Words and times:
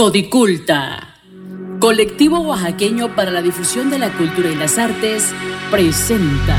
Codiculta, 0.00 1.12
colectivo 1.78 2.40
oaxaqueño 2.40 3.14
para 3.14 3.30
la 3.30 3.42
difusión 3.42 3.90
de 3.90 3.98
la 3.98 4.10
cultura 4.10 4.50
y 4.50 4.54
las 4.54 4.78
artes, 4.78 5.26
presenta. 5.70 6.56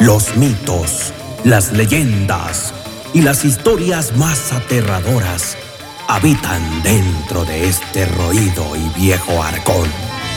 Los 0.00 0.34
mitos, 0.38 1.12
las 1.44 1.74
leyendas 1.74 2.72
y 3.12 3.20
las 3.20 3.44
historias 3.44 4.16
más 4.16 4.54
aterradoras 4.54 5.58
habitan 6.08 6.62
dentro 6.82 7.44
de 7.44 7.68
este 7.68 8.06
roído 8.06 8.74
y 8.74 8.88
viejo 8.98 9.42
arcón. 9.42 9.90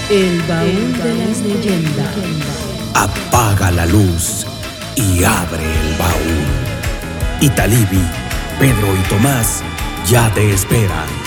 El 0.09 0.41
baúl 0.41 0.97
de 0.97 1.25
las 1.25 1.39
leyendas. 1.39 2.72
Apaga 2.93 3.71
la 3.71 3.85
luz 3.85 4.45
y 4.95 5.23
abre 5.23 5.63
el 5.63 5.97
baúl. 5.97 7.41
Italibi, 7.41 8.01
Pedro 8.59 8.95
y 8.95 9.09
Tomás 9.09 9.63
ya 10.05 10.31
te 10.33 10.53
esperan. 10.53 11.22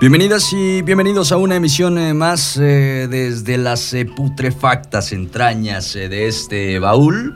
Bienvenidas 0.00 0.52
y 0.52 0.82
bienvenidos 0.82 1.32
a 1.32 1.38
una 1.38 1.56
emisión 1.56 1.98
eh, 1.98 2.14
más 2.14 2.56
eh, 2.56 3.08
desde 3.10 3.58
las 3.58 3.92
eh, 3.94 4.04
putrefactas 4.04 5.10
entrañas 5.10 5.94
de 5.94 6.28
este 6.28 6.78
baúl. 6.78 7.34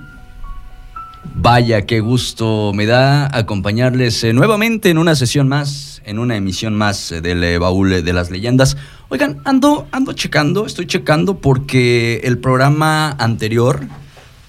Vaya, 1.34 1.86
qué 1.86 1.98
gusto 1.98 2.70
me 2.72 2.86
da 2.86 3.36
acompañarles 3.36 4.22
nuevamente 4.32 4.90
en 4.90 4.98
una 4.98 5.16
sesión 5.16 5.48
más, 5.48 6.02
en 6.04 6.20
una 6.20 6.36
emisión 6.36 6.76
más 6.76 7.12
del 7.20 7.58
baúl 7.58 8.04
de 8.04 8.12
las 8.12 8.30
leyendas. 8.30 8.76
Oigan, 9.08 9.40
ando, 9.44 9.88
ando 9.90 10.12
checando, 10.12 10.64
estoy 10.64 10.86
checando 10.86 11.38
porque 11.38 12.20
el 12.22 12.38
programa 12.38 13.10
anterior 13.18 13.80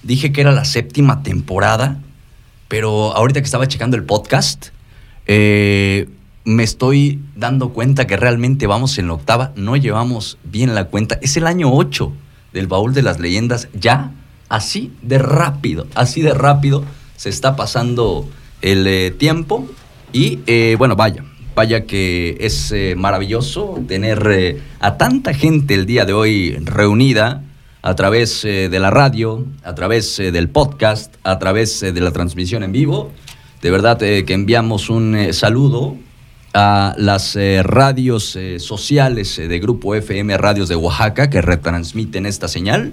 dije 0.04 0.32
que 0.32 0.40
era 0.40 0.52
la 0.52 0.64
séptima 0.64 1.24
temporada, 1.24 1.98
pero 2.68 3.12
ahorita 3.16 3.40
que 3.40 3.46
estaba 3.46 3.66
checando 3.66 3.96
el 3.96 4.04
podcast, 4.04 4.68
eh, 5.26 6.08
me 6.44 6.62
estoy 6.62 7.20
dando 7.34 7.70
cuenta 7.70 8.06
que 8.06 8.16
realmente 8.16 8.66
vamos 8.66 8.98
en 8.98 9.08
la 9.08 9.14
octava, 9.14 9.52
no 9.56 9.76
llevamos 9.76 10.38
bien 10.44 10.74
la 10.74 10.84
cuenta. 10.84 11.18
Es 11.22 11.36
el 11.36 11.46
año 11.46 11.72
8 11.72 12.12
del 12.52 12.66
baúl 12.66 12.92
de 12.92 13.02
las 13.02 13.18
leyendas, 13.18 13.68
ya 13.72 14.12
así 14.48 14.92
de 15.02 15.18
rápido, 15.18 15.86
así 15.94 16.20
de 16.20 16.34
rápido 16.34 16.84
se 17.16 17.30
está 17.30 17.56
pasando 17.56 18.28
el 18.60 18.86
eh, 18.86 19.10
tiempo 19.10 19.66
y 20.12 20.40
eh, 20.46 20.76
bueno, 20.78 20.96
vaya, 20.96 21.24
vaya 21.54 21.86
que 21.86 22.36
es 22.40 22.70
eh, 22.72 22.94
maravilloso 22.96 23.82
tener 23.88 24.62
a 24.80 24.96
tanta 24.98 25.32
gente 25.32 25.74
el 25.74 25.86
día 25.86 26.04
de 26.04 26.12
hoy 26.12 26.56
reunida 26.62 27.42
a 27.80 27.94
través 27.94 28.42
de 28.42 28.78
la 28.78 28.90
radio, 28.90 29.44
a 29.62 29.74
través 29.74 30.16
del 30.16 30.48
podcast, 30.48 31.14
a 31.22 31.38
través 31.38 31.80
de 31.80 32.00
la 32.00 32.12
transmisión 32.12 32.62
en 32.62 32.72
vivo. 32.72 33.12
De 33.60 33.70
verdad 33.70 33.98
que 33.98 34.24
enviamos 34.32 34.88
un 34.88 35.34
saludo 35.34 35.98
a 36.54 36.94
las 36.96 37.34
eh, 37.34 37.62
radios 37.64 38.36
eh, 38.36 38.60
sociales 38.60 39.38
eh, 39.40 39.48
de 39.48 39.58
Grupo 39.58 39.96
FM 39.96 40.38
Radios 40.38 40.68
de 40.68 40.76
Oaxaca 40.76 41.28
que 41.28 41.42
retransmiten 41.42 42.26
esta 42.26 42.46
señal. 42.46 42.92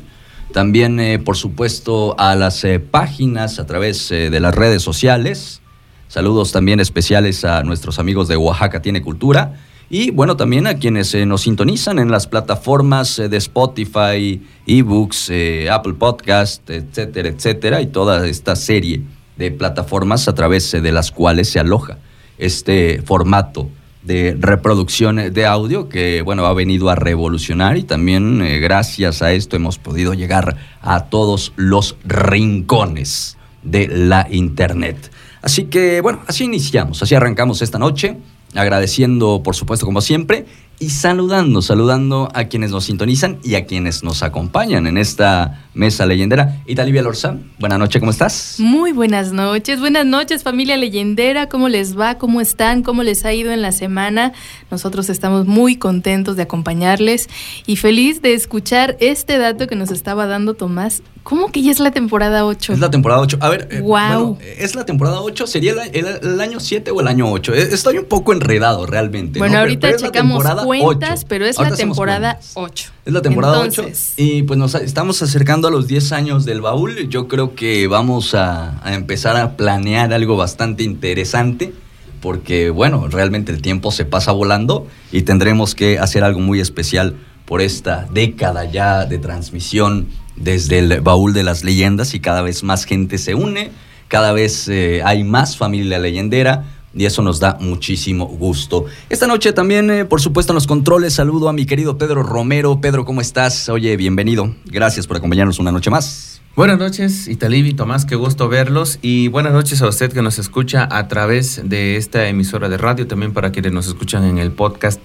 También, 0.52 1.24
por 1.24 1.38
supuesto, 1.38 2.14
a 2.20 2.36
las 2.36 2.66
páginas 2.90 3.58
a 3.58 3.66
través 3.66 4.10
de 4.10 4.38
las 4.42 4.54
redes 4.54 4.82
sociales. 4.82 5.62
Saludos 6.10 6.52
también 6.52 6.82
especiales 6.82 7.46
a 7.46 7.64
nuestros 7.64 8.00
amigos 8.00 8.28
de 8.28 8.36
Oaxaca 8.36 8.82
Tiene 8.82 9.02
Cultura. 9.02 9.54
Y 9.90 10.12
bueno, 10.12 10.36
también 10.36 10.68
a 10.68 10.74
quienes 10.74 11.16
nos 11.26 11.44
sintonizan 11.44 12.00
en 12.00 12.12
las 12.12 12.28
plataformas 12.28 13.16
de 13.16 13.38
Spotify, 13.38 14.46
eBooks, 14.68 15.32
Apple 15.72 15.94
Podcast, 15.94 16.70
etcétera, 16.70 17.30
etcétera, 17.30 17.80
y 17.80 17.88
toda 17.88 18.28
esta 18.28 18.58
serie 18.58 19.04
de 19.38 19.52
plataformas 19.52 20.28
a 20.28 20.36
través 20.36 20.70
de 20.70 20.92
las 20.92 21.14
cuales 21.14 21.48
se 21.48 21.60
aloja 21.60 21.98
este 22.42 23.02
formato 23.06 23.70
de 24.04 24.36
reproducción 24.38 25.32
de 25.32 25.46
audio 25.46 25.88
que, 25.88 26.22
bueno, 26.24 26.46
ha 26.46 26.54
venido 26.54 26.90
a 26.90 26.96
revolucionar 26.96 27.78
y 27.78 27.84
también 27.84 28.42
eh, 28.42 28.60
gracias 28.60 29.22
a 29.22 29.32
esto 29.32 29.56
hemos 29.56 29.78
podido 29.78 30.14
llegar 30.14 30.58
a 30.82 31.06
todos 31.06 31.54
los 31.56 31.96
rincones 32.04 33.38
de 33.62 33.88
la 33.88 34.28
Internet. 34.32 35.12
Así 35.42 35.66
que, 35.66 36.02
bueno, 36.02 36.22
así 36.28 36.46
iniciamos, 36.46 37.02
así 37.04 37.16
arrancamos 37.16 37.62
esta 37.62 37.78
noche, 37.78 38.18
agradeciendo, 38.56 39.42
por 39.44 39.56
supuesto, 39.56 39.86
como 39.86 40.02
siempre, 40.02 40.46
y 40.82 40.90
saludando, 40.90 41.62
saludando 41.62 42.28
a 42.34 42.46
quienes 42.46 42.72
nos 42.72 42.86
sintonizan 42.86 43.38
y 43.44 43.54
a 43.54 43.66
quienes 43.66 44.04
nos 44.04 44.24
acompañan 44.24 44.88
en 44.88 44.98
esta 44.98 45.68
mesa 45.76 46.08
leyendera. 46.08 46.64
Italivia 46.66 47.04
Lorza, 47.04 47.38
buenas 47.60 47.78
noches, 47.78 48.00
¿cómo 48.00 48.10
estás? 48.10 48.56
Muy 48.58 48.92
buenas 48.92 49.32
noches, 49.32 49.80
buenas 49.80 50.08
noches 50.08 50.42
familia 50.42 50.78
leyendera, 50.78 51.48
¿cómo 51.50 51.70
les 51.70 51.98
va? 51.98 52.18
¿Cómo 52.18 52.42
están? 52.42 52.82
¿Cómo 52.82 53.04
les 53.04 53.26
ha 53.26 53.34
ido 53.34 53.52
en 53.52 53.62
la 53.62 53.72
semana? 53.72 54.34
Nosotros 54.72 55.10
estamos 55.12 55.46
muy 55.46 55.76
contentos 55.76 56.36
de 56.36 56.44
acompañarles 56.44 57.30
y 57.68 57.76
feliz 57.76 58.24
de 58.24 58.34
escuchar 58.34 58.98
este 59.00 59.38
dato 59.38 59.68
que 59.68 59.76
nos 59.76 59.92
estaba 59.92 60.26
dando 60.26 60.56
Tomás. 60.56 61.04
¿Cómo 61.24 61.52
que 61.52 61.62
ya 61.62 61.72
es 61.72 61.80
la 61.80 61.92
temporada 61.92 62.46
8? 62.46 62.74
Es 62.74 62.80
la 62.80 62.90
temporada 62.90 63.22
8. 63.22 63.38
A 63.42 63.50
ver, 63.50 63.82
wow. 63.84 64.40
Eh, 64.42 64.56
¿es 64.60 64.74
la 64.74 64.86
temporada 64.86 65.22
8? 65.22 65.46
¿Sería 65.46 65.74
el, 65.94 66.42
año 66.42 66.60
7 66.60 66.90
o 66.90 67.00
el 67.00 67.08
año 67.08 67.32
8? 67.32 67.54
Eh, 67.54 67.70
estoy 67.72 68.00
un 68.00 68.06
poco 68.06 68.34
enredado 68.34 68.88
realmente. 68.88 69.38
Bueno, 69.38 69.60
ahorita 69.60 69.96
checamos 69.98 70.44
cuentas, 70.80 71.26
pero 71.26 71.46
es 71.46 71.58
la 71.58 71.72
temporada 71.72 72.40
8. 72.54 72.92
Es 73.06 73.14
la 73.14 73.22
temporada 73.22 73.60
8 73.60 73.86
y 74.18 74.44
pues 74.44 74.58
nos 74.58 74.76
estamos 74.76 75.22
acercando 75.22 75.68
a 75.68 75.72
los 75.72 75.88
10 75.88 76.12
años 76.12 76.46
del 76.46 76.62
baúl. 76.62 77.08
Yo 77.10 77.28
creo 77.28 77.56
que 77.56 77.88
vamos 77.88 78.36
a, 78.36 78.82
empezar 78.86 79.38
a 79.38 79.58
planear 79.58 80.14
algo 80.14 80.38
bastante 80.38 80.84
interesante 80.84 81.74
porque 82.22 82.70
bueno, 82.70 83.08
realmente 83.08 83.52
el 83.52 83.62
tiempo 83.62 83.92
se 83.92 84.06
pasa 84.06 84.32
volando 84.32 84.88
y 85.12 85.24
tendremos 85.24 85.76
que 85.76 85.98
hacer 86.00 86.24
algo 86.24 86.40
muy 86.40 86.60
especial 86.60 87.16
por 87.46 87.62
esta 87.62 88.08
década 88.12 88.66
ya 88.66 89.06
de 89.06 89.18
transmisión 89.18 90.08
desde 90.36 90.80
el 90.80 91.02
baúl 91.02 91.34
de 91.34 91.44
las 91.44 91.64
leyendas 91.64 92.14
y 92.14 92.20
cada 92.20 92.42
vez 92.42 92.64
más 92.64 92.86
gente 92.86 93.18
se 93.18 93.36
une, 93.36 93.72
cada 94.08 94.32
vez 94.34 94.68
eh, 94.68 95.02
hay 95.04 95.24
más 95.24 95.58
familia 95.58 96.00
leyendera 96.00 96.64
y 96.94 97.06
eso 97.06 97.22
nos 97.22 97.40
da 97.40 97.58
muchísimo 97.60 98.26
gusto. 98.26 98.86
Esta 99.10 99.28
noche 99.28 99.54
también, 99.54 99.90
eh, 99.90 100.06
por 100.06 100.22
supuesto, 100.22 100.54
en 100.54 100.56
los 100.56 100.68
controles, 100.68 101.14
saludo 101.14 101.50
a 101.50 101.54
mi 101.54 101.66
querido 101.66 101.98
Pedro 101.98 102.24
Romero. 102.24 102.82
Pedro, 102.82 103.06
¿cómo 103.06 103.22
estás? 103.22 103.70
Oye, 103.70 103.96
bienvenido. 103.98 104.54
Gracias 104.66 105.08
por 105.08 105.18
acompañarnos 105.18 105.60
una 105.60 105.72
noche 105.72 105.90
más. 105.90 106.42
Buenas 106.54 106.80
noches, 106.80 107.30
Italibi, 107.30 107.74
Tomás, 107.74 108.06
qué 108.06 108.16
gusto 108.16 108.50
verlos. 108.50 109.00
Y 109.02 109.30
buenas 109.30 109.54
noches 109.54 109.82
a 109.82 109.88
usted 109.88 110.12
que 110.12 110.22
nos 110.22 110.38
escucha 110.38 110.86
a 110.92 111.08
través 111.08 111.62
de 111.64 111.96
esta 111.96 112.28
emisora 112.28 112.68
de 112.68 112.78
radio, 112.78 113.08
también 113.08 113.32
para 113.32 113.54
quienes 113.54 113.72
nos 113.72 113.88
escuchan 113.88 114.26
en 114.26 114.38
el 114.38 114.52
podcast. 114.52 115.00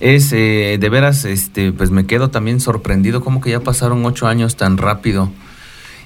Es 0.00 0.32
eh, 0.32 0.78
de 0.80 0.88
veras, 0.88 1.26
este, 1.26 1.72
pues 1.72 1.90
me 1.90 2.06
quedo 2.06 2.30
también 2.30 2.60
sorprendido, 2.60 3.20
como 3.20 3.42
que 3.42 3.50
ya 3.50 3.60
pasaron 3.60 4.06
ocho 4.06 4.26
años 4.26 4.56
tan 4.56 4.78
rápido 4.78 5.30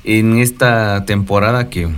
en 0.02 0.38
esta 0.38 1.04
temporada 1.04 1.70
que 1.70 1.88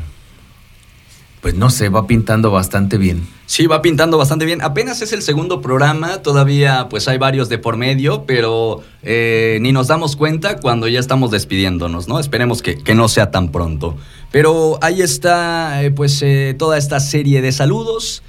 pues 1.41 1.55
no 1.55 1.71
sé, 1.71 1.89
va 1.89 2.07
pintando 2.07 2.51
bastante 2.51 2.99
bien. 2.99 3.27
Sí, 3.47 3.67
va 3.67 3.81
pintando 3.81 4.19
bastante 4.19 4.45
bien. 4.45 4.61
Apenas 4.63 5.03
es 5.03 5.13
el 5.13 5.23
segundo 5.23 5.61
programa, 5.61 6.23
todavía 6.23 6.89
pues 6.91 7.07
hay 7.07 7.19
varios 7.19 7.49
de 7.49 7.59
por 7.59 7.77
medio, 7.77 8.25
pero 8.27 8.83
eh, 9.03 9.59
ni 9.61 9.71
nos 9.71 9.87
damos 9.87 10.17
cuenta 10.17 10.57
cuando 10.57 10.89
ya 10.89 10.99
estamos 10.99 11.31
despidiéndonos, 11.31 12.09
¿no? 12.09 12.19
Esperemos 12.19 12.63
que, 12.63 12.83
no 12.95 13.09
sea 13.09 13.31
tan 13.31 13.53
pronto. 13.53 13.97
Pero 14.33 14.79
ahí 14.83 15.03
está 15.03 15.85
eh, 15.85 15.93
pues 15.93 16.21
eh, 16.23 16.57
toda 16.59 16.77
esta 16.77 16.99
serie 16.99 17.41
de 17.41 17.53
saludos. 17.53 18.23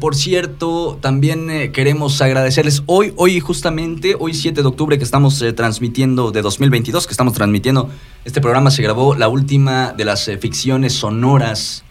por 0.00 0.14
cierto, 0.14 0.98
también 1.00 1.72
queremos 1.72 2.20
agradecerles 2.20 2.82
hoy, 2.86 3.14
hoy 3.16 3.40
justamente, 3.40 4.16
hoy 4.18 4.34
7 4.34 4.60
de 4.60 4.68
octubre 4.68 4.98
que 4.98 5.04
estamos 5.04 5.42
transmitiendo 5.56 6.32
de 6.32 6.42
2022, 6.42 7.06
que 7.06 7.12
estamos 7.12 7.34
transmitiendo, 7.34 7.88
este 8.24 8.40
programa 8.40 8.70
se 8.70 8.82
grabó 8.82 9.14
la 9.14 9.28
última 9.28 9.94
de 9.96 10.04
las 10.04 10.28
ficciones 10.40 10.92
sonoras 10.92 11.83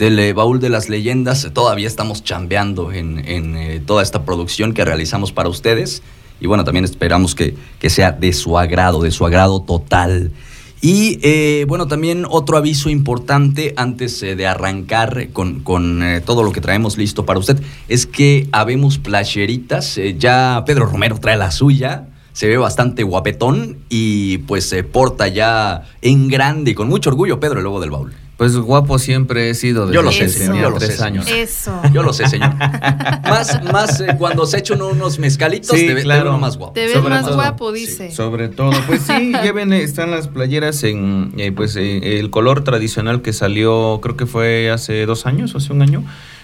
del 0.00 0.18
eh, 0.18 0.32
baúl 0.32 0.60
de 0.60 0.70
las 0.70 0.88
leyendas. 0.88 1.50
Todavía 1.52 1.86
estamos 1.86 2.24
chambeando 2.24 2.90
en, 2.90 3.18
eh, 3.26 3.82
toda 3.86 4.02
esta 4.02 4.24
producción 4.24 4.72
que 4.72 4.82
realizamos 4.82 5.30
para 5.30 5.50
ustedes. 5.50 6.02
Y 6.40 6.46
bueno, 6.46 6.64
también 6.64 6.86
esperamos 6.86 7.34
que, 7.34 7.54
sea 7.88 8.10
de 8.10 8.32
su 8.32 8.58
agrado, 8.58 9.02
de 9.02 9.10
su 9.10 9.26
agrado 9.26 9.60
total. 9.60 10.32
Y 10.80 11.18
eh, 11.22 11.66
bueno, 11.68 11.86
también 11.86 12.24
otro 12.26 12.56
aviso 12.56 12.88
importante 12.88 13.74
antes 13.76 14.20
de 14.22 14.46
arrancar 14.46 15.28
con, 15.34 15.60
con 15.60 16.02
todo 16.24 16.42
lo 16.42 16.52
que 16.52 16.62
traemos 16.62 16.96
listo 16.96 17.26
para 17.26 17.38
usted 17.38 17.62
es 17.88 18.06
que 18.06 18.48
habemos 18.52 18.96
playeritas. 18.96 20.00
ya 20.16 20.64
Pedro 20.66 20.86
Romero 20.86 21.18
trae 21.20 21.36
la 21.36 21.50
suya. 21.50 22.08
Se 22.32 22.48
ve 22.48 22.56
bastante 22.56 23.02
guapetón 23.02 23.76
y 23.90 24.38
pues 24.38 24.66
se 24.66 24.82
porta 24.82 25.28
ya 25.28 25.82
en 26.00 26.28
grande 26.28 26.70
y 26.70 26.74
con 26.74 26.88
mucho 26.88 27.10
orgullo 27.10 27.38
Pedro 27.38 27.58
el 27.58 27.64
Lobo 27.64 27.80
del 27.80 27.90
Baúl. 27.90 28.14
Pues 28.40 28.56
guapo 28.56 28.98
siempre 28.98 29.50
he 29.50 29.54
sido 29.54 29.82
desde 29.82 29.96
Yo 29.96 30.02
lo 30.02 30.10
sé, 30.10 30.20
que 30.20 30.24
Eso. 30.24 30.38
tenía 30.44 30.62
yo 30.62 30.70
lo 30.70 30.78
tres 30.78 30.96
sé, 30.96 31.04
años. 31.04 31.26
Eso. 31.30 31.78
Yo 31.92 32.02
lo 32.02 32.14
sé, 32.14 32.26
señor. 32.26 32.54
más 33.28 33.62
más 33.70 34.00
eh, 34.00 34.14
cuando 34.16 34.46
se 34.46 34.56
echan 34.60 34.80
unos 34.80 35.18
mezcalitos 35.18 35.78
Sí, 35.78 35.86
te, 35.86 35.92
ve- 35.92 36.00
te 36.00 36.04
claro. 36.04 36.22
ve 36.24 36.28
uno 36.30 36.38
más 36.38 36.56
guapo. 36.56 36.72
Te 36.72 36.84
ves 36.86 36.92
Sobre 36.94 37.10
más 37.10 37.26
todo. 37.26 37.34
guapo, 37.34 37.70
dice. 37.70 38.10
Sobre 38.10 38.48
todo, 38.48 38.72
pues 38.86 39.02
sí, 39.02 39.34
lleven, 39.42 39.74
eh, 39.74 39.82
están 39.82 40.10
las 40.10 40.28
playeras 40.28 40.82
en, 40.84 41.34
eh, 41.36 41.52
pues 41.52 41.76
eh, 41.76 42.18
el 42.18 42.30
color 42.30 42.64
tradicional 42.64 43.20
que 43.20 43.34
salió, 43.34 44.00
creo 44.02 44.16
que 44.16 44.24
fue 44.24 44.70
hace 44.70 45.04
dos 45.04 45.26
años 45.26 45.54
o 45.54 45.58
hace 45.58 45.74
un 45.74 45.82
año, 45.82 46.02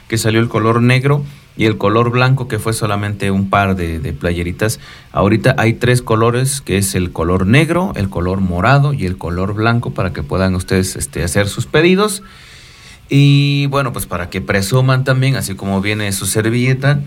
que 0.09 0.19
salió 0.19 0.41
el 0.41 0.49
color 0.49 0.83
negro 0.83 1.25
y 1.57 1.65
el 1.65 1.79
color 1.79 2.11
blanco 2.11 2.49
que 2.49 2.59
fue 2.59 2.73
solamente 2.73 3.31
un 3.31 3.49
par 3.49 3.77
de, 3.77 4.13
playeritas. 4.13 4.79
Ahorita 5.13 5.55
hay 5.59 5.75
tres 5.75 6.03
colores, 6.03 6.61
que 6.61 6.79
es 6.79 6.95
el 6.95 7.13
color 7.13 7.47
negro, 7.47 7.93
el 7.97 8.11
color 8.11 8.41
morado 8.41 8.93
y 8.93 9.07
el 9.07 9.17
color 9.17 9.55
blanco 9.55 9.93
para 9.93 10.13
que 10.13 10.23
puedan 10.23 10.55
ustedes 10.55 10.97
este, 10.97 11.23
hacer 11.23 11.49
sus 11.49 11.67
pedidos. 11.67 12.23
Y 13.09 13.67
bueno, 13.67 13.93
pues 13.93 14.07
para 14.07 14.29
que 14.29 14.41
presuman 14.41 15.05
también, 15.05 15.37
así 15.37 15.55
como 15.55 15.81
viene 15.81 16.13
su 16.13 16.27
servilleta, 16.27 17.01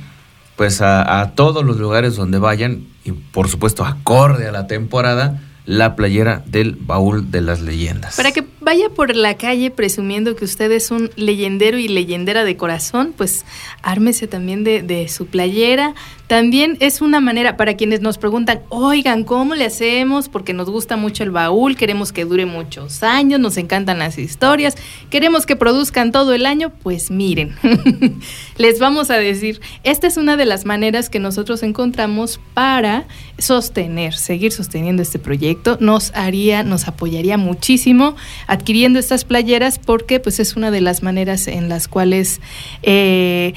pues 0.55 0.81
a 0.81 1.33
todos 1.35 1.63
los 1.63 1.77
lugares 1.77 2.15
donde 2.15 2.39
vayan, 2.39 2.85
y 3.05 3.11
por 3.11 3.47
supuesto 3.47 3.85
acorde 3.85 4.47
a 4.47 4.51
la 4.51 4.67
temporada, 4.67 5.39
la 5.65 5.95
playera 5.95 6.43
del 6.47 6.75
baúl 6.75 7.29
de 7.29 7.41
las 7.41 7.61
leyendas. 7.61 8.15
Para 8.15 8.31
que 8.31 8.43
vaya 8.59 8.89
por 8.89 9.15
la 9.15 9.37
calle 9.37 9.69
presumiendo 9.71 10.35
que 10.35 10.45
usted 10.45 10.71
es 10.71 10.89
un 10.91 11.11
leyendero 11.15 11.77
y 11.77 11.87
leyendera 11.87 12.43
de 12.43 12.57
corazón, 12.57 13.13
pues 13.15 13.45
ármese 13.81 14.27
también 14.27 14.63
de, 14.63 14.81
de 14.81 15.07
su 15.09 15.27
playera. 15.27 15.93
También 16.27 16.77
es 16.79 17.01
una 17.01 17.19
manera 17.19 17.57
para 17.57 17.75
quienes 17.75 18.01
nos 18.01 18.19
preguntan, 18.19 18.61
oigan, 18.69 19.23
¿cómo 19.23 19.55
le 19.55 19.65
hacemos? 19.65 20.29
Porque 20.29 20.53
nos 20.53 20.69
gusta 20.69 20.95
mucho 20.95 21.23
el 21.23 21.31
baúl, 21.31 21.75
queremos 21.75 22.11
que 22.11 22.25
dure 22.25 22.45
muchos 22.45 23.01
años, 23.01 23.39
nos 23.39 23.57
encantan 23.57 23.97
las 23.99 24.19
historias, 24.19 24.75
queremos 25.09 25.47
que 25.47 25.55
produzcan 25.55 26.11
todo 26.11 26.33
el 26.33 26.45
año. 26.45 26.71
Pues 26.83 27.09
miren, 27.09 27.55
les 28.57 28.79
vamos 28.79 29.09
a 29.09 29.17
decir, 29.17 29.59
esta 29.83 30.05
es 30.05 30.17
una 30.17 30.37
de 30.37 30.45
las 30.45 30.65
maneras 30.65 31.09
que 31.09 31.19
nosotros 31.19 31.63
encontramos 31.63 32.39
para 32.53 33.07
sostener, 33.39 34.13
seguir 34.13 34.51
sosteniendo 34.51 35.01
este 35.01 35.17
proyecto. 35.17 35.58
Nos 35.79 36.11
haría, 36.15 36.63
nos 36.63 36.87
apoyaría 36.87 37.37
muchísimo 37.37 38.15
adquiriendo 38.47 38.99
estas 38.99 39.25
playeras 39.25 39.79
porque 39.79 40.19
pues 40.19 40.39
es 40.39 40.55
una 40.55 40.71
de 40.71 40.81
las 40.81 41.03
maneras 41.03 41.47
en 41.47 41.69
las 41.69 41.87
cuales 41.87 42.41
eh, 42.83 43.53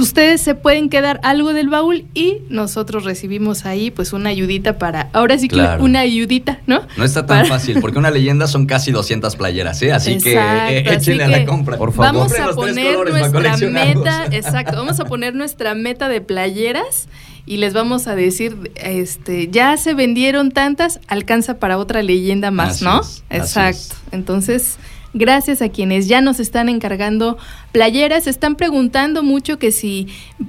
ustedes 0.00 0.40
se 0.40 0.54
pueden 0.54 0.88
quedar 0.88 1.20
algo 1.22 1.52
del 1.52 1.68
baúl 1.68 2.04
y 2.14 2.38
nosotros 2.48 3.04
recibimos 3.04 3.64
ahí 3.66 3.90
pues 3.90 4.12
una 4.12 4.30
ayudita 4.30 4.78
para, 4.78 5.08
ahora 5.12 5.38
sí 5.38 5.48
que 5.48 5.54
Claro. 5.56 5.82
una 5.84 6.00
ayudita, 6.00 6.58
¿no? 6.66 6.82
No 6.96 7.04
está 7.04 7.26
tan 7.26 7.38
Para- 7.38 7.48
fácil, 7.48 7.80
porque 7.80 7.98
una 7.98 8.10
leyenda 8.10 8.46
son 8.46 8.66
casi 8.66 8.90
200 8.92 9.36
playeras, 9.36 9.80
¿eh? 9.82 9.92
Así 9.92 10.18
que 10.18 10.34
eh, 10.34 10.84
así 10.88 11.20
a 11.20 11.28
la 11.28 11.44
compra. 11.44 11.76
por 11.78 11.92
favor. 11.92 12.12
Vamos 12.14 12.32
a 12.38 12.54
poner 12.54 12.96
nuestra 13.10 13.56
meta, 13.70 14.26
exacto, 14.30 14.76
vamos 14.76 15.00
a 15.00 15.04
poner 15.04 15.34
nuestra 15.34 15.74
meta 15.74 16.08
de 16.08 16.20
playeras 16.20 17.08
y 17.46 17.58
les 17.58 17.72
vamos 17.72 18.06
a 18.08 18.16
decir, 18.16 18.72
este, 18.74 19.48
ya 19.48 19.76
se 19.76 19.94
vendieron 19.94 20.50
tantas, 20.50 21.00
alcanza 21.06 21.58
para 21.58 21.78
otra 21.78 22.02
leyenda 22.02 22.50
más, 22.50 22.70
Así 22.76 22.84
¿no? 22.84 23.00
es, 23.00 23.22
exacto. 23.30 23.78
es. 23.78 24.12
Entonces, 24.12 24.76
gracias 25.16 25.62
a 25.62 25.70
quienes 25.70 26.06
ya 26.06 26.20
nos 26.20 26.38
están 26.38 26.68
encargando 26.68 27.36
playeras, 27.72 28.26
están 28.28 28.54
preguntando 28.54 29.22
mucho 29.24 29.58
que 29.58 29.72
si 29.72 30.06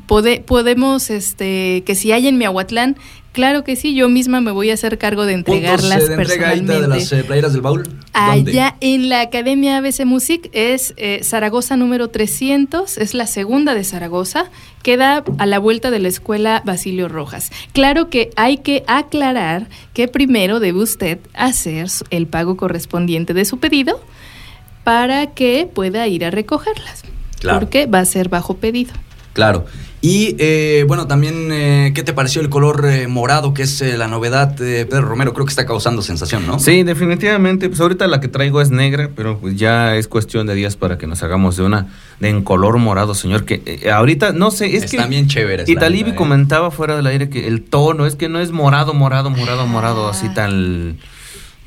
pode- 0.08 0.42
podemos, 0.44 1.10
este, 1.10 1.84
que 1.86 1.96
si 1.96 2.12
hay 2.12 2.28
en 2.28 2.38
Miahuatlán. 2.38 2.98
Claro 3.34 3.64
que 3.64 3.76
sí, 3.76 3.94
yo 3.94 4.10
misma 4.10 4.42
me 4.42 4.50
voy 4.50 4.72
a 4.72 4.74
hacer 4.74 4.98
cargo 4.98 5.28
de 5.28 5.34
Puntos 5.36 5.54
entregarlas 5.58 6.02
eh, 6.02 6.08
de 6.08 6.14
entrega 6.16 6.48
personalmente. 6.50 6.82
de 6.82 6.88
las 6.88 7.12
eh, 7.14 7.24
playeras 7.24 7.54
del 7.54 7.62
baúl. 7.62 7.84
¿Dónde? 7.84 8.52
Allá 8.52 8.76
en 8.82 9.10
la 9.10 9.22
Academia 9.22 9.78
ABC 9.78 10.06
Music 10.06 10.50
es 10.54 10.96
eh, 10.98 11.20
Zaragoza 11.24 11.78
número 11.78 12.08
300, 12.08 12.98
es 12.98 13.14
la 13.14 13.28
segunda 13.28 13.76
de 13.76 13.84
Zaragoza, 13.84 14.46
queda 14.82 15.24
a 15.38 15.46
la 15.46 15.60
vuelta 15.60 15.92
de 15.92 16.00
la 16.00 16.08
escuela 16.08 16.64
Basilio 16.66 17.10
Rojas. 17.10 17.52
Claro 17.74 18.10
que 18.10 18.32
hay 18.38 18.58
que 18.58 18.84
aclarar 18.88 19.68
que 19.94 20.08
primero 20.08 20.60
debe 20.60 20.80
usted 20.82 21.20
hacer 21.36 21.90
el 22.10 22.26
pago 22.26 22.58
correspondiente 22.58 23.36
de 23.36 23.46
su 23.46 23.60
pedido 23.60 24.02
para 24.88 25.34
que 25.34 25.68
pueda 25.72 26.08
ir 26.08 26.24
a 26.24 26.32
recogerlas, 26.32 27.04
Claro. 27.42 27.60
porque 27.60 27.88
va 27.88 28.00
a 28.00 28.06
ser 28.06 28.30
bajo 28.30 28.56
pedido. 28.56 28.94
Claro. 29.34 29.66
Y 30.00 30.38
eh, 30.40 30.86
bueno, 30.88 31.08
también, 31.08 31.50
eh, 31.52 31.92
¿qué 31.94 32.04
te 32.04 32.14
pareció 32.14 32.40
el 32.40 32.48
color 32.48 32.86
eh, 32.86 33.08
morado, 33.08 33.54
que 33.54 33.64
es 33.64 33.82
eh, 33.82 33.98
la 33.98 34.08
novedad 34.08 34.48
de 34.48 34.86
Pedro 34.86 35.02
Romero? 35.02 35.34
Creo 35.34 35.46
que 35.46 35.50
está 35.50 35.66
causando 35.66 36.02
sensación, 36.02 36.48
¿no? 36.48 36.58
Sí, 36.60 36.84
definitivamente. 36.84 37.68
Pues 37.68 37.82
ahorita 37.82 38.08
la 38.08 38.22
que 38.22 38.30
traigo 38.30 38.62
es 38.62 38.72
negra, 38.72 39.10
pero 39.14 39.38
pues 39.40 39.58
ya 39.58 39.98
es 39.98 40.08
cuestión 40.08 40.48
de 40.48 40.56
días 40.56 40.78
para 40.78 40.98
que 40.98 41.06
nos 41.06 41.22
hagamos 41.22 41.58
de 41.58 41.64
una 41.64 41.88
de 42.22 42.30
en 42.30 42.42
color 42.44 42.78
morado, 42.78 43.14
señor. 43.14 43.44
Que 43.44 43.62
eh, 43.66 43.92
ahorita 43.92 44.32
no 44.32 44.52
sé, 44.52 44.78
es 44.78 44.84
Están 44.84 45.06
que 45.06 45.10
bien 45.10 45.28
chéveres. 45.28 45.68
y 45.68 45.74
la 45.76 45.82
Talibi 45.82 46.04
neta, 46.12 46.14
¿eh? 46.14 46.18
comentaba 46.18 46.72
fuera 46.72 46.96
del 46.96 47.08
aire 47.08 47.30
que 47.30 47.46
el 47.46 47.62
tono 47.64 48.06
es 48.06 48.16
que 48.16 48.30
no 48.30 48.40
es 48.40 48.52
morado, 48.52 48.94
morado, 48.94 49.30
morado, 49.32 49.68
morado, 49.68 50.08
así 50.08 50.30
tal 50.34 50.96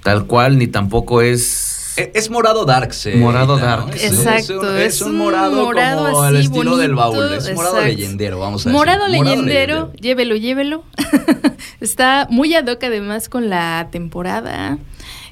tal 0.03 0.25
cual, 0.27 0.57
ni 0.57 0.67
tampoco 0.67 1.21
es 1.21 1.70
Eh, 1.97 2.13
Es 2.15 2.31
morado 2.31 2.65
darks. 2.65 3.07
eh, 3.07 3.17
Morado 3.17 3.53
ahorita, 3.55 3.77
¿no? 3.77 3.87
dark. 3.87 3.95
Es- 3.97 4.05
Exacto, 4.13 4.77
Es, 4.77 4.95
es 4.97 5.03
un 5.03 5.11
un 5.13 5.17
morado, 5.19 5.65
morado 5.65 6.13
como 6.13 6.25
el 6.27 6.37
así 6.37 6.47
estilo 6.47 6.77
del 6.77 6.95
baúl. 6.95 7.33
Es 7.35 7.53
morado 7.55 7.77
exacto. 7.79 7.81
leyendero, 7.97 8.39
vamos 8.39 8.67
a 8.67 8.71
Morado 8.71 9.07
decir. 9.07 9.23
leyendero, 9.25 9.93
llévelo, 10.01 10.37
llévelo. 10.37 10.85
Está 11.81 12.27
muy 12.31 12.55
ad 12.55 12.67
hoc 12.67 12.83
además 12.85 13.29
con 13.29 13.49
la 13.51 13.89
temporada. 13.91 14.79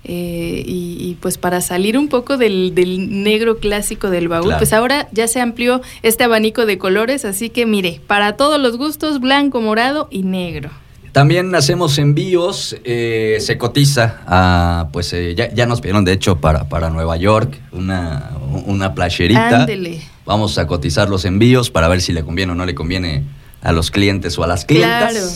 eh, 0.05 0.63
y, 0.65 0.97
y, 1.01 1.17
pues 1.21 1.37
para 1.39 1.61
salir 1.61 1.99
un 1.99 2.09
poco 2.09 2.39
del, 2.39 2.75
del 2.75 3.23
negro 3.23 3.59
clásico 3.59 4.09
del 4.11 4.29
baúl, 4.29 4.45
Claro. 4.47 4.59
pues 4.59 4.73
ahora 4.73 5.09
ya 5.13 5.29
se 5.29 5.41
amplió 5.41 5.83
este 6.03 6.25
abanico 6.25 6.65
de 6.67 6.79
colores, 6.79 7.25
así 7.27 7.51
que 7.51 7.67
mire, 7.67 8.01
para 8.07 8.37
todos 8.37 8.59
los 8.61 8.79
gustos, 8.79 9.21
blanco, 9.21 9.61
morado 9.61 10.09
y 10.11 10.23
negro. 10.23 10.71
También 11.19 11.53
hacemos 11.57 11.99
envíos, 11.99 12.77
eh, 12.85 13.39
se 13.41 13.59
cotiza 13.59 14.21
a, 14.25 14.87
pues 14.93 15.13
eh, 15.13 15.35
ya, 15.37 15.53
ya 15.53 15.67
nos 15.67 15.81
pidieron 15.81 16.05
de 16.05 16.13
hecho 16.13 16.37
para, 16.37 16.69
para 16.69 16.91
Nueva 16.91 17.17
York 17.17 17.59
una, 17.73 18.31
una 18.67 18.95
playerita. 18.95 19.63
Ándele. 19.63 20.01
Vamos 20.25 20.59
a 20.59 20.69
cotizar 20.69 21.09
los 21.09 21.25
envíos 21.25 21.71
para 21.73 21.89
ver 21.89 22.03
si 22.03 22.13
le 22.13 22.23
conviene 22.23 22.53
o 22.53 22.55
no 22.55 22.65
le 22.65 22.77
conviene 22.77 23.25
a 23.63 23.73
los 23.73 23.91
clientes 23.91 24.39
o 24.39 24.45
a 24.45 24.47
las 24.47 24.65
clientas. 24.65 25.11
Claro. 25.11 25.27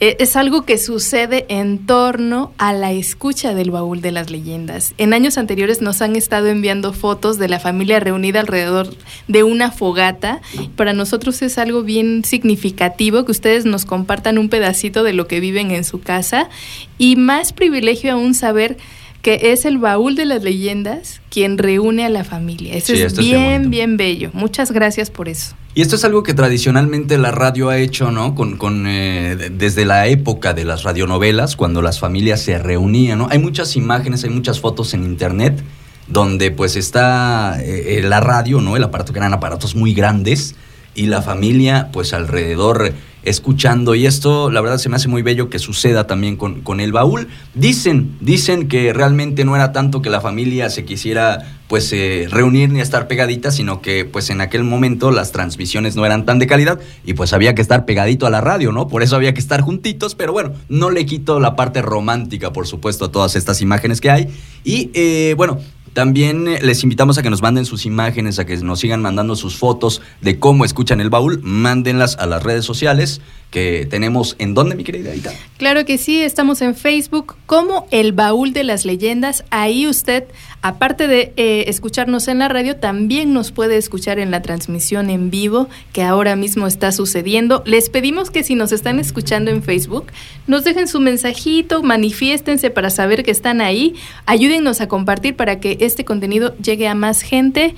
es 0.00 0.34
algo 0.34 0.62
que 0.62 0.78
sucede 0.78 1.44
en 1.48 1.84
torno 1.84 2.52
a 2.56 2.72
la 2.72 2.90
escucha 2.92 3.54
del 3.54 3.70
baúl 3.70 4.00
de 4.00 4.12
las 4.12 4.30
leyendas. 4.30 4.94
En 4.96 5.12
años 5.12 5.36
anteriores 5.36 5.82
nos 5.82 6.00
han 6.00 6.16
estado 6.16 6.48
enviando 6.48 6.94
fotos 6.94 7.38
de 7.38 7.48
la 7.48 7.60
familia 7.60 8.00
reunida 8.00 8.40
alrededor 8.40 8.88
de 9.28 9.42
una 9.42 9.70
fogata. 9.70 10.40
Para 10.74 10.94
nosotros 10.94 11.42
es 11.42 11.58
algo 11.58 11.82
bien 11.82 12.24
significativo 12.24 13.26
que 13.26 13.32
ustedes 13.32 13.66
nos 13.66 13.84
compartan 13.84 14.38
un 14.38 14.48
pedacito 14.48 15.02
de 15.02 15.12
lo 15.12 15.26
que 15.26 15.40
viven 15.40 15.70
en 15.70 15.84
su 15.84 16.00
casa 16.00 16.48
y 16.96 17.16
más 17.16 17.52
privilegio 17.52 18.12
aún 18.12 18.32
saber 18.32 18.78
que 19.22 19.52
es 19.52 19.64
el 19.64 19.78
baúl 19.78 20.14
de 20.14 20.24
las 20.24 20.42
leyendas 20.42 21.20
quien 21.30 21.58
reúne 21.58 22.04
a 22.04 22.08
la 22.08 22.24
familia. 22.24 22.74
Eso 22.74 22.94
es 22.94 23.16
bien, 23.16 23.70
bien 23.70 23.96
bello. 23.96 24.30
Muchas 24.32 24.72
gracias 24.72 25.10
por 25.10 25.28
eso. 25.28 25.54
Y 25.74 25.82
esto 25.82 25.96
es 25.96 26.04
algo 26.04 26.22
que 26.22 26.34
tradicionalmente 26.34 27.16
la 27.16 27.30
radio 27.30 27.68
ha 27.68 27.78
hecho, 27.78 28.10
¿no? 28.10 28.34
Con, 28.34 28.56
con 28.56 28.86
eh, 28.88 29.50
desde 29.52 29.84
la 29.84 30.08
época 30.08 30.52
de 30.52 30.64
las 30.64 30.82
radionovelas, 30.82 31.54
cuando 31.54 31.80
las 31.80 32.00
familias 32.00 32.40
se 32.40 32.58
reunían, 32.58 33.18
¿no? 33.18 33.28
Hay 33.30 33.38
muchas 33.38 33.76
imágenes, 33.76 34.24
hay 34.24 34.30
muchas 34.30 34.58
fotos 34.58 34.94
en 34.94 35.04
internet 35.04 35.62
donde 36.08 36.50
pues 36.50 36.74
está 36.74 37.62
eh, 37.62 38.00
la 38.02 38.20
radio, 38.20 38.60
¿no? 38.60 38.76
El 38.76 38.82
aparato, 38.82 39.12
que 39.12 39.20
eran 39.20 39.32
aparatos 39.32 39.76
muy 39.76 39.94
grandes, 39.94 40.56
y 40.94 41.06
la 41.06 41.22
familia 41.22 41.90
pues 41.92 42.12
alrededor 42.12 42.92
escuchando 43.22 43.94
y 43.94 44.06
esto 44.06 44.50
la 44.50 44.60
verdad 44.60 44.78
se 44.78 44.88
me 44.88 44.96
hace 44.96 45.08
muy 45.08 45.22
bello 45.22 45.50
que 45.50 45.58
suceda 45.58 46.06
también 46.06 46.36
con, 46.36 46.62
con, 46.62 46.80
el 46.80 46.92
baúl. 46.92 47.28
Dicen, 47.54 48.16
dicen 48.20 48.68
que 48.68 48.92
realmente 48.92 49.44
no 49.44 49.56
era 49.56 49.72
tanto 49.72 50.02
que 50.02 50.10
la 50.10 50.20
familia 50.20 50.70
se 50.70 50.84
quisiera 50.84 51.60
pues 51.70 51.92
eh, 51.92 52.26
reunir 52.28 52.70
ni 52.70 52.80
estar 52.80 53.06
pegadita, 53.06 53.52
sino 53.52 53.80
que 53.80 54.04
pues 54.04 54.28
en 54.30 54.40
aquel 54.40 54.64
momento 54.64 55.12
las 55.12 55.30
transmisiones 55.30 55.94
no 55.94 56.04
eran 56.04 56.24
tan 56.24 56.40
de 56.40 56.48
calidad 56.48 56.80
y 57.04 57.14
pues 57.14 57.32
había 57.32 57.54
que 57.54 57.62
estar 57.62 57.84
pegadito 57.84 58.26
a 58.26 58.30
la 58.30 58.40
radio, 58.40 58.72
¿no? 58.72 58.88
Por 58.88 59.04
eso 59.04 59.14
había 59.14 59.34
que 59.34 59.40
estar 59.40 59.60
juntitos, 59.60 60.16
pero 60.16 60.32
bueno, 60.32 60.52
no 60.68 60.90
le 60.90 61.06
quito 61.06 61.38
la 61.38 61.54
parte 61.54 61.80
romántica, 61.80 62.52
por 62.52 62.66
supuesto, 62.66 63.04
a 63.04 63.12
todas 63.12 63.36
estas 63.36 63.60
imágenes 63.60 64.00
que 64.00 64.10
hay. 64.10 64.28
Y 64.64 64.90
eh, 64.94 65.34
bueno, 65.36 65.60
también 65.92 66.48
eh, 66.48 66.58
les 66.62 66.82
invitamos 66.82 67.18
a 67.18 67.22
que 67.22 67.30
nos 67.30 67.42
manden 67.42 67.64
sus 67.64 67.86
imágenes, 67.86 68.38
a 68.38 68.46
que 68.46 68.56
nos 68.58 68.80
sigan 68.80 69.02
mandando 69.02 69.36
sus 69.36 69.56
fotos 69.56 70.02
de 70.20 70.38
cómo 70.38 70.64
escuchan 70.64 71.00
el 71.00 71.10
baúl. 71.10 71.40
Mándenlas 71.42 72.16
a 72.16 72.26
las 72.26 72.42
redes 72.42 72.64
sociales 72.64 73.20
que 73.50 73.86
tenemos. 73.90 74.36
¿En 74.38 74.54
dónde, 74.54 74.76
mi 74.76 74.84
querida 74.84 75.10
Aida? 75.10 75.32
Claro 75.58 75.84
que 75.84 75.98
sí, 75.98 76.20
estamos 76.22 76.62
en 76.62 76.74
Facebook 76.74 77.36
como 77.46 77.86
El 77.90 78.12
Baúl 78.12 78.52
de 78.52 78.64
las 78.64 78.84
Leyendas. 78.84 79.44
Ahí 79.50 79.86
usted, 79.86 80.24
aparte 80.62 81.08
de 81.08 81.32
eh, 81.36 81.64
escucharnos 81.66 82.28
en 82.28 82.38
la 82.38 82.48
radio, 82.48 82.76
también 82.76 83.32
nos 83.32 83.50
puede 83.50 83.76
escuchar 83.76 84.18
en 84.18 84.30
la 84.30 84.40
transmisión 84.40 85.10
en 85.10 85.30
vivo 85.30 85.68
que 85.92 86.02
ahora 86.02 86.36
mismo 86.36 86.66
está 86.66 86.92
sucediendo. 86.92 87.62
Les 87.66 87.90
pedimos 87.90 88.30
que 88.30 88.44
si 88.44 88.54
nos 88.54 88.72
están 88.72 89.00
escuchando 89.00 89.50
en 89.50 89.62
Facebook, 89.62 90.06
nos 90.46 90.64
dejen 90.64 90.86
su 90.86 91.00
mensajito, 91.00 91.82
manifiéstense 91.82 92.70
para 92.70 92.90
saber 92.90 93.24
que 93.24 93.32
están 93.32 93.60
ahí. 93.60 93.96
Ayúdennos 94.26 94.80
a 94.80 94.86
compartir 94.86 95.34
para 95.34 95.58
que 95.58 95.76
este 95.80 96.04
contenido 96.04 96.56
llegue 96.58 96.88
a 96.88 96.94
más 96.94 97.22
gente. 97.22 97.74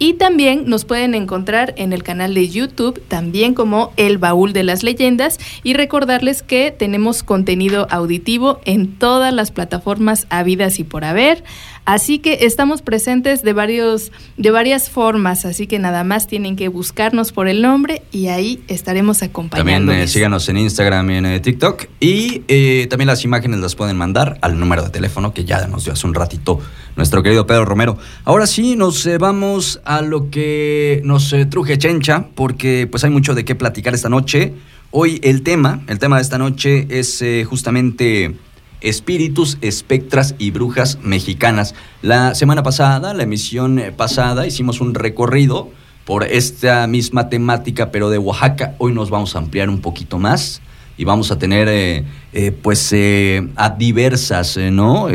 Y 0.00 0.12
también 0.12 0.66
nos 0.66 0.84
pueden 0.84 1.16
encontrar 1.16 1.74
en 1.76 1.92
el 1.92 2.04
canal 2.04 2.32
de 2.32 2.48
YouTube, 2.48 3.02
también 3.08 3.52
como 3.52 3.92
El 3.96 4.18
Baúl 4.18 4.52
de 4.52 4.62
las 4.62 4.84
Leyendas. 4.84 5.40
Y 5.64 5.74
recordarles 5.74 6.44
que 6.44 6.70
tenemos 6.70 7.24
contenido 7.24 7.88
auditivo 7.90 8.60
en 8.64 8.96
todas 8.96 9.34
las 9.34 9.50
plataformas 9.50 10.28
habidas 10.30 10.78
y 10.78 10.84
por 10.84 11.04
haber. 11.04 11.42
Así 11.88 12.18
que 12.18 12.40
estamos 12.42 12.82
presentes 12.82 13.42
de, 13.42 13.54
varios, 13.54 14.12
de 14.36 14.50
varias 14.50 14.90
formas, 14.90 15.46
así 15.46 15.66
que 15.66 15.78
nada 15.78 16.04
más 16.04 16.26
tienen 16.26 16.54
que 16.54 16.68
buscarnos 16.68 17.32
por 17.32 17.48
el 17.48 17.62
nombre 17.62 18.02
y 18.12 18.26
ahí 18.26 18.62
estaremos 18.68 19.22
acompañando. 19.22 19.86
También 19.86 20.04
eh, 20.04 20.06
síganos 20.06 20.46
en 20.50 20.58
Instagram 20.58 21.10
y 21.10 21.14
en 21.14 21.24
eh, 21.24 21.40
TikTok 21.40 21.86
y 21.98 22.42
eh, 22.46 22.88
también 22.90 23.06
las 23.06 23.24
imágenes 23.24 23.60
las 23.60 23.74
pueden 23.74 23.96
mandar 23.96 24.36
al 24.42 24.60
número 24.60 24.82
de 24.82 24.90
teléfono 24.90 25.32
que 25.32 25.46
ya 25.46 25.66
nos 25.66 25.84
dio 25.84 25.94
hace 25.94 26.06
un 26.06 26.12
ratito 26.12 26.60
nuestro 26.98 27.22
querido 27.22 27.46
Pedro 27.46 27.64
Romero. 27.64 27.96
Ahora 28.24 28.46
sí, 28.46 28.74
nos 28.74 29.08
vamos 29.18 29.80
a 29.84 30.02
lo 30.02 30.30
que 30.30 31.00
nos 31.04 31.34
truje 31.48 31.78
Chencha, 31.78 32.26
porque 32.34 32.88
pues 32.90 33.04
hay 33.04 33.10
mucho 33.10 33.34
de 33.36 33.44
qué 33.44 33.54
platicar 33.54 33.94
esta 33.94 34.08
noche. 34.08 34.52
Hoy 34.90 35.20
el 35.22 35.42
tema, 35.42 35.80
el 35.86 36.00
tema 36.00 36.16
de 36.16 36.22
esta 36.22 36.38
noche 36.38 36.88
es 36.90 37.24
justamente 37.46 38.34
espíritus, 38.80 39.58
espectras 39.60 40.34
y 40.38 40.50
brujas 40.50 40.98
mexicanas. 41.02 41.76
La 42.02 42.34
semana 42.34 42.64
pasada, 42.64 43.14
la 43.14 43.22
emisión 43.22 43.80
pasada, 43.96 44.46
hicimos 44.46 44.80
un 44.80 44.94
recorrido 44.94 45.70
por 46.04 46.24
esta 46.24 46.86
misma 46.88 47.28
temática, 47.28 47.92
pero 47.92 48.10
de 48.10 48.18
Oaxaca. 48.18 48.74
Hoy 48.78 48.92
nos 48.92 49.08
vamos 49.08 49.36
a 49.36 49.38
ampliar 49.38 49.68
un 49.68 49.80
poquito 49.80 50.18
más 50.18 50.62
y 50.98 51.04
vamos 51.04 51.30
a 51.30 51.38
tener 51.38 51.68
eh, 51.68 52.04
eh, 52.32 52.50
pues 52.50 52.92
eh, 52.92 53.48
a 53.54 53.70
diversas 53.70 54.58
¿no? 54.72 55.06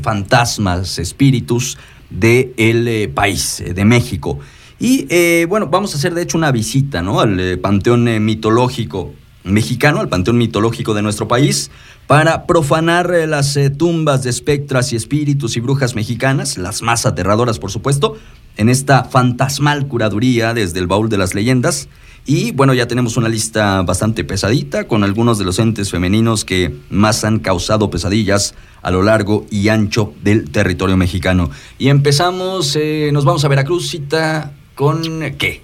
fantasmas, 0.00 0.98
espíritus 0.98 1.76
del 2.08 2.54
el 2.56 3.10
país, 3.10 3.62
de 3.74 3.84
México. 3.84 4.38
Y 4.78 5.44
bueno, 5.46 5.66
vamos 5.66 5.94
a 5.94 5.98
hacer 5.98 6.14
de 6.14 6.22
hecho 6.22 6.38
una 6.38 6.50
visita 6.52 7.02
¿no? 7.02 7.20
al 7.20 7.58
panteón 7.60 8.24
mitológico 8.24 9.12
mexicano, 9.44 10.00
al 10.00 10.08
panteón 10.08 10.38
mitológico 10.38 10.94
de 10.94 11.02
nuestro 11.02 11.26
país 11.26 11.70
para 12.06 12.46
profanar 12.46 13.10
las 13.28 13.58
tumbas 13.76 14.22
de 14.22 14.30
espectras 14.30 14.92
y 14.92 14.96
espíritus 14.96 15.56
y 15.56 15.60
brujas 15.60 15.94
mexicanas, 15.94 16.58
las 16.58 16.82
más 16.82 17.06
aterradoras 17.06 17.58
por 17.58 17.70
supuesto, 17.70 18.16
en 18.56 18.68
esta 18.68 19.04
fantasmal 19.04 19.88
curaduría 19.88 20.52
desde 20.54 20.78
el 20.80 20.86
baúl 20.86 21.08
de 21.08 21.18
las 21.18 21.34
leyendas. 21.34 21.88
Y 22.24 22.52
bueno, 22.52 22.72
ya 22.72 22.86
tenemos 22.86 23.16
una 23.16 23.28
lista 23.28 23.82
bastante 23.82 24.22
pesadita 24.22 24.86
con 24.86 25.02
algunos 25.02 25.38
de 25.38 25.44
los 25.44 25.58
entes 25.58 25.90
femeninos 25.90 26.44
que 26.44 26.72
más 26.88 27.24
han 27.24 27.40
causado 27.40 27.90
pesadillas 27.90 28.54
a 28.80 28.92
lo 28.92 29.02
largo 29.02 29.46
y 29.50 29.68
ancho 29.68 30.14
del 30.22 30.50
territorio 30.50 30.96
mexicano. 30.96 31.50
Y 31.78 31.88
empezamos, 31.88 32.76
eh, 32.76 33.10
nos 33.12 33.24
vamos 33.24 33.44
a 33.44 33.48
Veracruz, 33.48 33.90
cita 33.90 34.52
con 34.76 35.02
qué? 35.36 35.62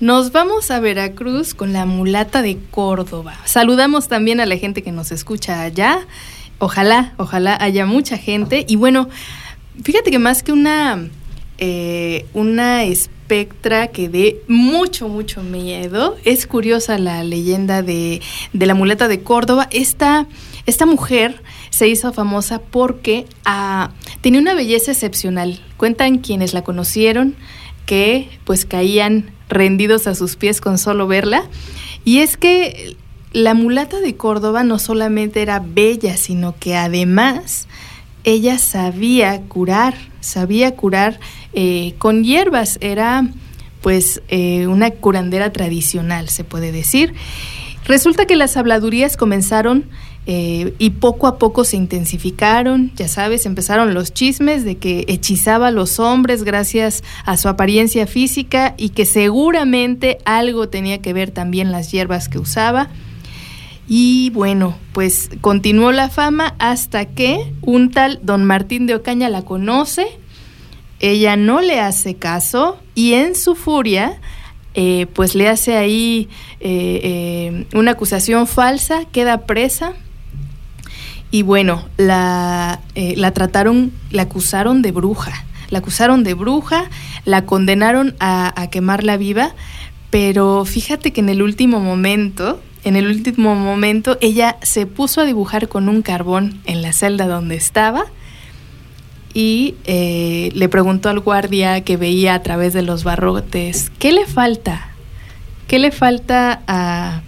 Nos 0.00 0.30
vamos 0.30 0.70
a 0.70 0.78
Veracruz 0.78 1.54
con 1.54 1.72
la 1.72 1.86
mulata 1.86 2.42
de 2.42 2.58
Córdoba. 2.70 3.34
Saludamos 3.46 4.08
también 4.08 4.40
a 4.40 4.46
la 4.46 4.56
gente 4.56 4.82
que 4.82 4.92
nos 4.92 5.10
escucha 5.10 5.62
allá. 5.62 6.06
Ojalá, 6.58 7.14
ojalá 7.16 7.56
haya 7.60 7.86
mucha 7.86 8.18
gente. 8.18 8.64
Y 8.68 8.76
bueno, 8.76 9.08
fíjate 9.82 10.10
que 10.10 10.18
más 10.18 10.42
que 10.42 10.52
una, 10.52 11.08
eh, 11.56 12.26
una 12.34 12.84
que 13.28 14.08
dé 14.08 14.42
mucho, 14.48 15.08
mucho 15.08 15.42
miedo, 15.42 16.16
es 16.24 16.46
curiosa 16.46 16.98
la 16.98 17.22
leyenda 17.22 17.82
de, 17.82 18.22
la 18.52 18.74
mulata 18.74 19.06
de 19.06 19.22
Córdoba. 19.22 19.68
Esta, 19.70 20.26
esta 20.66 20.86
mujer 20.86 21.42
se 21.70 21.88
hizo 21.88 22.12
famosa 22.12 22.60
porque 22.60 23.26
ah, 23.44 23.90
tenía 24.22 24.40
una 24.40 24.54
belleza 24.54 24.92
excepcional. 24.92 25.60
Cuentan 25.76 26.18
quienes 26.18 26.54
la 26.54 26.62
conocieron 26.62 27.36
que 27.84 28.28
pues 28.44 28.64
caían 28.64 29.30
rendidos 29.48 30.06
a 30.06 30.14
sus 30.14 30.36
pies 30.36 30.60
con 30.60 30.78
solo 30.78 31.06
verla. 31.06 31.44
Y 32.04 32.20
es 32.20 32.38
que 32.38 32.96
la 33.32 33.52
mulata 33.52 34.00
de 34.00 34.16
Córdoba 34.16 34.64
no 34.64 34.78
solamente 34.78 35.42
era 35.42 35.60
bella, 35.60 36.16
sino 36.16 36.54
que 36.58 36.76
además 36.76 37.68
ella 38.28 38.58
sabía 38.58 39.40
curar, 39.48 39.94
sabía 40.20 40.76
curar 40.76 41.18
eh, 41.54 41.94
con 41.96 42.24
hierbas, 42.24 42.76
era 42.82 43.26
pues 43.80 44.20
eh, 44.28 44.66
una 44.66 44.90
curandera 44.90 45.50
tradicional, 45.50 46.28
se 46.28 46.44
puede 46.44 46.70
decir. 46.70 47.14
Resulta 47.86 48.26
que 48.26 48.36
las 48.36 48.58
habladurías 48.58 49.16
comenzaron 49.16 49.86
eh, 50.26 50.74
y 50.78 50.90
poco 50.90 51.26
a 51.26 51.38
poco 51.38 51.64
se 51.64 51.78
intensificaron, 51.78 52.92
ya 52.96 53.08
sabes, 53.08 53.46
empezaron 53.46 53.94
los 53.94 54.12
chismes 54.12 54.62
de 54.62 54.76
que 54.76 55.06
hechizaba 55.08 55.68
a 55.68 55.70
los 55.70 55.98
hombres 55.98 56.44
gracias 56.44 57.02
a 57.24 57.38
su 57.38 57.48
apariencia 57.48 58.06
física 58.06 58.74
y 58.76 58.90
que 58.90 59.06
seguramente 59.06 60.18
algo 60.26 60.68
tenía 60.68 60.98
que 60.98 61.14
ver 61.14 61.30
también 61.30 61.72
las 61.72 61.90
hierbas 61.92 62.28
que 62.28 62.38
usaba. 62.38 62.90
Y 63.88 64.28
bueno, 64.30 64.76
pues 64.92 65.30
continuó 65.40 65.92
la 65.92 66.10
fama 66.10 66.54
hasta 66.58 67.06
que 67.06 67.52
un 67.62 67.90
tal 67.90 68.20
don 68.22 68.44
Martín 68.44 68.86
de 68.86 68.94
Ocaña 68.94 69.30
la 69.30 69.42
conoce, 69.42 70.06
ella 71.00 71.36
no 71.36 71.62
le 71.62 71.80
hace 71.80 72.14
caso 72.14 72.78
y 72.94 73.14
en 73.14 73.34
su 73.34 73.54
furia 73.54 74.20
eh, 74.74 75.06
pues 75.14 75.34
le 75.34 75.48
hace 75.48 75.76
ahí 75.76 76.28
eh, 76.60 77.66
una 77.72 77.92
acusación 77.92 78.46
falsa, 78.46 79.06
queda 79.06 79.46
presa 79.46 79.94
y 81.30 81.42
bueno, 81.42 81.88
la, 81.96 82.80
eh, 82.94 83.14
la 83.16 83.32
trataron, 83.32 83.92
la 84.10 84.22
acusaron 84.22 84.82
de 84.82 84.92
bruja. 84.92 85.44
La 85.70 85.80
acusaron 85.80 86.24
de 86.24 86.32
bruja, 86.32 86.88
la 87.26 87.44
condenaron 87.44 88.16
a 88.20 88.68
quemarla 88.70 89.18
viva, 89.18 89.54
pero 90.08 90.64
fíjate 90.64 91.12
que 91.12 91.20
en 91.20 91.28
el 91.28 91.42
último 91.42 91.80
momento, 91.80 92.58
en 92.88 92.96
el 92.96 93.06
último 93.06 93.54
momento, 93.54 94.18
ella 94.20 94.56
se 94.62 94.86
puso 94.86 95.20
a 95.20 95.24
dibujar 95.24 95.68
con 95.68 95.88
un 95.88 96.02
carbón 96.02 96.60
en 96.64 96.82
la 96.82 96.92
celda 96.92 97.26
donde 97.26 97.54
estaba 97.54 98.06
y 99.34 99.74
eh, 99.84 100.50
le 100.54 100.68
preguntó 100.68 101.08
al 101.08 101.20
guardia 101.20 101.82
que 101.82 101.96
veía 101.96 102.34
a 102.34 102.42
través 102.42 102.72
de 102.72 102.82
los 102.82 103.04
barrotes, 103.04 103.92
¿qué 103.98 104.12
le 104.12 104.26
falta? 104.26 104.88
¿Qué 105.66 105.78
le 105.78 105.90
falta 105.90 106.62
a, 106.66 107.20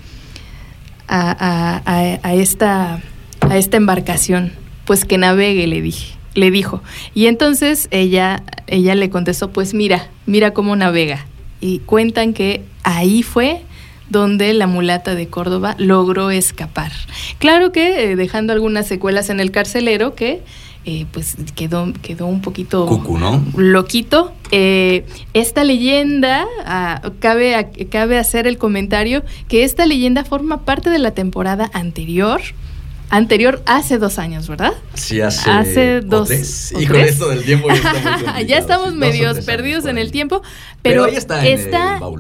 a, 1.07 1.83
a, 1.85 2.19
a 2.23 2.35
esta 2.35 3.03
a 3.41 3.57
esta 3.57 3.77
embarcación, 3.77 4.53
pues 4.85 5.05
que 5.05 5.19
navegue, 5.19 5.67
le 5.67 5.83
dije, 5.83 6.15
le 6.35 6.51
dijo. 6.51 6.83
Y 7.15 7.27
entonces 7.27 7.89
ella, 7.91 8.43
ella 8.67 8.95
le 8.95 9.11
contestó, 9.11 9.51
pues 9.51 9.75
mira, 9.75 10.09
mira 10.27 10.53
cómo 10.53 10.77
navega. 10.77 11.27
Y 11.61 11.81
cuentan 11.81 12.33
que 12.33 12.65
ahí 12.83 13.23
fue 13.23 13.63
donde 14.11 14.53
la 14.53 14.67
mulata 14.67 15.15
de 15.15 15.29
Córdoba 15.29 15.75
logró 15.79 16.31
escapar. 16.31 16.93
Claro 17.39 17.73
que 17.73 18.13
eh, 18.13 18.17
dejando 18.17 18.53
algunas 18.53 18.87
secuelas 18.87 19.31
en 19.31 19.41
el 19.41 19.51
carcelero 19.51 20.15
que 20.15 20.43
eh, 20.87 21.07
pues 21.13 21.37
quedó, 21.55 21.93
quedó 22.01 22.27
un 22.27 22.41
poquito 22.41 22.87
Cucu, 22.87 23.19
¿no? 23.19 23.45
loquito. 23.57 24.33
Eh, 24.51 25.05
esta 25.35 25.63
leyenda, 25.63 26.47
ah, 26.65 27.03
cabe, 27.21 27.69
cabe 27.91 28.19
hacer 28.19 28.47
el 28.47 28.59
comentario 28.59 29.23
que 29.49 29.65
esta 29.65 29.87
leyenda 29.87 30.25
forma 30.25 30.65
parte 30.65 30.91
de 30.91 30.99
la 30.99 31.11
temporada 31.11 31.71
anterior 31.75 32.41
anterior 33.11 33.61
hace 33.67 33.99
dos 33.99 34.19
años, 34.19 34.49
¿verdad? 34.49 34.73
Sí, 34.95 35.21
hace, 35.21 35.51
hace 35.51 36.01
dos. 36.01 36.31
Y 36.73 36.87
con 36.87 36.97
esto 36.97 37.29
del 37.29 37.45
tiempo 37.45 37.69
ya 37.69 37.75
estamos, 37.93 38.47
ya 38.47 38.59
estamos 38.59 38.95
medios 38.95 39.45
perdidos 39.45 39.85
en 39.87 39.99
el 39.99 40.13
tiempo, 40.13 40.43
pero, 40.83 41.07
está, 41.07 41.45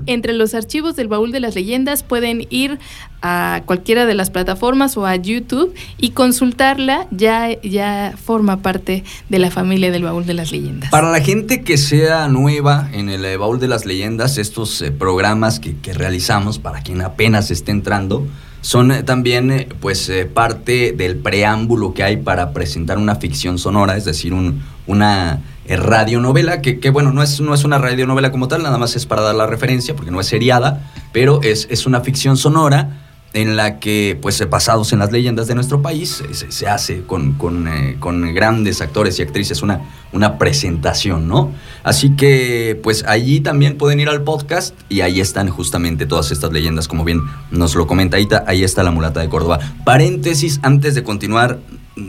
entre 0.07 0.33
los 0.33 0.55
archivos 0.55 0.97
del 0.97 1.09
baúl 1.09 1.33
de 1.33 1.41
las 1.41 1.55
leyendas. 1.55 2.03
Pueden 2.03 2.47
ir 2.51 2.79
a 3.23 3.63
cualquiera 3.67 4.05
de 4.05 4.15
las 4.15 4.31
plataformas 4.31 4.97
o 4.97 5.07
a 5.07 5.15
YouTube 5.15 5.75
y 5.97 6.11
consultarla. 6.11 7.07
Ya, 7.13 7.61
ya 7.63 8.15
forma 8.23 8.59
parte 8.59 9.05
de 9.29 9.39
la 9.39 9.51
familia 9.51 9.93
del 9.93 10.03
baúl 10.03 10.27
de 10.27 10.35
las 10.35 10.51
leyendas. 10.51 10.91
Para 10.91 11.11
la 11.11 11.21
gente 11.21 11.63
que 11.63 11.79
sea 11.79 12.27
nueva 12.29 12.91
en 12.93 13.09
el 13.09 13.25
eh, 13.25 13.37
baúl 13.37 13.61
de 13.61 13.69
las 13.69 13.87
leyendas, 13.87 14.39
estos 14.39 14.83
eh, 14.83 14.91
programas 14.91 15.61
que, 15.61 15.77
que 15.77 15.93
realizamos, 15.93 16.59
para 16.59 16.83
quien 16.83 17.01
apenas 17.01 17.51
esté 17.51 17.71
entrando, 17.71 18.27
son 18.61 18.93
eh, 18.93 19.03
también 19.03 19.51
eh, 19.51 19.69
pues 19.81 20.09
eh, 20.09 20.27
parte 20.27 20.93
del 20.93 21.17
preámbulo 21.17 21.95
que 21.95 22.03
hay 22.03 22.17
para 22.17 22.53
presentar 22.53 22.99
una 22.99 23.17
ficción 23.17 23.59
sonora, 23.59 23.97
es 23.97 24.05
decir, 24.05 24.33
un, 24.33 24.63
una 24.87 25.41
radionovela, 25.69 26.61
que, 26.61 26.81
que, 26.81 26.91
bueno, 26.91 27.13
no 27.13 27.23
es, 27.23 27.41
no 27.41 27.55
es 27.55 27.65
una 27.65 27.79
radionovela 27.79 28.33
como 28.33 28.49
tal, 28.49 28.63
nada 28.63 28.77
más 28.77 28.97
es 28.97 29.07
para 29.07 29.23
dar 29.23 29.35
la 29.35 29.47
referencia, 29.47 29.95
porque 29.95 30.11
no 30.11 30.21
es 30.21 30.27
seriada, 30.27 30.91
pero 31.13 31.41
es, 31.43 31.69
es 31.71 31.87
una 31.87 32.01
ficción 32.01 32.37
sonora 32.37 33.00
en 33.33 33.57
la 33.57 33.79
que, 33.79 34.19
pues 34.21 34.49
basados 34.51 34.93
en 34.93 34.99
las 34.99 35.13
leyendas 35.13 35.47
de 35.47 35.55
nuestro 35.55 35.83
país, 35.83 36.23
se, 36.49 36.69
hace 36.69 37.03
con, 37.03 37.35
con, 37.35 37.69
con, 38.01 38.35
grandes 38.35 38.81
actores 38.81 39.19
y 39.19 39.23
actrices 39.23 39.63
una, 39.63 39.83
una 40.13 40.37
presentación, 40.37 41.29
¿no? 41.29 41.53
Así 41.85 42.11
que, 42.17 42.79
pues 42.83 43.05
allí 43.07 43.41
también 43.41 43.79
pueden 43.79 44.01
ir 44.01 44.09
al 44.09 44.23
podcast 44.23 44.75
y 44.89 45.03
ahí 45.03 45.21
están 45.21 45.49
justamente 45.49 46.07
todas 46.07 46.33
estas 46.33 46.53
leyendas, 46.53 46.89
como 46.89 47.05
bien 47.05 47.23
nos 47.51 47.75
lo 47.77 47.87
comenta 47.87 48.17
Aita, 48.17 48.45
ahí 48.49 48.65
está 48.65 48.83
la 48.83 48.91
mulata 48.91 49.21
de 49.21 49.29
Córdoba. 49.29 49.61
Paréntesis, 49.85 50.59
antes 50.63 50.97
de 50.97 51.05
continuar, 51.05 51.61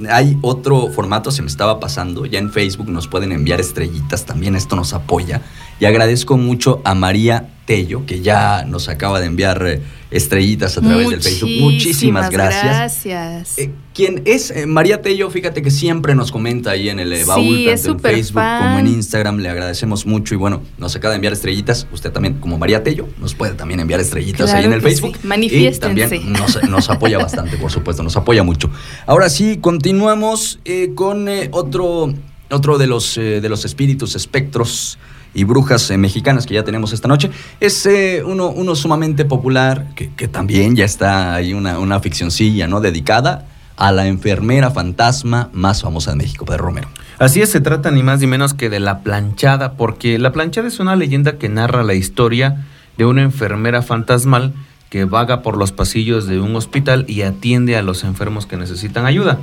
hay 0.09 0.37
otro 0.41 0.87
formato, 0.89 1.31
se 1.31 1.41
me 1.41 1.47
estaba 1.47 1.79
pasando, 1.79 2.25
ya 2.25 2.39
en 2.39 2.51
Facebook 2.51 2.89
nos 2.89 3.07
pueden 3.07 3.31
enviar 3.31 3.59
estrellitas, 3.59 4.25
también 4.25 4.55
esto 4.55 4.75
nos 4.75 4.93
apoya. 4.93 5.41
Y 5.79 5.85
agradezco 5.85 6.37
mucho 6.37 6.81
a 6.83 6.93
María 6.93 7.49
Tello, 7.65 8.05
que 8.05 8.21
ya 8.21 8.65
nos 8.65 8.89
acaba 8.89 9.19
de 9.19 9.27
enviar 9.27 9.65
eh, 9.65 9.81
estrellitas 10.11 10.77
a 10.77 10.81
través 10.81 11.09
del 11.09 11.21
Facebook. 11.21 11.49
Muchísimas 11.59 12.29
gracias. 12.29 12.63
Gracias. 12.63 13.57
Eh, 13.57 13.71
quien 13.93 14.21
es 14.25 14.51
eh, 14.51 14.65
María 14.65 15.01
Tello, 15.01 15.29
fíjate 15.29 15.61
que 15.61 15.71
siempre 15.71 16.15
nos 16.15 16.31
comenta 16.31 16.71
ahí 16.71 16.89
en 16.89 16.99
el 16.99 17.25
baúl, 17.25 17.65
tanto 17.65 17.91
en 17.91 17.99
Facebook 17.99 18.41
como 18.41 18.79
en 18.79 18.87
Instagram. 18.87 19.37
Le 19.39 19.49
agradecemos 19.49 20.05
mucho 20.05 20.33
y 20.33 20.37
bueno, 20.37 20.61
nos 20.77 20.95
acaba 20.95 21.11
de 21.11 21.15
enviar 21.15 21.33
estrellitas. 21.33 21.87
Usted 21.91 22.11
también, 22.11 22.35
como 22.35 22.57
María 22.57 22.83
Tello, 22.83 23.07
nos 23.19 23.35
puede 23.35 23.53
también 23.53 23.79
enviar 23.79 23.99
estrellitas 23.99 24.53
ahí 24.53 24.65
en 24.65 24.73
el 24.73 24.81
Facebook. 24.81 25.17
Sí. 25.21 25.79
también 25.79 26.33
nos, 26.33 26.63
nos, 26.63 26.89
apoya 26.89 27.17
bastante, 27.17 27.57
por 27.57 27.71
supuesto, 27.71 28.03
nos 28.03 28.15
apoya 28.15 28.43
mucho. 28.43 28.69
Ahora 29.05 29.29
sí, 29.29 29.57
continuamos 29.59 30.59
con 30.95 31.27
otro, 31.51 32.13
otro 32.49 32.77
de, 32.77 32.87
los, 32.87 33.15
de 33.15 33.49
los 33.49 33.65
espíritus, 33.65 34.15
espectros 34.15 34.97
y 35.33 35.43
brujas 35.43 35.89
eh, 35.91 35.97
mexicanas 35.97 36.45
que 36.45 36.55
ya 36.55 36.63
tenemos 36.63 36.93
esta 36.93 37.07
noche. 37.07 37.29
Es 37.59 37.85
eh, 37.85 38.23
uno, 38.25 38.49
uno 38.49 38.75
sumamente 38.75 39.25
popular, 39.25 39.93
que, 39.95 40.27
también 40.27 40.75
ya 40.75 40.85
está 40.85 41.35
ahí 41.35 41.53
una, 41.53 41.79
una 41.79 41.99
ficcioncilla, 41.99 42.67
¿no? 42.67 42.81
Dedicada 42.81 43.47
a 43.81 43.91
la 43.91 44.05
enfermera 44.05 44.69
fantasma 44.69 45.49
más 45.53 45.81
famosa 45.81 46.11
de 46.11 46.17
México, 46.17 46.45
Pedro 46.45 46.65
Romero. 46.65 46.87
Así 47.17 47.41
es, 47.41 47.49
se 47.49 47.61
trata 47.61 47.89
ni 47.89 48.03
más 48.03 48.19
ni 48.19 48.27
menos 48.27 48.53
que 48.53 48.69
de 48.69 48.79
la 48.79 48.99
planchada, 48.99 49.73
porque 49.73 50.19
la 50.19 50.31
planchada 50.31 50.67
es 50.67 50.79
una 50.79 50.95
leyenda 50.95 51.39
que 51.39 51.49
narra 51.49 51.81
la 51.81 51.95
historia 51.95 52.63
de 52.99 53.05
una 53.05 53.23
enfermera 53.23 53.81
fantasmal 53.81 54.53
que 54.91 55.05
vaga 55.05 55.41
por 55.41 55.57
los 55.57 55.71
pasillos 55.71 56.27
de 56.27 56.39
un 56.39 56.55
hospital 56.55 57.05
y 57.07 57.23
atiende 57.23 57.75
a 57.75 57.81
los 57.81 58.03
enfermos 58.03 58.45
que 58.45 58.55
necesitan 58.55 59.07
ayuda. 59.07 59.39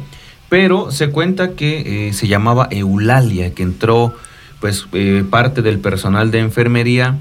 Pero 0.49 0.93
se 0.93 1.11
cuenta 1.11 1.55
que 1.57 2.09
eh, 2.09 2.13
se 2.13 2.29
llamaba 2.29 2.69
Eulalia, 2.71 3.53
que 3.55 3.65
entró 3.65 4.15
pues 4.61 4.87
eh, 4.93 5.25
parte 5.29 5.63
del 5.63 5.81
personal 5.81 6.31
de 6.31 6.39
enfermería 6.39 7.17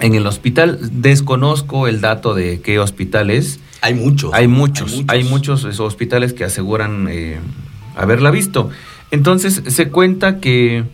en 0.00 0.14
el 0.14 0.26
hospital. 0.26 0.78
Desconozco 0.92 1.88
el 1.88 2.00
dato 2.00 2.34
de 2.34 2.60
qué 2.60 2.78
hospital 2.78 3.30
es. 3.30 3.60
Hay 3.80 3.94
muchos. 3.94 4.32
Hay 4.34 4.48
muchos, 4.48 5.04
hay 5.08 5.24
muchos, 5.24 5.64
hospitales 5.80 6.32
que 6.32 6.44
aseguran 6.44 7.06
eh, 7.10 7.38
haberla 7.96 8.30
visto. 8.30 8.70
Entonces 9.10 9.62
se 9.66 9.88
cuenta 9.88 10.40
que 10.40 10.84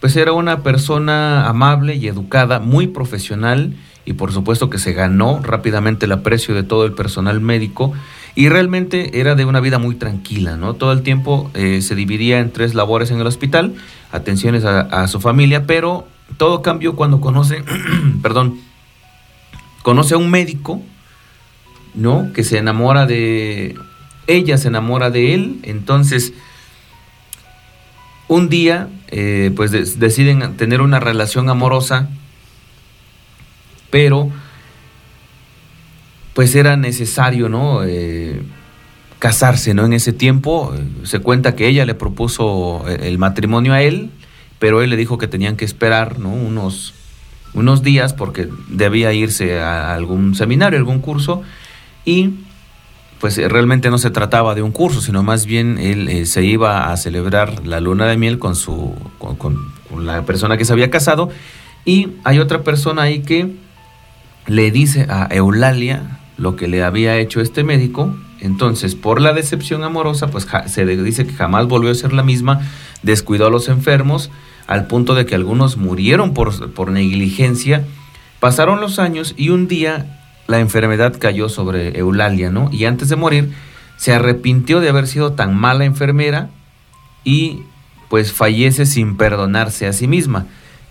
pues 0.00 0.16
era 0.16 0.32
una 0.32 0.62
persona 0.62 1.48
amable 1.48 1.96
y 1.96 2.06
educada, 2.06 2.60
muy 2.60 2.86
profesional 2.86 3.74
y 4.04 4.12
por 4.12 4.32
supuesto 4.32 4.70
que 4.70 4.78
se 4.78 4.92
ganó 4.92 5.40
rápidamente 5.42 6.06
el 6.06 6.12
aprecio 6.12 6.54
de 6.54 6.62
todo 6.62 6.84
el 6.84 6.92
personal 6.92 7.40
médico 7.40 7.92
y 8.36 8.50
realmente 8.50 9.18
era 9.20 9.34
de 9.34 9.46
una 9.46 9.60
vida 9.60 9.78
muy 9.78 9.94
tranquila, 9.94 10.56
¿no? 10.56 10.74
Todo 10.74 10.92
el 10.92 11.02
tiempo 11.02 11.50
eh, 11.54 11.80
se 11.80 11.94
dividía 11.94 12.38
en 12.38 12.52
tres 12.52 12.74
labores 12.74 13.10
en 13.10 13.18
el 13.18 13.26
hospital, 13.26 13.74
atenciones 14.12 14.64
a, 14.64 15.08
su 15.08 15.20
familia, 15.20 15.66
pero 15.66 16.06
todo 16.36 16.62
cambió 16.62 16.96
cuando 16.96 17.20
conoce, 17.20 17.64
perdón, 18.22 18.58
conoce 19.82 20.14
a 20.14 20.18
un 20.18 20.30
médico, 20.30 20.82
¿no? 21.94 22.32
Que 22.32 22.44
se 22.44 22.58
enamora 22.58 23.06
de, 23.06 23.76
ella 24.26 24.58
se 24.58 24.68
enamora 24.68 25.10
de 25.10 25.34
él, 25.34 25.60
entonces 25.62 26.32
un 28.28 28.48
día, 28.48 28.88
eh, 29.08 29.52
pues 29.54 29.98
deciden 29.98 30.56
tener 30.56 30.80
una 30.80 30.98
relación 30.98 31.48
amorosa, 31.48 32.08
pero 33.90 34.30
pues 36.34 36.54
era 36.54 36.76
necesario, 36.76 37.48
¿no? 37.48 37.84
Eh, 37.84 38.42
casarse, 39.20 39.74
¿no? 39.74 39.86
En 39.86 39.92
ese 39.92 40.12
tiempo 40.12 40.74
eh, 40.74 41.06
se 41.06 41.20
cuenta 41.20 41.54
que 41.54 41.68
ella 41.68 41.86
le 41.86 41.94
propuso 41.94 42.84
el 42.88 43.16
matrimonio 43.18 43.72
a 43.72 43.82
él, 43.82 44.10
pero 44.58 44.82
él 44.82 44.90
le 44.90 44.96
dijo 44.96 45.18
que 45.18 45.28
tenían 45.28 45.56
que 45.56 45.64
esperar, 45.64 46.18
¿no? 46.18 46.30
Unos, 46.30 46.94
unos 47.54 47.82
días 47.82 48.12
porque 48.12 48.48
debía 48.68 49.12
irse 49.12 49.60
a 49.60 49.94
algún 49.94 50.34
seminario, 50.34 50.78
algún 50.78 51.00
curso 51.00 51.42
y 52.04 52.30
pues 53.20 53.38
realmente 53.38 53.88
no 53.88 53.98
se 53.98 54.10
trataba 54.10 54.54
de 54.54 54.62
un 54.62 54.72
curso, 54.72 55.00
sino 55.00 55.22
más 55.22 55.46
bien 55.46 55.78
él 55.78 56.26
se 56.26 56.44
iba 56.44 56.92
a 56.92 56.96
celebrar 56.96 57.66
la 57.66 57.80
luna 57.80 58.06
de 58.06 58.18
miel 58.18 58.38
con 58.38 58.54
su 58.56 58.94
con 59.18 60.04
la 60.04 60.22
persona 60.26 60.58
que 60.58 60.66
se 60.66 60.72
había 60.72 60.90
casado 60.90 61.30
y 61.86 62.08
hay 62.24 62.40
otra 62.40 62.62
persona 62.62 63.02
ahí 63.02 63.20
que 63.20 63.54
le 64.46 64.70
dice 64.70 65.06
a 65.08 65.28
Eulalia 65.30 66.18
lo 66.36 66.56
que 66.56 66.68
le 66.68 66.82
había 66.82 67.16
hecho 67.16 67.40
este 67.40 67.64
médico. 67.64 68.14
Entonces, 68.40 68.94
por 68.94 69.20
la 69.20 69.32
decepción 69.32 69.82
amorosa, 69.84 70.28
pues 70.28 70.46
se 70.66 70.84
dice 70.84 71.26
que 71.26 71.32
jamás 71.32 71.66
volvió 71.66 71.90
a 71.90 71.94
ser 71.94 72.12
la 72.12 72.22
misma, 72.22 72.60
descuidó 73.02 73.46
a 73.46 73.50
los 73.50 73.68
enfermos, 73.68 74.30
al 74.66 74.86
punto 74.86 75.14
de 75.14 75.26
que 75.26 75.34
algunos 75.34 75.76
murieron 75.76 76.34
por, 76.34 76.90
negligencia. 76.90 77.84
Pasaron 78.40 78.80
los 78.80 78.98
años 78.98 79.34
y 79.36 79.50
un 79.50 79.68
día 79.68 80.20
la 80.46 80.60
enfermedad 80.60 81.16
cayó 81.18 81.48
sobre 81.48 81.98
Eulalia, 81.98 82.50
¿no? 82.50 82.68
Y 82.72 82.84
antes 82.84 83.08
de 83.08 83.16
morir, 83.16 83.52
se 83.96 84.12
arrepintió 84.12 84.80
de 84.80 84.88
haber 84.88 85.06
sido 85.06 85.32
tan 85.32 85.56
mala 85.56 85.84
enfermera 85.84 86.50
y 87.24 87.62
pues 88.08 88.32
fallece 88.32 88.86
sin 88.86 89.16
perdonarse 89.16 89.86
a 89.86 89.92
sí 89.92 90.06
misma. 90.06 90.46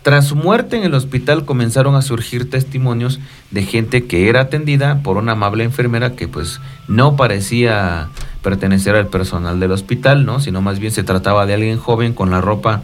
Tras 0.05 0.27
su 0.27 0.35
muerte 0.35 0.77
en 0.77 0.83
el 0.83 0.93
hospital 0.93 1.45
comenzaron 1.45 1.95
a 1.95 2.03
surgir 2.03 2.47
testimonios 2.47 3.19
de 3.49 3.63
gente 3.63 4.05
que 4.05 4.29
era 4.29 4.41
atendida 4.41 5.01
por 5.01 5.17
una 5.17 5.31
amable 5.31 5.63
enfermera 5.63 6.15
que 6.15 6.27
pues 6.27 6.61
no 6.87 7.15
parecía 7.15 8.09
pertenecer 8.43 8.95
al 8.95 9.07
personal 9.07 9.59
del 9.59 9.71
hospital, 9.71 10.23
¿no? 10.23 10.39
Sino 10.39 10.61
más 10.61 10.77
bien 10.77 10.91
se 10.91 11.01
trataba 11.01 11.47
de 11.47 11.55
alguien 11.55 11.79
joven 11.79 12.13
con 12.13 12.29
la 12.29 12.39
ropa 12.39 12.83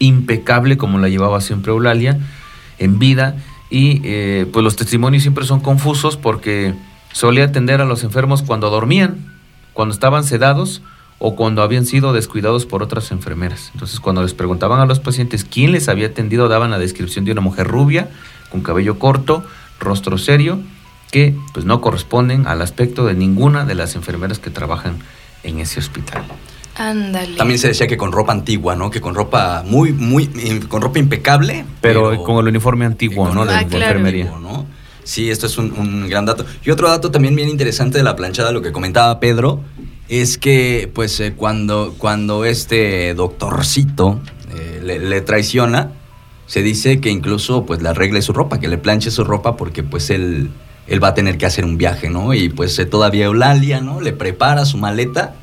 impecable 0.00 0.76
como 0.76 0.98
la 0.98 1.08
llevaba 1.08 1.40
siempre 1.40 1.70
Eulalia 1.70 2.18
en 2.80 2.98
vida 2.98 3.36
y 3.70 4.00
eh, 4.02 4.46
pues 4.52 4.64
los 4.64 4.74
testimonios 4.74 5.22
siempre 5.22 5.44
son 5.44 5.60
confusos 5.60 6.16
porque 6.16 6.74
solía 7.12 7.44
atender 7.44 7.80
a 7.80 7.84
los 7.84 8.02
enfermos 8.02 8.42
cuando 8.42 8.68
dormían, 8.68 9.38
cuando 9.74 9.94
estaban 9.94 10.24
sedados 10.24 10.82
o 11.22 11.36
cuando 11.36 11.62
habían 11.62 11.84
sido 11.84 12.14
descuidados 12.14 12.64
por 12.64 12.82
otras 12.82 13.12
enfermeras. 13.12 13.70
Entonces, 13.74 14.00
cuando 14.00 14.22
les 14.22 14.32
preguntaban 14.32 14.80
a 14.80 14.86
los 14.86 15.00
pacientes 15.00 15.44
quién 15.44 15.70
les 15.70 15.88
había 15.88 16.08
atendido, 16.08 16.48
daban 16.48 16.70
la 16.70 16.78
descripción 16.78 17.26
de 17.26 17.32
una 17.32 17.42
mujer 17.42 17.68
rubia, 17.68 18.08
con 18.50 18.62
cabello 18.62 18.98
corto, 18.98 19.44
rostro 19.78 20.16
serio, 20.16 20.58
que 21.12 21.36
pues 21.52 21.66
no 21.66 21.82
corresponden 21.82 22.46
al 22.46 22.62
aspecto 22.62 23.04
de 23.04 23.14
ninguna 23.14 23.66
de 23.66 23.74
las 23.74 23.96
enfermeras 23.96 24.38
que 24.38 24.48
trabajan 24.48 24.98
en 25.42 25.60
ese 25.60 25.78
hospital. 25.78 26.22
Ándale. 26.76 27.36
También 27.36 27.58
se 27.58 27.68
decía 27.68 27.86
que 27.86 27.98
con 27.98 28.12
ropa 28.12 28.32
antigua, 28.32 28.74
¿no? 28.74 28.90
Que 28.90 29.02
con 29.02 29.14
ropa 29.14 29.62
muy, 29.66 29.92
muy, 29.92 30.26
con 30.68 30.80
ropa 30.80 30.98
impecable. 30.98 31.66
Pero, 31.82 32.22
con 32.22 32.38
el 32.38 32.48
uniforme 32.48 32.86
antiguo, 32.86 33.28
¿no? 33.34 33.44
De, 33.44 33.52
la 33.52 33.60
enfermería. 33.60 34.32
¿no? 34.40 34.64
Sí, 35.04 35.30
esto 35.30 35.46
es 35.46 35.58
un, 35.58 35.72
un, 35.72 36.08
gran 36.08 36.24
dato. 36.24 36.46
Y 36.64 36.70
otro 36.70 36.88
dato 36.88 37.10
también 37.10 37.36
bien 37.36 37.50
interesante 37.50 37.98
de 37.98 38.04
la 38.04 38.16
planchada, 38.16 38.52
lo 38.52 38.62
que 38.62 38.72
comentaba 38.72 39.20
Pedro, 39.20 39.60
es 40.10 40.38
que 40.38 40.90
pues 40.92 41.20
eh, 41.20 41.34
cuando, 41.36 41.94
cuando 41.96 42.44
este 42.44 43.14
doctorcito 43.14 44.20
eh, 44.52 44.80
le, 44.82 45.20
traiciona, 45.20 45.92
se 46.46 46.62
dice 46.62 47.00
que 47.00 47.10
incluso 47.10 47.64
pues 47.64 47.80
le 47.80 47.90
arregle 47.90 48.20
su 48.20 48.32
ropa, 48.32 48.58
que 48.58 48.66
le 48.66 48.76
planche 48.76 49.12
su 49.12 49.22
ropa 49.22 49.56
porque 49.56 49.84
pues 49.84 50.10
él, 50.10 50.50
él 50.88 51.02
va 51.02 51.08
a 51.08 51.14
tener 51.14 51.38
que 51.38 51.46
hacer 51.46 51.64
un 51.64 51.78
viaje, 51.78 52.10
¿no? 52.10 52.34
Y 52.34 52.48
pues 52.48 52.76
eh, 52.80 52.86
todavía 52.86 53.26
Eulalia, 53.26 53.80
¿no? 53.80 54.00
Le 54.00 54.12
prepara 54.12 54.64
su 54.64 54.78
maleta 54.78 55.36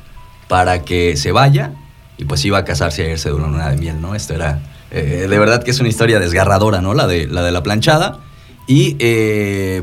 para 0.48 0.82
que 0.82 1.16
se 1.16 1.32
vaya 1.32 1.72
y 2.18 2.26
pues 2.26 2.44
iba 2.44 2.58
a 2.58 2.64
casarse 2.66 3.04
a 3.04 3.08
irse 3.08 3.30
de 3.30 3.34
una 3.36 3.46
luna 3.46 3.70
de 3.70 3.78
miel, 3.78 4.02
¿no? 4.02 4.14
Esto 4.14 4.34
era, 4.34 4.60
de 4.90 5.26
verdad 5.28 5.62
que 5.62 5.70
es 5.70 5.80
una 5.80 5.88
historia 5.88 6.20
desgarradora, 6.20 6.82
¿no? 6.82 6.92
La 6.92 7.06
de 7.06 7.26
la, 7.26 7.42
de 7.42 7.52
la 7.52 7.62
planchada. 7.62 8.20
Y 8.66 8.96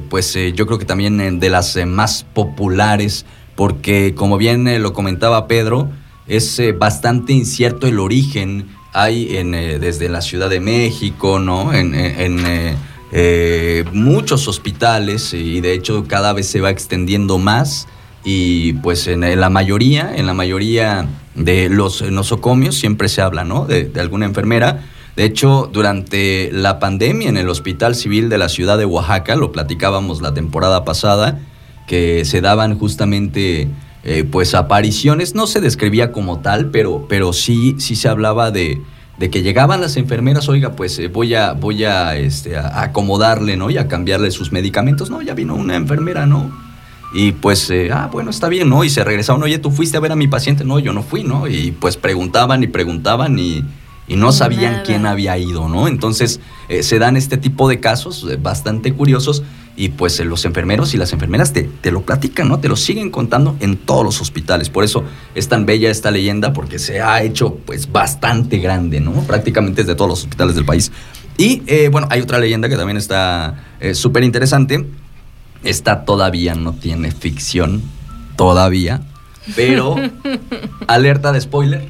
pues 0.09 0.37
yo 0.53 0.67
creo 0.67 0.77
que 0.77 0.85
también 0.85 1.39
de 1.39 1.49
las 1.49 1.75
más 1.87 2.23
populares, 2.33 3.25
porque 3.55 4.13
como 4.15 4.37
bien 4.37 4.67
eh, 4.67 4.79
lo 4.79 4.93
comentaba 4.93 5.47
Pedro, 5.47 5.89
es 6.27 6.59
eh, 6.59 6.71
bastante 6.71 7.33
incierto 7.33 7.87
el 7.87 7.99
origen. 7.99 8.67
Hay 8.93 9.37
en, 9.37 9.53
eh, 9.53 9.79
desde 9.79 10.09
la 10.09 10.21
Ciudad 10.21 10.49
de 10.49 10.59
México, 10.59 11.39
¿no? 11.39 11.73
En, 11.73 11.95
muchos 13.93 14.49
hospitales 14.49 15.33
y 15.33 15.61
de 15.61 15.71
hecho 15.71 16.03
cada 16.05 16.33
vez 16.33 16.47
se 16.47 16.59
va 16.59 16.69
extendiendo 16.69 17.37
más 17.37 17.87
y 18.25 18.73
pues 18.73 19.07
en, 19.07 19.23
en 19.23 19.39
la 19.39 19.49
mayoría, 19.49 20.13
en 20.13 20.25
la 20.25 20.33
mayoría 20.33 21.07
de 21.33 21.69
los 21.69 22.01
nosocomios 22.01 22.75
siempre 22.75 23.07
se 23.07 23.21
habla, 23.21 23.45
¿no? 23.45 23.67
De, 23.67 23.85
de 23.85 24.01
alguna 24.01 24.25
enfermera. 24.25 24.83
De 25.15 25.23
hecho, 25.23 25.69
durante 25.71 26.49
la 26.51 26.79
pandemia 26.79 27.29
en 27.29 27.37
el 27.37 27.47
Hospital 27.47 27.95
Civil 27.95 28.27
de 28.27 28.37
la 28.37 28.49
ciudad 28.49 28.77
de 28.77 28.83
Oaxaca, 28.83 29.37
lo 29.37 29.53
platicábamos 29.53 30.21
la 30.21 30.33
temporada 30.33 30.83
pasada, 30.83 31.39
que 31.87 32.25
se 32.25 32.41
daban 32.41 32.77
justamente 32.77 33.69
eh, 34.03 34.23
pues 34.23 34.53
apariciones, 34.53 35.33
no 35.33 35.47
se 35.47 35.61
describía 35.61 36.11
como 36.11 36.39
tal, 36.39 36.67
pero, 36.69 37.07
pero 37.09 37.33
sí, 37.33 37.75
sí 37.79 37.95
se 37.95 38.07
hablaba 38.07 38.51
de, 38.51 38.81
de 39.17 39.29
que 39.29 39.41
llegaban 39.41 39.81
las 39.81 39.97
enfermeras, 39.97 40.47
oiga, 40.49 40.73
pues 40.73 40.99
eh, 40.99 41.07
voy 41.07 41.33
a, 41.35 41.53
voy 41.53 41.85
a, 41.85 42.15
este, 42.15 42.57
a 42.57 42.81
acomodarle, 42.81 43.57
¿no? 43.57 43.69
Y 43.69 43.77
a 43.77 43.87
cambiarle 43.87 44.29
sus 44.31 44.51
medicamentos. 44.51 45.09
No, 45.09 45.21
ya 45.21 45.33
vino 45.33 45.55
una 45.55 45.75
enfermera, 45.75 46.25
¿no? 46.25 46.51
Y 47.13 47.31
pues, 47.31 47.69
eh, 47.69 47.89
ah, 47.93 48.09
bueno, 48.11 48.29
está 48.29 48.49
bien, 48.49 48.69
¿no? 48.69 48.83
Y 48.83 48.89
se 48.89 49.03
regresaban, 49.03 49.41
oye, 49.41 49.57
¿tú 49.57 49.71
fuiste 49.71 49.95
a 49.97 50.01
ver 50.01 50.11
a 50.11 50.15
mi 50.15 50.27
paciente? 50.27 50.65
No, 50.65 50.79
yo 50.79 50.91
no 50.91 51.01
fui, 51.01 51.23
¿no? 51.23 51.47
Y 51.47 51.71
pues 51.71 51.97
preguntaban 51.97 52.61
y 52.61 52.67
preguntaban 52.67 53.39
y, 53.39 53.63
y 54.07 54.17
no 54.17 54.33
sabían 54.33 54.73
Nada. 54.73 54.83
quién 54.83 55.05
había 55.05 55.37
ido, 55.37 55.69
¿no? 55.69 55.87
Entonces 55.87 56.41
eh, 56.67 56.83
se 56.83 56.99
dan 56.99 57.15
este 57.15 57.37
tipo 57.37 57.69
de 57.69 57.79
casos 57.79 58.27
bastante 58.41 58.91
curiosos 58.93 59.43
y 59.77 59.89
pues 59.89 60.19
eh, 60.19 60.25
los 60.25 60.45
enfermeros 60.45 60.93
y 60.93 60.97
las 60.97 61.11
enfermeras 61.13 61.53
te, 61.53 61.63
te 61.63 61.91
lo 61.91 62.01
platican, 62.01 62.47
¿no? 62.47 62.59
Te 62.59 62.69
lo 62.69 62.75
siguen 62.75 63.11
contando 63.11 63.55
en 63.59 63.77
todos 63.77 64.03
los 64.03 64.21
hospitales. 64.21 64.69
Por 64.69 64.83
eso 64.83 65.03
es 65.33 65.49
tan 65.49 65.65
bella 65.65 65.89
esta 65.89 66.11
leyenda 66.11 66.53
porque 66.53 66.79
se 66.79 67.01
ha 67.01 67.21
hecho 67.23 67.55
pues 67.65 67.91
bastante 67.91 68.57
grande, 68.59 68.99
¿no? 68.99 69.11
Prácticamente 69.23 69.83
desde 69.83 69.95
todos 69.95 70.09
los 70.09 70.19
hospitales 70.23 70.55
del 70.55 70.65
país. 70.65 70.91
Y 71.37 71.63
eh, 71.67 71.89
bueno, 71.89 72.07
hay 72.09 72.21
otra 72.21 72.39
leyenda 72.39 72.69
que 72.69 72.77
también 72.77 72.97
está 72.97 73.63
eh, 73.79 73.93
súper 73.93 74.23
interesante. 74.23 74.85
Esta 75.63 76.05
todavía 76.05 76.55
no 76.55 76.73
tiene 76.73 77.11
ficción, 77.11 77.81
todavía, 78.37 79.01
pero 79.55 79.95
alerta 80.87 81.31
de 81.31 81.41
spoiler. 81.41 81.89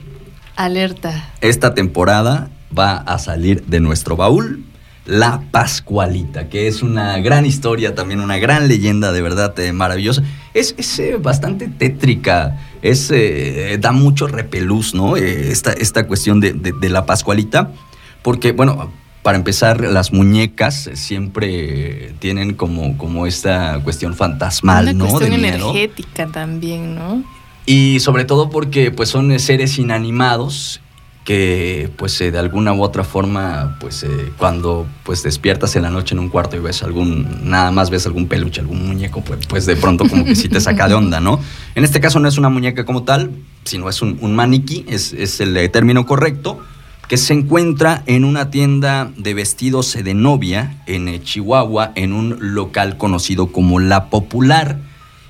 Alerta. 0.56 1.34
Esta 1.42 1.74
temporada 1.74 2.50
va 2.78 2.98
a 2.98 3.20
salir 3.20 3.64
de 3.66 3.80
nuestro 3.82 4.16
baúl 4.16 4.64
La 5.06 5.42
Pascualita, 5.52 6.50
que 6.50 6.68
es 6.68 6.82
una 6.82 7.20
gran 7.20 7.46
historia, 7.46 7.94
también 7.94 8.22
una 8.22 8.38
gran 8.38 8.68
leyenda 8.68 9.12
de 9.12 9.22
verdad 9.22 9.58
eh, 9.60 9.72
maravillosa. 9.72 10.24
Es, 10.56 10.74
es, 10.78 10.98
eh, 11.00 11.18
bastante 11.22 11.68
tétrica, 11.68 12.60
es, 12.82 13.12
eh, 13.12 13.78
da 13.80 13.92
mucho 13.92 14.26
repelús, 14.28 14.96
¿no? 14.96 15.16
Esta, 15.16 15.74
esta 15.74 16.08
cuestión 16.08 16.40
de, 16.40 16.54
de- 16.54 16.72
de 16.74 16.90
la 16.90 17.06
Pascualita, 17.06 17.72
porque, 18.24 18.52
bueno, 18.52 18.92
para 19.22 19.38
empezar, 19.38 19.82
las 19.82 20.12
muñecas 20.12 20.90
siempre 20.94 22.14
tienen 22.20 22.54
como, 22.56 22.98
como 22.98 23.28
esta 23.28 23.80
cuestión 23.84 24.16
fantasmal, 24.16 24.86
Una 24.86 24.94
¿no? 24.94 25.08
cuestión 25.08 25.32
de 25.32 25.38
miedo. 25.38 25.70
energética 25.72 26.28
también, 26.28 26.96
¿no? 26.96 27.24
Y 27.68 28.00
sobre 28.00 28.26
todo 28.26 28.50
porque 28.52 28.92
pues 28.92 29.10
son 29.10 29.40
seres 29.40 29.78
inanimados 29.80 30.82
que 31.26 31.90
pues 31.98 32.22
eh, 32.22 32.32
de 32.32 32.38
alguna 32.38 32.72
u 32.74 32.84
otra 32.84 33.04
forma 33.04 33.78
pues 33.80 34.04
eh, 34.04 34.32
cuando 34.38 34.86
pues 35.04 35.24
despiertas 35.24 35.76
en 35.76 35.82
la 35.82 35.90
noche 35.90 36.14
en 36.14 36.20
un 36.20 36.30
cuarto 36.30 36.56
y 36.56 36.60
ves 36.60 36.84
algún 36.84 37.50
nada 37.50 37.72
más 37.72 37.90
ves 37.90 38.06
algún 38.06 38.28
peluche 38.28 38.62
algún 38.62 38.88
muñeco 38.88 39.22
pues, 39.22 39.46
pues 39.48 39.66
de 39.66 39.76
pronto 39.76 40.08
como 40.08 40.24
que 40.24 40.36
sí 40.36 40.48
te 40.50 40.62
saca 40.62 40.88
de 40.88 40.94
onda 40.94 41.20
no 41.20 41.40
en 41.74 41.84
este 41.84 42.00
caso 42.00 42.20
no 42.20 42.28
es 42.28 42.38
una 42.38 42.50
muñeca 42.50 42.86
como 42.86 43.04
tal 43.04 43.32
sino 43.64 43.90
es 43.90 44.04
un, 44.04 44.20
un 44.22 44.36
maniquí 44.36 44.86
es, 44.88 45.14
es 45.14 45.42
el 45.42 45.70
término 45.72 46.06
correcto 46.06 46.60
que 47.08 47.18
se 47.18 47.34
encuentra 47.34 48.04
en 48.06 48.24
una 48.24 48.52
tienda 48.52 49.12
de 49.18 49.34
vestidos 49.34 49.94
de 49.94 50.14
novia 50.14 50.84
en 50.86 51.24
Chihuahua 51.24 51.92
en 51.96 52.14
un 52.14 52.38
local 52.40 52.98
conocido 52.98 53.48
como 53.48 53.80
La 53.80 54.12
Popular 54.12 54.78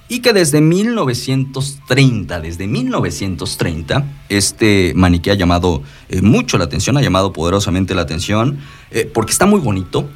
y 0.08 0.20
que 0.20 0.34
desde 0.34 0.62
1930, 0.62 2.40
desde 2.40 2.68
1930, 2.68 4.06
este 4.30 4.94
maniquí 4.96 5.32
ha 5.32 5.36
llamado 5.36 5.82
eh, 6.10 6.22
mucho 6.22 6.58
la 6.58 6.66
atención, 6.66 6.98
ha 6.98 7.02
llamado 7.02 7.34
poderosamente 7.34 7.96
la 7.96 8.04
atención, 8.04 8.60
eh, 8.92 9.10
porque 9.12 9.32
está 9.32 9.46
muy 9.46 9.60
bonito, 9.60 10.08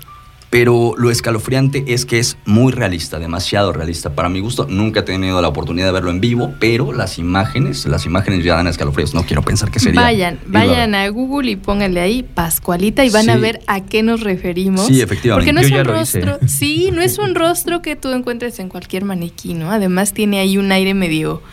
pero 0.49 0.93
lo 0.97 1.11
escalofriante 1.11 1.83
es 1.87 2.05
que 2.05 2.17
es 2.17 2.37
muy 2.45 2.71
realista, 2.71 3.19
demasiado 3.19 3.71
realista. 3.71 4.15
Para 4.15 4.29
mi 4.29 4.39
gusto, 4.39 4.65
nunca 4.67 5.01
he 5.01 5.03
tenido 5.03 5.41
la 5.41 5.47
oportunidad 5.47 5.87
de 5.87 5.91
verlo 5.91 6.09
en 6.09 6.21
vivo, 6.21 6.53
pero 6.59 6.91
las 6.91 7.19
imágenes, 7.19 7.85
las 7.85 8.05
imágenes 8.05 8.43
ya 8.43 8.55
dan 8.55 8.65
escalofríos. 8.65 9.13
No 9.13 9.23
quiero 9.23 9.43
pensar 9.43 9.69
que 9.69 9.79
sería. 9.79 10.01
Vayan, 10.01 10.39
vayan 10.47 10.95
a 10.95 11.07
Google 11.09 11.51
y 11.51 11.55
pónganle 11.55 12.01
ahí 12.01 12.23
Pascualita 12.23 13.05
y 13.05 13.11
van 13.11 13.29
a 13.29 13.37
ver 13.37 13.61
a 13.67 13.81
qué 13.81 14.01
nos 14.01 14.21
referimos. 14.21 14.87
Sí, 14.87 15.01
efectivamente. 15.01 15.51
Porque 15.51 15.53
no 15.53 15.67
Yo 15.67 15.81
es 15.81 15.87
un 15.87 15.93
rostro, 15.93 16.39
sí, 16.47 16.89
no 16.91 17.01
es 17.01 17.19
un 17.19 17.35
rostro 17.35 17.81
que 17.81 17.95
tú 17.95 18.11
encuentres 18.11 18.59
en 18.59 18.69
cualquier 18.69 19.05
maniquí, 19.05 19.53
¿no? 19.53 19.71
Además 19.71 20.13
tiene 20.13 20.39
ahí 20.39 20.57
un 20.57 20.71
aire 20.71 20.95
medio, 20.95 21.43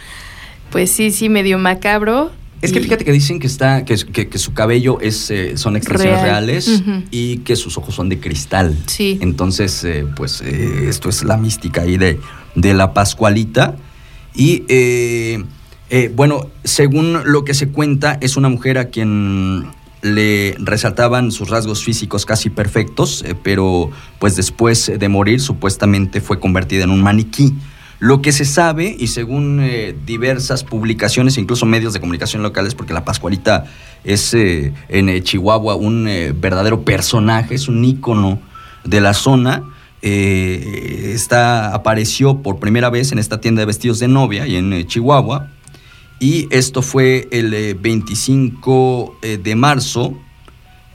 pues 0.71 0.91
sí, 0.91 1.11
sí, 1.11 1.29
medio 1.29 1.59
macabro. 1.59 2.33
Es 2.63 2.73
que 2.73 2.81
fíjate 2.81 3.05
que 3.05 3.13
dicen 3.13 3.39
que 3.39 3.47
está 3.47 3.85
que, 3.85 3.95
que- 3.97 4.29
que 4.29 4.39
su 4.39 4.53
cabello 4.55 4.99
es 5.01 5.31
eh, 5.31 5.57
son 5.57 5.77
extensiones 5.77 6.21
Real. 6.23 6.47
reales 6.47 6.83
y 7.11 7.39
que 7.39 7.55
sus 7.55 7.77
ojos 7.79 7.95
son 7.95 8.09
de 8.09 8.19
cristal. 8.19 8.77
Sí. 8.87 9.19
Entonces, 9.21 9.85
eh, 9.85 10.07
pues 10.17 10.41
eh, 10.41 10.87
esto 10.89 11.09
es 11.09 11.23
la 11.25 11.37
mística 11.37 11.83
ahí 11.83 11.97
de, 11.99 12.19
de 12.55 12.75
la 12.75 12.93
Pascualita. 12.95 13.77
Y 14.35 14.63
bueno, 16.15 16.51
según 16.65 17.19
lo 17.25 17.45
que 17.45 17.55
se 17.55 17.69
cuenta, 17.69 18.19
es 18.21 18.37
una 18.37 18.49
mujer 18.49 18.79
a 18.79 18.87
quien 18.87 19.67
le 20.03 20.55
resaltaban 20.59 21.33
sus 21.33 21.49
rasgos 21.49 21.83
físicos 21.85 22.27
casi 22.27 22.51
perfectos, 22.51 23.25
pero 23.43 23.91
pues 24.19 24.37
después 24.37 24.91
de 24.99 25.09
morir 25.09 25.41
supuestamente 25.41 26.21
fue 26.21 26.39
convertida 26.41 26.85
en 26.85 26.91
un 26.91 27.03
maniquí. 27.03 27.55
Lo 27.99 28.21
que 28.21 28.33
se 28.33 28.45
sabe, 28.45 28.95
y 28.99 29.07
según 29.07 29.61
eh, 29.63 29.95
diversas 30.05 30.65
publicaciones, 30.65 31.39
incluso 31.39 31.65
medios 31.67 31.93
de 31.93 32.01
comunicación 32.01 32.43
locales, 32.43 32.75
porque 32.75 32.93
la 32.93 33.05
Pascualita 33.05 33.65
es 34.05 34.35
eh, 34.35 34.73
en 34.89 35.09
eh, 35.09 35.23
Chihuahua 35.23 35.77
un 35.77 36.05
verdadero 36.39 36.83
personaje, 36.83 37.55
es 37.55 37.69
un 37.69 37.85
ícono 37.85 38.39
de 38.85 39.01
la 39.01 39.15
zona, 39.15 39.65
está, 40.03 41.75
apareció 41.75 42.43
por 42.43 42.61
primera 42.61 42.91
vez 42.91 43.11
en 43.11 43.19
esta 43.19 43.41
tienda 43.41 43.61
de 43.61 43.67
vestidos 43.67 43.99
de 43.99 44.07
novia 44.07 44.47
y 44.47 44.55
en 44.55 44.87
Chihuahua, 44.87 45.49
y 46.19 46.49
esto 46.51 46.81
fue 46.81 47.29
el 47.31 47.53
eh, 47.53 47.75
25 47.75 49.19
eh, 49.23 49.39
de 49.43 49.55
marzo 49.55 50.15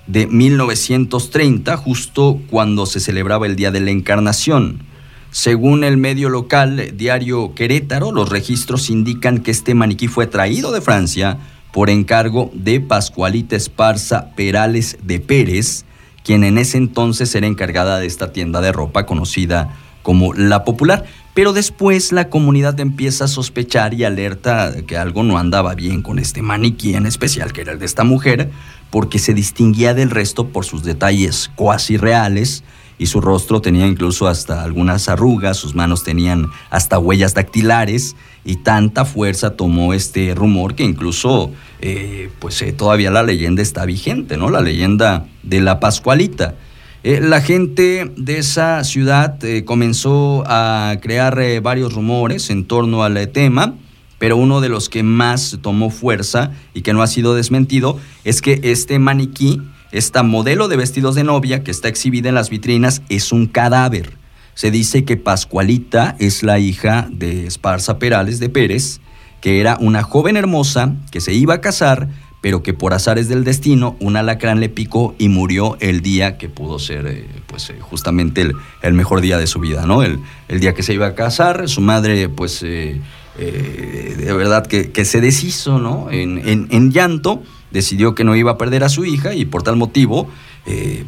de 0.07 0.25
1930, 0.25 1.77
justo 1.77 2.41
cuando 2.49 2.85
se 2.85 2.99
celebraba 2.99 3.45
el 3.45 3.55
Día 3.55 3.71
de 3.71 3.81
la 3.81 3.91
Encarnación. 3.91 4.83
Según 5.32 5.86
el 5.86 5.96
medio 5.96 6.28
local 6.28 6.78
eh, 6.82 6.91
Diario 6.94 7.56
Querétaro, 7.56 8.12
los 8.12 8.28
registros 8.28 8.89
indican 8.89 9.39
que 9.39 9.52
este 9.52 9.74
maniquí 9.74 10.10
fue 10.10 10.28
traído 10.28 10.74
de 10.74 10.82
Francia 10.82 11.38
por 11.72 11.89
encargo 11.89 12.52
de 12.54 12.82
Pascualita 12.82 13.56
Esparza 13.56 14.32
Perales 14.36 14.98
de 15.04 15.22
Pérez, 15.22 15.86
quien 16.26 16.44
en 16.44 16.58
ese 16.58 16.78
entonces 16.78 17.34
era 17.34 17.48
encargada 17.48 17.98
de 17.98 18.08
esta 18.08 18.34
tienda 18.34 18.60
de 18.60 18.74
ropa 18.74 19.06
conocida 19.06 19.74
como 20.02 20.34
La 20.34 20.65
Popular. 20.65 21.06
Pero 21.34 21.54
después 21.54 22.12
la 22.12 22.28
comunidad 22.28 22.78
empieza 22.82 23.24
a 23.24 23.30
sospechar 23.30 23.94
y 23.94 24.04
alerta 24.04 24.74
que 24.86 24.98
algo 24.98 25.24
no 25.24 25.38
andaba 25.38 25.76
bien 25.76 26.02
con 26.02 26.20
este 26.20 26.41
maniquí 26.41 26.94
en 26.94 27.06
especial, 27.06 27.54
que 27.54 27.62
era 27.62 27.72
el 27.72 27.80
de 27.80 27.86
esta 27.86 28.04
mujer, 28.04 28.52
porque 28.89 29.17
se 29.17 29.34
distinguía 29.34 29.94
del 29.94 30.10
resto 30.10 30.50
por 30.50 30.65
sus 30.65 30.84
detalles 30.84 31.50
cuasi 31.56 31.96
reales 31.96 32.65
y 33.01 33.07
su 33.07 33.19
rostro 33.19 33.63
tenía 33.63 33.87
incluso 33.87 34.27
hasta 34.27 34.63
algunas 34.63 35.09
arrugas, 35.09 35.57
sus 35.57 35.73
manos 35.73 36.03
tenían 36.03 36.51
hasta 36.69 36.99
huellas 36.99 37.33
dactilares 37.33 38.15
y 38.45 38.57
tanta 38.57 39.05
fuerza 39.05 39.57
tomó 39.57 39.95
este 39.95 40.35
rumor 40.35 40.75
que 40.75 40.83
incluso 40.83 41.49
eh, 41.79 42.29
pues 42.37 42.61
eh, 42.61 42.73
todavía 42.73 43.09
la 43.09 43.23
leyenda 43.23 43.63
está 43.63 43.85
vigente, 43.85 44.37
¿no? 44.37 44.51
La 44.51 44.61
leyenda 44.61 45.25
de 45.41 45.61
la 45.61 45.79
Pascualita. 45.79 46.53
Eh, 47.01 47.21
la 47.21 47.41
gente 47.41 48.11
de 48.17 48.37
esa 48.37 48.83
ciudad 48.83 49.39
comenzó 49.65 50.43
a 50.45 50.97
crear 51.01 51.41
varios 51.63 51.95
rumores 51.95 52.51
en 52.51 52.65
torno 52.65 53.03
al 53.03 53.29
tema, 53.29 53.73
pero 54.19 54.37
uno 54.37 54.61
de 54.61 54.69
los 54.69 54.89
que 54.89 55.01
más 55.01 55.57
tomó 55.63 55.89
fuerza 55.89 56.51
y 56.75 56.83
que 56.83 56.93
no 56.93 57.01
ha 57.01 57.07
sido 57.07 57.33
desmentido 57.33 57.97
es 58.25 58.43
que 58.43 58.59
este 58.61 58.99
maniquí, 58.99 59.59
esta 59.91 60.23
modelo 60.23 60.67
de 60.67 60.77
vestidos 60.77 61.15
de 61.15 61.23
novia 61.23 61.63
que 61.63 61.71
está 61.71 61.88
exhibida 61.88 62.30
en 62.30 62.36
las 62.36 62.49
vitrinas, 62.49 63.01
es 63.10 63.32
un 63.32 63.47
cadáver. 63.47 64.17
Se 64.54 64.71
dice 64.71 65.06
que 65.06 65.17
Pascualita 65.17 66.15
es 66.19 66.43
la 66.43 66.60
hija 66.60 67.08
de 67.12 67.47
Esparza 67.47 67.99
Perales 67.99 68.39
de 68.39 68.49
Pérez, 68.49 68.99
que 69.41 69.60
era 69.60 69.77
una 69.80 70.04
joven 70.04 70.38
hermosa 70.38 70.93
que 71.12 71.21
se 71.21 71.34
iba 71.34 71.56
a 71.56 71.62
casar, 71.62 72.10
pero 72.41 72.63
que 72.63 72.73
por 72.73 72.93
azares 72.93 73.30
del 73.30 73.43
destino 73.43 73.95
un 73.99 74.17
alacrán 74.17 74.60
le 74.60 74.69
picó 74.69 75.15
y 75.19 75.30
murió 75.30 75.77
el 75.80 76.01
día 76.01 76.38
que 76.38 76.49
pudo 76.49 76.80
ser 76.80 77.06
eh, 77.08 77.27
pues 77.45 77.69
eh, 77.69 77.75
justamente 77.80 78.51
el, 78.82 78.93
mejor 78.93 79.21
día 79.21 79.38
de 79.38 79.47
su 79.47 79.60
vida, 79.60 79.86
¿no? 79.86 80.04
El, 80.04 80.19
el, 80.47 80.60
día 80.60 80.73
que 80.73 80.84
se 80.84 80.93
iba 80.93 81.06
a 81.06 81.15
casar, 81.15 81.69
su 81.69 81.82
madre 81.82 82.30
pues 82.30 82.63
eh, 82.63 82.99
de 83.38 84.34
verdad 84.34 84.65
que, 84.65 85.06
se 85.06 85.21
deshizo, 85.21 85.80
¿no? 85.80 86.10
En, 86.12 86.67
en, 86.69 86.91
llanto, 86.91 87.41
decidió 87.71 88.15
que 88.15 88.23
no 88.23 88.36
iba 88.36 88.51
a 88.51 88.57
perder 88.57 88.84
a 88.84 88.89
su 88.89 89.05
hija 89.05 89.34
y 89.34 89.45
por 89.45 89.63
tal 89.63 89.75
motivo 89.75 90.29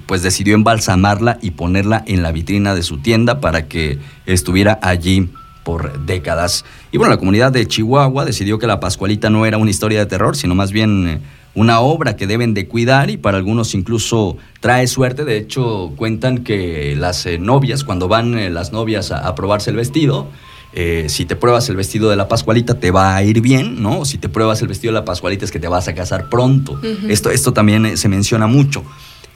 pues 0.08 0.24
decidió 0.24 0.56
embalsamarla 0.56 1.38
y 1.40 1.52
ponerla 1.52 2.04
en 2.08 2.24
la 2.24 2.32
vitrina 2.32 2.74
de 2.74 2.82
su 2.82 2.98
tienda 2.98 3.40
para 3.40 3.68
que 3.68 4.00
estuviera 4.26 4.80
allí 4.82 5.30
por 5.64 6.06
décadas. 6.06 6.66
Y 6.92 6.98
bueno, 6.98 7.12
la 7.12 7.18
comunidad 7.18 7.52
de 7.52 7.68
Chihuahua 7.68 8.26
decidió 8.26 8.60
que 8.60 8.68
la 8.68 8.80
Pascualita 8.80 9.30
no 9.30 9.46
era 9.46 9.58
una 9.58 9.72
historia 9.72 10.00
de 10.00 10.06
terror, 10.06 10.36
sino 10.36 10.56
más 10.56 10.72
bien 10.72 11.08
eh, 11.08 11.22
una 11.56 11.80
obra 11.80 12.16
que 12.16 12.28
deben 12.28 12.54
de 12.54 12.68
cuidar 12.68 13.10
y 13.10 13.18
para 13.18 13.38
algunos 13.38 13.74
incluso 13.74 14.38
trae 14.60 14.88
suerte. 14.88 15.26
De 15.26 15.38
hecho, 15.38 15.94
cuentan 15.96 16.44
que 16.44 16.96
las 16.98 17.26
eh, 17.26 17.40
novias, 17.40 17.84
cuando 17.84 18.08
van 18.08 18.38
eh, 18.38 18.50
las 18.50 18.72
novias 18.72 19.12
a, 19.12 19.34
probarse 19.36 19.70
el 19.70 19.78
vestido, 19.78 20.28
si 21.08 21.26
te 21.26 21.36
pruebas 21.36 21.70
el 21.70 21.76
vestido 21.76 22.10
de 22.10 22.16
la 22.16 22.28
Pascualita 22.28 22.80
te 22.80 22.92
va 22.92 23.16
a 23.16 23.24
ir 23.24 23.42
bien, 23.42 23.82
¿no? 23.82 24.06
Si 24.06 24.18
te 24.18 24.30
pruebas 24.30 24.62
el 24.62 24.68
vestido 24.68 24.94
de 24.94 25.00
la 25.00 25.06
Pascualita 25.06 25.46
es 25.46 25.52
que 25.52 25.60
te 25.60 25.68
vas 25.68 25.88
a 25.88 25.94
casar 25.94 26.30
pronto. 26.30 26.80
esto, 27.08 27.30
esto 27.30 27.54
también 27.54 27.98
se 27.98 28.10
menciona 28.10 28.48
mucho. 28.48 28.84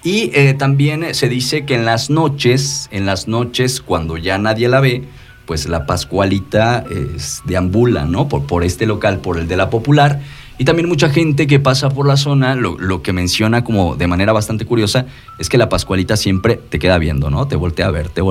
Y 0.03 0.31
también 0.53 1.13
se 1.13 1.29
dice 1.29 1.65
que 1.65 1.75
en 1.75 1.85
las 1.85 2.09
noches, 2.09 2.87
en 2.91 3.05
las 3.05 3.27
noches 3.27 3.81
cuando 3.81 4.17
ya 4.17 4.37
nadie 4.37 4.67
la 4.69 4.79
ve, 4.79 5.03
pues 5.45 5.67
la 5.67 5.85
Pascualita 5.85 6.83
es, 7.15 7.41
deambula, 7.45 8.05
¿no? 8.05 8.27
Por, 8.27 8.45
por 8.45 8.63
este 8.63 8.85
local, 8.85 9.19
por 9.19 9.39
el 9.39 9.47
de 9.47 9.57
la 9.57 9.69
Popular. 9.69 10.21
Y 10.59 10.65
también 10.65 10.89
mucha 10.89 11.09
gente 11.09 11.45
que 11.45 11.59
pasa 11.59 11.89
por 11.89 12.07
la 12.07 12.17
zona, 12.17 12.55
lo, 12.55 13.01
que 13.03 13.13
menciona 13.13 13.63
como 13.63 13.95
de 13.95 14.07
manera 14.07 14.33
bastante 14.33 14.65
curiosa, 14.65 15.05
es 15.37 15.49
que 15.49 15.57
la 15.57 15.69
Pascualita 15.69 16.17
siempre 16.17 16.59
te 16.69 16.79
queda 16.79 16.97
viendo, 16.97 17.29
¿no? 17.29 17.47
Te 17.47 17.55
voltea 17.55 17.87
a 17.87 17.91
ver, 17.91 18.09
te, 18.09 18.23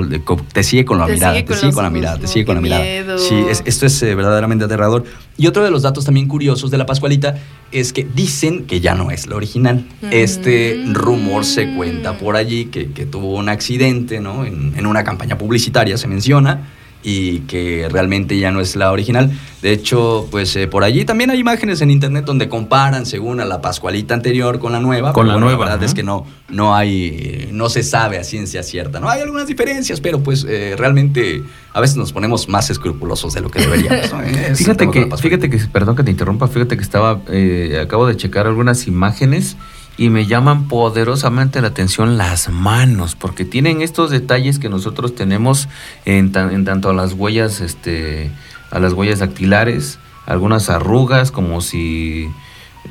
te 0.53 0.63
sigue 0.65 0.85
con 0.85 0.99
la 0.99 1.07
mirada, 1.07 1.45
te 1.45 1.55
sigue 1.55 1.73
con 1.73 1.85
la 1.85 1.91
mirada, 1.91 2.19
te 2.19 2.27
sigue 2.27 2.45
con 2.45 2.57
la 2.57 2.61
mirada. 2.61 3.19
Sí, 3.19 3.45
esto 3.65 3.87
es 3.87 4.03
eh, 4.03 4.15
verdaderamente 4.17 4.65
aterrador. 4.65 5.05
Y 5.37 5.47
otro 5.47 5.63
de 5.63 5.71
los 5.71 5.83
datos 5.83 6.05
también 6.05 6.27
curiosos 6.27 6.71
de 6.71 6.79
la 6.79 6.87
Pascualita 6.87 7.37
es 7.71 7.93
que 7.93 8.05
dicen 8.05 8.67
que 8.67 8.81
ya 8.81 8.97
no 8.97 9.13
es 9.13 9.29
la 9.29 9.37
original. 9.37 9.87
Este 10.11 10.83
mm. 10.85 10.95
rumor 10.95 11.45
se 11.45 11.75
cuenta 11.75 12.19
por 12.19 12.37
allí 12.37 12.67
que, 12.67 12.87
tuvo 13.07 13.37
un 13.37 13.49
accidente, 13.49 14.21
¿no? 14.21 14.45
En, 14.45 14.75
en 14.77 14.87
una 14.87 15.05
campaña 15.05 15.39
publicitaria 15.39 15.97
se 15.97 16.09
menciona 16.09 16.67
y 17.09 17.39
que 17.43 17.89
realmente 17.89 18.37
ya 18.37 18.51
no 18.51 18.61
es 18.61 18.75
la 18.75 18.91
original. 18.91 19.31
De 19.63 19.71
hecho, 19.71 20.27
pues 20.29 20.57
eh, 20.57 20.67
por 20.67 20.83
allí 20.83 21.05
también 21.05 21.31
hay 21.31 21.39
imágenes 21.39 21.81
en 21.81 21.93
internet 21.93 22.25
donde 22.25 22.49
comparan 22.49 23.07
según 23.07 23.39
a 23.39 23.45
la 23.45 23.61
Pascualita 23.61 24.13
anterior 24.13 24.59
con 24.59 24.73
la 24.73 24.81
nueva. 24.81 25.13
Con 25.13 25.29
la 25.29 25.37
nueva. 25.37 25.67
La 25.67 25.71
verdad 25.71 25.85
es 25.85 25.95
que 25.95 26.03
no, 26.03 26.27
no 26.49 26.75
hay, 26.75 27.49
no 27.53 27.69
se 27.69 27.85
sabe 27.85 28.19
a 28.19 28.25
ciencia 28.25 28.65
cierta. 28.65 28.99
No 28.99 29.09
hay 29.09 29.21
algunas 29.21 29.47
diferencias, 29.47 30.01
pero 30.01 30.21
pues 30.21 30.45
eh, 30.49 30.75
realmente 30.77 31.45
a 31.73 31.81
veces 31.81 31.97
nos 31.97 32.13
ponemos 32.13 32.49
más 32.49 32.71
escrupulosos 32.71 33.35
de 33.35 33.41
lo 33.41 33.53
que 33.53 33.61
deberíamos. 33.61 34.11
fíjate 34.57 34.91
que, 34.91 35.09
fíjate 35.17 35.49
que, 35.49 35.59
perdón 35.59 35.95
que 35.95 36.03
te 36.03 36.11
interrumpa, 36.11 36.49
fíjate 36.49 36.77
que 36.77 36.83
estaba, 36.83 37.21
eh, 37.31 37.79
acabo 37.81 38.09
de 38.09 38.17
checar 38.17 38.49
algunas 38.49 38.89
imágenes 38.89 39.57
y 39.99 40.11
me 40.11 40.27
llaman 40.27 40.69
poderosamente 40.69 41.61
la 41.61 41.69
atención 41.69 42.19
las 42.19 42.51
manos, 42.51 43.15
porque 43.15 43.45
tienen 43.45 43.81
estos 43.81 44.11
detalles 44.11 44.59
que 44.59 44.69
nosotros 44.69 45.15
tenemos 45.15 45.69
en, 46.05 46.33
tanto 46.33 46.91
a 46.91 46.95
las 46.95 47.15
huellas, 47.15 47.61
este, 47.61 48.31
a 48.71 48.79
las 48.79 48.93
huellas 48.93 49.21
dactilares, 49.21 49.99
algunas 50.27 50.69
arrugas, 50.69 51.31
como 51.31 51.63
si, 51.63 52.29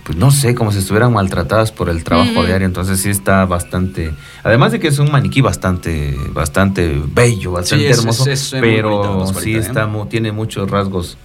pues 0.03 0.17
no 0.17 0.31
sé, 0.31 0.55
como 0.55 0.71
si 0.71 0.79
estuvieran 0.79 1.13
maltratadas 1.13 1.71
por 1.71 1.89
el 1.89 2.03
trabajo 2.03 2.43
diario. 2.43 2.65
Entonces 2.65 3.01
sí 3.01 3.09
está 3.09 3.45
bastante, 3.45 4.11
además 4.43 4.71
de 4.71 4.79
que 4.79 4.87
es 4.87 4.97
un 4.97 5.11
maniquí 5.11 5.41
bastante, 5.41 6.17
bastante 6.31 7.01
bello, 7.07 7.51
bastante 7.51 7.89
hermoso, 7.89 8.25
pero 8.59 9.27
sí 9.39 9.55
está, 9.55 9.87
tiene 10.09 10.31
muchos 10.31 10.69
rasgos, 10.71 11.17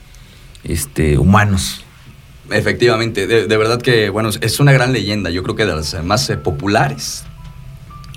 este, 0.62 1.16
humanos. 1.16 1.84
Efectivamente, 2.50 3.26
de, 3.26 3.56
verdad 3.56 3.80
que, 3.80 4.10
bueno, 4.10 4.30
es 4.40 4.60
una 4.60 4.72
gran 4.72 4.92
leyenda, 4.92 5.30
yo 5.30 5.42
creo 5.42 5.56
que 5.56 5.66
de 5.66 5.74
las 5.74 6.02
más 6.04 6.28
eh, 6.30 6.36
populares, 6.36 7.24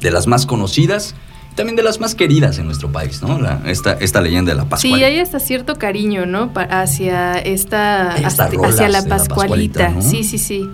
de 0.02 0.12
las 0.12 0.28
más 0.28 0.46
conocidas 0.46 1.16
y 1.52 1.56
también 1.56 1.76
de 1.76 1.84
las 1.84 2.00
más 2.00 2.16
queridas 2.16 2.58
en 2.58 2.66
nuestro 2.66 2.92
país, 2.92 3.22
¿no? 3.22 3.40
esta, 3.66 3.94
esta 3.94 4.22
leyenda 4.22 4.52
de 4.52 4.58
la 4.58 4.66
Pascualita. 4.66 4.98
Sí, 4.98 5.04
hay 5.04 5.20
hasta 5.20 5.40
cierto 5.40 5.76
cariño, 5.76 6.26
¿no? 6.26 6.52
hacia 6.56 7.38
esta, 7.40 8.14
hacia 8.14 8.90
la 8.90 9.06
Pascualita. 9.06 10.02
Sí, 10.02 10.24
sí, 10.24 10.38
sí. 10.38 10.70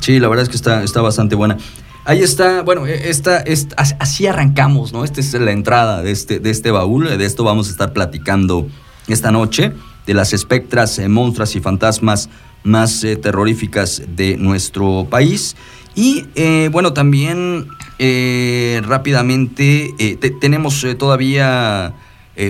Sí, 0.00 0.18
la 0.18 0.28
verdad 0.28 0.44
es 0.44 0.48
que 0.48 0.56
está, 0.56 0.82
está 0.82 1.00
bastante 1.00 1.34
buena. 1.34 1.56
Ahí 2.04 2.22
está, 2.22 2.62
bueno, 2.62 2.86
e, 2.86 3.10
esta, 3.10 3.38
esta, 3.40 3.76
así 3.76 4.26
arrancamos, 4.26 4.92
¿no? 4.92 5.04
Esta 5.04 5.20
es 5.20 5.34
la 5.34 5.52
entrada 5.52 6.02
de 6.02 6.10
este, 6.10 6.40
de 6.40 6.50
este 6.50 6.70
baúl, 6.70 7.18
de 7.18 7.24
esto 7.24 7.44
vamos 7.44 7.68
a 7.68 7.70
estar 7.70 7.92
platicando 7.92 8.66
esta 9.08 9.30
noche, 9.30 9.72
de 10.06 10.14
las 10.14 10.32
espectras, 10.32 10.98
eh, 10.98 11.08
monstruos 11.08 11.54
y 11.54 11.60
fantasmas 11.60 12.30
más 12.68 13.02
eh, 13.02 13.16
terroríficas 13.16 14.02
de 14.14 14.36
nuestro 14.36 15.06
país. 15.10 15.56
Y 15.94 16.26
eh, 16.36 16.68
bueno, 16.70 16.92
también 16.92 17.66
eh, 17.98 18.80
rápidamente 18.84 19.94
tenemos 20.40 20.86
todavía 20.96 21.94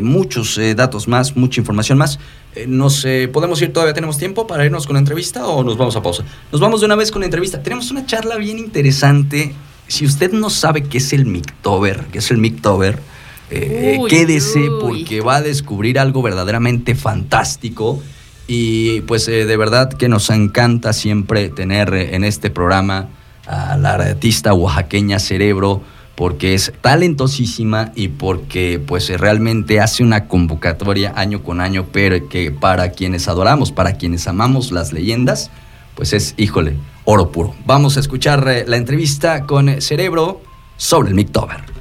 muchos 0.02 0.60
datos 0.76 1.08
más, 1.08 1.34
mucha 1.34 1.62
información 1.62 1.96
más. 1.96 2.18
no 2.66 2.90
sé, 2.90 3.26
¿podemos 3.28 3.62
ir 3.62 3.72
todavía? 3.72 3.94
¿Tenemos 3.94 4.18
tiempo 4.18 4.46
para 4.46 4.66
irnos 4.66 4.86
con 4.86 4.94
la 4.94 5.00
entrevista 5.00 5.46
o 5.46 5.64
nos 5.64 5.78
vamos 5.78 5.96
a 5.96 6.02
pausa? 6.02 6.24
Nos 6.52 6.60
vamos 6.60 6.80
de 6.80 6.86
una 6.86 6.94
vez 6.94 7.10
con 7.10 7.20
la 7.20 7.26
entrevista. 7.26 7.62
Tenemos 7.62 7.90
una 7.90 8.04
charla 8.04 8.36
bien 8.36 8.58
interesante. 8.58 9.54
Si 9.86 10.04
usted 10.04 10.32
no 10.32 10.50
sabe 10.50 10.82
qué 10.82 10.98
es 10.98 11.14
el 11.14 11.24
Mictober, 11.24 12.04
qué 12.12 12.18
es 12.18 12.30
el 12.30 12.36
Mictober, 12.36 13.00
quédese 13.48 14.68
porque 14.78 15.22
va 15.22 15.36
a 15.36 15.42
descubrir 15.42 15.98
algo 15.98 16.20
verdaderamente 16.20 16.94
fantástico 16.94 18.02
y 18.48 19.02
pues 19.02 19.28
eh, 19.28 19.44
de 19.44 19.56
verdad 19.56 19.92
que 19.92 20.08
nos 20.08 20.30
encanta 20.30 20.92
siempre 20.94 21.50
tener 21.50 21.92
eh, 21.92 22.16
en 22.16 22.24
este 22.24 22.50
programa 22.50 23.08
a 23.46 23.76
la 23.76 23.92
artista 23.92 24.54
oaxaqueña 24.54 25.18
Cerebro 25.18 25.82
porque 26.16 26.54
es 26.54 26.72
talentosísima 26.80 27.92
y 27.94 28.08
porque 28.08 28.82
pues 28.84 29.08
eh, 29.10 29.18
realmente 29.18 29.80
hace 29.80 30.02
una 30.02 30.26
convocatoria 30.26 31.12
año 31.14 31.42
con 31.42 31.60
año, 31.60 31.86
pero 31.92 32.28
que 32.28 32.50
para 32.50 32.90
quienes 32.90 33.28
adoramos, 33.28 33.70
para 33.70 33.92
quienes 33.92 34.26
amamos 34.26 34.72
las 34.72 34.92
leyendas, 34.92 35.50
pues 35.94 36.14
es, 36.14 36.34
híjole, 36.38 36.76
oro 37.04 37.30
puro. 37.30 37.54
Vamos 37.66 37.98
a 37.98 38.00
escuchar 38.00 38.64
la 38.66 38.76
entrevista 38.76 39.44
con 39.44 39.80
Cerebro 39.80 40.40
sobre 40.76 41.10
el 41.10 41.14
Mictober. 41.14 41.77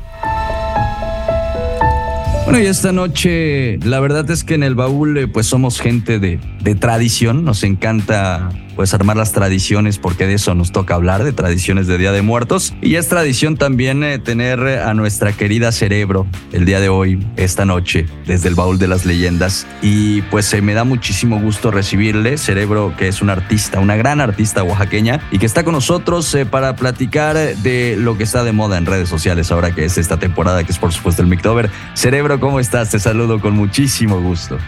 Bueno, 2.47 2.63
y 2.63 2.65
esta 2.65 2.93
noche, 2.93 3.77
la 3.79 3.99
verdad 3.99 4.31
es 4.31 4.45
que 4.45 4.53
en 4.53 4.63
el 4.63 4.73
baúl, 4.73 5.17
eh, 5.17 5.27
pues 5.27 5.47
somos 5.47 5.81
gente 5.81 6.17
de, 6.17 6.39
de 6.61 6.75
tradición, 6.75 7.43
nos 7.43 7.61
encanta 7.63 8.51
pues 8.77 8.93
armar 8.93 9.17
las 9.17 9.33
tradiciones 9.33 9.97
porque 9.97 10.27
de 10.27 10.35
eso 10.35 10.53
nos 10.53 10.71
toca 10.71 10.93
hablar, 10.93 11.23
de 11.23 11.33
tradiciones 11.33 11.87
de 11.87 11.97
Día 11.97 12.11
de 12.11 12.21
Muertos. 12.21 12.75
Y 12.79 12.95
es 12.95 13.09
tradición 13.09 13.57
también 13.57 14.03
eh, 14.03 14.19
tener 14.19 14.59
a 14.59 14.93
nuestra 14.93 15.33
querida 15.33 15.71
Cerebro 15.71 16.27
el 16.53 16.65
día 16.65 16.79
de 16.79 16.87
hoy, 16.87 17.25
esta 17.37 17.65
noche, 17.65 18.05
desde 18.27 18.49
el 18.49 18.55
baúl 18.55 18.77
de 18.77 18.87
las 18.87 19.03
leyendas. 19.03 19.65
Y 19.81 20.21
pues 20.21 20.45
se 20.45 20.61
me 20.61 20.75
da 20.75 20.83
muchísimo 20.83 21.41
gusto 21.41 21.71
recibirle, 21.71 22.37
Cerebro, 22.37 22.93
que 22.95 23.07
es 23.07 23.23
una 23.23 23.33
artista, 23.33 23.79
una 23.79 23.95
gran 23.95 24.21
artista 24.21 24.63
oaxaqueña 24.63 25.21
y 25.31 25.39
que 25.39 25.47
está 25.47 25.63
con 25.63 25.73
nosotros 25.73 26.33
eh, 26.35 26.45
para 26.45 26.75
platicar 26.75 27.35
de 27.35 27.95
lo 27.97 28.15
que 28.15 28.25
está 28.25 28.43
de 28.43 28.51
moda 28.51 28.77
en 28.77 28.85
redes 28.85 29.09
sociales 29.09 29.51
ahora 29.51 29.73
que 29.73 29.85
es 29.85 29.97
esta 29.97 30.17
temporada, 30.17 30.63
que 30.63 30.71
es 30.71 30.77
por 30.77 30.93
supuesto 30.93 31.23
el 31.23 31.27
Mictober. 31.27 31.71
Cerebro, 31.95 32.39
¿cómo 32.39 32.59
estás? 32.59 32.91
Te 32.91 32.99
saludo 32.99 33.41
con 33.41 33.55
muchísimo 33.55 34.21
gusto. 34.21 34.59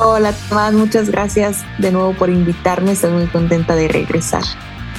Hola 0.00 0.32
Tomás, 0.48 0.74
muchas 0.74 1.10
gracias 1.10 1.64
de 1.78 1.90
nuevo 1.90 2.12
por 2.14 2.30
invitarme, 2.30 2.92
estoy 2.92 3.10
muy 3.10 3.26
contenta 3.26 3.74
de 3.74 3.88
regresar. 3.88 4.44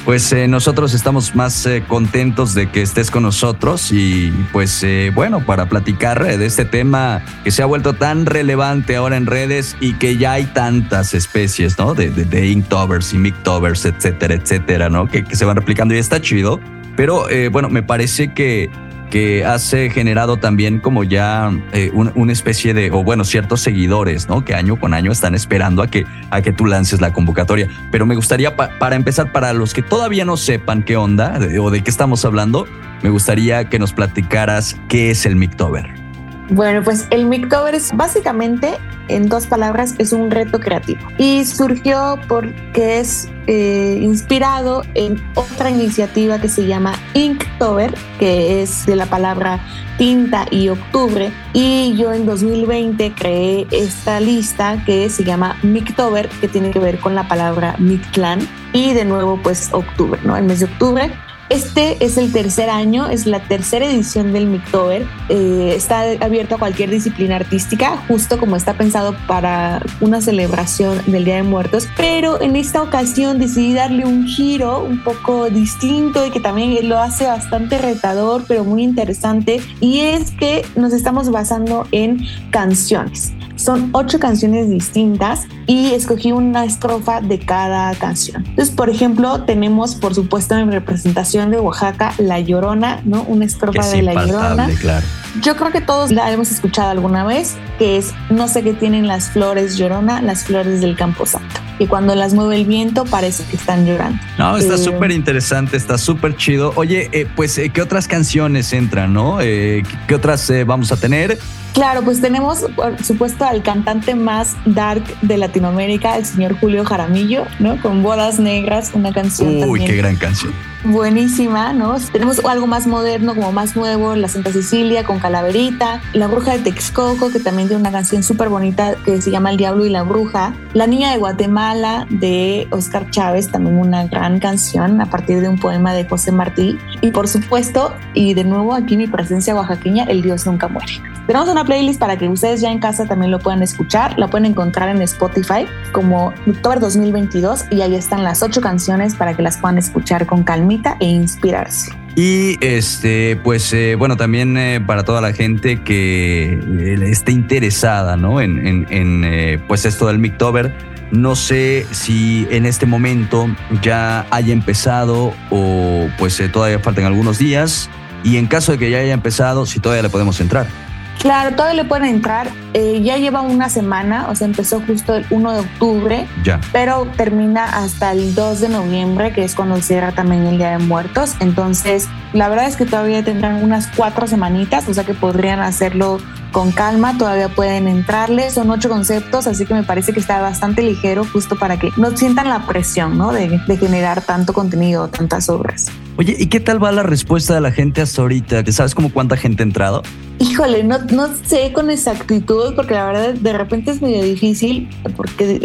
Pues 0.03 0.31
eh, 0.33 0.47
nosotros 0.47 0.93
estamos 0.93 1.35
más 1.35 1.65
eh, 1.65 1.83
contentos 1.87 2.53
de 2.53 2.69
que 2.69 2.81
estés 2.81 3.09
con 3.09 3.23
nosotros 3.23 3.91
y 3.91 4.31
pues 4.51 4.83
eh, 4.83 5.11
bueno, 5.13 5.45
para 5.45 5.69
platicar 5.69 6.25
de 6.25 6.45
este 6.45 6.65
tema 6.65 7.23
que 7.43 7.51
se 7.51 7.61
ha 7.61 7.65
vuelto 7.65 7.93
tan 7.93 8.25
relevante 8.25 8.97
ahora 8.97 9.15
en 9.15 9.25
redes 9.25 9.77
y 9.79 9.93
que 9.93 10.17
ya 10.17 10.33
hay 10.33 10.45
tantas 10.45 11.13
especies, 11.13 11.77
¿no? 11.77 11.93
De, 11.93 12.09
de, 12.09 12.47
Inktovers 12.47 13.13
y 13.13 13.19
Mictovers, 13.19 13.85
etcétera, 13.85 14.33
etcétera, 14.33 14.89
¿no? 14.89 15.07
Que, 15.07 15.23
se 15.33 15.45
van 15.45 15.55
replicando 15.55 15.93
y 15.93 15.97
está 15.97 16.19
chido. 16.21 16.59
Pero 16.95 17.27
bueno, 17.51 17.69
me 17.69 17.81
parece 17.81 18.33
que 18.33 18.69
que 19.09 19.45
has 19.45 19.73
eh, 19.73 19.89
generado 19.89 20.37
también 20.37 20.79
como 20.79 21.03
ya 21.03 21.51
eh, 21.73 21.91
una 21.93 22.31
especie 22.31 22.73
de, 22.73 22.91
o 22.91 23.03
bueno, 23.03 23.23
ciertos 23.23 23.61
seguidores, 23.61 24.27
¿no? 24.27 24.45
Que 24.45 24.55
año 24.55 24.79
con 24.79 24.93
año 24.93 25.11
están 25.11 25.35
esperando 25.35 25.81
a 25.81 25.87
que, 25.87 26.05
a 26.29 26.41
que 26.41 26.51
tú 26.51 26.65
lances 26.65 27.01
la 27.01 27.13
convocatoria. 27.13 27.67
Pero 27.91 28.05
me 28.05 28.15
gustaría, 28.15 28.55
para 28.55 28.95
empezar, 28.95 29.31
para 29.31 29.53
los 29.53 29.73
que 29.73 29.81
todavía 29.81 30.25
no 30.25 30.37
sepan 30.37 30.83
qué 30.83 30.97
onda 30.97 31.39
o 31.59 31.71
de 31.71 31.83
qué 31.83 31.89
estamos 31.89 32.25
hablando, 32.25 32.67
me 33.01 33.09
gustaría 33.09 33.69
que 33.69 33.79
nos 33.79 33.93
platicaras 33.93 34.77
qué 34.87 35.11
es 35.11 35.25
el 35.25 35.35
Mictober. 35.35 36.08
Bueno, 36.49 36.81
pues 36.83 37.07
el 37.11 37.27
Mictober 37.27 37.75
es 37.75 37.95
básicamente, 37.95 38.79
en 39.07 39.29
dos 39.29 39.45
palabras, 39.45 39.93
es 39.99 40.13
un 40.13 40.31
reto 40.31 40.59
creativo. 40.59 40.99
Y 41.19 41.45
surgió 41.45 42.19
porque 42.27 42.99
es 42.99 43.29
eh, 43.45 43.99
inspirado 44.01 44.81
en 44.95 45.21
otra 45.35 45.69
iniciativa 45.69 46.39
que 46.39 46.49
se 46.49 46.65
llama 46.65 46.95
Inktober, 47.13 47.93
que 48.17 48.63
es 48.63 48.87
de 48.87 48.95
la 48.95 49.05
palabra 49.05 49.59
tinta 49.99 50.47
y 50.49 50.69
octubre. 50.69 51.31
Y 51.53 51.95
yo 51.95 52.13
en 52.13 52.25
2020 52.25 53.13
creé 53.13 53.67
esta 53.69 54.19
lista 54.19 54.83
que 54.85 55.07
se 55.09 55.23
llama 55.23 55.55
Mictober, 55.61 56.29
que 56.41 56.47
tiene 56.47 56.71
que 56.71 56.79
ver 56.79 56.99
con 56.99 57.13
la 57.13 57.27
palabra 57.27 57.75
Mictlán. 57.77 58.39
Y 58.73 58.93
de 58.93 59.05
nuevo, 59.05 59.39
pues 59.43 59.69
octubre, 59.71 60.19
¿no? 60.23 60.35
El 60.35 60.45
mes 60.45 60.59
de 60.59 60.65
octubre 60.65 61.11
este 61.49 62.03
es 62.03 62.17
el 62.17 62.31
tercer 62.31 62.69
año, 62.69 63.07
es 63.07 63.25
la 63.25 63.39
tercera 63.39 63.85
edición 63.85 64.33
del 64.33 64.47
Mictober. 64.47 65.07
Eh, 65.29 65.73
está 65.75 66.03
abierto 66.21 66.55
a 66.55 66.57
cualquier 66.59 66.89
disciplina 66.89 67.37
artística, 67.37 67.97
justo 68.07 68.37
como 68.37 68.55
está 68.55 68.73
pensado 68.75 69.15
para 69.27 69.81
una 69.99 70.21
celebración 70.21 71.01
del 71.07 71.25
Día 71.25 71.35
de 71.37 71.43
Muertos. 71.43 71.87
Pero 71.97 72.39
en 72.41 72.55
esta 72.55 72.83
ocasión 72.83 73.39
decidí 73.39 73.73
darle 73.73 74.05
un 74.05 74.27
giro 74.27 74.83
un 74.83 75.03
poco 75.03 75.49
distinto 75.49 76.25
y 76.25 76.31
que 76.31 76.39
también 76.39 76.87
lo 76.87 76.99
hace 76.99 77.25
bastante 77.25 77.79
retador, 77.79 78.43
pero 78.47 78.63
muy 78.63 78.83
interesante. 78.83 79.59
Y 79.81 80.01
es 80.01 80.31
que 80.31 80.65
nos 80.75 80.93
estamos 80.93 81.31
basando 81.31 81.87
en 81.91 82.25
canciones. 82.51 83.33
Son 83.55 83.89
ocho 83.91 84.19
canciones 84.19 84.69
distintas 84.69 85.45
y 85.67 85.93
escogí 85.93 86.31
una 86.31 86.63
estrofa 86.63 87.19
de 87.19 87.39
cada 87.39 87.93
canción. 87.95 88.45
Entonces, 88.47 88.73
por 88.73 88.89
ejemplo, 88.89 89.43
tenemos, 89.43 89.95
por 89.95 90.15
supuesto, 90.15 90.57
en 90.57 90.71
representación 90.71 91.38
de 91.47 91.59
Oaxaca, 91.59 92.13
La 92.17 92.39
Llorona, 92.39 93.01
¿no? 93.05 93.23
Una 93.23 93.45
estrofa 93.45 93.87
de 93.87 94.01
La 94.01 94.25
Llorona. 94.25 94.69
Claro. 94.79 95.05
Yo 95.41 95.55
creo 95.55 95.71
que 95.71 95.81
todos 95.81 96.11
la 96.11 96.31
hemos 96.31 96.51
escuchado 96.51 96.89
alguna 96.89 97.23
vez, 97.23 97.55
que 97.77 97.97
es 97.97 98.13
No 98.29 98.47
sé 98.47 98.63
qué 98.63 98.73
tienen 98.73 99.07
las 99.07 99.29
flores 99.29 99.77
llorona, 99.77 100.21
las 100.21 100.43
flores 100.43 100.81
del 100.81 100.95
Campo 100.95 101.25
Santo. 101.25 101.61
Y 101.77 101.87
cuando 101.87 102.13
las 102.15 102.33
mueve 102.33 102.57
el 102.57 102.65
viento 102.65 103.05
parece 103.05 103.43
que 103.45 103.55
están 103.55 103.85
llorando. 103.85 104.21
No, 104.37 104.57
está 104.57 104.75
eh, 104.75 104.77
súper 104.77 105.11
interesante, 105.11 105.77
está 105.77 105.97
súper 105.97 106.35
chido. 106.35 106.73
Oye, 106.75 107.09
eh, 107.13 107.25
pues, 107.35 107.57
eh, 107.57 107.69
¿qué 107.69 107.81
otras 107.81 108.07
canciones 108.07 108.73
entran, 108.73 109.13
no? 109.13 109.37
¿Qué 109.37 109.85
otras 110.13 110.51
vamos 110.65 110.91
a 110.91 110.97
tener? 110.97 111.37
Claro, 111.73 112.01
pues 112.01 112.19
tenemos, 112.19 112.65
por 112.75 113.01
supuesto, 113.01 113.45
al 113.45 113.61
cantante 113.61 114.15
más 114.15 114.57
dark 114.65 115.03
de 115.21 115.37
Latinoamérica, 115.37 116.17
el 116.17 116.25
señor 116.25 116.59
Julio 116.59 116.83
Jaramillo, 116.83 117.45
¿no? 117.59 117.81
Con 117.81 118.03
Bodas 118.03 118.39
Negras, 118.39 118.91
una 118.93 119.13
canción. 119.13 119.63
Uy, 119.63 119.85
qué 119.85 119.95
gran 119.95 120.17
canción 120.17 120.53
buenísima, 120.83 121.73
¿no? 121.73 121.97
Tenemos 122.11 122.43
algo 122.45 122.67
más 122.67 122.87
moderno, 122.87 123.35
como 123.35 123.51
más 123.51 123.75
nuevo, 123.75 124.15
La 124.15 124.27
Santa 124.27 124.51
Cecilia 124.51 125.03
con 125.03 125.19
Calaverita, 125.19 126.01
La 126.13 126.27
Bruja 126.27 126.53
de 126.53 126.59
Texcoco, 126.59 127.31
que 127.31 127.39
también 127.39 127.67
tiene 127.67 127.81
una 127.81 127.91
canción 127.91 128.23
súper 128.23 128.49
bonita 128.49 128.95
que 129.03 129.21
se 129.21 129.31
llama 129.31 129.51
El 129.51 129.57
Diablo 129.57 129.85
y 129.85 129.89
la 129.89 130.03
Bruja, 130.03 130.53
La 130.73 130.87
Niña 130.87 131.11
de 131.11 131.17
Guatemala 131.17 132.07
de 132.09 132.67
Oscar 132.71 133.09
Chávez, 133.09 133.49
también 133.49 133.77
una 133.77 134.07
gran 134.07 134.39
canción 134.39 135.01
a 135.01 135.05
partir 135.07 135.41
de 135.41 135.49
un 135.49 135.59
poema 135.59 135.93
de 135.93 136.07
José 136.07 136.31
Martí, 136.31 136.77
y 137.01 137.11
por 137.11 137.27
supuesto, 137.27 137.93
y 138.13 138.33
de 138.33 138.43
nuevo 138.43 138.73
aquí 138.73 138.97
mi 138.97 139.07
presencia 139.07 139.55
oaxaqueña, 139.55 140.05
El 140.05 140.21
Dios 140.21 140.45
Nunca 140.45 140.67
Muere. 140.67 141.18
Tenemos 141.29 141.47
una 141.47 141.63
playlist 141.63 141.99
para 141.99 142.17
que 142.17 142.27
ustedes 142.27 142.59
ya 142.59 142.71
en 142.71 142.79
casa 142.79 143.05
también 143.05 143.29
lo 143.29 143.37
puedan 143.37 143.61
escuchar, 143.61 144.17
la 144.17 144.31
pueden 144.31 144.47
encontrar 144.47 144.89
en 144.89 144.99
Spotify 145.03 145.67
como 145.91 146.33
October 146.47 146.79
2022 146.79 147.65
y 147.69 147.81
ahí 147.81 147.93
están 147.93 148.23
las 148.23 148.41
ocho 148.41 148.61
canciones 148.61 149.13
para 149.13 149.35
que 149.35 149.43
las 149.43 149.57
puedan 149.57 149.77
escuchar 149.77 150.25
con 150.25 150.41
calma 150.41 150.97
e 150.99 151.05
inspirarse. 151.05 151.91
Y 152.15 152.57
este, 152.65 153.39
pues 153.43 153.71
eh, 153.73 153.93
bueno, 153.93 154.17
también 154.17 154.57
eh, 154.57 154.81
para 154.81 155.03
toda 155.03 155.21
la 155.21 155.31
gente 155.31 155.83
que 155.83 156.53
eh, 156.53 156.97
esté 157.11 157.31
interesada, 157.31 158.17
¿no? 158.17 158.41
En, 158.41 158.87
en, 158.89 159.61
pues 159.67 159.85
esto 159.85 160.07
del 160.07 160.17
Mictober. 160.17 160.73
No 161.11 161.35
sé 161.35 161.85
si 161.91 162.47
en 162.49 162.65
este 162.65 162.87
momento 162.87 163.55
ya 163.83 164.25
haya 164.31 164.51
empezado 164.51 165.35
o 165.51 166.07
pues 166.17 166.41
todavía 166.51 166.79
faltan 166.79 167.05
algunos 167.05 167.37
días. 167.37 167.87
Y 168.23 168.37
en 168.37 168.47
caso 168.47 168.71
de 168.71 168.79
que 168.79 168.89
ya 168.89 168.97
haya 168.97 169.13
empezado, 169.13 169.67
si 169.67 169.79
todavía 169.79 170.01
le 170.01 170.09
podemos 170.09 170.41
entrar. 170.41 170.88
Claro, 171.19 171.53
todavía 171.55 171.83
le 171.83 171.87
pueden 171.87 172.05
entrar. 172.05 172.49
Eh, 172.73 173.01
ya 173.03 173.17
lleva 173.17 173.41
una 173.41 173.69
semana, 173.69 174.27
o 174.29 174.35
sea, 174.35 174.47
empezó 174.47 174.81
justo 174.81 175.15
el 175.15 175.25
1 175.29 175.53
de 175.53 175.59
octubre, 175.59 176.27
ya. 176.43 176.61
pero 176.71 177.07
termina 177.17 177.65
hasta 177.65 178.13
el 178.13 178.33
2 178.35 178.61
de 178.61 178.69
noviembre, 178.69 179.33
que 179.33 179.43
es 179.43 179.53
cuando 179.53 179.81
cierra 179.81 180.11
también 180.13 180.45
el 180.45 180.57
Día 180.57 180.71
de 180.71 180.77
Muertos. 180.79 181.35
Entonces, 181.41 182.07
la 182.31 182.47
verdad 182.47 182.67
es 182.67 182.77
que 182.77 182.85
todavía 182.85 183.23
tendrán 183.23 183.61
unas 183.63 183.87
cuatro 183.87 184.27
semanitas, 184.27 184.87
o 184.87 184.93
sea 184.93 185.03
que 185.03 185.13
podrían 185.13 185.59
hacerlo 185.59 186.19
con 186.51 186.71
calma, 186.71 187.17
todavía 187.17 187.49
pueden 187.49 187.87
entrarle. 187.87 188.49
Son 188.49 188.69
ocho 188.69 188.89
conceptos, 188.89 189.47
así 189.47 189.65
que 189.65 189.73
me 189.73 189.83
parece 189.83 190.13
que 190.13 190.19
está 190.19 190.41
bastante 190.41 190.81
ligero, 190.81 191.25
justo 191.25 191.57
para 191.57 191.77
que 191.77 191.91
no 191.97 192.15
sientan 192.15 192.49
la 192.49 192.65
presión, 192.65 193.17
¿no? 193.17 193.31
De, 193.31 193.59
de 193.67 193.77
generar 193.77 194.21
tanto 194.21 194.53
contenido, 194.53 195.07
tantas 195.07 195.49
obras. 195.49 195.87
Oye, 196.17 196.35
¿y 196.37 196.47
qué 196.47 196.59
tal 196.59 196.83
va 196.83 196.91
la 196.91 197.03
respuesta 197.03 197.53
de 197.53 197.61
la 197.61 197.71
gente 197.71 198.01
hasta 198.01 198.21
ahorita? 198.21 198.69
¿Sabes 198.71 198.93
como 198.93 199.11
cuánta 199.11 199.37
gente 199.37 199.63
ha 199.63 199.65
entrado? 199.65 200.03
Híjole, 200.39 200.85
no, 200.85 200.99
no 200.99 201.27
sé 201.45 201.73
con 201.73 201.89
exactitud 201.89 202.73
porque 202.73 202.93
la 202.93 203.05
verdad 203.05 203.33
de 203.33 203.53
repente 203.53 203.91
es 203.91 204.01
medio 204.01 204.23
difícil 204.23 204.89
porque 205.17 205.59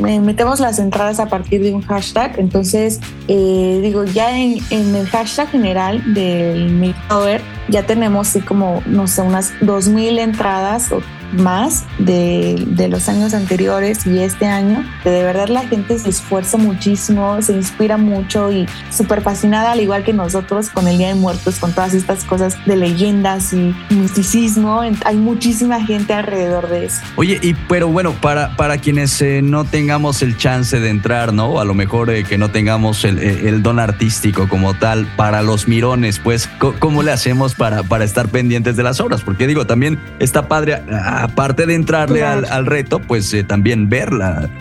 metemos 0.00 0.60
las 0.60 0.78
entradas 0.78 1.18
a 1.18 1.26
partir 1.26 1.62
de 1.62 1.74
un 1.74 1.82
hashtag. 1.82 2.38
Entonces, 2.38 3.00
eh, 3.26 3.80
digo, 3.82 4.04
ya 4.04 4.38
en, 4.38 4.60
el 4.70 5.06
hashtag 5.08 5.50
general 5.50 6.14
del 6.14 6.70
Microver 6.70 7.40
ya 7.68 7.86
tenemos 7.86 8.28
así 8.28 8.40
como, 8.40 8.82
no 8.86 9.08
sé, 9.08 9.22
unas 9.22 9.52
2.000 9.60 9.97
entradas 10.20 10.90
o 10.92 11.02
más 11.32 11.84
de, 11.98 12.64
de, 12.68 12.88
los 12.88 13.08
años 13.08 13.34
anteriores 13.34 14.06
y 14.06 14.18
este 14.18 14.46
año, 14.46 14.84
de 15.04 15.22
verdad 15.22 15.48
la 15.48 15.66
gente 15.66 15.98
se 15.98 16.08
esfuerza 16.08 16.56
muchísimo, 16.56 17.40
se 17.42 17.52
inspira 17.52 17.96
mucho 17.96 18.50
y 18.50 18.66
súper 18.90 19.20
fascinada, 19.20 19.72
al 19.72 19.80
igual 19.80 20.04
que 20.04 20.12
nosotros 20.12 20.70
con 20.70 20.88
el 20.88 20.98
Día 20.98 21.08
de 21.08 21.14
Muertos, 21.14 21.58
con 21.58 21.72
todas 21.72 21.94
estas 21.94 22.24
cosas 22.24 22.56
de 22.64 22.76
leyendas 22.76 23.52
y 23.52 23.74
misticismo. 23.90 24.80
Hay 25.04 25.16
muchísima 25.16 25.84
gente 25.84 26.14
alrededor 26.14 26.68
de 26.68 26.86
eso. 26.86 27.00
Oye, 27.16 27.38
y 27.42 27.54
pero 27.68 27.88
bueno, 27.88 28.12
para, 28.12 28.56
para 28.56 28.78
quienes 28.78 29.20
eh, 29.20 29.40
no 29.42 29.64
tengamos 29.64 30.22
el 30.22 30.36
chance 30.36 30.80
de 30.80 30.88
entrar, 30.88 31.32
¿no? 31.32 31.60
A 31.60 31.64
lo 31.64 31.74
mejor 31.74 32.10
eh, 32.10 32.24
que 32.24 32.38
no 32.38 32.50
tengamos 32.50 33.04
el, 33.04 33.18
el, 33.18 33.62
don 33.62 33.78
artístico 33.78 34.48
como 34.48 34.74
tal, 34.74 35.06
para 35.16 35.42
los 35.42 35.68
mirones, 35.68 36.18
pues, 36.18 36.48
¿cómo 36.78 37.02
le 37.02 37.12
hacemos 37.12 37.54
para, 37.54 37.82
para 37.82 38.04
estar 38.04 38.28
pendientes 38.28 38.76
de 38.76 38.82
las 38.82 39.00
obras? 39.00 39.22
Porque 39.22 39.46
digo, 39.46 39.66
también 39.66 39.98
está 40.18 40.48
padre. 40.48 40.82
Ah, 40.90 41.17
aparte 41.22 41.66
de 41.66 41.74
entrarle 41.74 42.24
al, 42.24 42.66
reto, 42.66 43.00
pues 43.00 43.32
eh, 43.34 43.44
también 43.44 43.88
ver 43.88 44.10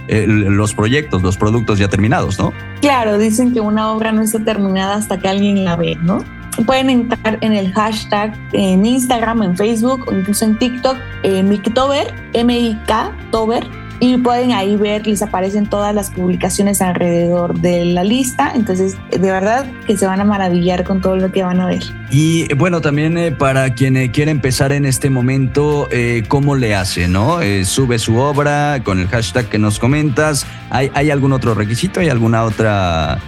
los 0.08 0.74
proyectos, 0.74 1.22
los 1.22 1.38
productos 1.38 1.80
ya 1.80 1.88
terminados, 1.88 2.40
¿no? 2.40 2.54
Claro, 2.82 3.18
dicen 3.18 3.54
que 3.54 3.62
una 3.62 3.92
obra 3.92 4.12
no 4.12 4.22
está 4.22 4.40
terminada 4.40 4.96
hasta 4.96 5.20
que 5.20 5.28
alguien 5.28 5.64
la 5.64 5.76
ve, 5.76 5.98
¿no? 6.02 6.24
Pueden 6.66 6.90
entrar 6.90 7.38
en 7.42 7.54
el 7.54 7.72
hashtag 7.74 8.34
en 8.54 8.86
Instagram, 8.86 9.44
en 9.44 9.56
Facebook 9.56 10.06
o 10.08 10.14
incluso 10.14 10.46
en 10.46 10.58
TikTok, 10.58 10.98
eh, 11.24 11.44
Mictober, 11.44 12.14
M-I-K, 12.34 13.12
Tober, 13.32 13.64
y 14.00 14.18
pueden 14.18 14.52
ahí 14.52 14.76
ver, 14.76 15.08
les 15.08 15.22
aparecen 15.22 15.68
todas 15.68 15.94
las 15.94 16.12
publicaciones 16.12 16.82
alrededor 16.82 17.60
de 17.60 17.86
la 17.86 18.04
lista, 18.04 18.52
entonces 18.54 18.96
de 19.10 19.32
verdad 19.32 19.66
que 19.86 19.98
se 19.98 20.06
van 20.06 20.22
a 20.22 20.26
maravillar 20.26 20.84
con 20.84 21.02
todo 21.02 21.16
lo 21.16 21.32
que 21.32 21.44
van 21.44 21.60
a 21.60 21.66
ver. 21.66 21.84
Y 22.10 22.54
bueno, 22.54 22.82
también 22.82 23.18
eh, 23.18 23.32
para 23.32 23.74
quien 23.74 23.98
eh, 23.98 24.12
empezar 24.16 24.72
en 24.72 24.86
este 24.86 25.10
momento, 25.10 25.88
eh, 25.92 26.24
¿cómo 26.28 26.56
le 26.56 26.76
hace? 26.76 27.08
¿No? 27.08 27.40
sube 27.64 28.00
su 28.00 28.18
obra 28.18 28.82
con 28.84 29.00
el 29.00 29.08
hashtag 29.08 29.48
que 29.48 29.58
nos 29.58 29.80
comentas. 29.80 30.46
¿Hay, 30.70 30.92
¿Hay 30.94 31.12
algún 31.12 31.34
otro 31.34 31.54
requisito? 31.54 32.00
¿Hay 32.00 32.10
alguna 32.10 32.44
otra, 32.44 33.20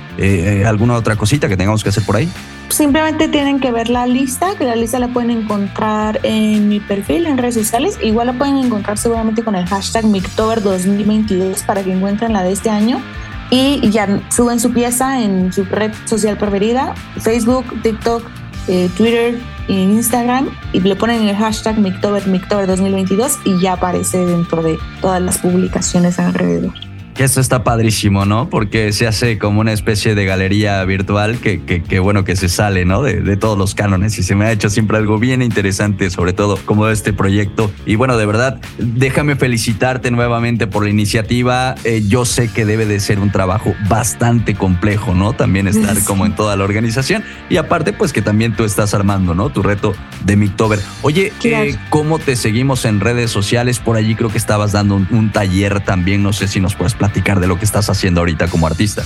alguna 0.66 0.96
otra 0.96 1.16
cosita 1.16 1.48
que 1.48 1.58
tengamos 1.58 1.84
que 1.84 1.90
hacer 1.90 2.04
por 2.04 2.16
ahí? 2.16 2.30
Simplemente 2.70 3.28
tienen 3.28 3.60
que 3.60 3.72
ver 3.72 3.90
la 3.90 4.06
lista, 4.06 4.56
que 4.56 4.64
la 4.64 4.76
lista 4.76 5.00
la 5.00 5.08
pueden 5.08 5.32
encontrar 5.32 6.20
en 6.24 6.70
mi 6.70 6.80
perfil 6.80 7.26
en 7.26 7.38
redes 7.38 7.56
sociales. 7.56 7.98
Igual 8.02 8.28
la 8.28 8.34
pueden 8.34 8.58
encontrar 8.58 8.98
seguramente 8.98 9.44
con 9.44 9.56
el 9.56 9.66
hashtag 9.68 10.06
Mictober2022 10.06 11.66
para 11.66 11.84
que 11.84 11.92
encuentren 11.92 12.34
la 12.34 12.44
de 12.44 12.52
este 12.52 12.70
año. 12.70 13.02
Y 13.50 13.90
ya 13.90 14.22
suben 14.30 14.60
su 14.60 14.72
pieza 14.72 15.22
en 15.22 15.52
su 15.52 15.66
red 15.66 15.92
social 16.06 16.38
preferida, 16.38 16.94
Facebook, 17.20 17.66
TikTok, 17.82 18.24
eh, 18.68 18.90
Twitter 18.96 19.40
e 19.68 19.74
Instagram 19.74 20.50
y 20.72 20.80
le 20.82 20.96
ponen 20.96 21.28
el 21.28 21.36
hashtag 21.36 21.80
Mictober, 21.80 22.28
Mictober 22.28 22.68
2022 22.68 23.40
y 23.46 23.60
ya 23.60 23.74
aparece 23.74 24.24
dentro 24.26 24.62
de 24.62 24.78
todas 25.02 25.22
las 25.22 25.40
publicaciones 25.40 26.20
alrededor. 26.20 26.89
Que 27.20 27.26
esto 27.26 27.42
está 27.42 27.66
padrísimo, 27.66 28.24
¿no? 28.24 28.50
Porque 28.50 28.94
se 28.94 29.06
hace 29.06 29.38
como 29.38 29.60
una 29.60 29.74
especie 29.74 30.16
de 30.16 30.24
galería 30.24 30.82
virtual 30.86 31.40
que, 31.40 31.60
que, 31.62 32.00
bueno, 32.00 32.24
que 32.24 32.38
se 32.38 32.48
sale, 32.48 32.86
¿no? 32.86 33.04
De, 33.04 33.20
de, 33.20 33.36
todos 33.36 33.58
los 33.58 33.76
cánones 33.76 34.18
y 34.20 34.24
se 34.24 34.36
me 34.36 34.46
ha 34.46 34.54
hecho 34.54 34.70
siempre 34.70 34.96
algo 34.96 35.20
bien 35.20 35.42
interesante, 35.42 36.12
sobre 36.12 36.32
todo 36.32 36.58
como 36.64 36.88
este 36.88 37.12
proyecto. 37.12 37.74
Y 37.86 37.96
bueno, 37.96 38.16
de 38.16 38.26
verdad, 38.26 38.62
déjame 38.78 39.36
felicitarte 39.36 40.12
nuevamente 40.12 40.66
por 40.66 40.86
la 40.86 40.92
iniciativa. 40.92 41.76
Eh, 41.84 42.06
yo 42.08 42.24
sé 42.24 42.48
que 42.48 42.64
debe 42.64 42.86
de 42.86 43.02
ser 43.02 43.20
un 43.20 43.34
trabajo 43.34 43.76
bastante 43.90 44.56
complejo, 44.56 45.14
¿no? 45.14 45.34
También 45.34 45.68
estar 45.68 46.02
como 46.06 46.26
en 46.26 46.38
toda 46.38 46.56
la 46.56 46.64
organización. 46.64 47.26
Y 47.50 47.58
aparte, 47.58 47.92
pues 47.92 48.14
que 48.14 48.22
también 48.22 48.56
tú 48.56 48.64
estás 48.64 48.94
armando, 48.94 49.36
¿no? 49.36 49.50
Tu 49.50 49.62
reto 49.62 49.94
de 50.24 50.38
Mictober. 50.38 50.80
Oye, 51.02 51.34
eh, 51.44 51.76
¿cómo 51.90 52.18
te 52.18 52.38
seguimos 52.38 52.86
en 52.86 53.02
redes 53.02 53.30
sociales? 53.30 53.80
Por 53.80 53.98
allí 53.98 54.16
creo 54.16 54.30
que 54.30 54.38
estabas 54.38 54.72
dando 54.72 54.96
un, 54.96 55.06
un 55.12 55.34
taller 55.34 55.82
también. 55.82 56.24
No 56.24 56.32
sé 56.32 56.48
si 56.48 56.62
nos 56.62 56.76
puedes 56.76 56.94
platicar 56.94 57.09
de 57.40 57.48
lo 57.48 57.58
que 57.58 57.66
estás 57.66 57.90
haciendo 57.90 58.22
ahorita 58.22 58.48
como 58.48 58.68
artista. 58.68 59.04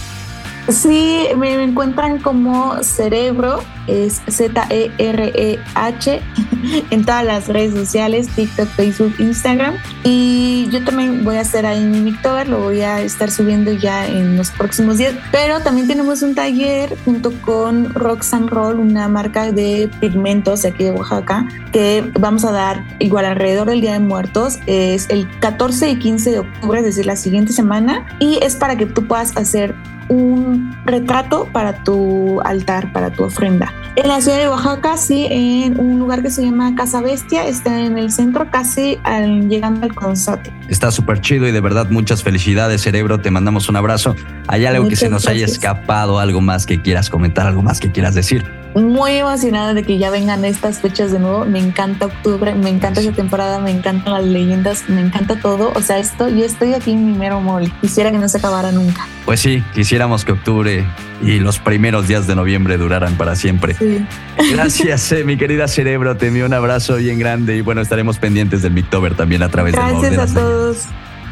Sí, 0.69 1.27
me 1.35 1.61
encuentran 1.61 2.19
como 2.19 2.81
Cerebro, 2.83 3.61
es 3.87 4.21
Z-E-R-E-H, 4.29 6.21
en 6.89 7.05
todas 7.05 7.25
las 7.25 7.49
redes 7.49 7.73
sociales, 7.73 8.29
TikTok, 8.29 8.67
Facebook, 8.69 9.13
Instagram. 9.19 9.75
Y 10.05 10.69
yo 10.71 10.81
también 10.85 11.25
voy 11.25 11.35
a 11.35 11.41
hacer 11.41 11.65
ahí 11.65 11.83
mi 11.83 11.99
Mictober, 11.99 12.47
lo 12.47 12.59
voy 12.59 12.79
a 12.79 13.01
estar 13.01 13.29
subiendo 13.29 13.73
ya 13.73 14.07
en 14.07 14.37
los 14.37 14.51
próximos 14.51 14.97
días. 14.97 15.15
Pero 15.33 15.59
también 15.59 15.87
tenemos 15.87 16.21
un 16.21 16.33
taller 16.33 16.97
junto 17.03 17.33
con 17.41 17.93
Roxanne 17.93 18.47
Roll, 18.47 18.79
una 18.79 19.09
marca 19.09 19.51
de 19.51 19.89
pigmentos 19.99 20.61
de 20.61 20.69
aquí 20.69 20.85
de 20.85 20.91
Oaxaca, 20.91 21.45
que 21.73 22.09
vamos 22.19 22.45
a 22.45 22.53
dar 22.53 22.85
igual 22.99 23.25
alrededor 23.25 23.69
del 23.69 23.81
Día 23.81 23.93
de 23.93 23.99
Muertos. 23.99 24.59
Es 24.65 25.09
el 25.09 25.29
14 25.39 25.89
y 25.89 25.99
15 25.99 26.31
de 26.31 26.39
octubre, 26.39 26.79
es 26.79 26.85
decir, 26.85 27.05
la 27.05 27.17
siguiente 27.17 27.51
semana. 27.51 28.05
Y 28.19 28.39
es 28.41 28.55
para 28.55 28.77
que 28.77 28.85
tú 28.85 29.05
puedas 29.07 29.35
hacer 29.35 29.75
un 30.09 30.75
retrato 30.85 31.47
para 31.51 31.83
tu 31.83 32.41
altar, 32.41 32.91
para 32.91 33.11
tu 33.11 33.23
ofrenda. 33.23 33.73
En 33.95 34.07
la 34.07 34.21
ciudad 34.21 34.39
de 34.39 34.49
Oaxaca, 34.49 34.97
sí, 34.97 35.27
en 35.29 35.79
un 35.79 35.99
lugar 35.99 36.23
que 36.23 36.31
se 36.31 36.43
llama 36.43 36.73
Casa 36.75 37.01
Bestia, 37.01 37.45
está 37.45 37.79
en 37.79 37.97
el 37.97 38.11
centro, 38.11 38.49
casi 38.49 38.97
al, 39.03 39.49
llegando 39.49 39.85
al 39.85 39.93
Consate. 39.93 40.51
Está 40.67 40.91
súper 40.91 41.21
chido 41.21 41.47
y 41.47 41.51
de 41.51 41.61
verdad 41.61 41.89
muchas 41.91 42.23
felicidades, 42.23 42.81
cerebro. 42.81 43.21
Te 43.21 43.29
mandamos 43.29 43.69
un 43.69 43.75
abrazo. 43.75 44.15
¿Hay 44.47 44.65
algo 44.65 44.87
que 44.87 44.95
se 44.95 45.09
nos 45.09 45.27
haya 45.27 45.45
escapado, 45.45 46.19
algo 46.19 46.41
más 46.41 46.65
que 46.65 46.81
quieras 46.81 47.09
comentar, 47.09 47.45
algo 47.45 47.61
más 47.61 47.79
que 47.79 47.91
quieras 47.91 48.15
decir? 48.15 48.62
Muy 48.75 49.11
emocionada 49.17 49.73
de 49.73 49.83
que 49.83 49.97
ya 49.97 50.09
vengan 50.09 50.45
estas 50.45 50.79
fechas 50.79 51.11
de 51.11 51.19
nuevo. 51.19 51.45
Me 51.45 51.59
encanta 51.59 52.07
octubre, 52.07 52.53
me 52.55 52.69
encanta 52.69 53.01
esa 53.01 53.11
temporada, 53.11 53.59
me 53.59 53.71
encantan 53.71 54.13
las 54.13 54.23
leyendas, 54.23 54.89
me 54.89 55.01
encanta 55.01 55.39
todo. 55.39 55.71
O 55.75 55.81
sea, 55.81 55.99
esto, 55.99 56.29
yo 56.29 56.45
estoy 56.45 56.73
aquí 56.73 56.91
en 56.91 57.05
mi 57.05 57.17
mero 57.17 57.39
mole. 57.39 57.71
Quisiera 57.81 58.11
que 58.11 58.17
no 58.17 58.27
se 58.27 58.37
acabara 58.37 58.71
nunca. 58.71 59.07
Pues 59.25 59.39
sí, 59.39 59.63
quisiéramos 59.73 60.25
que 60.25 60.31
octubre 60.31 60.85
y 61.21 61.39
los 61.39 61.59
primeros 61.59 62.07
días 62.07 62.27
de 62.27 62.35
noviembre 62.35 62.77
duraran 62.77 63.15
para 63.15 63.35
siempre. 63.35 63.75
Sí. 63.75 64.05
Gracias, 64.51 65.11
eh, 65.11 65.23
mi 65.23 65.37
querida 65.37 65.67
Cerebro. 65.67 66.17
Te 66.17 66.27
envío 66.27 66.45
un 66.45 66.53
abrazo 66.53 66.95
bien 66.95 67.19
grande 67.19 67.57
y 67.57 67.61
bueno, 67.61 67.81
estaremos 67.81 68.17
pendientes 68.17 68.61
del 68.61 68.73
Mictober 68.73 69.15
también 69.15 69.43
a 69.43 69.49
través 69.49 69.73
de 69.73 69.79
Gracias 69.79 70.31
a 70.31 70.33
todos. 70.33 70.77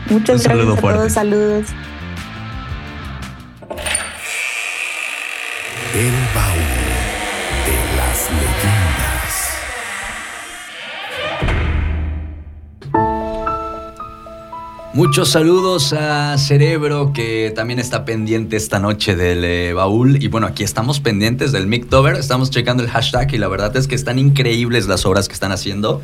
Muchas 0.09 0.43
gracias 0.43 0.77
a 0.77 0.81
todos. 0.81 1.11
Saludos. 1.13 1.65
El 5.93 6.13
baúl 6.33 6.80
Muchos 14.93 15.29
saludos 15.29 15.93
a 15.93 16.37
Cerebro 16.37 17.13
que 17.13 17.53
también 17.55 17.79
está 17.79 18.03
pendiente 18.03 18.57
esta 18.57 18.77
noche 18.77 19.15
del 19.15 19.45
eh, 19.45 19.71
baúl. 19.71 20.21
Y 20.21 20.27
bueno, 20.27 20.47
aquí 20.47 20.65
estamos 20.65 20.99
pendientes 20.99 21.53
del 21.53 21.65
Mictober, 21.65 22.15
estamos 22.15 22.49
checando 22.49 22.83
el 22.83 22.89
hashtag 22.89 23.33
y 23.33 23.37
la 23.37 23.47
verdad 23.47 23.73
es 23.77 23.87
que 23.87 23.95
están 23.95 24.19
increíbles 24.19 24.87
las 24.87 25.05
obras 25.05 25.29
que 25.29 25.33
están 25.33 25.53
haciendo. 25.53 26.01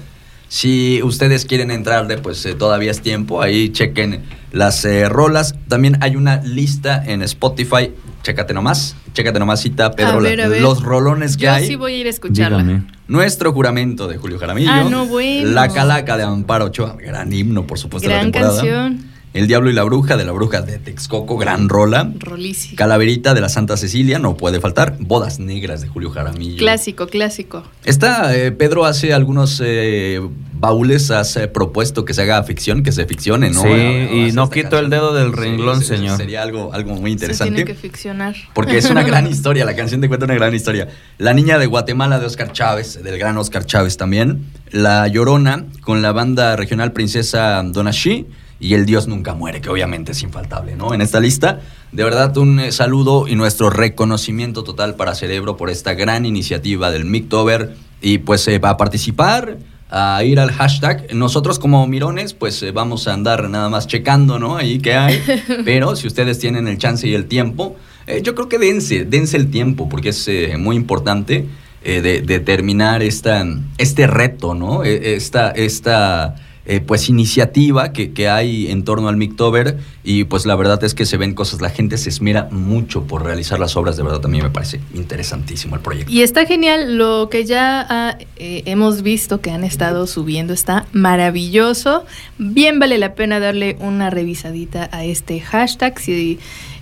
Si 0.49 1.01
ustedes 1.03 1.45
quieren 1.45 1.71
entrarle, 1.71 2.17
pues 2.17 2.45
eh, 2.45 2.53
todavía 2.55 2.91
es 2.91 3.01
tiempo. 3.01 3.41
Ahí 3.41 3.69
chequen 3.69 4.23
las 4.51 4.85
eh, 4.85 5.09
rolas. 5.09 5.55
También 5.67 5.97
hay 6.01 6.15
una 6.15 6.41
lista 6.41 7.03
en 7.05 7.21
Spotify. 7.21 7.91
Chécate 8.23 8.53
nomás. 8.53 8.95
Chécate 9.13 9.39
nomás, 9.39 9.61
cita 9.61 9.91
Pedro. 9.91 10.19
Los 10.19 10.83
rolones 10.83 11.37
que 11.37 11.49
hay. 11.49 11.63
Yo 11.63 11.67
sí 11.67 11.75
voy 11.75 11.93
a 11.93 11.97
ir 11.97 12.07
a 12.07 12.09
escucharla. 12.09 12.83
Nuestro 13.07 13.53
juramento 13.53 14.07
de 14.07 14.17
Julio 14.17 14.37
Jaramillo. 14.37 14.71
Ah, 14.71 14.83
no, 14.89 15.05
bueno. 15.05 15.49
La 15.51 15.69
Calaca 15.69 16.17
de 16.17 16.23
Amparo 16.23 16.65
Ochoa. 16.65 16.95
Gran 16.99 17.31
himno, 17.31 17.65
por 17.65 17.79
supuesto, 17.79 18.07
gran 18.09 18.31
de 18.31 18.39
la 18.39 18.47
temporada. 18.49 18.61
canción. 18.61 19.16
El 19.33 19.47
Diablo 19.47 19.69
y 19.69 19.73
la 19.73 19.83
Bruja 19.83 20.17
de 20.17 20.25
la 20.25 20.31
Bruja 20.31 20.61
de 20.61 20.79
Texcoco, 20.79 21.37
gran 21.37 21.69
rola. 21.69 22.11
Rolísimo. 22.17 22.75
Calaverita 22.75 23.33
de 23.33 23.41
la 23.41 23.49
Santa 23.49 23.77
Cecilia, 23.77 24.19
no 24.19 24.35
puede 24.35 24.59
faltar. 24.59 24.97
Bodas 24.99 25.39
Negras 25.39 25.81
de 25.81 25.87
Julio 25.87 26.09
Jaramillo. 26.09 26.57
Clásico, 26.57 27.07
clásico. 27.07 27.63
Está, 27.85 28.35
eh, 28.35 28.51
Pedro 28.51 28.85
hace 28.85 29.13
algunos 29.13 29.61
eh, 29.63 30.21
baúles, 30.53 31.11
has 31.11 31.37
propuesto 31.53 32.03
que 32.05 32.13
se 32.13 32.23
haga 32.23 32.41
ficción, 32.43 32.83
que 32.83 32.91
se 32.91 33.05
ficcione, 33.05 33.49
¿no? 33.51 33.61
Sí, 33.61 33.69
y 33.69 34.31
no 34.31 34.49
quito 34.49 34.79
el 34.79 34.89
dedo 34.89 35.13
del 35.13 35.33
renglón, 35.33 35.83
señor. 35.83 36.17
Sería 36.17 36.41
algo, 36.41 36.73
algo 36.73 36.95
muy 36.95 37.11
interesante. 37.11 37.51
Se 37.51 37.55
tiene 37.55 37.71
que 37.71 37.79
ficcionar. 37.79 38.35
Porque 38.53 38.77
es 38.77 38.89
una 38.89 39.03
gran 39.07 39.27
historia, 39.27 39.65
la 39.65 39.75
canción 39.75 40.01
te 40.01 40.07
cuenta 40.07 40.25
una 40.25 40.35
gran 40.35 40.55
historia. 40.55 40.87
La 41.17 41.33
niña 41.33 41.59
de 41.59 41.67
Guatemala 41.67 42.19
de 42.19 42.25
Oscar 42.25 42.53
Chávez, 42.53 43.03
del 43.03 43.17
gran 43.19 43.37
Oscar 43.37 43.65
Chávez 43.65 43.97
también. 43.97 44.45
La 44.71 45.07
Llorona 45.07 45.65
con 45.81 46.01
la 46.01 46.11
banda 46.11 46.55
regional 46.55 46.91
Princesa 46.91 47.61
Donashi 47.63 48.25
y 48.59 48.73
El 48.73 48.85
Dios 48.85 49.07
Nunca 49.07 49.33
Muere, 49.33 49.61
que 49.61 49.69
obviamente 49.69 50.13
es 50.13 50.23
infaltable, 50.23 50.75
¿no? 50.75 50.93
En 50.93 51.01
esta 51.01 51.19
lista, 51.19 51.61
de 51.91 52.03
verdad 52.03 52.35
un 52.37 52.59
eh, 52.59 52.71
saludo 52.71 53.27
y 53.27 53.35
nuestro 53.35 53.69
reconocimiento 53.69 54.63
total 54.63 54.95
para 54.95 55.15
Cerebro 55.15 55.57
por 55.57 55.69
esta 55.69 55.93
gran 55.93 56.25
iniciativa 56.25 56.91
del 56.91 57.05
Mictober 57.05 57.75
y 58.01 58.19
pues 58.19 58.47
eh, 58.47 58.59
va 58.59 58.71
a 58.71 58.77
participar, 58.77 59.57
a 59.89 60.21
ir 60.23 60.39
al 60.39 60.51
hashtag. 60.51 61.13
Nosotros 61.13 61.59
como 61.59 61.85
mirones, 61.87 62.33
pues 62.33 62.61
eh, 62.63 62.71
vamos 62.71 63.07
a 63.07 63.13
andar 63.13 63.49
nada 63.49 63.69
más 63.69 63.87
checando, 63.87 64.39
¿no? 64.39 64.57
Ahí 64.57 64.79
que 64.79 64.95
hay, 64.95 65.21
pero 65.65 65.95
si 65.95 66.07
ustedes 66.07 66.39
tienen 66.39 66.67
el 66.67 66.77
chance 66.77 67.07
y 67.07 67.13
el 67.13 67.25
tiempo, 67.25 67.75
yo 68.23 68.35
creo 68.35 68.47
que 68.47 68.57
dense, 68.57 69.03
dense 69.03 69.35
el 69.35 69.51
tiempo, 69.51 69.89
porque 69.89 70.09
es 70.09 70.29
muy 70.57 70.77
importante 70.77 71.45
de, 71.83 72.39
terminar 72.39 73.03
esta, 73.03 73.45
este 73.77 74.07
reto, 74.07 74.55
¿no? 74.55 74.85
E, 74.85 75.15
esta... 75.15 75.51
esta 75.51 76.35
eh, 76.69 76.81
pues 76.81 77.07
iniciativa 77.07 77.93
que, 77.93 78.11
que, 78.11 78.27
hay 78.27 78.69
en 78.69 78.83
torno 78.83 79.07
al 79.07 79.15
Mictober. 79.15 79.77
Y 80.03 80.25
pues 80.25 80.45
la 80.45 80.53
verdad 80.55 80.83
es 80.83 80.93
que 80.93 81.05
se 81.05 81.15
ven 81.15 81.33
cosas, 81.33 81.61
la 81.61 81.69
gente 81.69 81.97
se 81.97 82.09
esmera 82.09 82.49
mucho 82.51 83.03
por 83.03 83.23
realizar 83.23 83.57
las 83.57 83.77
obras, 83.77 83.95
de 83.95 84.03
verdad 84.03 84.19
también 84.19 84.43
me 84.43 84.49
parece 84.49 84.81
interesantísimo 84.93 85.75
el 85.75 85.81
proyecto. 85.81 86.11
Y 86.11 86.23
está 86.23 86.45
genial, 86.45 86.97
lo 86.97 87.29
que 87.29 87.45
ya 87.45 87.87
ah, 87.89 88.17
eh, 88.35 88.63
hemos 88.65 89.01
visto 89.01 89.39
que 89.39 89.51
han 89.51 89.63
estado 89.63 90.07
subiendo 90.07 90.51
está 90.51 90.87
maravilloso, 90.91 92.03
bien 92.37 92.79
vale 92.79 92.97
la 92.97 93.15
pena 93.15 93.39
darle 93.39 93.77
una 93.79 94.09
revisadita 94.09 94.89
a 94.91 95.05
este 95.05 95.39
hashtag. 95.39 95.97
Si 95.99 96.37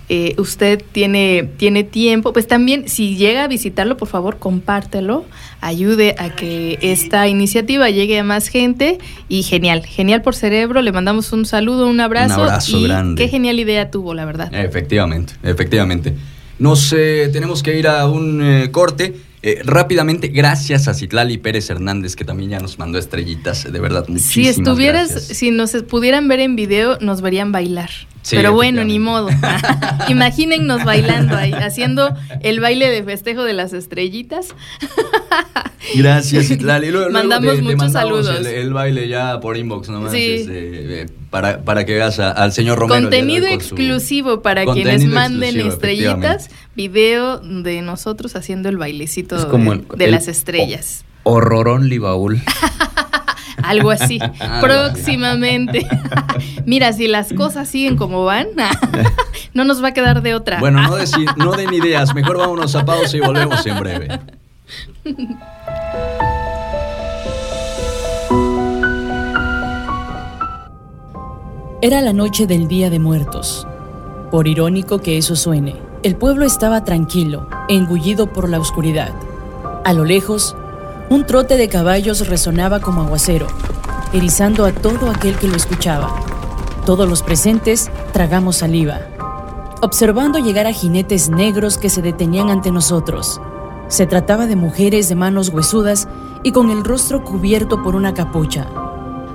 eh, 0.08 0.34
usted 0.38 0.82
tiene, 0.92 1.50
tiene 1.56 1.82
tiempo, 1.82 2.32
pues 2.32 2.46
también 2.46 2.88
si 2.88 3.16
llega 3.16 3.44
a 3.44 3.48
visitarlo, 3.48 3.96
por 3.96 4.06
favor, 4.06 4.38
compártelo, 4.38 5.24
ayude 5.60 6.14
a 6.18 6.30
que 6.30 6.78
esta 6.80 7.26
iniciativa 7.26 7.90
llegue 7.90 8.18
a 8.20 8.24
más 8.24 8.48
gente 8.48 8.98
y 9.28 9.42
genial, 9.42 9.84
genial 9.84 10.22
por 10.22 10.36
cerebro, 10.36 10.80
le 10.82 10.92
mandamos 10.92 11.32
un 11.32 11.44
saludo, 11.44 11.88
un 11.88 12.00
abrazo. 12.00 12.36
Un 12.36 12.40
abrazo 12.42 12.80
grande. 12.82 13.20
Qué 13.20 13.28
genial 13.28 13.58
idea 13.58 13.90
tuvo, 13.90 14.14
la 14.14 14.24
verdad. 14.24 14.54
Efectivamente, 14.54 15.34
efectivamente. 15.42 16.14
Nos 16.58 16.92
eh, 16.96 17.28
tenemos 17.32 17.62
que 17.62 17.78
ir 17.78 17.88
a 17.88 18.06
un 18.06 18.42
eh, 18.42 18.70
corte. 18.70 19.14
Eh, 19.42 19.60
rápidamente, 19.64 20.28
gracias 20.28 20.88
a 20.88 20.94
Citlali 20.94 21.38
Pérez 21.38 21.70
Hernández, 21.70 22.16
que 22.16 22.24
también 22.24 22.50
ya 22.50 22.58
nos 22.58 22.78
mandó 22.78 22.98
estrellitas, 22.98 23.70
de 23.70 23.78
verdad, 23.78 24.06
muchísimas 24.08 24.32
Si 24.32 24.60
estuvieras, 24.60 25.10
si 25.10 25.50
nos 25.50 25.72
pudieran 25.88 26.26
ver 26.28 26.40
en 26.40 26.56
video, 26.56 26.98
nos 27.00 27.20
verían 27.20 27.52
bailar. 27.52 27.90
Pero 28.30 28.52
bueno, 28.52 28.84
ni 28.84 28.98
modo. 28.98 29.28
Imagínennos 30.08 30.84
bailando 30.84 31.36
ahí, 31.36 31.52
haciendo 31.52 32.14
el 32.42 32.60
baile 32.60 32.90
de 32.90 33.02
festejo 33.04 33.44
de 33.44 33.52
las 33.52 33.72
estrellitas. 33.72 34.48
Gracias, 35.94 36.48
Citlali. 36.48 36.90
mandamos 37.12 37.62
muchos 37.62 37.92
saludos. 37.92 38.44
El, 38.44 38.72
baile 38.72 39.08
ya 39.08 39.40
por 39.40 39.56
inbox 39.56 39.88
nomás. 39.88 40.12
Este, 40.14 41.02
eh, 41.02 41.06
para, 41.40 41.58
para, 41.62 41.84
que 41.84 41.94
veas 41.94 42.18
al 42.18 42.52
señor 42.52 42.78
Romero. 42.78 43.02
Contenido 43.02 43.46
exclusivo 43.46 44.40
para 44.40 44.64
quienes 44.64 45.04
manden 45.04 45.60
estrellitas. 45.60 46.48
Video 46.74 47.38
de 47.38 47.82
nosotros 47.82 48.36
haciendo 48.36 48.68
el 48.68 48.76
bailecito 48.78 49.36
de, 49.96 50.06
las 50.08 50.28
estrellas. 50.28 51.04
Horrorón 51.24 51.88
Libaúl. 51.88 52.42
Algo 53.62 53.90
así, 53.90 54.18
próximamente. 54.60 55.86
Mira, 56.66 56.92
si 56.92 57.08
las 57.08 57.32
cosas 57.32 57.68
siguen 57.68 57.96
como 57.96 58.24
van, 58.24 58.48
no 59.54 59.64
nos 59.64 59.82
va 59.82 59.88
a 59.88 59.92
quedar 59.92 60.22
de 60.22 60.34
otra. 60.34 60.60
Bueno, 60.60 60.82
no, 60.82 60.96
no 61.36 61.52
den 61.52 61.74
ideas, 61.74 62.14
mejor 62.14 62.38
vámonos 62.38 62.74
a 62.74 62.84
pausa 62.84 63.16
y 63.16 63.20
volvemos 63.20 63.64
en 63.66 63.78
breve. 63.78 64.08
Era 71.86 72.00
la 72.00 72.12
noche 72.12 72.48
del 72.48 72.66
Día 72.66 72.90
de 72.90 72.98
Muertos, 72.98 73.64
Por 74.32 74.48
irónico 74.48 74.98
que 74.98 75.18
eso 75.18 75.36
suene, 75.36 75.76
el 76.02 76.16
pueblo 76.16 76.44
estaba 76.44 76.82
tranquilo, 76.82 77.46
engullido 77.68 78.26
por 78.32 78.48
la 78.48 78.58
oscuridad. 78.58 79.12
A 79.84 79.92
lo 79.92 80.04
lejos, 80.04 80.56
un 81.10 81.26
trote 81.26 81.56
de 81.56 81.68
caballos 81.68 82.26
resonaba 82.26 82.80
como 82.80 83.02
aguacero, 83.02 83.46
erizando 84.12 84.64
a 84.64 84.72
todo 84.72 85.08
aquel 85.10 85.36
que 85.36 85.46
lo 85.46 85.54
escuchaba. 85.54 86.12
Todos 86.84 87.08
los 87.08 87.22
presentes 87.22 87.88
tragamos 88.12 88.56
saliva, 88.56 89.02
observando 89.80 90.40
llegar 90.40 90.66
a 90.66 90.72
jinetes 90.72 91.30
negros 91.30 91.78
que 91.78 91.88
se 91.88 92.02
detenían 92.02 92.50
ante 92.50 92.72
nosotros. 92.72 93.40
Se 93.86 94.08
trataba 94.08 94.48
de 94.48 94.56
mujeres 94.56 95.08
de 95.08 95.14
manos 95.14 95.50
huesudas 95.50 96.08
y 96.42 96.50
con 96.50 96.70
el 96.70 96.82
rostro 96.82 97.22
cubierto 97.22 97.80
por 97.84 97.94
una 97.94 98.12
capucha. 98.12 98.66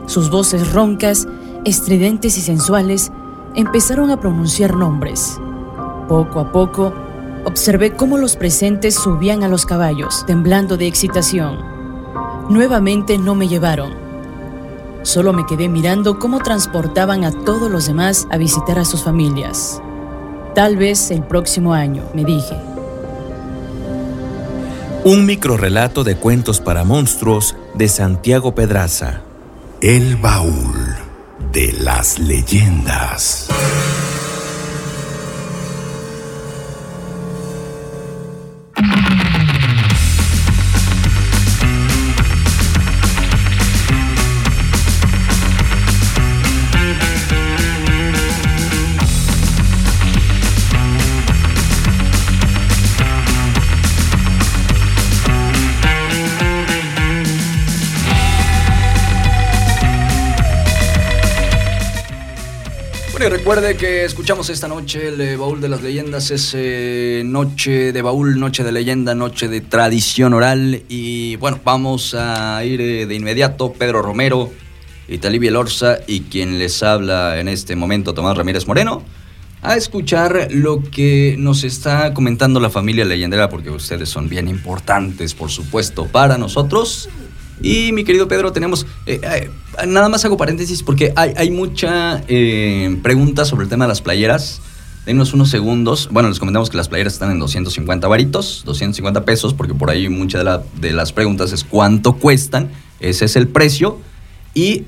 Sus 0.05 0.29
voces 0.29 0.73
roncas, 0.73 1.29
estridentes 1.65 2.37
y 2.37 2.41
sensuales 2.41 3.11
empezaron 3.55 4.09
a 4.11 4.19
pronunciar 4.19 4.75
nombres. 4.75 5.39
Poco 6.07 6.39
a 6.39 6.51
poco, 6.51 6.93
observé 7.45 7.91
cómo 7.91 8.17
los 8.17 8.35
presentes 8.35 8.95
subían 8.95 9.43
a 9.43 9.47
los 9.47 9.65
caballos, 9.65 10.25
temblando 10.25 10.77
de 10.77 10.87
excitación. 10.87 11.59
Nuevamente 12.49 13.17
no 13.17 13.35
me 13.35 13.47
llevaron. 13.47 13.93
Solo 15.03 15.33
me 15.33 15.45
quedé 15.45 15.67
mirando 15.67 16.19
cómo 16.19 16.39
transportaban 16.39 17.23
a 17.23 17.31
todos 17.31 17.71
los 17.71 17.87
demás 17.87 18.27
a 18.29 18.37
visitar 18.37 18.77
a 18.77 18.85
sus 18.85 19.03
familias. 19.03 19.81
Tal 20.53 20.77
vez 20.77 21.11
el 21.11 21.23
próximo 21.23 21.73
año, 21.73 22.03
me 22.13 22.23
dije. 22.23 22.55
Un 25.03 25.25
microrrelato 25.25 26.03
de 26.03 26.15
cuentos 26.15 26.59
para 26.59 26.83
monstruos 26.83 27.55
de 27.73 27.87
Santiago 27.87 28.53
Pedraza. 28.53 29.21
El 29.81 30.17
baúl 30.17 30.90
de 31.51 31.73
las 31.73 32.17
leyendas. 32.17 33.47
Recuerde 63.29 63.77
que 63.77 64.03
escuchamos 64.03 64.49
esta 64.49 64.67
noche 64.67 65.09
el 65.09 65.21
eh, 65.21 65.35
baúl 65.35 65.61
de 65.61 65.69
las 65.69 65.81
leyendas. 65.81 66.31
Es 66.31 66.53
eh, 66.55 67.21
noche 67.25 67.91
de 67.91 68.01
baúl, 68.01 68.39
noche 68.39 68.63
de 68.63 68.71
leyenda, 68.71 69.13
noche 69.13 69.47
de 69.47 69.61
tradición 69.61 70.33
oral. 70.33 70.81
Y 70.89 71.35
bueno, 71.35 71.59
vamos 71.63 72.15
a 72.15 72.63
ir 72.65 72.81
eh, 72.81 73.05
de 73.05 73.13
inmediato. 73.13 73.73
Pedro 73.73 74.01
Romero, 74.01 74.49
Italí 75.07 75.39
Lorza 75.49 75.99
y 76.07 76.21
quien 76.21 76.57
les 76.57 76.81
habla 76.81 77.39
en 77.39 77.47
este 77.47 77.75
momento, 77.75 78.13
Tomás 78.13 78.35
Ramírez 78.37 78.65
Moreno, 78.65 79.03
a 79.61 79.75
escuchar 79.75 80.47
lo 80.51 80.81
que 80.81 81.35
nos 81.37 81.63
está 81.63 82.13
comentando 82.13 82.59
la 82.59 82.71
familia 82.71 83.05
leyendera, 83.05 83.49
porque 83.49 83.69
ustedes 83.69 84.09
son 84.09 84.29
bien 84.29 84.47
importantes, 84.47 85.35
por 85.35 85.51
supuesto, 85.51 86.07
para 86.07 86.37
nosotros. 86.39 87.09
Y 87.61 87.91
mi 87.91 88.03
querido 88.03 88.27
Pedro, 88.27 88.51
tenemos, 88.51 88.85
eh, 89.05 89.21
eh, 89.23 89.49
nada 89.87 90.09
más 90.09 90.25
hago 90.25 90.37
paréntesis 90.37 90.83
porque 90.83 91.13
hay, 91.15 91.33
hay 91.37 91.51
mucha 91.51 92.23
eh, 92.27 92.97
pregunta 93.03 93.45
sobre 93.45 93.63
el 93.63 93.69
tema 93.69 93.85
de 93.85 93.89
las 93.89 94.01
playeras. 94.01 94.61
Denos 95.05 95.33
unos 95.33 95.49
segundos. 95.49 96.09
Bueno, 96.11 96.29
les 96.29 96.39
comentamos 96.39 96.69
que 96.69 96.77
las 96.77 96.87
playeras 96.87 97.13
están 97.13 97.31
en 97.31 97.39
250 97.39 98.07
varitos, 98.07 98.63
250 98.65 99.25
pesos, 99.25 99.53
porque 99.53 99.73
por 99.73 99.89
ahí 99.89 100.09
muchas 100.09 100.45
de, 100.79 100.93
las 100.93 101.11
preguntas 101.11 101.51
es 101.51 101.63
cuánto 101.63 102.13
cuestan. 102.13 102.69
Ese 102.99 103.25
es 103.25 103.35
el 103.35 103.47
precio. 103.47 103.99
Y 104.53 104.83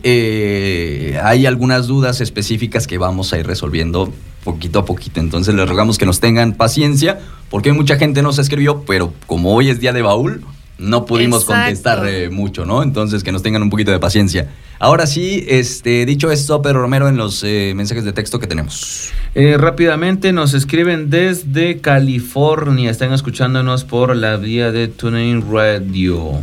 hay 1.23 1.45
algunas 1.45 1.87
dudas 1.87 2.21
específicas 2.21 2.85
que 2.85 2.97
vamos 2.97 3.33
a 3.33 3.39
ir 3.39 3.47
resolviendo 3.47 4.13
poquito 4.43 4.79
a 4.79 4.85
poquito. 4.85 5.19
Entonces 5.19 5.55
les 5.55 5.67
rogamos 5.67 5.97
que 5.97 6.05
nos 6.05 6.19
tengan 6.19 6.53
paciencia, 6.53 7.19
porque 7.49 7.73
mucha 7.73 7.97
gente 7.97 8.21
nos 8.21 8.37
escribió, 8.37 8.83
pero 8.85 9.13
como 9.25 9.55
hoy 9.55 9.69
es 9.69 9.79
día 9.79 9.93
de 9.93 10.01
baúl, 10.03 10.43
no 10.83 11.05
pudimos 11.05 11.45
contestar 11.45 12.05
eh, 12.07 12.29
mucho, 12.29 12.65
¿no? 12.65 12.83
Entonces 12.83 13.23
que 13.23 13.31
nos 13.31 13.41
tengan 13.41 13.63
un 13.63 13.69
poquito 13.69 13.91
de 13.91 13.99
paciencia. 13.99 14.49
Ahora 14.79 15.07
sí, 15.07 15.45
este, 15.47 16.05
dicho 16.05 16.29
esto, 16.29 16.61
Pedro 16.61 16.81
Romero, 16.81 17.07
en 17.07 17.15
los 17.15 17.43
eh, 17.43 17.73
mensajes 17.75 18.03
de 18.03 18.11
texto 18.11 18.39
que 18.39 18.47
tenemos. 18.47 19.11
Eh, 19.33 19.57
rápidamente 19.57 20.33
nos 20.33 20.53
escriben 20.53 21.09
desde 21.09 21.79
California, 21.79 22.91
están 22.91 23.13
escuchándonos 23.13 23.85
por 23.85 24.15
la 24.15 24.37
vía 24.37 24.71
de 24.71 24.89
TuneIn 24.89 25.45
Radio. 25.49 26.41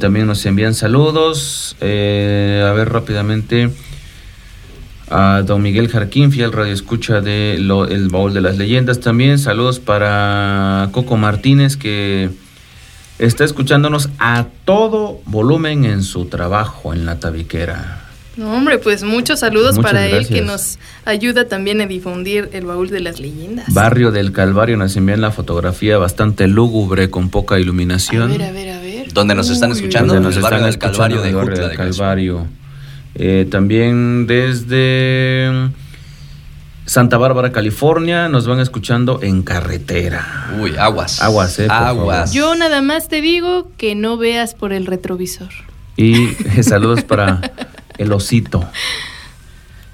también 0.00 0.26
nos 0.26 0.44
envían 0.44 0.74
saludos. 0.74 1.76
a 1.80 1.84
ver 1.84 2.88
rápidamente 2.90 3.70
a 5.08 5.42
don 5.42 5.62
Miguel 5.62 5.88
Jarquín, 5.88 6.32
fiel 6.32 6.52
radio 6.52 6.72
escucha 6.72 7.20
de 7.20 7.54
El 7.54 8.08
Baúl 8.08 8.34
de 8.34 8.40
las 8.40 8.58
Leyendas. 8.58 9.00
También 9.00 9.38
saludos 9.38 9.78
para 9.78 10.88
Coco 10.92 11.16
Martínez, 11.16 11.76
que 11.76 12.30
está 13.18 13.44
escuchándonos 13.44 14.08
a 14.18 14.46
todo 14.64 15.20
volumen 15.26 15.84
en 15.84 16.02
su 16.02 16.26
trabajo 16.26 16.92
en 16.92 17.06
la 17.06 17.18
tabiquera. 17.18 18.02
No, 18.36 18.52
hombre, 18.52 18.78
pues 18.78 19.02
muchos 19.02 19.40
saludos 19.40 19.78
para 19.78 20.06
él 20.06 20.26
que 20.28 20.42
nos 20.42 20.78
ayuda 21.06 21.48
también 21.48 21.80
a 21.80 21.86
difundir 21.86 22.50
el 22.52 22.66
baúl 22.66 22.90
de 22.90 23.00
las 23.00 23.18
leyendas. 23.18 23.72
Barrio 23.72 24.10
del 24.12 24.32
Calvario 24.32 24.76
nos 24.76 24.94
envían 24.96 25.22
la 25.22 25.30
fotografía 25.30 25.96
bastante 25.96 26.46
lúgubre 26.46 27.08
con 27.08 27.30
poca 27.30 27.58
iluminación. 27.58 28.24
A 28.24 28.26
ver, 28.26 28.42
a 28.42 28.52
ver, 28.52 28.70
a 28.70 28.80
ver. 28.80 29.12
¿Dónde 29.14 29.34
nos 29.34 29.48
están 29.48 29.72
escuchando? 29.72 30.12
Donde 30.12 30.28
nos 30.28 30.36
están 30.36 30.62
del 30.62 30.76
Calvario 30.76 31.22
de 31.22 31.32
Barrio 31.32 31.66
del 31.66 31.76
Calvario. 31.76 32.46
Eh, 33.14 33.46
también 33.50 34.26
desde 34.26 35.70
Santa 36.86 37.18
Bárbara, 37.18 37.50
California. 37.50 38.28
Nos 38.28 38.46
van 38.46 38.60
escuchando 38.60 39.20
en 39.22 39.42
carretera. 39.42 40.54
Uy, 40.60 40.76
aguas. 40.78 41.20
Aguas, 41.20 41.58
eh. 41.58 41.66
Aguas. 41.68 42.32
Yo 42.32 42.54
nada 42.54 42.80
más 42.80 43.08
te 43.08 43.20
digo 43.20 43.68
que 43.76 43.96
no 43.96 44.16
veas 44.16 44.54
por 44.54 44.72
el 44.72 44.86
retrovisor. 44.86 45.50
Y 45.96 46.28
eh, 46.28 46.62
saludos 46.62 47.02
para 47.02 47.40
el 47.98 48.12
osito. 48.12 48.64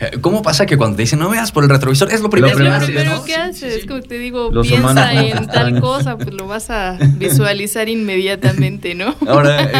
Eh, 0.00 0.18
¿Cómo 0.20 0.42
pasa 0.42 0.66
que 0.66 0.76
cuando 0.76 0.96
te 0.96 1.04
dicen 1.04 1.20
no 1.20 1.30
veas 1.30 1.50
por 1.50 1.64
el 1.64 1.70
retrovisor 1.70 2.12
es 2.12 2.20
lo 2.20 2.28
primero, 2.28 2.58
que 2.58 2.68
haces? 2.68 2.90
Pero 2.94 3.24
¿qué 3.24 3.36
haces? 3.36 3.74
Es 3.74 3.86
como 3.86 4.02
te 4.02 4.18
digo, 4.18 4.50
piensa 4.60 5.14
en 5.14 5.46
tal 5.46 5.80
cosa, 5.80 6.18
pues 6.18 6.34
lo 6.34 6.46
vas 6.46 6.68
a 6.68 6.98
visualizar 7.16 7.88
inmediatamente, 7.88 8.94
¿no? 8.94 9.14
Ahora, 9.26 9.70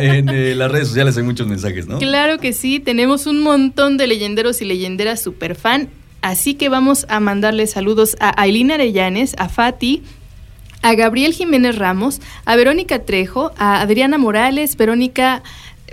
en 0.00 0.58
las 0.58 0.70
redes 0.70 0.88
sociales 0.88 1.16
hay 1.16 1.22
muchos 1.22 1.46
mensajes, 1.46 1.86
¿no? 1.86 1.98
Claro 1.98 2.38
que 2.38 2.52
sí, 2.52 2.80
tenemos 2.80 3.26
un 3.26 3.40
montón 3.40 3.98
de 3.98 4.06
leyenderos 4.08 4.62
y 4.62 4.64
leyenderas 4.64 5.20
super 5.22 5.54
fan 5.54 5.90
Así 6.22 6.54
que 6.54 6.68
vamos 6.68 7.06
a 7.08 7.20
mandarle 7.20 7.66
saludos 7.66 8.16
a 8.20 8.40
Aileen 8.40 8.70
Arellanes, 8.70 9.34
a 9.38 9.48
Fati, 9.48 10.02
a 10.82 10.94
Gabriel 10.94 11.32
Jiménez 11.32 11.76
Ramos, 11.76 12.20
a 12.44 12.56
Verónica 12.56 13.00
Trejo, 13.00 13.52
a 13.56 13.80
Adriana 13.80 14.18
Morales, 14.18 14.76
Verónica 14.76 15.42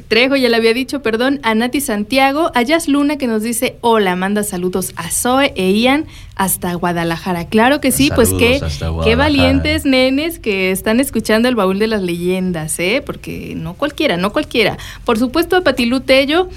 Trejo, 0.07 0.35
ya 0.35 0.47
le 0.47 0.55
había 0.55 0.73
dicho, 0.73 1.01
perdón, 1.01 1.39
a 1.43 1.55
Nati 1.55 1.81
Santiago, 1.81 2.51
a 2.53 2.61
Jazz 2.61 2.87
Luna 2.87 3.17
que 3.17 3.27
nos 3.27 3.41
dice 3.41 3.77
hola, 3.81 4.15
manda 4.15 4.43
saludos 4.43 4.93
a 4.95 5.09
Zoe 5.09 5.53
e 5.55 5.71
Ian 5.71 6.05
hasta 6.35 6.73
Guadalajara. 6.75 7.47
Claro 7.47 7.81
que 7.81 7.91
sí, 7.91 8.11
pues 8.13 8.31
qué, 8.33 8.61
qué 9.03 9.15
valientes 9.15 9.85
nenes 9.85 10.39
que 10.39 10.71
están 10.71 10.99
escuchando 10.99 11.49
el 11.49 11.55
baúl 11.55 11.79
de 11.79 11.87
las 11.87 12.03
leyendas, 12.03 12.79
¿eh? 12.79 13.01
Porque 13.03 13.53
no 13.55 13.73
cualquiera, 13.73 14.17
no 14.17 14.31
cualquiera. 14.31 14.77
Por 15.03 15.17
supuesto 15.17 15.55
a 15.55 15.61
Patilú 15.61 15.99
Tello 16.01 16.47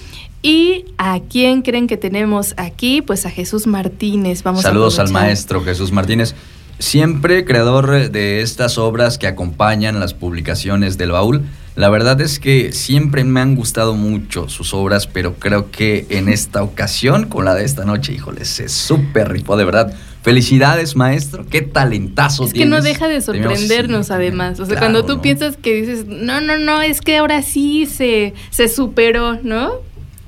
¿Y 0.42 0.86
a 0.96 1.20
quién 1.20 1.62
creen 1.62 1.86
que 1.86 1.96
tenemos 1.96 2.54
aquí? 2.56 3.02
Pues 3.02 3.26
a 3.26 3.30
Jesús 3.30 3.66
Martínez. 3.66 4.42
Vamos 4.42 4.62
Saludos 4.62 4.98
al 4.98 5.10
maestro 5.10 5.62
Jesús 5.62 5.92
Martínez, 5.92 6.34
siempre 6.78 7.44
creador 7.44 8.10
de 8.10 8.40
estas 8.40 8.78
obras 8.78 9.18
que 9.18 9.26
acompañan 9.26 10.00
las 10.00 10.14
publicaciones 10.14 10.96
del 10.96 11.12
baúl. 11.12 11.42
La 11.76 11.88
verdad 11.88 12.20
es 12.20 12.38
que 12.38 12.72
siempre 12.72 13.22
me 13.24 13.40
han 13.40 13.54
gustado 13.54 13.94
mucho 13.94 14.48
sus 14.48 14.74
obras, 14.74 15.06
pero 15.06 15.34
creo 15.36 15.70
que 15.70 16.06
en 16.08 16.28
esta 16.28 16.62
ocasión, 16.62 17.26
con 17.26 17.44
la 17.44 17.54
de 17.54 17.64
esta 17.64 17.84
noche, 17.84 18.12
híjole, 18.12 18.44
se 18.44 18.68
súper 18.68 19.30
rifó, 19.30 19.56
de 19.56 19.64
verdad. 19.64 19.94
Felicidades, 20.22 20.96
maestro. 20.96 21.46
Qué 21.46 21.62
talentazo 21.62 22.44
Es 22.44 22.52
que 22.52 22.66
no 22.66 22.82
deja 22.82 23.08
de 23.08 23.22
sorprendernos, 23.22 24.10
además. 24.10 24.60
O 24.60 24.66
sea, 24.66 24.78
cuando 24.78 25.04
tú 25.04 25.22
piensas 25.22 25.56
que 25.56 25.74
dices, 25.74 26.06
no, 26.06 26.40
no, 26.40 26.58
no, 26.58 26.82
es 26.82 27.00
que 27.00 27.16
ahora 27.16 27.40
sí 27.40 27.86
se, 27.86 28.34
se 28.50 28.68
superó, 28.68 29.38
¿no? 29.42 29.72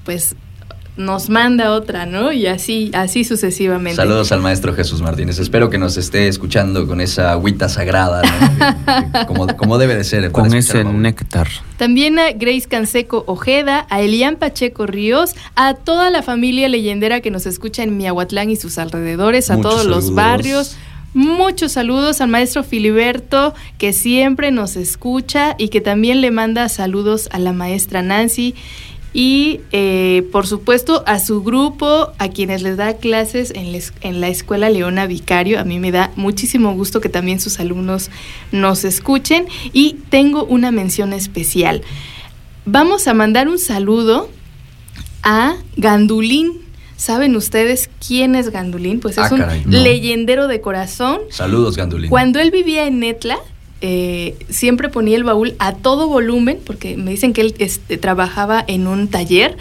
Pues 0.04 0.36
nos 0.96 1.30
manda 1.30 1.72
otra, 1.72 2.04
¿no? 2.04 2.32
Y 2.32 2.46
así, 2.46 2.90
así 2.92 3.24
sucesivamente. 3.24 3.96
Saludos 3.96 4.30
al 4.30 4.42
maestro 4.42 4.74
Jesús 4.74 5.00
Martínez. 5.00 5.38
Espero 5.38 5.70
que 5.70 5.78
nos 5.78 5.96
esté 5.96 6.28
escuchando 6.28 6.86
con 6.86 7.00
esa 7.00 7.32
agüita 7.32 7.70
sagrada, 7.70 8.22
¿no? 8.22 9.26
como, 9.26 9.46
como, 9.56 9.78
debe 9.78 9.96
de 9.96 10.04
ser. 10.04 10.30
Con 10.32 10.54
ese 10.54 10.84
néctar. 10.84 11.48
También 11.78 12.18
a 12.18 12.32
Grace 12.32 12.66
Canseco 12.68 13.24
Ojeda, 13.26 13.86
a 13.88 14.02
Elian 14.02 14.36
Pacheco 14.36 14.86
Ríos, 14.86 15.34
a 15.54 15.74
toda 15.74 16.10
la 16.10 16.22
familia 16.22 16.68
leyendera 16.68 17.20
que 17.20 17.30
nos 17.30 17.46
escucha 17.46 17.82
en 17.82 17.96
Miahuatlán 17.96 18.50
y 18.50 18.56
sus 18.56 18.76
alrededores, 18.76 19.50
a 19.50 19.60
todos 19.60 19.86
los 19.86 20.14
barrios. 20.14 20.76
Muchos 21.14 21.72
saludos 21.72 22.22
al 22.22 22.28
maestro 22.28 22.64
Filiberto, 22.64 23.54
que 23.76 23.92
siempre 23.92 24.50
nos 24.50 24.76
escucha 24.76 25.56
y 25.58 25.68
que 25.68 25.82
también 25.82 26.22
le 26.22 26.30
manda 26.30 26.68
saludos 26.70 27.28
a 27.32 27.38
la 27.38 27.52
maestra 27.52 28.00
Nancy 28.00 28.54
y 29.12 29.60
eh, 29.72 30.26
por 30.32 30.46
supuesto 30.46 31.04
a 31.06 31.18
su 31.18 31.42
grupo, 31.42 32.12
a 32.18 32.28
quienes 32.28 32.62
les 32.62 32.76
da 32.76 32.96
clases 32.96 33.52
en, 33.54 33.78
en, 34.00 34.20
la 34.20 34.28
Escuela 34.28 34.70
Leona 34.70 35.06
Vicario. 35.06 35.60
A 35.60 35.64
mí 35.64 35.78
me 35.78 35.92
da 35.92 36.10
muchísimo 36.16 36.74
gusto 36.74 37.00
que 37.00 37.08
también 37.08 37.40
sus 37.40 37.60
alumnos 37.60 38.10
nos 38.52 38.84
escuchen 38.84 39.46
y 39.72 39.98
tengo 40.08 40.44
una 40.44 40.70
mención 40.70 41.12
especial. 41.12 41.82
Vamos 42.64 43.06
a 43.06 43.14
mandar 43.14 43.48
un 43.48 43.58
saludo 43.58 44.30
a 45.22 45.56
Gandulín. 45.76 46.60
¿Saben 46.96 47.34
ustedes 47.34 47.90
quién 48.06 48.34
es 48.36 48.50
Gandulín? 48.50 49.00
Pues 49.00 49.18
es 49.18 49.32
ah, 49.32 49.34
un 49.34 49.82
leyendero 49.82 50.46
de 50.46 50.60
corazón. 50.60 51.20
Saludos, 51.30 51.76
Gandulín. 51.76 52.08
Cuando 52.08 52.38
él 52.38 52.52
vivía 52.52 52.86
en 52.86 53.00
Netla, 53.00 53.38
eh, 53.82 54.36
siempre 54.48 54.88
ponía 54.88 55.16
el 55.16 55.24
baúl 55.24 55.54
a 55.58 55.74
todo 55.74 56.06
volumen, 56.08 56.60
porque 56.64 56.96
me 56.96 57.10
dicen 57.10 57.32
que 57.32 57.40
él 57.40 57.54
este, 57.58 57.98
trabajaba 57.98 58.64
en 58.66 58.86
un 58.86 59.08
taller. 59.08 59.56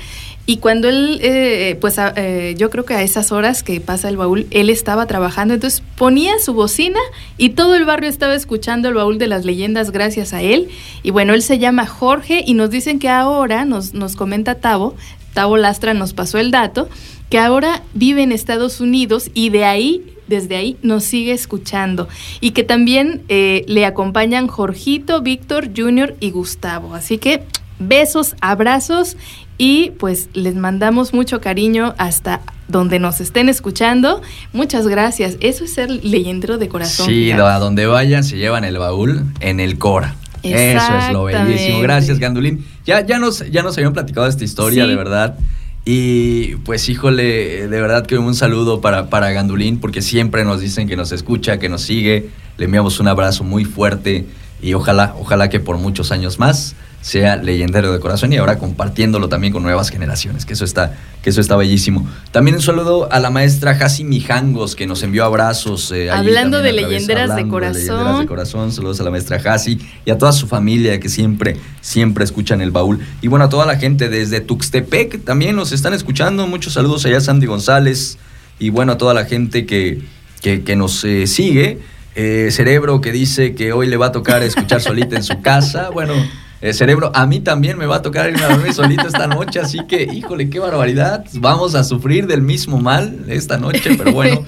Y 0.45 0.57
cuando 0.57 0.89
él, 0.89 1.19
eh, 1.23 1.77
pues 1.81 1.95
eh, 1.97 2.55
yo 2.57 2.69
creo 2.69 2.85
que 2.85 2.93
a 2.93 3.03
esas 3.03 3.31
horas 3.31 3.63
que 3.63 3.79
pasa 3.81 4.09
el 4.09 4.17
baúl, 4.17 4.47
él 4.51 4.69
estaba 4.69 5.05
trabajando, 5.05 5.53
entonces 5.53 5.83
ponía 5.97 6.39
su 6.39 6.53
bocina 6.53 6.99
y 7.37 7.49
todo 7.49 7.75
el 7.75 7.85
barrio 7.85 8.09
estaba 8.09 8.35
escuchando 8.35 8.89
el 8.89 8.95
baúl 8.95 9.17
de 9.17 9.27
las 9.27 9.43
leyendas 9.43 9.91
gracias 9.91 10.33
a 10.33 10.41
él. 10.41 10.69
Y 11.03 11.11
bueno, 11.11 11.33
él 11.33 11.41
se 11.41 11.57
llama 11.57 11.85
Jorge 11.85 12.43
y 12.45 12.53
nos 12.53 12.69
dicen 12.69 12.99
que 12.99 13.09
ahora, 13.09 13.65
nos, 13.65 13.93
nos 13.93 14.15
comenta 14.15 14.55
Tavo, 14.55 14.95
Tavo 15.33 15.57
Lastra 15.57 15.93
nos 15.93 16.13
pasó 16.13 16.37
el 16.37 16.51
dato, 16.51 16.89
que 17.31 17.39
ahora 17.39 17.81
vive 17.93 18.21
en 18.21 18.31
Estados 18.31 18.81
Unidos 18.81 19.31
y 19.33 19.49
de 19.49 19.63
ahí 19.63 20.03
desde 20.27 20.57
ahí 20.57 20.77
nos 20.83 21.03
sigue 21.03 21.31
escuchando 21.31 22.07
y 22.41 22.51
que 22.51 22.63
también 22.63 23.23
eh, 23.29 23.63
le 23.67 23.85
acompañan 23.85 24.47
Jorgito, 24.47 25.21
Víctor, 25.21 25.69
Junior 25.75 26.15
y 26.19 26.31
Gustavo. 26.31 26.93
Así 26.93 27.17
que 27.17 27.43
besos, 27.79 28.35
abrazos 28.41 29.15
y 29.57 29.91
pues 29.91 30.29
les 30.33 30.55
mandamos 30.55 31.13
mucho 31.13 31.39
cariño 31.39 31.95
hasta 31.97 32.41
donde 32.67 32.99
nos 32.99 33.21
estén 33.21 33.47
escuchando. 33.47 34.21
Muchas 34.51 34.87
gracias. 34.87 35.37
Eso 35.39 35.63
es 35.63 35.73
ser 35.73 35.89
leyendero 35.89 36.57
de 36.57 36.67
corazón. 36.67 37.07
Sí, 37.07 37.31
a 37.31 37.59
donde 37.59 37.85
vayan 37.85 38.25
se 38.25 38.37
llevan 38.37 38.65
el 38.65 38.77
baúl 38.77 39.23
en 39.39 39.61
el 39.61 39.77
Cora. 39.77 40.15
Eso 40.43 40.97
es 40.97 41.13
lo 41.13 41.23
bellísimo. 41.25 41.79
Gracias, 41.79 42.19
Gandulín. 42.19 42.65
Ya, 42.85 43.05
ya, 43.05 43.19
nos, 43.19 43.49
ya 43.51 43.63
nos 43.63 43.77
habían 43.77 43.93
platicado 43.93 44.27
esta 44.27 44.43
historia, 44.43 44.85
de 44.85 44.95
verdad. 44.95 45.37
Y 45.83 46.55
pues 46.57 46.87
híjole, 46.89 47.67
de 47.67 47.81
verdad 47.81 48.05
que 48.05 48.17
un 48.17 48.35
saludo 48.35 48.81
para, 48.81 49.09
para 49.09 49.31
Gandulín, 49.31 49.79
porque 49.79 50.01
siempre 50.01 50.45
nos 50.45 50.61
dicen 50.61 50.87
que 50.87 50.95
nos 50.95 51.11
escucha, 51.11 51.57
que 51.57 51.69
nos 51.69 51.81
sigue. 51.81 52.29
Le 52.57 52.65
enviamos 52.65 52.99
un 52.99 53.07
abrazo 53.07 53.43
muy 53.43 53.65
fuerte 53.65 54.25
y 54.61 54.73
ojalá, 54.73 55.15
ojalá 55.19 55.49
que 55.49 55.59
por 55.59 55.77
muchos 55.77 56.11
años 56.11 56.39
más 56.39 56.75
sea 57.01 57.35
leyendero 57.35 57.91
de 57.91 57.99
corazón 57.99 58.31
y 58.31 58.37
ahora 58.37 58.59
compartiéndolo 58.59 59.27
también 59.27 59.51
con 59.51 59.63
nuevas 59.63 59.89
generaciones, 59.89 60.45
que 60.45 60.53
eso 60.53 60.65
está, 60.65 60.95
que 61.23 61.31
eso 61.31 61.41
está 61.41 61.55
bellísimo. 61.55 62.07
También 62.31 62.55
un 62.55 62.61
saludo 62.61 63.11
a 63.11 63.19
la 63.19 63.31
maestra 63.31 63.71
Hasi 63.71 64.03
Mijangos, 64.03 64.75
que 64.75 64.85
nos 64.85 65.01
envió 65.01 65.25
abrazos. 65.25 65.91
Eh, 65.91 66.11
hablando 66.11 66.61
de 66.61 66.73
leyenderas 66.73 67.35
de 67.35 67.47
corazón. 67.47 67.73
De 67.73 67.79
leyenderas 67.79 68.19
de 68.19 68.27
corazón, 68.27 68.71
saludos 68.71 69.01
a 69.01 69.03
la 69.03 69.09
maestra 69.09 69.41
Hasi 69.43 69.79
y 70.05 70.11
a 70.11 70.17
toda 70.19 70.31
su 70.31 70.47
familia 70.47 70.99
que 70.99 71.09
siempre, 71.09 71.57
siempre 71.81 72.23
escuchan 72.23 72.61
el 72.61 72.69
baúl. 72.69 72.99
Y 73.21 73.27
bueno, 73.27 73.45
a 73.45 73.49
toda 73.49 73.65
la 73.65 73.77
gente 73.77 74.07
desde 74.07 74.39
Tuxtepec 74.39 75.23
también 75.23 75.55
nos 75.55 75.71
están 75.71 75.95
escuchando. 75.95 76.45
Muchos 76.45 76.73
saludos 76.73 77.05
allá 77.05 77.17
a 77.17 77.21
Sandy 77.21 77.47
González 77.47 78.19
y 78.59 78.69
bueno, 78.69 78.91
a 78.91 78.97
toda 78.99 79.15
la 79.15 79.25
gente 79.25 79.65
que, 79.65 80.01
que, 80.39 80.75
nos 80.75 81.03
eh, 81.03 81.25
sigue. 81.25 81.79
Eh, 82.15 82.49
cerebro 82.51 82.99
que 82.99 83.11
dice 83.11 83.55
que 83.55 83.71
hoy 83.71 83.87
le 83.87 83.97
va 83.97 84.07
a 84.07 84.11
tocar 84.11 84.43
escuchar 84.43 84.81
solita 84.81 85.15
en 85.15 85.23
su 85.23 85.41
casa. 85.41 85.89
Bueno, 85.89 86.13
eh, 86.61 86.73
cerebro, 86.73 87.11
a 87.15 87.25
mí 87.25 87.39
también 87.39 87.77
me 87.77 87.87
va 87.87 87.97
a 87.97 88.01
tocar 88.03 88.29
irme 88.29 88.43
a 88.43 88.49
dormir 88.49 88.71
solito 88.73 89.07
esta 89.07 89.25
noche, 89.25 89.59
así 89.59 89.79
que, 89.87 90.03
híjole, 90.03 90.47
qué 90.49 90.59
barbaridad. 90.59 91.25
Vamos 91.33 91.73
a 91.73 91.83
sufrir 91.83 92.27
del 92.27 92.43
mismo 92.43 92.79
mal 92.79 93.25
esta 93.29 93.57
noche, 93.57 93.95
pero 93.97 94.11
bueno, 94.11 94.43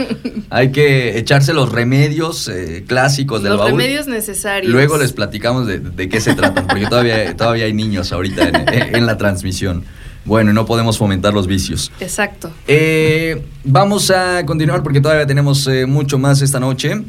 hay 0.51 0.71
que 0.71 1.17
echarse 1.17 1.53
los 1.53 1.71
remedios 1.71 2.47
eh, 2.49 2.83
clásicos 2.87 3.41
del 3.41 3.53
baúl. 3.57 3.71
Los 3.71 3.79
remedios 3.79 4.07
necesarios. 4.07 4.71
Luego 4.71 4.97
les 4.99 5.11
platicamos 5.11 5.65
de, 5.65 6.09
qué 6.09 6.21
se 6.21 6.35
tratan, 6.35 6.67
porque 6.67 6.85
todavía, 6.85 7.35
todavía 7.35 7.65
hay 7.65 7.73
niños 7.73 8.11
ahorita 8.11 8.47
en, 8.71 9.05
la 9.07 9.17
transmisión. 9.17 9.83
Bueno, 10.25 10.51
y 10.51 10.53
no 10.53 10.65
podemos 10.65 10.97
fomentar 10.97 11.33
los 11.33 11.47
vicios. 11.47 11.91
Exacto. 11.99 12.51
Eh, 12.67 13.43
vamos 13.63 14.11
a 14.11 14.45
continuar 14.45 14.83
porque 14.83 15.01
todavía 15.01 15.25
tenemos 15.25 15.67
mucho 15.87 16.19
más 16.19 16.41
esta 16.41 16.59
noche. 16.59 17.01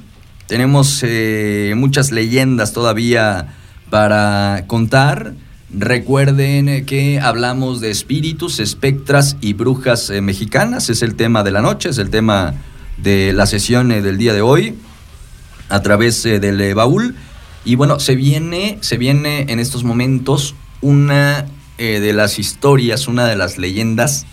Tenemos 0.47 1.05
muchas 1.74 2.12
leyendas 2.12 2.72
todavía 2.72 3.55
para 3.90 4.64
contar. 4.66 5.34
Recuerden 5.76 6.86
que 6.86 7.18
hablamos 7.18 7.80
de 7.80 7.90
espíritus, 7.90 8.61
espectras 8.61 9.36
y 9.40 9.55
brujas 9.55 10.09
eh, 10.09 10.20
mexicanas. 10.20 10.88
Es 10.88 11.03
el 11.03 11.16
tema 11.16 11.42
de 11.42 11.51
la 11.51 11.62
noche, 11.62 11.88
es 11.88 11.99
el 11.99 12.11
tema 12.11 12.55
de 12.97 13.32
la 13.32 13.47
sesión 13.47 13.90
eh, 13.90 14.01
del 14.01 14.16
día 14.16 14.32
de 14.32 14.40
hoy 14.40 14.76
a 15.68 15.82
través 15.82 16.24
eh, 16.26 16.38
del 16.38 16.74
baúl. 16.74 17.16
Y 17.64 17.74
bueno, 17.74 17.99
se 17.99 18.14
viene, 18.14 18.78
se 18.82 18.99
viene 18.99 19.47
en 19.49 19.59
estos 19.59 19.82
momentos 19.82 20.55
una 20.80 21.47
de 21.76 22.12
las 22.12 22.38
historias, 22.38 23.09
una 23.09 23.26
de 23.26 23.34
las 23.34 23.59
leyendas 23.59 24.26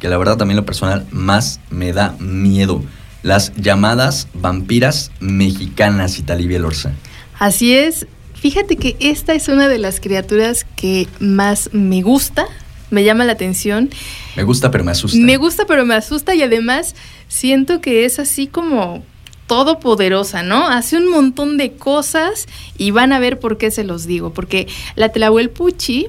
que 0.00 0.08
la 0.08 0.18
verdad 0.18 0.36
también 0.36 0.56
lo 0.56 0.66
personal 0.66 1.06
más 1.12 1.60
me 1.70 1.92
da 1.92 2.16
miedo. 2.18 2.82
Las 3.22 3.54
llamadas 3.56 4.28
vampiras 4.34 5.10
mexicanas, 5.20 6.18
Italibia 6.18 6.58
Lorza. 6.58 6.92
Así 7.38 7.74
es, 7.74 8.06
Fíjate 8.40 8.76
que 8.76 8.96
esta 9.00 9.34
es 9.34 9.48
una 9.48 9.68
de 9.68 9.78
las 9.78 9.98
criaturas 9.98 10.64
que 10.76 11.08
más 11.18 11.70
me 11.72 12.02
gusta, 12.02 12.46
me 12.90 13.02
llama 13.02 13.24
la 13.24 13.32
atención. 13.32 13.90
Me 14.36 14.44
gusta 14.44 14.70
pero 14.70 14.84
me 14.84 14.92
asusta. 14.92 15.18
Me 15.18 15.36
gusta 15.36 15.66
pero 15.66 15.84
me 15.84 15.94
asusta 15.94 16.34
y 16.36 16.42
además 16.42 16.94
siento 17.26 17.80
que 17.80 18.04
es 18.04 18.20
así 18.20 18.46
como 18.46 19.02
todopoderosa, 19.48 20.44
¿no? 20.44 20.68
Hace 20.68 20.98
un 20.98 21.10
montón 21.10 21.56
de 21.56 21.72
cosas 21.72 22.46
y 22.76 22.92
van 22.92 23.12
a 23.12 23.18
ver 23.18 23.40
por 23.40 23.58
qué 23.58 23.72
se 23.72 23.82
los 23.82 24.06
digo, 24.06 24.32
porque 24.32 24.68
la 24.94 25.08
Tlahuelpuchi 25.08 26.06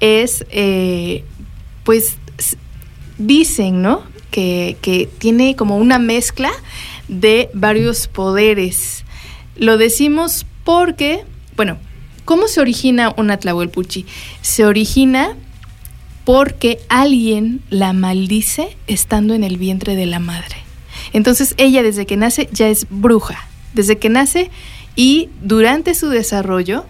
es, 0.00 0.44
eh, 0.50 1.24
pues, 1.84 2.16
dicen, 3.16 3.80
¿no? 3.80 4.02
Que, 4.30 5.08
tiene 5.18 5.56
como 5.56 5.76
una 5.76 5.98
mezcla 5.98 6.50
de 7.08 7.50
varios 7.54 8.06
poderes. 8.06 9.04
Lo 9.56 9.76
decimos 9.76 10.46
porque 10.64 11.24
bueno, 11.56 11.76
¿cómo 12.24 12.48
se 12.48 12.60
origina 12.60 13.12
una 13.18 13.36
Tlahuelpuchi? 13.36 14.06
Se 14.40 14.64
origina 14.64 15.36
porque 16.24 16.78
alguien 16.88 17.60
la 17.68 17.92
maldice 17.92 18.76
estando 18.86 19.34
en 19.34 19.44
el 19.44 19.58
vientre 19.58 19.94
de 19.94 20.06
la 20.06 20.20
madre. 20.20 20.56
Entonces 21.12 21.54
ella 21.58 21.82
desde 21.82 22.06
que 22.06 22.16
nace 22.16 22.48
ya 22.52 22.68
es 22.68 22.86
bruja, 22.88 23.46
desde 23.74 23.98
que 23.98 24.08
nace 24.08 24.50
y 24.96 25.28
durante 25.42 25.94
su 25.94 26.08
desarrollo 26.08 26.86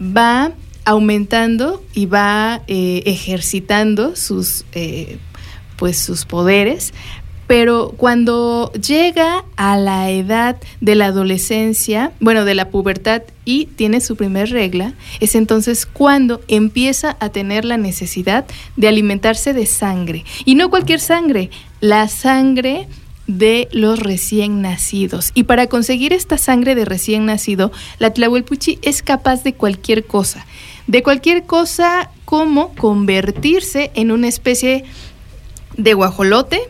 va 0.00 0.52
aumentando 0.86 1.84
y 1.92 2.06
va 2.06 2.62
eh, 2.68 3.02
ejercitando 3.06 4.14
sus, 4.14 4.64
eh, 4.72 5.18
pues 5.76 5.98
sus 5.98 6.24
poderes 6.24 6.92
pero 7.46 7.94
cuando 7.96 8.72
llega 8.72 9.44
a 9.56 9.76
la 9.76 10.10
edad 10.10 10.56
de 10.80 10.94
la 10.94 11.06
adolescencia, 11.06 12.12
bueno, 12.18 12.44
de 12.44 12.54
la 12.54 12.70
pubertad 12.70 13.22
y 13.44 13.66
tiene 13.66 14.00
su 14.00 14.16
primer 14.16 14.50
regla, 14.50 14.94
es 15.20 15.34
entonces 15.36 15.86
cuando 15.86 16.40
empieza 16.48 17.16
a 17.20 17.28
tener 17.28 17.64
la 17.64 17.76
necesidad 17.76 18.46
de 18.76 18.88
alimentarse 18.88 19.52
de 19.52 19.66
sangre. 19.66 20.24
Y 20.44 20.56
no 20.56 20.70
cualquier 20.70 20.98
sangre, 20.98 21.50
la 21.80 22.08
sangre 22.08 22.88
de 23.28 23.68
los 23.70 24.00
recién 24.00 24.60
nacidos. 24.60 25.30
Y 25.34 25.44
para 25.44 25.68
conseguir 25.68 26.12
esta 26.12 26.38
sangre 26.38 26.74
de 26.74 26.84
recién 26.84 27.26
nacido, 27.26 27.70
la 27.98 28.12
Tlahuelpuchi 28.12 28.78
es 28.82 29.02
capaz 29.02 29.44
de 29.44 29.54
cualquier 29.54 30.04
cosa. 30.04 30.46
De 30.88 31.02
cualquier 31.02 31.44
cosa 31.44 32.10
como 32.24 32.74
convertirse 32.74 33.90
en 33.94 34.10
una 34.10 34.28
especie 34.28 34.84
guajolote, 35.76 36.60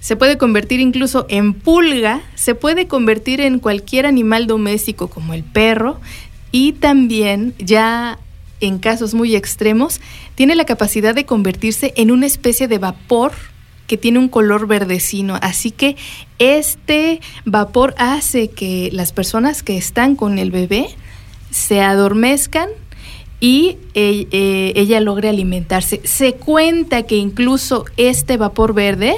se 0.00 0.16
puede 0.16 0.36
convertir 0.36 0.80
incluso 0.80 1.26
en 1.28 1.54
pulga, 1.54 2.22
se 2.34 2.54
puede 2.54 2.88
convertir 2.88 3.40
en 3.40 3.60
cualquier 3.60 4.06
animal 4.06 4.46
doméstico 4.46 5.08
como 5.08 5.32
el 5.32 5.44
perro 5.44 6.00
y 6.50 6.72
también 6.72 7.54
ya 7.58 8.18
en 8.60 8.78
casos 8.78 9.14
muy 9.14 9.36
extremos, 9.36 10.00
tiene 10.34 10.54
la 10.54 10.64
capacidad 10.64 11.14
de 11.14 11.26
convertirse 11.26 11.92
en 11.96 12.10
una 12.10 12.26
especie 12.26 12.68
de 12.68 12.78
vapor 12.78 13.32
que 13.86 13.96
tiene 13.98 14.18
un 14.18 14.28
color 14.28 14.66
verdecino. 14.66 15.38
Así 15.42 15.70
que 15.70 15.96
este 16.38 17.20
vapor 17.44 17.94
hace 17.98 18.48
que 18.48 18.88
las 18.92 19.12
personas 19.12 19.62
que 19.62 19.76
están 19.76 20.16
con 20.16 20.38
el 20.38 20.50
bebé 20.50 20.86
se 21.50 21.80
adormezcan 21.80 22.68
y 23.42 23.76
eh, 23.94 24.28
eh, 24.30 24.72
ella 24.76 25.00
logre 25.00 25.28
alimentarse. 25.28 26.00
Se 26.04 26.34
cuenta 26.34 27.02
que 27.02 27.16
incluso 27.16 27.84
este 27.96 28.36
vapor 28.36 28.72
verde 28.72 29.16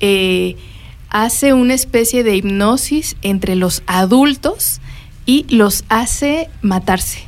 eh, 0.00 0.56
hace 1.10 1.52
una 1.52 1.72
especie 1.72 2.24
de 2.24 2.34
hipnosis 2.34 3.14
entre 3.22 3.54
los 3.54 3.84
adultos 3.86 4.80
y 5.26 5.46
los 5.48 5.84
hace 5.88 6.50
matarse. 6.60 7.20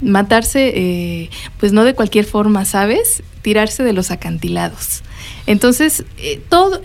Matarse, 0.00 1.28
pues 1.58 1.72
no 1.72 1.82
de 1.82 1.94
cualquier 1.94 2.24
forma, 2.24 2.64
¿sabes? 2.64 3.24
Tirarse 3.42 3.82
de 3.82 3.92
los 3.92 4.12
acantilados. 4.12 5.02
Entonces, 5.46 6.04
todo 6.48 6.80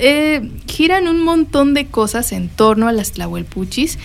giran 0.68 1.08
un 1.08 1.24
montón 1.24 1.76
de 1.76 1.86
cosas 1.86 2.32
en 2.32 2.50
torno 2.50 2.88
a 2.88 2.92
las 2.92 3.12
tlahuelpuchis 3.12 4.00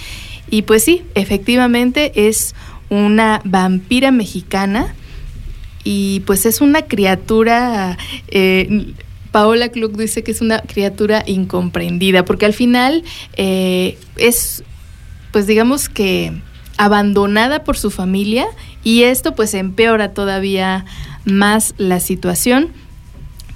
y 0.51 0.63
pues 0.63 0.85
sí, 0.85 1.03
efectivamente 1.15 2.29
es 2.29 2.55
una 2.91 3.41
vampira 3.45 4.11
mexicana 4.11 4.95
y 5.85 6.21
pues 6.21 6.45
es 6.47 6.61
una 6.61 6.83
criatura... 6.83 7.97
Eh, 8.29 8.95
Paola 9.31 9.69
Klug 9.69 9.97
dice 9.97 10.25
que 10.25 10.33
es 10.33 10.41
una 10.41 10.59
criatura 10.59 11.23
incomprendida, 11.25 12.25
porque 12.25 12.47
al 12.47 12.53
final 12.53 13.05
eh, 13.37 13.97
es, 14.17 14.65
pues 15.31 15.47
digamos 15.47 15.89
que 15.89 16.33
abandonada 16.77 17.63
por 17.63 17.77
su 17.77 17.91
familia 17.91 18.47
y 18.83 19.03
esto 19.03 19.35
pues 19.37 19.55
empeora 19.55 20.13
todavía 20.15 20.85
más 21.25 21.75
la 21.77 22.01
situación 22.01 22.71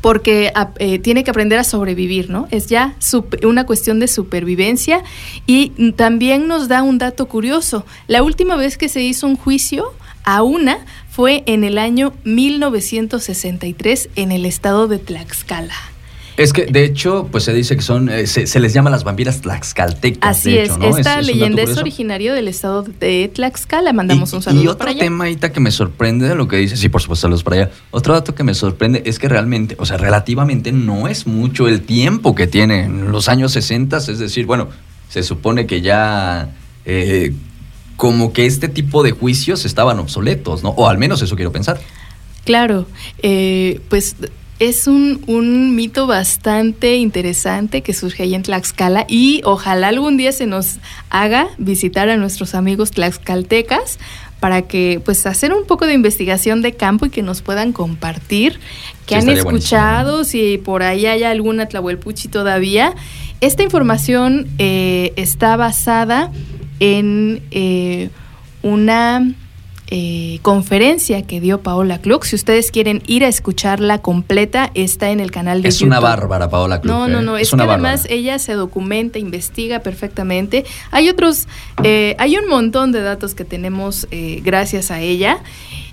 porque 0.05 0.53
eh, 0.81 0.99
tiene 0.99 1.25
que 1.25 1.31
aprender 1.31 1.59
a 1.59 1.65
sobrevivir, 1.65 2.29
¿no? 2.29 2.47
Es 2.51 2.67
ya 2.67 2.95
una 3.43 3.65
cuestión 3.65 4.01
de 4.01 4.07
supervivencia 4.07 5.03
y 5.47 5.71
también 5.93 6.47
nos 6.47 6.69
da 6.69 6.83
un 6.83 6.99
dato 6.99 7.25
curioso. 7.27 7.87
La 8.07 8.23
última 8.23 8.57
vez 8.57 8.77
que 8.77 8.91
se 8.91 9.01
hizo 9.01 9.27
un 9.27 9.39
juicio 9.39 9.95
a 10.23 10.43
una 10.43 10.85
fue 11.09 11.43
en 11.47 11.65
el 11.65 11.79
año 11.79 12.13
1963 12.25 14.11
en 14.15 14.31
el 14.31 14.45
estado 14.45 14.89
de 14.89 14.99
Tlaxcala. 14.99 15.94
Es 16.37 16.53
que, 16.53 16.67
de 16.67 16.85
hecho, 16.85 17.29
pues 17.31 17.45
se 17.45 17.53
dice 17.53 17.77
que 17.77 17.83
son, 17.83 18.09
eh, 18.09 18.27
se, 18.27 18.59
les 18.59 18.73
llama 18.73 18.91
las 18.91 19.05
vampiras 19.05 19.41
tlaxcaltecas. 19.41 20.39
Así 20.39 20.57
es, 20.57 20.73
esta 20.83 21.23
leyenda 21.23 21.63
es, 21.63 21.77
originaria 21.77 22.35
del 22.35 22.49
estado 22.49 22.83
de 22.83 23.31
Tlaxcala. 23.33 23.93
Mandamos 23.93 24.33
un 24.33 24.43
saludo. 24.43 24.65
Y 24.65 24.67
otro 24.67 24.95
tema 24.97 25.25
ahorita 25.25 25.53
que 25.53 25.61
me 25.61 25.71
sorprende 25.71 26.29
de 26.29 26.35
lo 26.35 26.49
que 26.49 26.57
dice, 26.57 26.77
sí, 26.77 26.89
por 26.89 27.01
supuesto, 27.01 27.23
saludos 27.23 27.45
para 27.45 27.57
allá. 27.57 27.71
Otro 27.93 28.15
dato 28.15 28.35
que 28.35 28.43
me 28.43 28.55
sorprende 28.55 29.03
es 29.07 29.21
que 29.21 29.29
realmente, 29.29 29.77
o 29.79 29.87
sea, 29.87 29.97
relativamente 29.97 30.73
no 30.73 31.07
es 31.07 31.29
mucho 31.29 31.69
el 31.69 31.83
tiempo 31.83 32.35
que 32.35 32.49
tienen 32.49 33.13
los 33.13 33.29
años 33.29 33.53
60, 33.53 33.99
es 33.99 34.19
decir, 34.19 34.47
bueno, 34.47 34.69
se 35.09 35.23
supone 35.23 35.67
que 35.67 35.81
ya. 35.81 36.51
Eh, 36.85 37.33
como 37.97 38.33
que 38.33 38.45
este 38.45 38.67
tipo 38.67 39.05
de 39.05 39.13
juicios 39.13 39.65
estaban 39.65 40.01
obsoletos, 40.01 40.65
¿no? 40.65 40.71
O 40.71 40.89
al 40.89 40.99
menos 40.99 41.23
eso 41.23 41.37
quiero 41.37 41.53
pensar. 41.53 41.81
Claro, 42.45 42.87
eh, 43.23 43.81
pues 43.89 44.17
es 44.59 44.87
un, 44.87 45.75
mito 45.75 46.07
bastante 46.07 46.97
interesante 46.97 47.83
que 47.83 47.93
surge 47.93 48.23
ahí 48.23 48.35
en 48.35 48.43
Tlaxcala 48.43 49.05
y 49.09 49.41
ojalá 49.45 49.89
algún 49.89 50.17
día 50.17 50.33
se 50.33 50.47
nos 50.47 50.79
haga 51.11 51.49
visitar 51.59 52.09
a 52.09 52.17
nuestros 52.17 52.55
amigos 52.55 52.93
tlaxcaltecas 52.93 53.99
para 54.39 54.63
que 54.63 55.01
pues 55.05 55.27
hacer 55.27 55.53
un 55.53 55.67
poco 55.67 55.87
de 55.87 55.95
investigación 55.95 56.63
de 56.63 56.75
campo 56.75 57.07
y 57.07 57.11
que 57.11 57.23
nos 57.23 57.43
puedan 57.43 57.73
compartir 57.73 58.61
que 59.07 59.17
han 59.17 59.29
escuchado, 59.29 60.25
si 60.25 60.59
por 60.59 60.83
ahí 60.83 61.07
hay 61.07 61.25
alguna 61.25 61.67
Tlahuelpuchi 61.67 62.29
todavía. 62.29 62.95
Esta 63.41 63.63
información 63.63 64.49
eh, 64.59 65.13
está 65.17 65.57
basada 65.57 66.31
en 66.79 67.43
eh, 67.51 68.11
una 68.63 69.35
eh, 69.89 70.39
conferencia 70.41 71.23
que 71.23 71.41
dio 71.41 71.61
Paola 71.61 71.99
Klug. 71.99 72.25
Si 72.25 72.35
ustedes 72.37 72.71
quieren 72.71 73.03
ir 73.07 73.25
a 73.25 73.29
escucharla 73.29 73.99
completa, 73.99 74.71
está 74.75 75.11
en 75.11 75.21
el 75.21 75.31
canal 75.31 75.61
de 75.61 75.69
es 75.69 75.79
YouTube. 75.79 75.93
Es 75.93 75.99
una 75.99 76.01
bárbara, 76.01 76.49
Paola 76.49 76.81
Klug. 76.81 76.95
No, 76.95 77.09
no, 77.09 77.21
¿eh? 77.21 77.23
no. 77.23 77.37
Es, 77.37 77.51
que 77.51 77.63
además 77.63 78.07
ella 78.09 78.39
se 78.39 78.55
documenta, 78.55 79.19
investiga 79.19 79.81
perfectamente. 79.81 80.65
Hay 80.91 81.11
otros, 81.11 81.49
eh, 81.83 82.17
hay 82.19 82.37
un 82.39 82.49
montón 82.49 82.93
de 82.93 83.03
datos 83.03 83.35
que 83.35 83.45
tenemos 83.45 84.09
gracias 84.43 84.91
a 84.91 85.01
ella. 85.01 85.39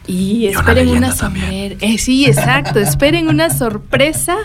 Y, 0.08 0.48
esperen 0.48 0.90
una, 0.90 1.14
sorpresa. 1.14 1.98
sí, 1.98 2.26
exacto. 2.26 2.80
esperen 2.80 3.28
una 3.28 3.50
sorpresa 3.50 4.38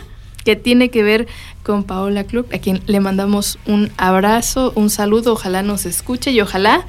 que 0.44 0.54
tiene 0.54 0.90
que 0.90 1.02
ver 1.02 1.26
con 1.62 1.82
Paola 1.82 2.24
Klug, 2.24 2.46
a 2.54 2.58
quien 2.58 2.80
le 2.86 3.00
mandamos 3.00 3.58
un 3.66 3.90
abrazo, 3.96 4.72
un 4.76 4.90
saludo. 4.90 5.32
Ojalá 5.32 5.62
nos 5.62 5.86
escuche 5.86 6.30
y 6.30 6.40
ojalá 6.40 6.86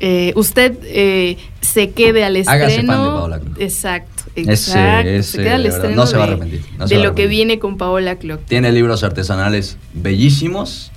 eh, 0.00 0.32
usted 0.36 0.76
eh, 0.82 1.38
se 1.60 1.90
quede 1.90 2.24
al 2.24 2.36
estreno. 2.36 3.28
Exacto, 3.58 4.24
exacto. 4.34 5.22
se 5.22 5.38
queda 5.38 5.54
al 5.54 5.66
estreno 5.66 5.96
no 5.96 6.06
se 6.06 6.16
va 6.16 6.24
a 6.24 6.26
arrepentir. 6.26 6.62
de 6.86 6.98
lo 6.98 7.14
que 7.14 7.26
viene 7.26 7.58
con 7.58 7.78
Paola 7.78 8.16
Clock. 8.16 8.44
Tiene 8.46 8.72
libros 8.72 9.02
artesanales 9.04 9.78
bellísimos. 9.94 10.92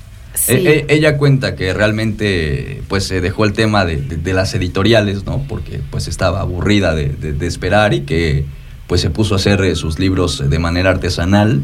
E, 0.47 0.85
e, 0.87 0.93
ella 0.93 1.17
cuenta 1.17 1.55
que 1.55 1.73
realmente 1.73 2.81
pues 2.87 3.03
se 3.05 3.19
dejó 3.19 3.45
el 3.45 3.53
tema 3.53 3.85
de, 3.85 4.33
las 4.33 4.53
editoriales, 4.53 5.25
¿no? 5.25 5.43
Porque 5.47 5.81
pues 5.89 6.07
estaba 6.07 6.41
aburrida 6.41 6.93
de, 6.93 7.47
esperar 7.47 7.93
y 7.93 8.01
que 8.01 8.45
pues 8.87 9.01
se 9.01 9.09
puso 9.09 9.35
a 9.35 9.37
hacer 9.37 9.61
eh, 9.61 9.75
sus 9.75 9.99
libros 9.99 10.49
de 10.49 10.59
manera 10.59 10.91
artesanal 10.91 11.61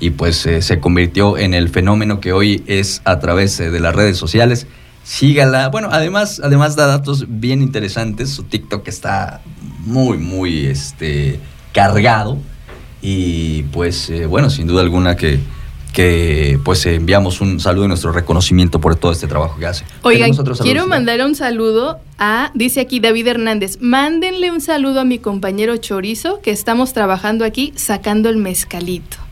y 0.00 0.10
pues 0.10 0.36
se 0.36 0.80
convirtió 0.80 1.38
en 1.38 1.54
el 1.54 1.68
fenómeno 1.68 2.20
que 2.20 2.32
hoy 2.32 2.62
es 2.66 3.00
a 3.04 3.20
través 3.20 3.58
de 3.58 3.80
las 3.80 3.94
redes 3.94 4.16
sociales 4.16 4.66
sígala. 5.04 5.68
Bueno, 5.68 5.88
además, 5.92 6.40
además 6.42 6.74
da 6.74 6.86
datos 6.86 7.26
bien 7.28 7.62
interesantes. 7.62 8.30
Su 8.30 8.42
TikTok 8.42 8.88
está 8.88 9.42
muy, 9.80 10.18
muy 10.18 10.66
este, 10.66 11.38
cargado. 11.72 12.38
Y 13.00 13.64
pues, 13.64 14.10
eh, 14.10 14.26
bueno, 14.26 14.50
sin 14.50 14.66
duda 14.66 14.80
alguna 14.80 15.14
que, 15.14 15.38
que 15.92 16.58
pues 16.64 16.84
enviamos 16.86 17.40
un 17.40 17.60
saludo 17.60 17.84
y 17.84 17.88
nuestro 17.88 18.12
reconocimiento 18.12 18.80
por 18.80 18.96
todo 18.96 19.12
este 19.12 19.26
trabajo 19.26 19.58
que 19.58 19.66
hace. 19.66 19.84
Oigan, 20.02 20.32
quiero 20.62 20.86
mandar 20.86 21.20
un 21.20 21.34
saludo 21.34 22.00
a, 22.18 22.50
dice 22.54 22.80
aquí 22.80 22.98
David 22.98 23.28
Hernández, 23.28 23.78
mándenle 23.80 24.50
un 24.50 24.60
saludo 24.60 25.00
a 25.00 25.04
mi 25.04 25.18
compañero 25.18 25.76
Chorizo, 25.76 26.40
que 26.40 26.50
estamos 26.50 26.94
trabajando 26.94 27.44
aquí 27.44 27.72
sacando 27.76 28.28
el 28.30 28.38
mezcalito. 28.38 29.23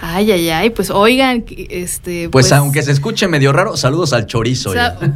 Ay, 0.00 0.30
ay, 0.30 0.48
ay, 0.50 0.70
pues 0.70 0.90
oigan, 0.90 1.44
este... 1.48 2.28
Pues, 2.28 2.48
pues 2.48 2.52
aunque 2.52 2.82
se 2.82 2.92
escuche 2.92 3.26
medio 3.28 3.52
raro, 3.52 3.76
saludos 3.76 4.12
al 4.12 4.26
chorizo. 4.26 4.72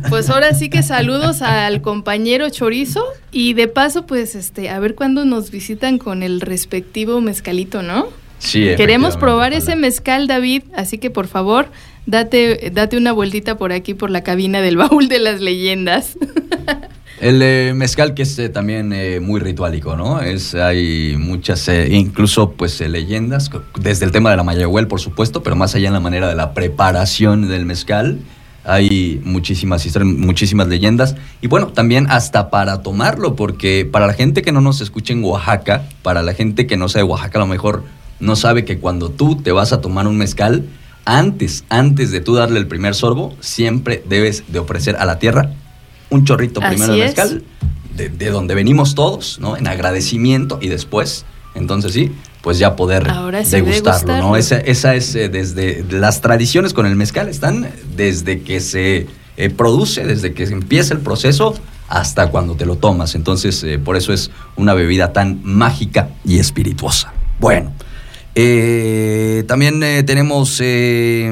pues 0.09 0.29
ahora 0.31 0.55
sí 0.55 0.69
que 0.69 0.83
saludos 0.83 1.43
al 1.43 1.83
compañero 1.83 2.51
chorizo 2.51 3.05
y 3.31 3.55
de 3.55 3.69
paso, 3.69 4.07
pues, 4.07 4.35
este, 4.35 4.71
a 4.71 4.79
ver 4.81 4.95
cuándo 4.95 5.25
nos 5.25 5.51
visitan 5.51 5.99
con 5.99 6.23
el 6.23 6.41
respectivo 6.41 7.21
mezcalito, 7.21 7.83
¿no? 7.83 8.09
Sí. 8.39 8.71
Queremos 8.77 9.17
probar 9.17 9.53
ese 9.53 9.77
mezcal, 9.77 10.27
David, 10.27 10.65
así 10.75 10.99
que 10.99 11.11
por 11.11 11.29
favor, 11.29 11.69
date, 12.07 12.71
date 12.73 12.97
una 12.97 13.13
vueltita 13.13 13.57
por 13.57 13.73
aquí, 13.73 13.95
por 13.95 14.11
la 14.11 14.25
cabina 14.25 14.61
del 14.61 14.77
baúl 14.77 15.09
de 15.09 15.21
las 15.21 15.41
leyendas. 15.41 16.19
El 17.23 17.41
eh, 17.41 17.73
mezcal 17.73 18.15
que 18.15 18.23
es 18.23 18.37
eh, 18.41 18.49
también 18.49 18.93
eh, 18.93 19.21
muy 19.21 19.39
ritualico, 19.39 19.97
¿no? 19.97 20.21
Es, 20.21 20.57
hay 20.57 21.15
muchas, 21.17 21.69
incluso 21.69 22.51
pues 22.51 22.81
leyendas, 22.81 23.49
desde 23.79 24.07
el 24.07 24.11
tema 24.11 24.33
de 24.33 24.37
la 24.37 24.43
Mayahuel, 24.43 24.89
por 24.89 24.99
supuesto, 24.99 25.41
pero 25.41 25.55
más 25.55 25.77
allá 25.77 25.87
en 25.87 25.93
la 25.93 26.01
manera 26.01 26.27
de 26.27 26.35
la 26.35 26.53
preparación 26.53 27.47
del 27.47 27.65
mezcal, 27.65 28.19
hay 28.65 29.21
muchísimas 29.23 29.87
historias, 29.87 30.13
muchísimas 30.13 30.67
leyendas. 30.67 31.15
Y 31.41 31.47
bueno, 31.47 31.69
también 31.69 32.09
hasta 32.11 32.51
para 32.51 32.83
tomarlo, 32.83 33.37
porque 33.37 33.89
para 33.89 34.09
la 34.09 34.15
gente 34.15 34.43
que 34.43 34.51
no 34.51 34.61
nos 34.61 34.81
escucha 34.81 35.13
en 35.13 35.23
Oaxaca, 35.23 35.85
para 36.03 36.25
la 36.25 36.35
gente 36.35 36.67
que 36.67 36.77
no 36.77 36.89
sea 36.89 37.03
de 37.03 37.09
Oaxaca, 37.09 37.39
a 37.39 37.43
lo 37.43 37.47
mejor 37.47 37.85
no 38.19 38.35
sabe 38.35 38.65
que 38.65 38.79
cuando 38.79 39.11
tú 39.11 39.37
te 39.37 39.53
vas 39.53 39.73
a 39.73 39.81
tomar 39.81 40.09
un 40.09 40.19
mezcal, 40.19 40.65
antes, 41.05 41.63
antes 41.69 42.11
de 42.11 42.21
tú 42.21 42.35
darle 42.35 42.59
el 42.59 42.67
primer 42.67 42.97
sorbo, 42.97 43.37
siempre 43.39 44.03
debes 44.09 44.43
de 44.49 44.59
ofrecer 44.59 44.97
a 44.97 45.05
la 45.05 45.21
tierra 45.21 45.53
un 46.13 46.25
chorrito 46.25 46.61
primero 46.61 46.93
de 46.93 46.99
mezcal, 46.99 47.43
de, 47.97 48.31
donde 48.31 48.55
venimos 48.55 48.95
todos, 48.95 49.39
¿no? 49.41 49.57
En 49.57 49.67
agradecimiento 49.67 50.59
y 50.61 50.69
después, 50.69 51.25
entonces 51.55 51.93
sí, 51.93 52.13
pues 52.43 52.59
ya 52.59 52.77
poder 52.77 53.11
degustarlo, 53.51 54.19
¿no? 54.19 54.37
Esa, 54.37 54.59
esa 54.59 54.95
es 54.95 55.15
eh, 55.15 55.29
desde 55.29 55.85
las 55.91 56.21
tradiciones 56.21 56.75
con 56.75 56.87
el 56.87 56.97
mezcal, 56.97 57.29
están 57.29 57.69
desde 57.97 58.43
que 58.43 58.61
se 58.61 59.07
eh, 59.37 59.51
produce, 59.51 60.05
desde 60.05 60.35
que 60.35 60.45
empieza 60.45 60.95
el 60.95 61.01
proceso 61.01 61.55
hasta 61.89 62.31
cuando 62.31 62.55
te 62.55 62.67
lo 62.67 62.77
tomas. 62.77 63.15
Entonces, 63.15 63.63
eh, 63.65 63.79
por 63.79 63.97
eso 63.97 64.13
es 64.13 64.31
una 64.57 64.75
bebida 64.75 65.13
tan 65.13 65.41
mágica 65.43 66.11
y 66.25 66.39
espirituosa. 66.39 67.13
Bueno. 67.41 67.73
Eh, 68.35 69.45
también 69.47 69.83
eh, 69.83 70.03
tenemos 70.05 70.59
eh, 70.63 71.31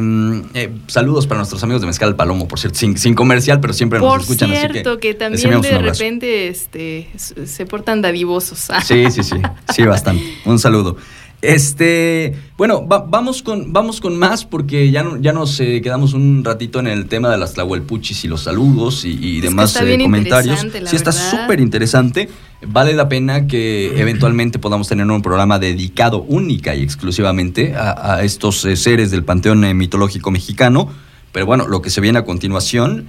eh, 0.53 0.71
saludos 0.87 1.27
para 1.27 1.39
nuestros 1.39 1.63
amigos 1.63 1.81
de 1.81 1.87
Mezcal 1.87 2.15
Palomo, 2.15 2.47
por 2.47 2.59
cierto, 2.59 2.79
sin, 2.79 2.99
sin 2.99 3.15
comercial, 3.15 3.59
pero 3.61 3.73
siempre 3.73 3.99
Por 3.99 4.19
nos 4.19 4.23
escuchan. 4.25 4.51
así 4.51 4.61
cierto, 4.61 4.99
que, 4.99 5.15
también 5.15 5.63
de 5.63 5.79
repente 5.79 6.49
este, 6.49 7.09
se 7.17 7.67
portan 7.67 8.03
dadivosos. 8.03 8.69
Sí, 8.85 9.11
sí, 9.11 9.23
sí, 9.23 9.37
sí, 9.73 9.83
bastante. 9.85 10.23
Un 10.45 10.59
saludo. 10.59 10.97
Este, 11.43 12.35
bueno, 12.59 12.87
va- 12.87 13.05
vamos, 13.09 13.43
con, 13.43 13.73
vamos 13.73 14.01
con 14.01 14.19
más 14.19 14.45
porque 14.45 14.91
ya, 14.91 15.03
no- 15.03 15.17
ya 15.19 15.33
nos 15.33 15.59
eh, 15.61 15.81
quedamos 15.83 16.13
un 16.13 16.45
ratito 16.45 16.81
en 16.81 16.87
el 16.87 17.07
tema 17.07 17.31
de 17.31 17.39
las 17.39 17.55
tlahuelpuchis 17.55 18.25
y 18.25 18.29
los 18.29 18.43
saludos 18.43 19.05
y, 19.07 19.41
demás 19.41 19.75
está 19.75 19.89
eh, 19.91 19.99
comentarios. 19.99 20.61
Sí, 20.87 20.97
está 20.97 21.13
súper 21.13 21.61
interesante. 21.61 22.29
Vale 22.67 22.93
la 22.93 23.09
pena 23.09 23.47
que 23.47 23.99
eventualmente 24.01 24.59
podamos 24.59 24.87
tener 24.89 25.07
un 25.07 25.23
programa 25.23 25.59
dedicado 25.59 26.23
única 26.23 26.75
y 26.75 26.83
exclusivamente 26.83 27.75
a, 27.75 28.17
a 28.17 28.23
estos 28.23 28.65
eh, 28.67 28.77
seres 28.77 29.11
del 29.11 29.25
panteón 29.25 29.77
mitológico 29.77 30.31
mexicano. 30.31 30.89
Pero 31.33 31.47
bueno, 31.47 31.69
lo 31.69 31.81
que 31.81 31.91
se 31.91 32.01
viene 32.03 32.19
a 32.19 32.25
continuación, 32.25 33.07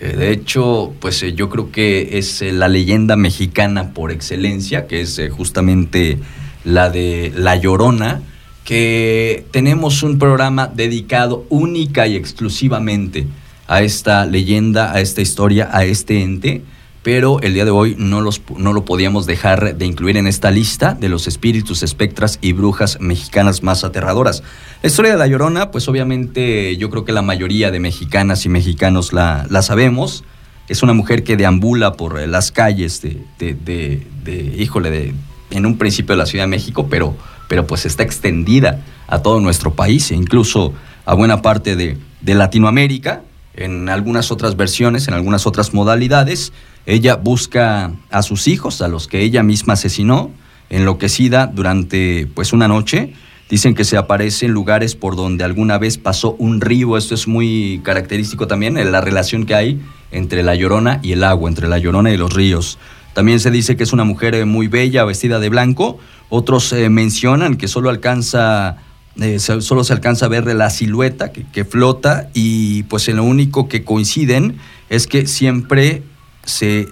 de 0.00 0.30
hecho, 0.32 0.92
pues 1.00 1.24
yo 1.34 1.48
creo 1.50 1.70
que 1.72 2.18
es 2.18 2.40
la 2.42 2.68
leyenda 2.68 3.16
mexicana 3.16 3.92
por 3.92 4.12
excelencia, 4.12 4.86
que 4.86 5.00
es 5.00 5.20
justamente 5.30 6.18
la 6.64 6.90
de 6.90 7.32
La 7.36 7.56
Llorona, 7.56 8.22
que 8.64 9.44
tenemos 9.50 10.02
un 10.02 10.18
programa 10.18 10.66
dedicado 10.66 11.44
única 11.50 12.06
y 12.06 12.16
exclusivamente 12.16 13.26
a 13.68 13.82
esta 13.82 14.26
leyenda, 14.26 14.92
a 14.92 15.00
esta 15.00 15.20
historia, 15.20 15.68
a 15.72 15.84
este 15.84 16.22
ente, 16.22 16.62
pero 17.02 17.38
el 17.42 17.52
día 17.52 17.66
de 17.66 17.70
hoy 17.70 17.94
no, 17.98 18.22
los, 18.22 18.40
no 18.56 18.72
lo 18.72 18.86
podíamos 18.86 19.26
dejar 19.26 19.76
de 19.76 19.84
incluir 19.84 20.16
en 20.16 20.26
esta 20.26 20.50
lista 20.50 20.94
de 20.94 21.10
los 21.10 21.26
espíritus, 21.28 21.82
espectras 21.82 22.38
y 22.40 22.52
brujas 22.52 22.98
mexicanas 23.00 23.62
más 23.62 23.84
aterradoras. 23.84 24.42
La 24.82 24.86
historia 24.88 25.12
de 25.12 25.18
La 25.18 25.26
Llorona, 25.26 25.70
pues 25.70 25.86
obviamente 25.88 26.74
yo 26.78 26.88
creo 26.88 27.04
que 27.04 27.12
la 27.12 27.20
mayoría 27.20 27.70
de 27.70 27.80
mexicanas 27.80 28.46
y 28.46 28.48
mexicanos 28.48 29.12
la, 29.12 29.46
la 29.50 29.60
sabemos. 29.60 30.24
Es 30.66 30.82
una 30.82 30.94
mujer 30.94 31.24
que 31.24 31.36
deambula 31.36 31.92
por 31.92 32.18
las 32.26 32.50
calles 32.50 33.02
de, 33.02 33.18
de, 33.38 33.52
de- 33.52 34.06
de, 34.24 34.54
híjole, 34.58 34.90
de, 34.90 35.12
en 35.50 35.66
un 35.66 35.78
principio 35.78 36.14
de 36.14 36.18
la 36.18 36.26
Ciudad 36.26 36.44
de 36.44 36.48
México, 36.48 36.86
pero, 36.88 37.16
pero 37.48 37.66
pues 37.66 37.86
está 37.86 38.02
extendida 38.02 38.82
a 39.06 39.20
todo 39.20 39.40
nuestro 39.40 39.74
país 39.74 40.10
e 40.10 40.14
incluso 40.14 40.72
a 41.04 41.14
buena 41.14 41.42
parte 41.42 41.76
de, 41.76 41.98
de 42.20 42.34
Latinoamérica, 42.34 43.22
en 43.56 43.88
algunas 43.88 44.32
otras 44.32 44.56
versiones, 44.56 45.08
en 45.08 45.14
algunas 45.14 45.46
otras 45.46 45.74
modalidades. 45.74 46.52
Ella 46.86 47.16
busca 47.16 47.92
a 48.10 48.22
sus 48.22 48.48
hijos, 48.48 48.82
a 48.82 48.88
los 48.88 49.06
que 49.06 49.20
ella 49.20 49.42
misma 49.42 49.74
asesinó, 49.74 50.30
enloquecida 50.70 51.46
durante 51.46 52.26
pues 52.34 52.52
una 52.52 52.68
noche. 52.68 53.12
Dicen 53.48 53.74
que 53.74 53.84
se 53.84 53.96
aparece 53.96 54.46
en 54.46 54.52
lugares 54.52 54.94
por 54.94 55.16
donde 55.16 55.44
alguna 55.44 55.78
vez 55.78 55.98
pasó 55.98 56.34
un 56.38 56.60
río. 56.60 56.96
Esto 56.96 57.14
es 57.14 57.28
muy 57.28 57.80
característico 57.84 58.46
también, 58.46 58.76
en 58.78 58.90
la 58.90 59.00
relación 59.00 59.46
que 59.46 59.54
hay 59.54 59.80
entre 60.10 60.42
la 60.42 60.54
llorona 60.54 61.00
y 61.02 61.12
el 61.12 61.22
agua, 61.24 61.48
entre 61.48 61.68
la 61.68 61.78
llorona 61.78 62.10
y 62.10 62.16
los 62.16 62.32
ríos. 62.32 62.78
También 63.14 63.40
se 63.40 63.50
dice 63.50 63.76
que 63.76 63.84
es 63.84 63.92
una 63.92 64.04
mujer 64.04 64.34
eh, 64.34 64.44
muy 64.44 64.68
bella, 64.68 65.04
vestida 65.04 65.38
de 65.38 65.48
blanco. 65.48 65.98
Otros 66.28 66.72
eh, 66.72 66.90
mencionan 66.90 67.56
que 67.56 67.68
solo 67.68 67.88
alcanza, 67.88 68.76
eh, 69.20 69.38
solo 69.38 69.84
se 69.84 69.92
alcanza 69.92 70.26
a 70.26 70.28
ver 70.28 70.46
la 70.46 70.68
silueta 70.68 71.32
que, 71.32 71.64
flota 71.64 72.28
y 72.34 72.82
pues 72.84 73.08
en 73.08 73.16
lo 73.16 73.24
único 73.24 73.68
que 73.68 73.84
coinciden 73.84 74.58
es 74.90 75.06
que 75.06 75.26
siempre 75.26 76.02
se 76.44 76.88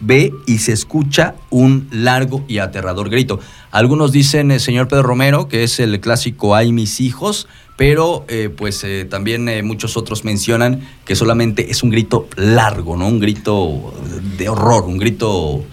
ve 0.00 0.32
y 0.46 0.58
se 0.58 0.72
escucha 0.72 1.34
un 1.50 1.88
largo 1.92 2.44
y 2.48 2.58
aterrador 2.58 3.10
grito. 3.10 3.38
Algunos 3.70 4.12
dicen, 4.12 4.50
eh, 4.50 4.58
señor 4.58 4.88
Pedro 4.88 5.04
Romero, 5.04 5.46
que 5.46 5.62
es 5.62 5.78
el 5.78 6.00
clásico 6.00 6.56
Ay 6.56 6.72
mis 6.72 7.00
hijos, 7.00 7.46
pero 7.80 8.26
eh, 8.28 8.50
pues 8.54 8.84
eh, 8.84 9.06
también 9.08 9.48
eh, 9.48 9.62
muchos 9.62 9.96
otros 9.96 10.22
mencionan 10.22 10.86
que 11.06 11.16
solamente 11.16 11.70
es 11.70 11.82
un 11.82 11.88
grito 11.88 12.28
largo, 12.36 12.94
¿no? 12.94 13.08
Un 13.08 13.20
grito 13.20 13.94
de 14.36 14.50
horror, 14.50 14.84
un 14.84 14.98
grito 14.98 15.64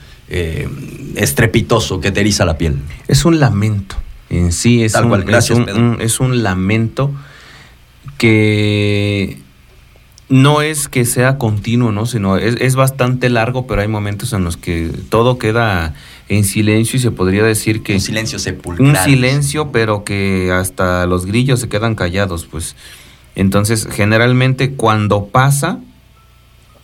estrepitoso 1.15 1.99
que 1.99 2.11
te 2.11 2.21
eriza 2.21 2.45
la 2.45 2.57
piel. 2.57 2.77
Es 3.09 3.25
un 3.25 3.41
lamento. 3.41 3.97
En 4.29 4.53
sí 4.53 4.83
es, 4.85 4.93
Tal 4.93 5.03
un, 5.03 5.09
cual, 5.09 5.23
gracias, 5.25 5.59
es, 5.59 5.73
un- 5.75 5.97
es 5.99 6.19
un 6.21 6.43
lamento 6.43 7.11
que 8.17 9.39
no 10.30 10.61
es 10.61 10.88
que 10.88 11.05
sea 11.05 11.38
continuo, 11.38 11.91
¿no? 11.91 12.05
Sino 12.05 12.38
es, 12.38 12.55
es 12.59 12.75
bastante 12.75 13.30
largo, 13.30 13.65
pero 13.65 13.82
hay 13.82 13.88
momentos 13.88 14.34
en 14.34 14.43
los 14.43 14.57
que 14.57 14.91
todo 15.09 15.38
queda 15.38 15.93
en 16.28 16.43
silencio 16.43 16.97
y 16.97 17.01
se 17.01 17.11
podría 17.11 17.43
decir 17.43 17.82
que 17.82 17.93
Un 17.93 18.01
silencio 18.01 18.39
sepulcral. 18.39 18.89
un 18.89 18.95
silencio, 18.97 19.71
pero 19.71 20.03
que 20.03 20.51
hasta 20.51 21.05
los 21.05 21.25
grillos 21.25 21.59
se 21.59 21.69
quedan 21.69 21.95
callados, 21.95 22.45
pues. 22.45 22.75
Entonces, 23.36 23.88
generalmente 23.89 24.71
cuando 24.71 25.28
pasa, 25.28 25.80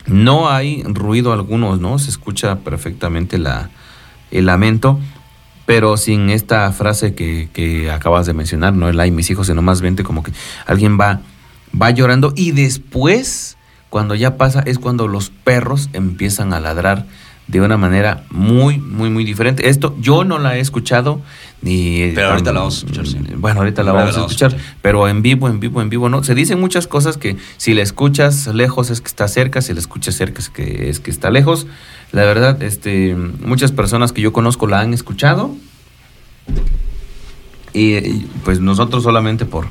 no 0.06 0.50
hay 0.50 0.84
ruido 0.84 1.34
alguno, 1.34 1.76
¿no? 1.76 2.00
Se 2.00 2.10
escucha 2.10 2.60
perfectamente 2.60 3.38
la, 3.38 3.72
el 4.32 4.46
lamento, 4.46 5.00
pero 5.66 5.98
sin 5.98 6.30
esta 6.30 6.72
frase 6.72 7.16
que, 7.16 7.50
que 7.52 7.92
acabas 7.92 8.26
de 8.26 8.34
mencionar, 8.34 8.74
no 8.74 8.88
el 8.88 9.00
ay, 9.00 9.12
mis 9.12 9.30
hijos, 9.30 9.48
sino 9.48 9.62
más 9.62 9.82
bien 9.82 9.96
como 9.98 10.24
que 10.24 10.32
alguien 10.66 10.98
va, 11.00 11.22
va 11.80 11.92
llorando 11.92 12.34
y 12.36 12.52
después, 12.52 13.58
cuando 13.90 14.16
ya 14.16 14.38
pasa, 14.38 14.62
es 14.66 14.80
cuando 14.80 15.08
los 15.08 15.30
perros 15.30 15.90
empiezan 15.94 16.54
a 16.54 16.60
ladrar 16.60 17.06
de 17.48 17.60
una 17.60 17.76
manera 17.78 18.24
muy, 18.30 18.78
muy, 18.78 19.10
muy 19.10 19.26
diferente. 19.26 19.68
Esto 19.68 19.96
yo 20.00 20.24
no 20.24 20.40
la 20.40 20.58
he 20.58 20.60
escuchado 20.62 21.22
ni... 21.62 22.12
Pero 22.16 22.32
ahorita 22.32 22.54
la 22.54 22.60
vamos 22.60 22.76
a 22.76 22.78
escuchar, 22.80 23.08
sí. 23.08 23.18
Bueno, 23.36 23.60
ahorita 23.60 23.84
la 23.84 23.92
vamos 23.92 24.06
la 24.06 24.12
a 24.12 24.22
vamos 24.22 24.32
a 24.32 24.34
escuchar, 24.34 24.62
pero 24.82 25.08
en 25.08 25.22
vivo, 25.22 25.50
en 25.50 25.60
vivo, 25.60 25.82
en 25.82 25.90
vivo, 25.90 26.08
¿no? 26.08 26.24
Se 26.24 26.36
dicen 26.36 26.60
muchas 26.60 26.88
cosas 26.88 27.18
que 27.18 27.36
si 27.58 27.74
la 27.74 27.82
escuchas 27.82 28.48
lejos 28.48 28.90
es 28.90 29.02
que 29.02 29.08
está 29.08 29.28
cerca, 29.28 29.62
si 29.62 29.74
la 29.74 29.80
escuchas 29.80 30.16
cerca 30.16 30.40
es 30.40 30.50
que, 30.50 30.90
es 30.90 31.00
que 31.00 31.12
está 31.12 31.32
lejos. 31.32 31.68
La 32.12 32.24
verdad, 32.24 32.62
este, 32.64 33.16
muchas 33.16 33.72
personas 33.72 34.14
que 34.14 34.22
yo 34.22 34.32
conozco 34.32 34.68
la 34.68 34.80
han 34.80 34.94
escuchado 34.94 35.54
y, 37.74 38.00
pues 38.46 38.60
nosotros 38.60 39.04
solamente 39.04 39.46
por, 39.46 39.68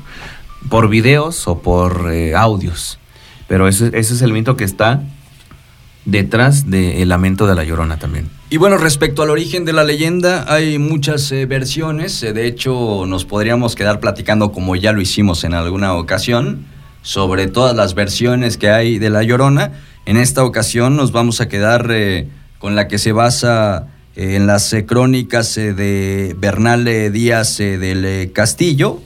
por 0.69 0.89
videos 0.89 1.47
o 1.47 1.59
por 1.59 2.11
eh, 2.11 2.35
audios. 2.35 2.99
Pero 3.47 3.67
ese, 3.67 3.91
es 3.93 4.21
el 4.21 4.33
mito 4.33 4.55
que 4.55 4.63
está 4.63 5.03
detrás 6.05 6.69
del 6.69 7.07
lamento 7.07 7.47
de 7.47 7.55
la 7.55 7.63
llorona 7.63 7.97
también. 7.97 8.29
Y 8.49 8.57
bueno, 8.57 8.77
respecto 8.77 9.23
al 9.23 9.29
origen 9.29 9.65
de 9.65 9.73
la 9.73 9.83
leyenda, 9.83 10.45
hay 10.47 10.77
muchas 10.77 11.31
eh, 11.31 11.45
versiones. 11.45 12.21
eh, 12.23 12.33
de 12.33 12.45
hecho, 12.45 13.05
nos 13.07 13.25
podríamos 13.25 13.75
quedar 13.75 13.99
platicando, 13.99 14.51
como 14.51 14.75
ya 14.75 14.91
lo 14.91 15.01
hicimos 15.01 15.43
en 15.43 15.53
alguna 15.53 15.93
ocasión, 15.93 16.65
sobre 17.01 17.47
todas 17.47 17.75
las 17.75 17.95
versiones 17.95 18.57
que 18.57 18.69
hay 18.69 18.99
de 18.99 19.09
la 19.09 19.23
Llorona. 19.23 19.71
En 20.05 20.17
esta 20.17 20.43
ocasión 20.43 20.95
nos 20.95 21.11
vamos 21.11 21.41
a 21.41 21.47
quedar 21.47 21.89
con 22.59 22.75
la 22.75 22.87
que 22.87 22.97
se 22.97 23.11
basa 23.11 23.87
en 24.15 24.47
las 24.47 24.75
crónicas 24.85 25.55
de 25.55 26.35
Bernal 26.37 26.85
Díaz 27.11 27.57
del 27.57 28.31
Castillo, 28.33 29.01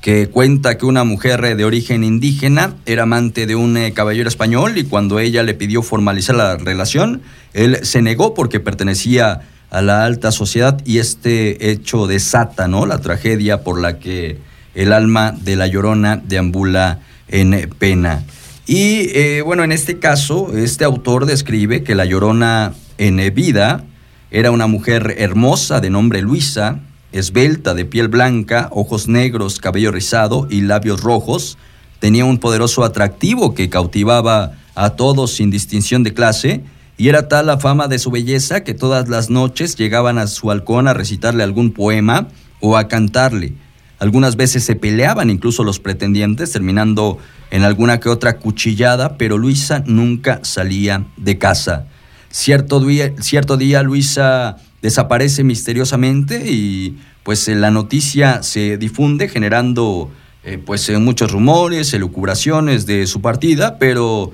que 0.00 0.28
cuenta 0.28 0.78
que 0.78 0.86
una 0.86 1.04
mujer 1.04 1.56
de 1.56 1.64
origen 1.64 2.04
indígena 2.04 2.74
era 2.86 3.02
amante 3.02 3.46
de 3.46 3.54
un 3.54 3.76
eh, 3.76 3.92
caballero 3.92 4.28
español 4.28 4.78
y 4.78 4.84
cuando 4.84 5.18
ella 5.18 5.42
le 5.42 5.54
pidió 5.54 5.82
formalizar 5.82 6.36
la 6.36 6.56
relación, 6.56 7.22
él 7.52 7.78
se 7.82 8.00
negó 8.00 8.32
porque 8.32 8.60
pertenecía 8.60 9.42
a 9.70 9.82
la 9.82 10.04
alta 10.04 10.32
sociedad 10.32 10.80
y 10.84 10.98
este 10.98 11.70
hecho 11.70 12.06
desata 12.06 12.66
¿no? 12.66 12.86
la 12.86 12.98
tragedia 12.98 13.62
por 13.62 13.80
la 13.80 13.98
que 13.98 14.38
el 14.74 14.92
alma 14.92 15.32
de 15.32 15.56
la 15.56 15.66
llorona 15.66 16.16
deambula 16.16 17.00
en 17.28 17.70
pena. 17.78 18.24
Y 18.66 19.10
eh, 19.14 19.42
bueno, 19.44 19.64
en 19.64 19.72
este 19.72 19.98
caso, 19.98 20.56
este 20.56 20.84
autor 20.84 21.26
describe 21.26 21.82
que 21.82 21.94
la 21.94 22.04
llorona 22.04 22.72
en 22.98 23.34
vida 23.34 23.84
era 24.30 24.50
una 24.50 24.66
mujer 24.66 25.16
hermosa 25.18 25.80
de 25.80 25.90
nombre 25.90 26.22
Luisa, 26.22 26.78
esbelta, 27.12 27.74
de 27.74 27.84
piel 27.84 28.08
blanca, 28.08 28.68
ojos 28.72 29.08
negros, 29.08 29.58
cabello 29.58 29.90
rizado 29.90 30.46
y 30.50 30.62
labios 30.62 31.02
rojos. 31.02 31.58
Tenía 31.98 32.24
un 32.24 32.38
poderoso 32.38 32.84
atractivo 32.84 33.54
que 33.54 33.68
cautivaba 33.68 34.52
a 34.74 34.90
todos 34.90 35.32
sin 35.32 35.50
distinción 35.50 36.02
de 36.02 36.14
clase, 36.14 36.64
y 36.96 37.08
era 37.08 37.28
tal 37.28 37.46
la 37.46 37.58
fama 37.58 37.88
de 37.88 37.98
su 37.98 38.10
belleza 38.10 38.62
que 38.62 38.74
todas 38.74 39.08
las 39.08 39.30
noches 39.30 39.76
llegaban 39.76 40.18
a 40.18 40.26
su 40.26 40.50
halcón 40.50 40.86
a 40.86 40.94
recitarle 40.94 41.42
algún 41.42 41.72
poema 41.72 42.28
o 42.60 42.76
a 42.76 42.88
cantarle. 42.88 43.54
Algunas 43.98 44.36
veces 44.36 44.64
se 44.64 44.76
peleaban 44.76 45.30
incluso 45.30 45.64
los 45.64 45.78
pretendientes, 45.78 46.52
terminando 46.52 47.18
en 47.50 47.64
alguna 47.64 48.00
que 48.00 48.08
otra 48.08 48.38
cuchillada, 48.38 49.18
pero 49.18 49.36
Luisa 49.38 49.82
nunca 49.86 50.40
salía 50.42 51.06
de 51.16 51.38
casa. 51.38 51.86
Cierto 52.30 52.80
día, 52.80 53.12
cierto 53.20 53.56
día 53.56 53.82
Luisa 53.82 54.56
desaparece 54.82 55.44
misteriosamente 55.44 56.50
y 56.50 56.98
pues 57.22 57.46
eh, 57.48 57.54
la 57.54 57.70
noticia 57.70 58.42
se 58.42 58.78
difunde 58.78 59.28
generando 59.28 60.10
eh, 60.44 60.58
pues 60.58 60.88
eh, 60.88 60.98
muchos 60.98 61.32
rumores, 61.32 61.92
elucubraciones 61.92 62.86
de 62.86 63.06
su 63.06 63.20
partida, 63.20 63.78
pero 63.78 64.32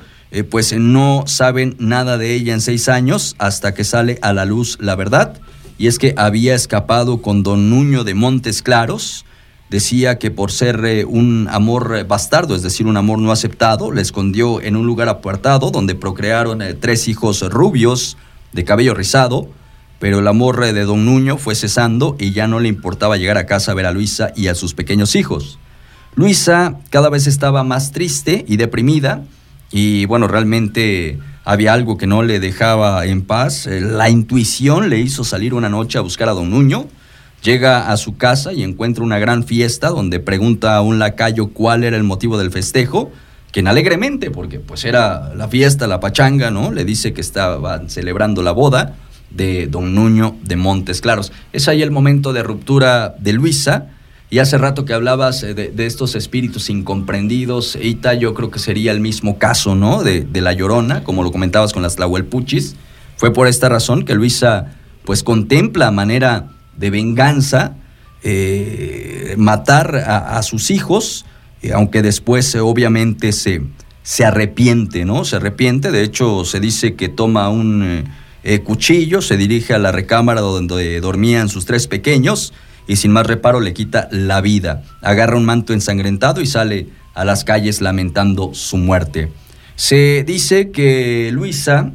pues 0.50 0.74
no 0.76 1.24
saben 1.26 1.76
nada 1.78 2.18
de 2.18 2.34
ella 2.34 2.52
en 2.52 2.60
seis 2.60 2.90
años 2.90 3.36
hasta 3.38 3.72
que 3.72 3.84
sale 3.84 4.18
a 4.20 4.34
la 4.34 4.44
luz 4.44 4.76
la 4.80 4.94
verdad. 4.94 5.40
Y 5.78 5.86
es 5.86 5.98
que 5.98 6.12
había 6.18 6.54
escapado 6.54 7.22
con 7.22 7.42
don 7.42 7.70
Nuño 7.70 8.04
de 8.04 8.12
Montes 8.12 8.60
Claros, 8.60 9.24
decía 9.70 10.18
que 10.18 10.30
por 10.30 10.52
ser 10.52 11.06
un 11.06 11.48
amor 11.50 12.04
bastardo, 12.06 12.54
es 12.54 12.62
decir, 12.62 12.86
un 12.86 12.98
amor 12.98 13.18
no 13.18 13.32
aceptado, 13.32 13.92
le 13.92 14.02
escondió 14.02 14.60
en 14.60 14.76
un 14.76 14.84
lugar 14.84 15.08
apartado 15.08 15.70
donde 15.70 15.94
procrearon 15.94 16.60
tres 16.80 17.08
hijos 17.08 17.40
rubios 17.48 18.18
de 18.52 18.64
cabello 18.64 18.92
rizado, 18.92 19.48
pero 19.98 20.18
el 20.18 20.28
amor 20.28 20.60
de 20.60 20.84
don 20.84 21.06
Nuño 21.06 21.38
fue 21.38 21.54
cesando 21.54 22.16
y 22.18 22.32
ya 22.32 22.46
no 22.46 22.60
le 22.60 22.68
importaba 22.68 23.16
llegar 23.16 23.38
a 23.38 23.46
casa 23.46 23.72
a 23.72 23.74
ver 23.74 23.86
a 23.86 23.92
Luisa 23.92 24.32
y 24.36 24.48
a 24.48 24.54
sus 24.54 24.74
pequeños 24.74 25.16
hijos. 25.16 25.58
Luisa 26.14 26.76
cada 26.90 27.08
vez 27.08 27.26
estaba 27.26 27.62
más 27.64 27.92
triste 27.92 28.44
y 28.48 28.56
deprimida 28.56 29.24
y 29.70 30.06
bueno, 30.06 30.28
realmente 30.28 31.18
había 31.44 31.72
algo 31.72 31.96
que 31.96 32.06
no 32.06 32.22
le 32.22 32.40
dejaba 32.40 33.04
en 33.06 33.22
paz. 33.22 33.66
Eh, 33.66 33.80
la 33.80 34.10
intuición 34.10 34.88
le 34.88 34.98
hizo 34.98 35.24
salir 35.24 35.54
una 35.54 35.68
noche 35.68 35.98
a 35.98 36.02
buscar 36.02 36.28
a 36.28 36.32
don 36.32 36.50
Nuño. 36.50 36.86
Llega 37.42 37.90
a 37.92 37.96
su 37.96 38.16
casa 38.16 38.52
y 38.52 38.62
encuentra 38.62 39.04
una 39.04 39.18
gran 39.18 39.44
fiesta 39.44 39.90
donde 39.90 40.18
pregunta 40.18 40.76
a 40.76 40.80
un 40.80 40.98
lacayo 40.98 41.48
cuál 41.48 41.84
era 41.84 41.96
el 41.96 42.02
motivo 42.02 42.38
del 42.38 42.50
festejo, 42.50 43.12
quien 43.52 43.68
alegremente, 43.68 44.30
porque 44.30 44.58
pues 44.58 44.84
era 44.84 45.34
la 45.34 45.46
fiesta, 45.46 45.86
la 45.86 46.00
pachanga, 46.00 46.50
¿no? 46.50 46.72
Le 46.72 46.84
dice 46.84 47.12
que 47.12 47.20
estaban 47.20 47.90
celebrando 47.90 48.42
la 48.42 48.52
boda 48.52 48.96
de 49.36 49.66
don 49.66 49.94
Nuño 49.94 50.36
de 50.42 50.56
Montes 50.56 51.00
Claros. 51.00 51.32
Es 51.52 51.68
ahí 51.68 51.82
el 51.82 51.90
momento 51.90 52.32
de 52.32 52.42
ruptura 52.42 53.14
de 53.18 53.32
Luisa. 53.32 53.88
Y 54.28 54.40
hace 54.40 54.58
rato 54.58 54.84
que 54.84 54.92
hablabas 54.92 55.44
eh, 55.44 55.54
de, 55.54 55.86
estos 55.86 56.16
espíritus 56.16 56.68
incomprendidos, 56.68 57.78
Ita, 57.80 58.14
yo 58.14 58.34
creo 58.34 58.50
que 58.50 58.58
sería 58.58 58.90
el 58.90 59.00
mismo 59.00 59.38
caso, 59.38 59.76
¿no? 59.76 60.02
De, 60.02 60.26
la 60.40 60.52
Llorona, 60.52 61.04
como 61.04 61.22
lo 61.22 61.30
comentabas 61.30 61.72
con 61.72 61.82
las 61.82 61.96
Tlahuelpuchis. 61.96 62.74
Fue 63.16 63.32
por 63.32 63.46
esta 63.46 63.68
razón 63.68 64.04
que 64.04 64.14
Luisa, 64.14 64.74
pues, 65.04 65.22
contempla 65.22 65.92
manera 65.92 66.48
de 66.76 66.90
venganza 66.90 67.76
eh, 68.24 69.34
matar 69.38 69.96
a, 69.96 70.42
sus 70.42 70.72
hijos, 70.72 71.24
eh, 71.62 71.72
aunque 71.72 72.02
después 72.02 72.56
obviamente 72.56 73.30
se, 73.30 73.62
se 74.02 74.24
arrepiente, 74.24 75.04
¿no? 75.04 75.24
Se 75.24 75.36
arrepiente, 75.36 75.92
de 75.92 76.02
hecho 76.02 76.44
se 76.44 76.58
dice 76.58 76.94
que 76.94 77.08
toma 77.08 77.48
un 77.48 78.06
eh, 78.48 78.60
cuchillo, 78.60 79.22
se 79.22 79.36
dirige 79.36 79.74
a 79.74 79.78
la 79.80 79.90
recámara 79.90 80.40
donde 80.40 81.00
dormían 81.00 81.48
sus 81.48 81.64
tres 81.64 81.88
pequeños 81.88 82.52
y 82.86 82.94
sin 82.94 83.10
más 83.10 83.26
reparo 83.26 83.58
le 83.58 83.74
quita 83.74 84.06
la 84.12 84.40
vida. 84.40 84.84
Agarra 85.02 85.36
un 85.36 85.44
manto 85.44 85.72
ensangrentado 85.72 86.40
y 86.40 86.46
sale 86.46 86.86
a 87.14 87.24
las 87.24 87.42
calles 87.42 87.80
lamentando 87.80 88.54
su 88.54 88.76
muerte. 88.76 89.32
Se 89.74 90.22
dice 90.22 90.70
que 90.70 91.30
Luisa 91.32 91.90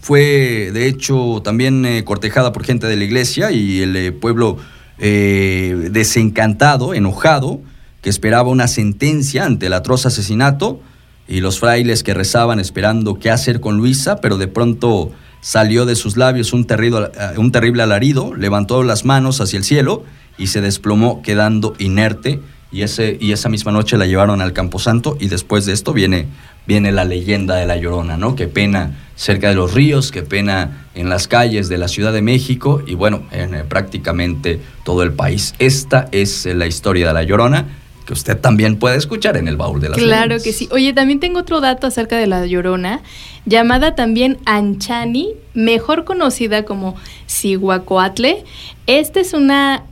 fue 0.00 0.70
de 0.72 0.86
hecho 0.86 1.42
también 1.44 1.84
eh, 1.84 2.04
cortejada 2.04 2.52
por 2.54 2.64
gente 2.64 2.86
de 2.86 2.96
la 2.96 3.04
iglesia 3.04 3.52
y 3.52 3.82
el 3.82 3.94
eh, 3.94 4.12
pueblo 4.12 4.56
desencantado, 4.98 6.94
enojado, 6.94 7.60
que 8.00 8.08
esperaba 8.08 8.48
una 8.48 8.66
sentencia 8.66 9.44
ante 9.44 9.66
el 9.66 9.74
atroz 9.74 10.06
asesinato 10.06 10.80
y 11.28 11.40
los 11.40 11.58
frailes 11.58 12.02
que 12.02 12.14
rezaban 12.14 12.60
esperando 12.60 13.18
qué 13.18 13.28
hacer 13.28 13.60
con 13.60 13.76
Luisa, 13.76 14.22
pero 14.22 14.38
de 14.38 14.48
pronto 14.48 15.12
salió 15.42 15.84
de 15.84 15.96
sus 15.96 16.16
labios 16.16 16.54
un 16.54 16.64
terrible, 16.64 17.10
eh, 17.18 17.36
un 17.36 17.52
terrible 17.52 17.82
alarido, 17.82 18.34
levantó 18.34 18.82
las 18.84 19.04
manos 19.04 19.42
hacia 19.42 19.58
el 19.58 19.64
cielo 19.64 20.04
y 20.38 20.46
se 20.46 20.62
desplomó 20.62 21.20
quedando 21.20 21.74
inerte. 21.78 22.40
Y, 22.70 22.80
ese, 22.80 23.18
y 23.20 23.32
esa 23.32 23.50
misma 23.50 23.70
noche 23.70 23.98
la 23.98 24.06
llevaron 24.06 24.40
al 24.40 24.54
Camposanto 24.54 25.18
y 25.20 25.28
después 25.28 25.66
de 25.66 25.74
esto 25.74 25.92
viene, 25.92 26.28
viene 26.66 26.90
la 26.90 27.04
leyenda 27.04 27.56
de 27.56 27.66
la 27.66 27.76
Llorona, 27.76 28.16
¿no? 28.16 28.34
Que 28.34 28.48
pena 28.48 28.96
cerca 29.14 29.50
de 29.50 29.54
los 29.54 29.74
ríos, 29.74 30.10
que 30.10 30.22
pena 30.22 30.86
en 30.94 31.10
las 31.10 31.28
calles 31.28 31.68
de 31.68 31.76
la 31.76 31.86
Ciudad 31.86 32.14
de 32.14 32.22
México 32.22 32.82
y 32.86 32.94
bueno, 32.94 33.24
en 33.30 33.54
eh, 33.54 33.64
prácticamente 33.64 34.58
todo 34.84 35.02
el 35.02 35.12
país. 35.12 35.54
Esta 35.58 36.08
es 36.12 36.46
eh, 36.46 36.54
la 36.54 36.66
historia 36.66 37.08
de 37.08 37.12
la 37.12 37.24
Llorona 37.24 37.66
que 38.02 38.12
usted 38.12 38.38
también 38.38 38.78
puede 38.78 38.96
escuchar 38.96 39.36
en 39.36 39.48
el 39.48 39.56
baúl 39.56 39.80
de 39.80 39.88
las 39.88 39.98
Claro 39.98 40.36
que 40.42 40.52
sí. 40.52 40.68
Oye, 40.72 40.92
también 40.92 41.20
tengo 41.20 41.40
otro 41.40 41.60
dato 41.60 41.86
acerca 41.86 42.16
de 42.16 42.26
la 42.26 42.44
Llorona, 42.46 43.00
llamada 43.46 43.94
también 43.94 44.38
Anchani, 44.44 45.30
mejor 45.54 46.04
conocida 46.04 46.64
como 46.64 46.96
Cihuacoatle. 47.28 48.44
Esta 48.86 49.20
es 49.20 49.32
una 49.32 49.84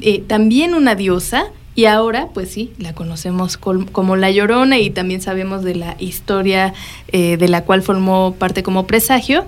eh, 0.00 0.24
también 0.26 0.74
una 0.74 0.94
diosa 0.94 1.46
y 1.74 1.86
ahora, 1.86 2.28
pues 2.32 2.50
sí, 2.50 2.72
la 2.78 2.94
conocemos 2.94 3.56
como 3.56 4.16
La 4.16 4.30
Llorona 4.30 4.78
y 4.78 4.90
también 4.90 5.20
sabemos 5.20 5.62
de 5.62 5.74
la 5.74 5.96
historia 5.98 6.74
eh, 7.08 7.36
de 7.36 7.48
la 7.48 7.64
cual 7.64 7.82
formó 7.82 8.34
parte 8.38 8.62
como 8.62 8.86
presagio 8.86 9.46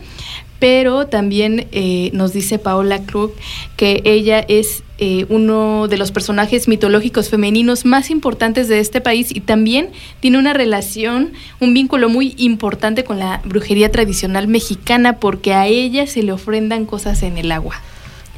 pero 0.64 1.08
también 1.08 1.68
eh, 1.72 2.10
nos 2.14 2.32
dice 2.32 2.58
Paola 2.58 3.02
Krug 3.02 3.32
que 3.76 4.00
ella 4.04 4.40
es 4.40 4.82
eh, 4.98 5.26
uno 5.28 5.88
de 5.88 5.98
los 5.98 6.12
personajes 6.12 6.68
mitológicos 6.68 7.28
femeninos 7.28 7.84
más 7.84 8.10
importantes 8.10 8.68
de 8.68 8.78
este 8.78 9.00
país 9.00 9.34
y 9.34 9.40
también 9.40 9.88
tiene 10.20 10.38
una 10.38 10.52
relación, 10.52 11.32
un 11.60 11.74
vínculo 11.74 12.08
muy 12.08 12.34
importante 12.36 13.02
con 13.02 13.18
la 13.18 13.40
brujería 13.44 13.90
tradicional 13.90 14.46
mexicana 14.46 15.18
porque 15.18 15.52
a 15.52 15.66
ella 15.66 16.06
se 16.06 16.22
le 16.22 16.32
ofrendan 16.32 16.86
cosas 16.86 17.22
en 17.22 17.38
el 17.38 17.50
agua. 17.50 17.74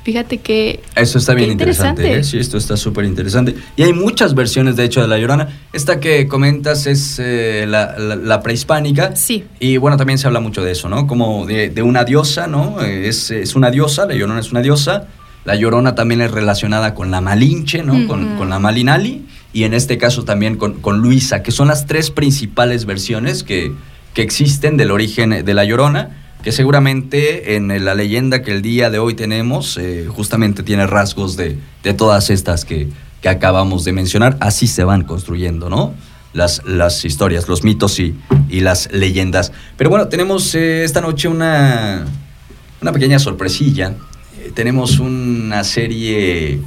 Fíjate 0.07 0.38
que... 0.38 0.84
Eso 0.94 1.18
está 1.18 1.34
bien 1.34 1.50
interesante, 1.50 2.18
¿eh? 2.18 2.22
sí, 2.22 2.38
esto 2.38 2.59
está 2.59 2.76
súper 2.76 3.04
interesante. 3.07 3.57
Y 3.74 3.82
hay 3.82 3.92
muchas 3.92 4.36
versiones, 4.36 4.76
de 4.76 4.84
hecho, 4.84 5.00
de 5.00 5.09
La 5.09 5.18
Llorona. 5.18 5.48
Esta 5.72 5.98
que 5.98 6.28
comentas 6.28 6.86
es 6.86 7.18
eh, 7.18 7.66
la, 7.66 8.40
prehispánica. 8.40 9.16
Sí. 9.16 9.42
Y 9.59 9.78
bueno, 9.78 9.96
también 9.96 10.20
se 10.20 10.28
habla 10.28 10.38
mucho 10.38 10.62
de 10.62 10.70
eso, 10.70 10.88
¿no? 10.88 11.09
Como 11.09 11.44
de, 11.44 11.82
una 11.82 12.04
diosa, 12.04 12.46
¿no? 12.46 12.80
Es, 12.82 13.57
una 13.57 13.72
diosa, 13.72 14.07
La 14.07 14.14
Llorona 14.14 14.38
es 14.38 14.52
una 14.52 14.62
diosa. 14.62 15.09
La 15.47 15.55
Llorona 15.55 15.94
también 15.94 16.20
es 16.20 16.30
relacionada 16.30 16.92
con 16.94 17.11
la 17.11 17.20
Malinche, 17.20 17.82
¿no? 17.82 18.07
con, 18.07 18.51
la 18.51 18.59
Malinali. 18.59 19.24
Y 19.53 19.64
en 19.64 19.72
este 19.72 19.97
caso 19.97 20.24
también 20.24 20.57
con, 20.57 20.74
con, 20.80 20.99
Luisa, 20.99 21.42
que 21.42 21.53
son 21.53 21.68
las 21.68 21.86
tres 21.86 22.11
principales 22.11 22.84
versiones 22.84 23.42
que, 23.42 23.72
que 24.12 24.20
existen 24.20 24.76
del 24.76 24.90
origen 24.90 25.44
de 25.44 25.55
La 25.55 25.64
Llorona 25.64 26.11
que 26.47 26.53
seguramente 26.53 27.57
en 27.57 27.84
la 27.84 27.97
leyenda 27.97 28.40
que 28.40 28.53
el 28.53 28.62
día 28.62 28.88
de 28.88 29.01
hoy 29.01 29.14
tenemos 29.14 29.76
eh, 29.78 30.07
justamente 30.09 30.62
tiene 30.62 30.86
rasgos 30.86 31.36
de, 31.36 31.59
todas 31.97 32.30
estas 32.30 32.64
que, 32.64 32.88
acabamos 33.26 33.82
de 33.82 33.92
mencionar. 33.92 34.36
Así 34.38 34.68
se 34.68 34.84
van 34.84 35.03
construyendo, 35.03 35.68
¿no? 35.68 35.92
Las, 36.32 36.64
las 36.64 37.05
historias, 37.05 37.49
los 37.49 37.64
mitos 37.64 37.99
y, 37.99 38.14
y 38.49 38.61
las 38.61 38.92
leyendas. 38.92 39.51
Pero 39.76 39.90
bueno, 39.90 40.07
tenemos 40.07 40.55
eh, 40.55 40.84
esta 40.84 41.01
noche 41.01 41.26
una, 41.26 42.05
una 42.80 42.92
pequeña 42.92 43.18
sorpresilla. 43.18 43.94
Eh, 44.57 44.62
tenemos 44.62 44.98
una 44.98 45.64
serie 45.64 46.61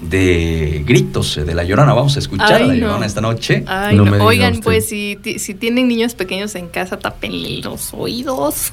de 0.00 0.82
gritos 0.84 1.36
de 1.36 1.54
la 1.54 1.62
llorona. 1.62 1.94
Vamos 1.94 2.16
a 2.16 2.18
escuchar 2.18 2.54
a 2.54 2.66
la 2.66 2.74
llorona 2.74 3.06
esta 3.06 3.20
noche. 3.20 3.64
Oigan, 4.20 4.60
pues 4.60 4.88
si, 4.88 5.18
si, 5.38 5.54
tienen 5.54 5.88
niños 5.88 6.14
pequeños 6.14 6.54
en 6.56 6.68
casa, 6.68 6.98
tapen 6.98 7.62
los 7.62 7.94
oídos. 7.94 8.70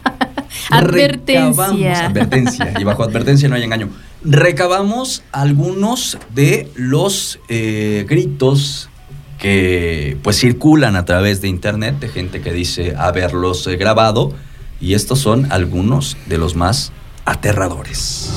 advertencia. 0.70 2.06
Advertencia. 2.06 2.74
Y 2.78 2.84
bajo 2.84 3.02
advertencia 3.02 3.48
no 3.48 3.54
hay 3.54 3.62
engaño. 3.62 3.88
Recabamos 4.22 5.22
algunos 5.32 6.18
de 6.34 6.70
los 6.74 7.38
eh, 7.48 8.04
gritos 8.08 8.90
que 9.38 10.16
pues 10.22 10.38
circulan 10.38 10.96
a 10.96 11.04
través 11.04 11.40
de 11.40 11.48
internet 11.48 11.98
de 12.00 12.08
gente 12.08 12.40
que 12.40 12.52
dice 12.52 12.94
haberlos 12.96 13.66
eh, 13.66 13.76
grabado 13.76 14.32
y 14.80 14.94
estos 14.94 15.18
son 15.18 15.52
algunos 15.52 16.16
de 16.26 16.38
los 16.38 16.56
más 16.56 16.92
aterradores. 17.26 18.30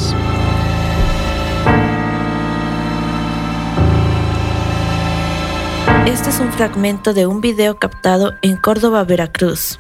Este 6.05 6.31
es 6.31 6.39
un 6.39 6.51
fragmento 6.51 7.13
de 7.13 7.27
un 7.27 7.39
video 7.39 7.77
captado 7.77 8.33
en 8.41 8.57
Córdoba, 8.57 9.03
Veracruz. 9.03 9.79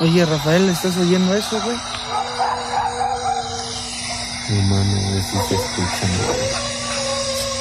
Oye, 0.00 0.24
Rafael, 0.24 0.68
¿estás 0.70 0.96
oyendo 0.96 1.34
eso, 1.34 1.60
güey? 1.62 1.76
No 4.48 4.62
mames, 4.62 5.06
a 5.06 5.10
ver 5.10 5.22
si 5.22 5.36
se 5.48 5.54
escucha. 5.54 6.06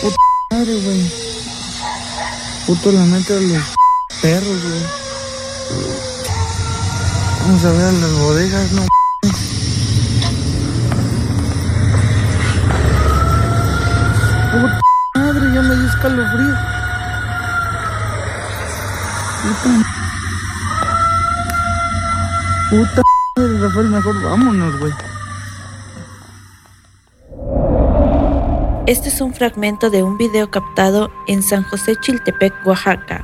Puta 0.01 0.15
madre, 0.51 0.81
güey. 0.81 1.11
Puto 2.65 2.91
la 2.91 3.01
mente 3.01 3.33
de 3.33 3.47
los 3.47 3.63
perros, 4.21 4.63
güey. 4.63 4.83
Vamos 7.41 7.65
a 7.65 7.71
ver 7.71 7.93
las 7.93 8.19
bodegas, 8.19 8.71
no 8.71 8.81
Puta 14.51 14.81
madre, 15.15 15.53
ya 15.53 15.61
me 15.61 15.75
dio 15.75 15.87
escalofrío. 15.87 16.55
Puta. 19.43 19.69
Puta. 22.69 23.01
Rafael, 23.61 23.89
mejor 23.89 24.21
vámonos, 24.21 24.77
güey. 24.79 24.93
Este 28.87 29.07
es 29.07 29.21
un 29.21 29.33
fragmento 29.33 29.89
de 29.89 30.03
un 30.03 30.17
video 30.17 30.51
captado 30.51 31.11
en 31.27 31.43
San 31.43 31.63
José 31.63 31.95
Chiltepec, 31.95 32.53
Oaxaca. 32.65 33.23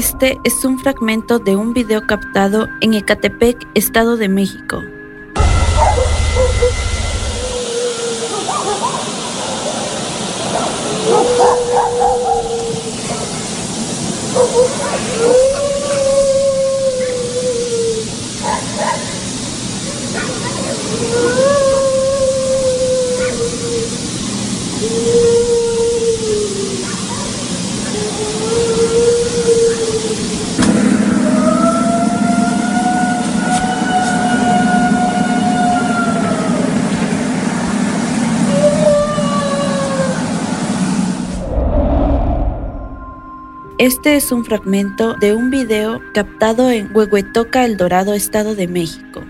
Este 0.00 0.40
es 0.44 0.64
un 0.64 0.78
fragmento 0.78 1.38
de 1.38 1.56
un 1.56 1.74
video 1.74 2.06
captado 2.06 2.68
en 2.80 2.94
Ecatepec, 2.94 3.68
Estado 3.74 4.16
de 4.16 4.30
México. 4.30 4.82
Este 43.80 44.14
es 44.14 44.30
un 44.30 44.44
fragmento 44.44 45.14
de 45.14 45.32
un 45.32 45.48
video 45.48 46.02
captado 46.12 46.68
en 46.68 46.94
Huehuetoca, 46.94 47.64
El 47.64 47.78
Dorado, 47.78 48.12
Estado 48.12 48.54
de 48.54 48.68
México. 48.68 49.24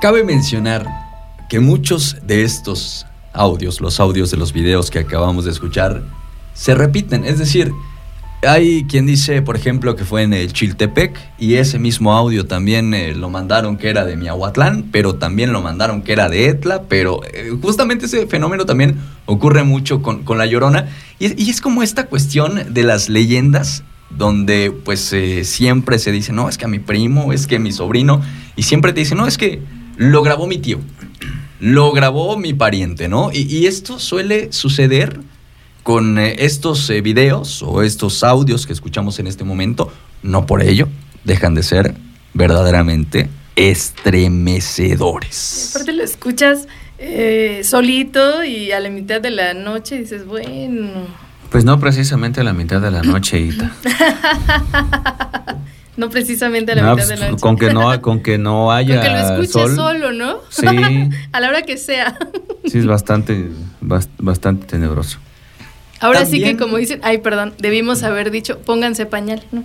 Cabe 0.00 0.24
mencionar 0.24 0.86
que 1.50 1.60
muchos 1.60 2.16
de 2.22 2.42
estos 2.42 3.04
audios, 3.34 3.82
los 3.82 4.00
audios 4.00 4.30
de 4.30 4.38
los 4.38 4.54
videos 4.54 4.90
que 4.90 4.98
acabamos 4.98 5.44
de 5.44 5.50
escuchar, 5.50 6.02
se 6.54 6.74
repiten. 6.74 7.26
Es 7.26 7.38
decir, 7.38 7.70
hay 8.40 8.86
quien 8.86 9.04
dice, 9.04 9.42
por 9.42 9.56
ejemplo, 9.56 9.96
que 9.96 10.06
fue 10.06 10.22
en 10.22 10.32
el 10.32 10.54
Chiltepec 10.54 11.18
y 11.38 11.56
ese 11.56 11.78
mismo 11.78 12.14
audio 12.14 12.46
también 12.46 12.94
eh, 12.94 13.14
lo 13.14 13.28
mandaron 13.28 13.76
que 13.76 13.90
era 13.90 14.06
de 14.06 14.16
Miahuatlán, 14.16 14.88
pero 14.90 15.16
también 15.16 15.52
lo 15.52 15.60
mandaron 15.60 16.00
que 16.00 16.12
era 16.12 16.30
de 16.30 16.46
Etla, 16.46 16.84
pero 16.88 17.20
eh, 17.34 17.50
justamente 17.60 18.06
ese 18.06 18.26
fenómeno 18.26 18.64
también 18.64 18.98
ocurre 19.26 19.64
mucho 19.64 20.00
con, 20.00 20.22
con 20.22 20.38
La 20.38 20.46
Llorona 20.46 20.88
y, 21.18 21.50
es 21.50 21.60
como 21.60 21.82
esta 21.82 22.06
cuestión 22.06 22.72
de 22.72 22.82
las 22.84 23.10
leyendas 23.10 23.84
donde 24.08 24.72
pues 24.82 25.12
eh, 25.12 25.44
siempre 25.44 25.98
se 25.98 26.10
dice, 26.10 26.32
no, 26.32 26.48
es 26.48 26.56
que 26.56 26.64
a 26.64 26.68
mi 26.68 26.78
primo, 26.78 27.34
es 27.34 27.46
que 27.46 27.58
mi 27.58 27.70
sobrino, 27.70 28.22
y 28.56 28.62
siempre 28.62 28.94
te 28.94 29.00
dicen, 29.00 29.18
no, 29.18 29.26
es 29.26 29.36
que 29.36 29.60
lo 30.00 30.22
grabó 30.22 30.46
mi 30.46 30.56
tío, 30.56 30.80
lo 31.60 31.92
grabó 31.92 32.38
mi 32.38 32.54
pariente, 32.54 33.06
¿no? 33.06 33.30
Y, 33.34 33.42
y 33.54 33.66
esto 33.66 33.98
suele 33.98 34.50
suceder 34.50 35.20
con 35.82 36.18
eh, 36.18 36.36
estos 36.38 36.88
eh, 36.88 37.02
videos 37.02 37.62
o 37.62 37.82
estos 37.82 38.24
audios 38.24 38.66
que 38.66 38.72
escuchamos 38.72 39.18
en 39.18 39.26
este 39.26 39.44
momento, 39.44 39.92
no 40.22 40.46
por 40.46 40.62
ello 40.62 40.88
dejan 41.24 41.54
de 41.54 41.62
ser 41.62 41.94
verdaderamente 42.32 43.28
estremecedores. 43.56 45.72
Aparte 45.74 45.92
lo 45.92 46.02
escuchas 46.02 46.66
eh, 46.96 47.60
solito 47.62 48.42
y 48.42 48.72
a 48.72 48.80
la 48.80 48.88
mitad 48.88 49.20
de 49.20 49.30
la 49.30 49.52
noche 49.52 49.98
dices, 49.98 50.24
bueno. 50.24 51.08
Pues 51.50 51.66
no 51.66 51.78
precisamente 51.78 52.40
a 52.40 52.44
la 52.44 52.54
mitad 52.54 52.80
de 52.80 52.90
la 52.90 53.02
noche, 53.02 53.38
Ita. 53.38 53.70
no 56.00 56.10
precisamente 56.10 56.72
a 56.72 56.74
la 56.76 56.82
No, 56.82 56.94
mitad 56.96 57.06
pues, 57.06 57.08
de 57.08 57.16
la 57.24 57.30
noche. 57.30 57.40
con 57.42 57.56
que 57.56 57.72
no, 57.72 58.02
con 58.02 58.20
que 58.22 58.38
no 58.38 58.72
haya 58.72 58.96
Con 58.96 59.04
que 59.04 59.10
lo 59.10 59.18
escuches 59.18 59.52
sol, 59.52 59.76
solo, 59.76 60.12
¿no? 60.12 60.38
Sí. 60.48 60.66
a 61.32 61.40
la 61.40 61.48
hora 61.48 61.62
que 61.62 61.76
sea. 61.76 62.18
sí 62.66 62.78
es 62.78 62.86
bastante, 62.86 63.48
bas- 63.80 64.08
bastante 64.18 64.66
tenebroso. 64.66 65.18
Ahora 66.02 66.24
sí 66.24 66.42
que 66.42 66.56
como 66.56 66.78
dicen, 66.78 66.98
ay, 67.02 67.18
perdón, 67.18 67.52
debimos 67.58 68.02
haber 68.04 68.30
dicho, 68.30 68.58
pónganse 68.60 69.04
pañal, 69.04 69.44
¿no? 69.52 69.64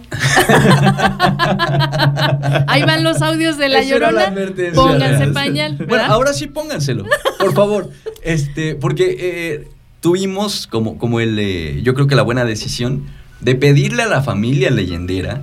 Ahí 2.67 2.83
van 2.83 3.05
los 3.05 3.21
audios 3.21 3.57
de 3.57 3.69
la 3.69 3.79
la 3.79 3.85
llorona. 3.85 4.33
Pónganse 4.73 5.27
pañal, 5.27 5.77
Bueno, 5.87 6.03
ahora 6.05 6.33
sí 6.33 6.47
pónganselo, 6.47 7.05
por 7.39 7.53
favor. 7.53 7.89
Este, 8.21 8.75
porque 8.75 9.15
eh, 9.17 9.67
tuvimos 10.01 10.67
como, 10.67 10.97
como 10.97 11.21
el, 11.21 11.37
eh, 11.39 11.81
yo 11.83 11.93
creo 11.93 12.07
que 12.07 12.15
la 12.15 12.23
buena 12.23 12.43
decisión 12.43 13.05
de 13.39 13.55
pedirle 13.55 14.03
a 14.03 14.07
la 14.07 14.21
familia 14.21 14.71
leyendera 14.71 15.41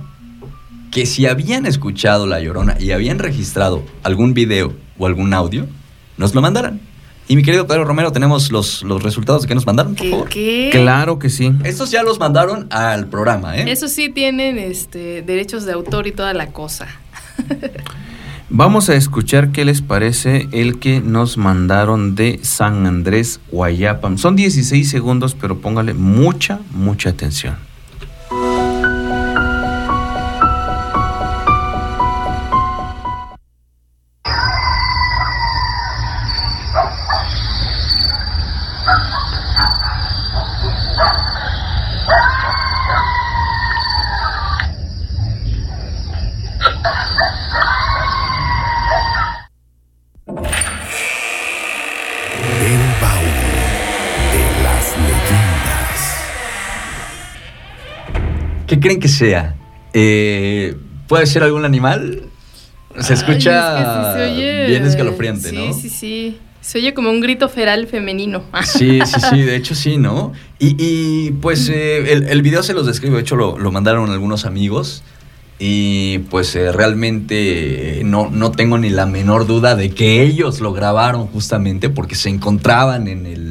que 0.93 1.07
si 1.07 1.25
habían 1.25 1.65
escuchado 1.65 2.27
La 2.27 2.39
Llorona 2.39 2.77
y 2.79 2.91
habían 2.91 3.17
registrado 3.17 3.83
algún 4.03 4.35
video 4.35 4.73
o 4.99 5.07
algún 5.07 5.33
audio, 5.33 5.65
nos 6.17 6.35
lo 6.35 6.41
mandaran. 6.41 6.79
Y 7.27 7.35
mi 7.35 7.41
querido 7.41 7.65
Pedro 7.65 7.83
Romero, 7.83 8.11
tenemos 8.11 8.51
los, 8.51 8.83
los 8.83 9.01
resultados 9.01 9.41
de 9.41 9.47
que 9.47 9.55
nos 9.55 9.65
mandaron, 9.65 9.95
por 9.95 10.03
¿Qué? 10.05 10.11
favor. 10.11 10.29
qué? 10.29 10.69
Claro 10.71 11.17
que 11.17 11.29
sí. 11.31 11.51
Estos 11.63 11.89
ya 11.89 12.03
los 12.03 12.19
mandaron 12.19 12.67
al 12.69 13.07
programa, 13.07 13.57
¿eh? 13.57 13.71
Eso 13.71 13.87
sí 13.87 14.09
tienen 14.09 14.59
este 14.59 15.23
derechos 15.23 15.65
de 15.65 15.71
autor 15.71 16.05
y 16.05 16.11
toda 16.11 16.33
la 16.33 16.47
cosa. 16.47 16.87
Vamos 18.49 18.89
a 18.89 18.95
escuchar 18.95 19.51
qué 19.51 19.65
les 19.65 19.81
parece 19.81 20.47
el 20.51 20.77
que 20.77 20.99
nos 20.99 21.37
mandaron 21.37 22.13
de 22.13 22.39
San 22.43 22.85
Andrés, 22.85 23.39
Guayapam. 23.51 24.19
Son 24.19 24.35
16 24.35 24.87
segundos, 24.87 25.35
pero 25.39 25.57
póngale 25.57 25.95
mucha, 25.95 26.59
mucha 26.69 27.09
atención. 27.09 27.55
Creen 58.93 58.99
que 59.01 59.07
sea? 59.07 59.55
Eh, 59.93 60.75
¿Puede 61.07 61.25
ser 61.25 61.43
algún 61.43 61.65
animal? 61.65 62.23
Se 62.99 63.13
Ay, 63.13 63.19
escucha 63.19 63.79
es 63.79 63.85
que 63.85 64.23
sí 64.23 64.29
se 64.29 64.33
oye- 64.35 64.65
bien 64.67 64.85
escalofriante, 64.85 65.49
sí, 65.49 65.55
¿no? 65.55 65.73
Sí, 65.73 65.89
sí, 65.89 66.37
Se 66.61 66.77
oye 66.79 66.93
como 66.93 67.09
un 67.09 67.19
grito 67.21 67.49
feral 67.49 67.87
femenino. 67.87 68.43
Sí, 68.63 68.99
sí, 69.05 69.19
sí, 69.29 69.41
de 69.41 69.55
hecho 69.55 69.73
sí, 69.75 69.97
¿no? 69.97 70.31
Y, 70.59 70.75
y, 70.77 71.31
pues 71.41 71.69
eh, 71.69 72.13
el, 72.13 72.27
el 72.29 72.41
video 72.41 72.61
se 72.63 72.73
los 72.73 72.85
describo, 72.85 73.15
de 73.15 73.21
hecho 73.21 73.35
lo, 73.35 73.57
lo 73.57 73.71
mandaron 73.71 74.09
algunos 74.11 74.45
amigos 74.45 75.03
y 75.59 76.19
pues 76.29 76.55
eh, 76.55 76.71
realmente 76.71 78.01
no, 78.05 78.29
no 78.29 78.51
tengo 78.51 78.77
ni 78.77 78.89
la 78.89 79.05
menor 79.05 79.45
duda 79.45 79.75
de 79.75 79.89
que 79.91 80.21
ellos 80.23 80.59
lo 80.61 80.71
grabaron 80.73 81.27
justamente 81.27 81.89
porque 81.89 82.15
se 82.15 82.29
encontraban 82.29 83.07
en 83.07 83.25
el, 83.25 83.42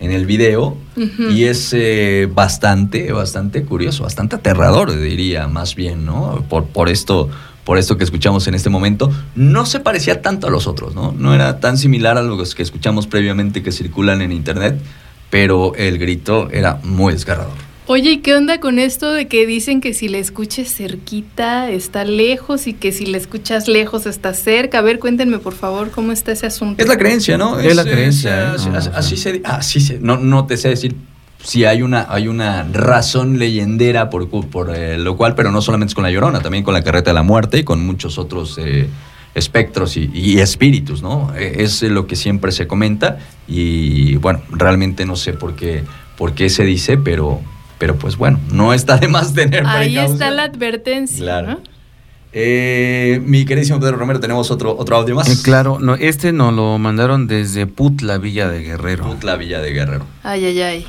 en 0.00 0.12
el 0.12 0.26
video 0.26 0.76
y 0.96 1.44
es 1.44 1.72
eh, 1.72 2.28
bastante, 2.32 3.12
bastante 3.12 3.64
curioso, 3.64 4.02
bastante 4.02 4.36
aterrador 4.36 4.98
diría 4.98 5.46
más 5.46 5.74
bien, 5.74 6.04
¿no? 6.04 6.44
Por, 6.48 6.64
por 6.64 6.88
esto 6.88 7.28
por 7.64 7.78
esto 7.78 7.96
que 7.96 8.04
escuchamos 8.04 8.48
en 8.48 8.54
este 8.54 8.70
momento, 8.70 9.12
no 9.36 9.64
se 9.66 9.78
parecía 9.78 10.22
tanto 10.22 10.46
a 10.46 10.50
los 10.50 10.66
otros, 10.66 10.94
¿no? 10.94 11.12
No 11.12 11.34
era 11.34 11.60
tan 11.60 11.78
similar 11.78 12.18
a 12.18 12.22
los 12.22 12.54
que 12.54 12.62
escuchamos 12.62 13.06
previamente 13.06 13.62
que 13.62 13.70
circulan 13.70 14.22
en 14.22 14.32
internet, 14.32 14.80
pero 15.28 15.74
el 15.76 15.98
grito 15.98 16.50
era 16.50 16.80
muy 16.82 17.12
desgarrador. 17.12 17.69
Oye, 17.92 18.12
¿y 18.12 18.16
qué 18.18 18.36
onda 18.36 18.60
con 18.60 18.78
esto 18.78 19.12
de 19.12 19.26
que 19.26 19.46
dicen 19.48 19.80
que 19.80 19.94
si 19.94 20.06
la 20.06 20.18
escuches 20.18 20.72
cerquita 20.72 21.70
está 21.70 22.04
lejos 22.04 22.68
y 22.68 22.72
que 22.72 22.92
si 22.92 23.04
la 23.04 23.16
escuchas 23.16 23.66
lejos 23.66 24.06
está 24.06 24.32
cerca? 24.32 24.78
A 24.78 24.80
ver, 24.80 25.00
cuéntenme 25.00 25.38
por 25.40 25.54
favor 25.54 25.90
cómo 25.90 26.12
está 26.12 26.30
ese 26.30 26.46
asunto. 26.46 26.80
Es 26.80 26.88
la 26.88 26.96
creencia, 26.96 27.36
¿no? 27.36 27.58
Es 27.58 27.74
la 27.74 27.82
creencia, 27.82 28.52
así, 28.52 28.68
¿eh? 28.68 28.72
así- 28.76 28.90
así 28.94 29.16
se, 29.16 29.42
así 29.44 29.80
se- 29.80 29.98
no, 29.98 30.18
no 30.18 30.46
te 30.46 30.56
sé 30.56 30.68
decir 30.68 30.94
si 31.42 31.64
hay 31.64 31.82
una, 31.82 32.06
hay 32.08 32.28
una 32.28 32.62
razón 32.72 33.40
leyendera 33.40 34.08
por, 34.08 34.28
cu- 34.30 34.48
por 34.48 34.70
eh, 34.72 34.96
lo 34.96 35.16
cual, 35.16 35.34
pero 35.34 35.50
no 35.50 35.60
solamente 35.60 35.90
es 35.90 35.94
con 35.96 36.04
la 36.04 36.12
Llorona, 36.12 36.38
también 36.40 36.62
con 36.62 36.74
la 36.74 36.84
Carreta 36.84 37.10
de 37.10 37.14
la 37.14 37.24
Muerte 37.24 37.58
y 37.58 37.64
con 37.64 37.84
muchos 37.84 38.18
otros 38.18 38.56
eh, 38.58 38.86
espectros 39.34 39.96
y, 39.96 40.08
y 40.14 40.38
espíritus, 40.38 41.02
¿no? 41.02 41.32
Eh, 41.36 41.56
Es 41.58 41.82
lo 41.82 42.06
que 42.06 42.14
siempre 42.14 42.52
se 42.52 42.68
comenta 42.68 43.18
y 43.48 44.14
bueno, 44.14 44.42
realmente 44.50 45.04
no 45.06 45.16
sé 45.16 45.32
por 45.32 45.56
qué, 45.56 45.82
por 46.16 46.34
qué 46.34 46.50
se 46.50 46.62
dice, 46.62 46.96
pero, 46.96 47.40
pero 47.80 47.96
pues 47.96 48.18
bueno, 48.18 48.38
no 48.52 48.74
está 48.74 48.98
de 48.98 49.08
más 49.08 49.32
tener 49.32 49.66
Ahí 49.66 49.96
está 49.96 50.30
la 50.30 50.44
advertencia. 50.44 51.24
Claro. 51.24 51.52
¿no? 51.52 51.60
Eh, 52.32 53.20
mi 53.24 53.46
queridísimo 53.46 53.80
Pedro 53.80 53.96
Romero, 53.96 54.20
tenemos 54.20 54.50
otro, 54.50 54.76
otro 54.76 54.96
audio 54.96 55.14
más. 55.14 55.28
Eh, 55.28 55.42
claro, 55.42 55.78
no, 55.80 55.94
este 55.94 56.32
nos 56.32 56.52
lo 56.52 56.78
mandaron 56.78 57.26
desde 57.26 57.66
Putla, 57.66 58.18
Villa 58.18 58.48
de 58.50 58.62
Guerrero. 58.62 59.04
Putla 59.04 59.36
Villa 59.36 59.60
de 59.60 59.72
Guerrero. 59.72 60.04
Ay, 60.22 60.44
ay, 60.44 60.60
ay. 60.60 60.86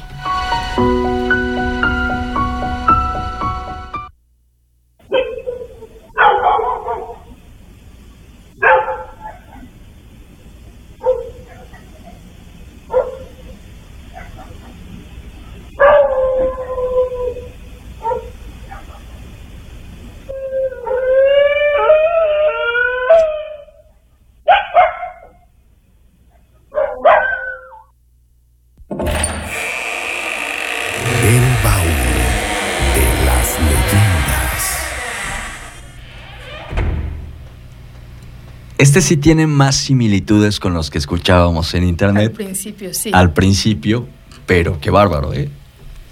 Este 38.92 39.00
sí 39.00 39.16
tiene 39.16 39.48
más 39.48 39.78
similitudes 39.78 40.60
con 40.60 40.74
los 40.74 40.90
que 40.90 40.98
escuchábamos 40.98 41.74
en 41.76 41.84
Al 41.84 41.88
internet 41.88 42.34
principio, 42.34 42.94
sí. 42.94 43.10
al 43.14 43.32
principio, 43.32 44.06
pero 44.46 44.82
qué 44.82 44.90
bárbaro, 44.90 45.34
¿eh? 45.34 45.50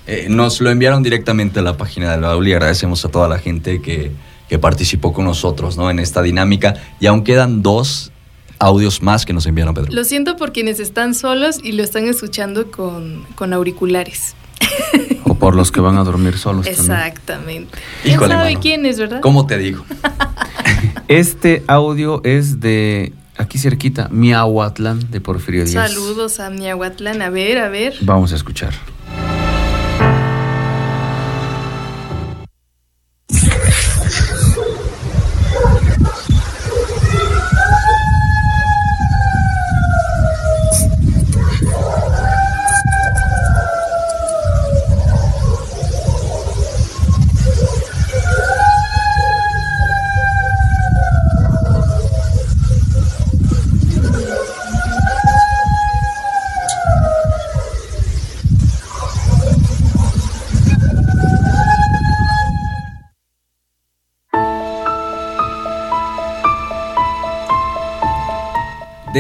Eh, 0.08 0.28
Nos 0.30 0.62
lo 0.62 0.70
enviaron 0.70 1.04
directamente 1.04 1.60
a 1.60 1.62
la 1.62 1.76
página 1.76 2.12
del 2.12 2.22
baúl 2.22 2.48
y 2.48 2.54
agradecemos 2.54 3.04
a 3.04 3.10
toda 3.10 3.28
la 3.28 3.38
gente 3.38 3.82
que, 3.82 4.14
que 4.48 4.60
participó 4.60 5.12
con 5.12 5.26
nosotros 5.26 5.76
¿no? 5.76 5.90
en 5.90 6.00
esta 6.00 6.22
dinámica. 6.22 6.76
Y 7.02 7.08
aún 7.08 7.26
quedan 7.26 7.62
dos 7.64 8.14
audios 8.60 9.02
más 9.02 9.26
que 9.26 9.34
nos 9.34 9.46
enviaron, 9.46 9.74
Pedro. 9.74 9.92
Lo 9.92 10.06
siento 10.06 10.38
por 10.38 10.54
quienes 10.54 10.80
están 10.80 11.16
solos 11.16 11.60
y 11.62 11.74
lo 11.74 11.84
están 11.84 12.08
escuchando 12.08 12.72
con, 12.72 13.26
con 13.36 13.52
auriculares. 13.52 14.38
O 15.26 15.36
por 15.36 15.54
los 15.54 15.72
que 15.72 15.80
van 15.80 15.98
a 15.98 16.04
dormir 16.04 16.38
solos 16.38 16.66
también. 16.66 16.92
Exactamente. 16.92 17.78
¿Quién 18.02 18.16
Híjole, 18.16 18.34
sabe 18.34 18.50
mano. 18.50 18.60
quién 18.62 18.86
es, 18.88 18.98
verdad? 18.98 19.20
¿Cómo 19.22 19.46
te 19.46 19.60
digo? 19.60 19.86
Este 21.08 21.64
audio 21.68 22.22
es 22.24 22.60
de 22.60 23.14
aquí 23.38 23.58
cerquita, 23.58 24.10
Miahuatlán 24.12 25.10
de 25.12 25.22
Porfirio 25.22 25.66
Díaz. 25.66 25.92
Saludos 25.92 26.40
a 26.40 26.50
Miahuatlán. 26.50 27.22
A 27.22 27.30
ver, 27.30 27.58
a 27.58 27.70
ver. 27.70 27.96
Vamos 28.02 28.34
a 28.34 28.36
escuchar. 28.36 28.74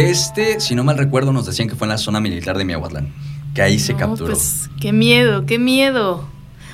De 0.04 0.10
este, 0.12 0.60
si 0.62 0.76
no 0.76 0.84
mal 0.84 0.98
recuerdo, 0.98 1.34
nos 1.34 1.46
decían 1.46 1.68
que 1.68 1.76
fue 1.76 1.86
en 1.86 1.90
la 1.90 1.98
zona 1.98 2.20
militar 2.22 2.58
de 2.58 2.64
Miahuatlán, 2.66 3.10
que 3.54 3.62
ahí 3.62 3.80
se 3.80 3.94
No, 3.94 4.00
capturó. 4.00 4.28
Pues 4.34 4.70
qué 4.80 4.94
miedo, 4.94 5.46
qué 5.46 5.60
miedo. 5.60 6.26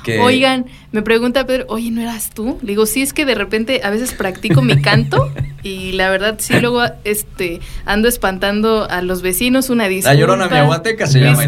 Que- 0.04 0.20
Oigan, 0.20 0.68
me 0.92 1.02
pregunta 1.02 1.48
Pedro, 1.48 1.66
oye, 1.70 1.90
¿no 1.90 2.02
eras 2.02 2.30
tú? 2.30 2.60
Le 2.62 2.74
digo, 2.74 2.86
sí, 2.86 3.02
es 3.02 3.12
que 3.14 3.26
de 3.26 3.34
repente 3.34 3.82
a 3.84 3.90
veces 3.90 4.14
practico 4.14 4.62
mi 4.62 4.80
canto 4.82 5.32
y 5.66 5.94
la 5.94 6.10
verdad 6.12 6.36
sí 6.38 6.60
luego 6.60 6.84
este 7.04 7.60
ando 7.86 8.08
espantando 8.08 8.88
a 8.90 9.02
los 9.02 9.22
vecinos, 9.24 9.70
una 9.72 9.88
disculpa. 9.88 10.14
La 10.14 10.20
Llorona 10.20 10.48
Miahuateca 10.48 11.08
se 11.08 11.20
llama. 11.20 11.44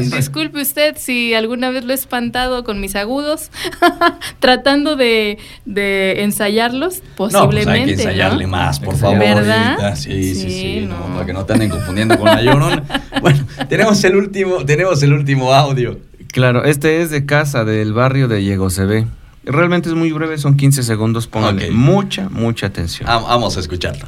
Disculpe, 0.00 0.62
usted 0.62 0.96
si 0.98 1.34
alguna 1.34 1.70
vez 1.70 1.84
lo 1.84 1.92
he 1.92 1.94
espantado 1.94 2.64
con 2.64 2.80
mis 2.80 2.96
agudos, 2.96 3.50
tratando 4.40 4.96
de, 4.96 5.38
de 5.66 6.22
ensayarlos, 6.22 6.98
No, 7.00 7.04
pues 7.16 7.34
posiblemente. 7.34 7.70
hay 7.80 7.84
que 7.86 7.92
ensayarle 7.92 8.44
¿no? 8.44 8.50
más, 8.50 8.80
por 8.80 8.96
favor. 8.96 9.18
¿Verdad? 9.18 9.94
Sí, 9.94 10.10
sí, 10.22 10.34
sí, 10.34 10.50
Sí, 10.50 10.86
no, 10.88 11.08
no. 11.08 11.14
para 11.14 11.26
que 11.26 11.32
no 11.34 11.44
te 11.44 11.52
anden 11.52 11.68
confundiendo 11.70 12.16
con 12.18 12.26
la 12.26 12.42
Llorona. 12.42 12.82
Bueno, 13.20 13.46
tenemos 13.68 14.02
el 14.04 14.16
último, 14.16 14.64
tenemos 14.64 15.02
el 15.02 15.12
último 15.12 15.52
audio. 15.52 15.98
Claro, 16.32 16.64
este 16.64 17.02
es 17.02 17.10
de 17.10 17.26
casa 17.26 17.64
del 17.66 17.92
barrio 17.92 18.28
de 18.28 18.42
Yegosebé. 18.42 19.06
Realmente 19.44 19.88
es 19.88 19.94
muy 19.94 20.12
breve, 20.12 20.38
son 20.38 20.56
15 20.56 20.82
segundos. 20.82 21.26
Pónganle 21.26 21.70
mucha, 21.70 22.28
mucha 22.28 22.66
atención. 22.66 23.08
Vamos 23.08 23.56
a 23.56 23.60
escucharlo. 23.60 24.06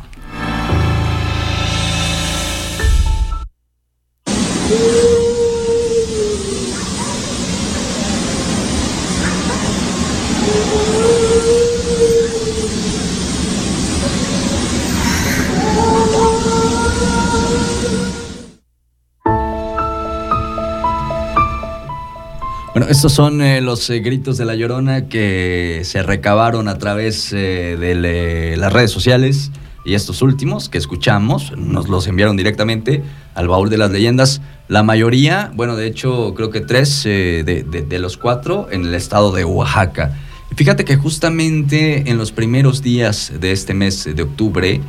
Bueno, 22.75 22.87
estos 22.89 23.13
son 23.13 23.43
eh, 23.43 23.61
los 23.61 23.91
eh, 23.91 24.01
gritos 24.01 24.39
de 24.39 24.47
la 24.47 24.55
llorona 24.55 25.07
que 25.07 25.83
se 25.85 26.03
recabaron 26.03 26.69
a 26.69 26.79
través 26.79 27.31
eh, 27.35 27.77
de 27.79 28.57
las 28.57 28.73
redes 28.73 28.91
sociales 28.91 29.51
y 29.85 29.93
estos 29.93 30.23
últimos 30.23 30.71
que 30.71 30.79
escuchamos 30.79 31.53
nos 31.59 31.89
los 31.91 32.07
enviaron 32.07 32.35
directamente 32.37 33.03
al 33.35 33.49
baúl 33.49 33.69
de 33.69 33.77
las 33.77 33.91
leyendas. 33.91 34.41
La 34.69 34.83
mayoría, 34.83 35.53
bueno, 35.55 35.77
de 35.77 35.87
hecho 35.87 36.33
creo 36.35 36.49
que 36.49 36.63
tres 36.63 37.05
eh, 37.05 37.43
de, 37.45 37.63
de- 37.63 37.99
los 37.99 38.17
cuatro 38.17 38.69
en 38.71 38.87
el 38.87 38.95
estado 38.95 39.33
de 39.33 39.45
Oaxaca. 39.45 40.19
Fíjate 40.57 40.87
que 40.87 40.97
justamente 40.97 42.09
en 42.11 42.17
los 42.17 42.33
primeros 42.33 42.81
días 42.81 43.33
de 43.39 43.53
este 43.53 43.75
mes 43.75 44.09
de 44.17 44.23
octubre 44.23 44.81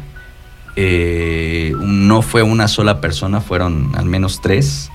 no 1.80 2.22
fue 2.22 2.44
una 2.44 2.68
sola 2.68 3.00
persona, 3.02 3.42
fueron 3.42 3.92
al 3.96 4.06
menos 4.06 4.42
tres 4.42 4.90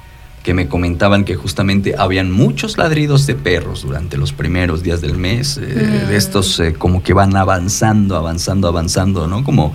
que 0.49 0.55
me 0.55 0.67
comentaban 0.67 1.27
que 1.27 1.35
justamente 1.35 1.95
habían 1.99 2.31
muchos 2.33 2.79
ladridos 2.79 3.27
de 3.27 3.35
perros 3.35 3.83
durante 3.83 4.17
los 4.17 4.33
primeros 4.33 4.83
días 4.83 5.03
del 5.03 5.19
mes, 5.19 5.59
eh, 5.59 5.61
Mm. 6.07 6.09
de 6.09 6.17
estos 6.17 6.59
eh, 6.59 6.73
como 6.73 7.03
que 7.03 7.13
van 7.13 7.37
avanzando, 7.37 8.17
avanzando, 8.17 8.67
avanzando, 8.67 9.27
¿no? 9.29 9.45
Como 9.45 9.75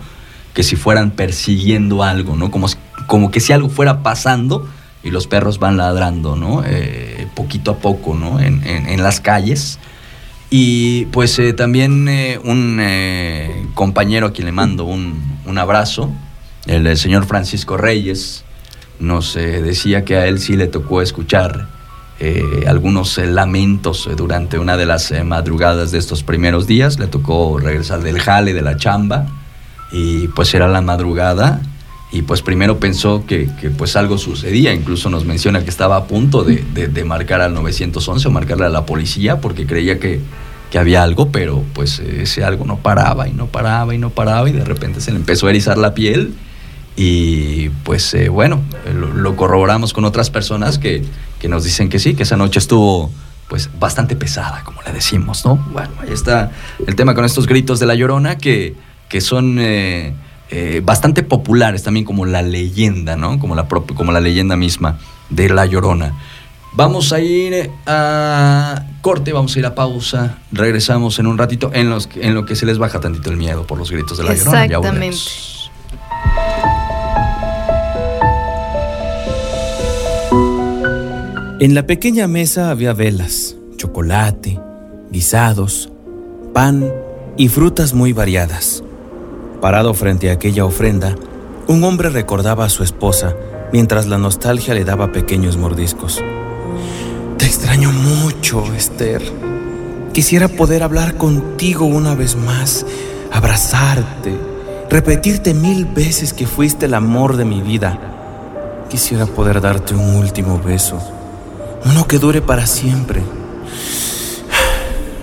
que 0.56 0.64
si 0.64 0.76
fueran 0.76 1.12
persiguiendo 1.12 2.02
algo, 2.02 2.36
¿no? 2.36 2.50
Como, 2.50 2.66
como 3.06 3.30
que 3.30 3.40
si 3.40 3.54
algo 3.54 3.70
fuera 3.70 4.02
pasando 4.02 4.68
y 5.04 5.12
los 5.12 5.28
perros 5.28 5.60
van 5.60 5.78
ladrando, 5.78 6.36
¿no? 6.36 6.64
Eh, 6.66 7.28
poquito 7.36 7.70
a 7.70 7.78
poco, 7.78 8.16
¿no? 8.16 8.40
En, 8.40 8.66
en- 8.66 8.88
en 8.90 9.04
las 9.04 9.20
calles. 9.22 9.78
Y 10.50 11.06
pues 11.12 11.38
eh, 11.38 11.54
también 11.54 12.08
eh, 12.10 12.40
un 12.44 12.82
compañero 13.76 14.26
a 14.26 14.32
quien 14.34 14.46
le 14.48 14.52
mando 14.52 14.86
un, 14.86 15.22
un 15.46 15.58
abrazo, 15.60 16.10
el, 16.66 16.98
señor 16.98 17.26
Francisco 17.28 17.78
Reyes, 17.78 18.44
nos 19.00 19.36
eh, 19.36 19.62
decía 19.62 20.06
que 20.06 20.16
a 20.16 20.28
él 20.28 20.40
sí 20.40 20.56
le 20.56 20.68
tocó 20.68 21.02
escuchar 21.02 21.68
eh, 22.20 22.64
algunos 22.68 23.18
eh, 23.18 23.26
lamentos 23.26 24.08
eh, 24.08 24.16
durante 24.16 24.60
una 24.60 24.78
de 24.78 24.86
las 24.86 25.12
madrugadas 25.26 25.92
de 25.92 25.98
estos 25.98 26.24
primeros 26.24 26.68
días. 26.68 27.00
Le 27.00 27.08
tocó 27.08 27.60
regresar 27.60 28.02
del 28.02 28.20
jale, 28.20 28.54
de 28.54 28.62
la 28.62 28.78
chamba, 28.78 29.26
y 29.92 30.28
pues 30.30 30.54
era 30.54 30.68
la 30.68 30.82
madrugada. 30.82 31.62
Y 32.12 32.22
pues 32.22 32.44
primero 32.44 32.80
pensó 32.80 33.26
que, 33.26 33.50
pues 33.78 33.96
algo 33.96 34.20
sucedía, 34.20 34.72
incluso 34.72 35.10
nos 35.10 35.26
menciona 35.26 35.64
que 35.64 35.70
estaba 35.72 35.98
a 35.98 36.06
punto 36.06 36.44
de 36.44 37.04
marcar 37.04 37.42
al 37.42 37.56
911 37.56 38.28
o 38.28 38.32
marcarle 38.32 38.68
a 38.68 38.70
la 38.70 38.86
policía 38.86 39.42
porque 39.42 39.66
creía 39.66 40.00
que, 40.00 40.22
que 40.70 40.78
había 40.78 41.02
algo, 41.02 41.32
pero 41.32 41.64
pues 41.74 41.98
ese 42.00 42.44
algo 42.44 42.66
no 42.66 42.78
paraba 42.78 43.28
y 43.28 43.34
no 43.34 43.48
paraba 43.48 43.96
y 43.96 43.98
no 43.98 44.12
paraba. 44.12 44.48
Y 44.48 44.54
de 44.54 44.64
repente 44.64 45.02
se 45.02 45.12
le 45.12 45.18
empezó 45.18 45.48
a 45.48 45.50
erizar 45.50 45.80
la 45.80 45.96
piel 45.96 46.36
y 46.96 47.70
pues 47.70 48.14
eh, 48.14 48.30
bueno, 48.30 48.62
lo, 49.16 49.36
corroboramos 49.36 49.94
con 49.94 50.06
otras 50.06 50.30
personas 50.30 50.78
que, 50.78 51.04
que 51.40 51.48
nos 51.48 51.64
dicen 51.64 51.90
que 51.90 52.00
sí, 52.00 52.14
que 52.14 52.24
esa 52.24 52.38
noche 52.38 52.60
estuvo 52.60 53.10
pues 53.48 53.70
bastante 53.80 54.16
pesada, 54.16 54.64
como 54.64 54.82
le 54.84 54.94
decimos, 54.94 55.46
¿no? 55.46 55.56
Bueno, 55.72 55.90
ahí 56.02 56.12
está 56.12 56.52
el 56.86 56.96
tema 56.96 57.14
con 57.14 57.26
estos 57.26 57.46
gritos 57.48 57.80
de 57.80 57.86
la 57.86 57.96
llorona 57.96 58.38
que, 58.38 58.76
que 59.10 59.22
son... 59.22 59.58
Eh, 59.60 60.14
eh, 60.56 60.82
bastante 60.86 61.24
populares 61.24 61.82
también 61.82 62.06
como 62.06 62.28
la 62.28 62.44
leyenda, 62.44 63.16
¿no? 63.16 63.40
Como 63.40 63.56
la, 63.56 63.68
como 63.68 64.12
la 64.12 64.20
leyenda 64.20 64.56
misma 64.56 65.00
de 65.32 65.50
La 65.50 65.66
Llorona. 65.66 66.14
Vamos 66.74 67.12
a 67.12 67.20
ir 67.20 67.72
a 67.88 68.86
corte, 69.02 69.34
vamos 69.34 69.56
a 69.56 69.60
ir 69.60 69.66
a 69.66 69.74
pausa, 69.74 70.38
regresamos 70.52 71.18
en 71.18 71.26
un 71.26 71.40
ratito 71.40 71.72
en, 71.74 71.90
los, 71.90 72.08
en 72.16 72.36
lo 72.36 72.46
que 72.46 72.56
se 72.56 72.68
les 72.68 72.78
baja 72.78 73.00
tantito 73.00 73.32
el 73.32 73.38
miedo 73.38 73.66
por 73.66 73.80
los 73.80 73.90
gritos 73.90 74.20
de 74.20 74.26
La 74.26 74.36
Llorona. 74.36 74.66
Exactamente. 74.66 75.18
En 81.64 81.76
la 81.76 81.88
pequeña 81.88 82.28
mesa 82.28 82.72
había 82.72 82.92
velas, 82.92 83.56
chocolate, 83.78 84.60
guisados, 85.10 85.90
pan 86.54 86.92
y 87.38 87.48
frutas 87.48 87.94
muy 87.94 88.12
variadas. 88.12 88.84
Parado 89.62 89.94
frente 89.94 90.30
a 90.30 90.34
aquella 90.34 90.66
ofrenda, 90.66 91.16
un 91.70 91.86
hombre 91.86 92.10
recordaba 92.10 92.66
a 92.66 92.70
su 92.70 92.84
esposa 92.84 93.34
mientras 93.72 94.08
la 94.08 94.18
nostalgia 94.18 94.74
le 94.74 94.84
daba 94.84 95.14
pequeños 95.14 95.56
mordiscos. 95.56 96.22
Te 97.38 97.46
extraño 97.46 97.94
mucho, 97.94 98.66
Esther. 98.74 99.22
Quisiera 100.12 100.50
poder 100.50 100.84
hablar 100.84 101.16
contigo 101.16 101.86
una 101.86 102.14
vez 102.14 102.36
más, 102.36 102.86
abrazarte, 103.32 104.36
repetirte 104.90 105.54
mil 105.54 105.86
veces 105.86 106.34
que 106.34 106.46
fuiste 106.46 106.88
el 106.88 106.94
amor 106.94 107.38
de 107.38 107.46
mi 107.46 107.62
vida. 107.62 107.98
Quisiera 108.90 109.26
poder 109.28 109.62
darte 109.62 109.96
un 109.96 110.18
último 110.18 110.60
beso, 110.60 111.00
uno 111.86 112.08
que 112.08 112.20
dure 112.20 112.42
para 112.42 112.66
siempre. 112.66 113.22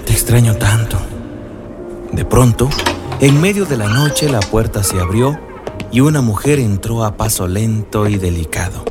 Te 0.05 0.12
extraño 0.12 0.57
tanto. 0.57 0.99
De 2.12 2.24
pronto, 2.24 2.69
en 3.20 3.41
medio 3.41 3.66
de 3.66 3.77
la 3.77 3.89
noche 3.89 4.28
la 4.28 4.41
puerta 4.41 4.82
se 4.82 5.01
abrió 5.01 5.39
y 5.93 6.01
una 6.01 6.20
mujer 6.20 6.59
entró 6.59 7.05
a 7.05 7.16
paso 7.16 7.47
lento 7.47 8.09
y 8.09 8.16
delicado. 8.16 8.85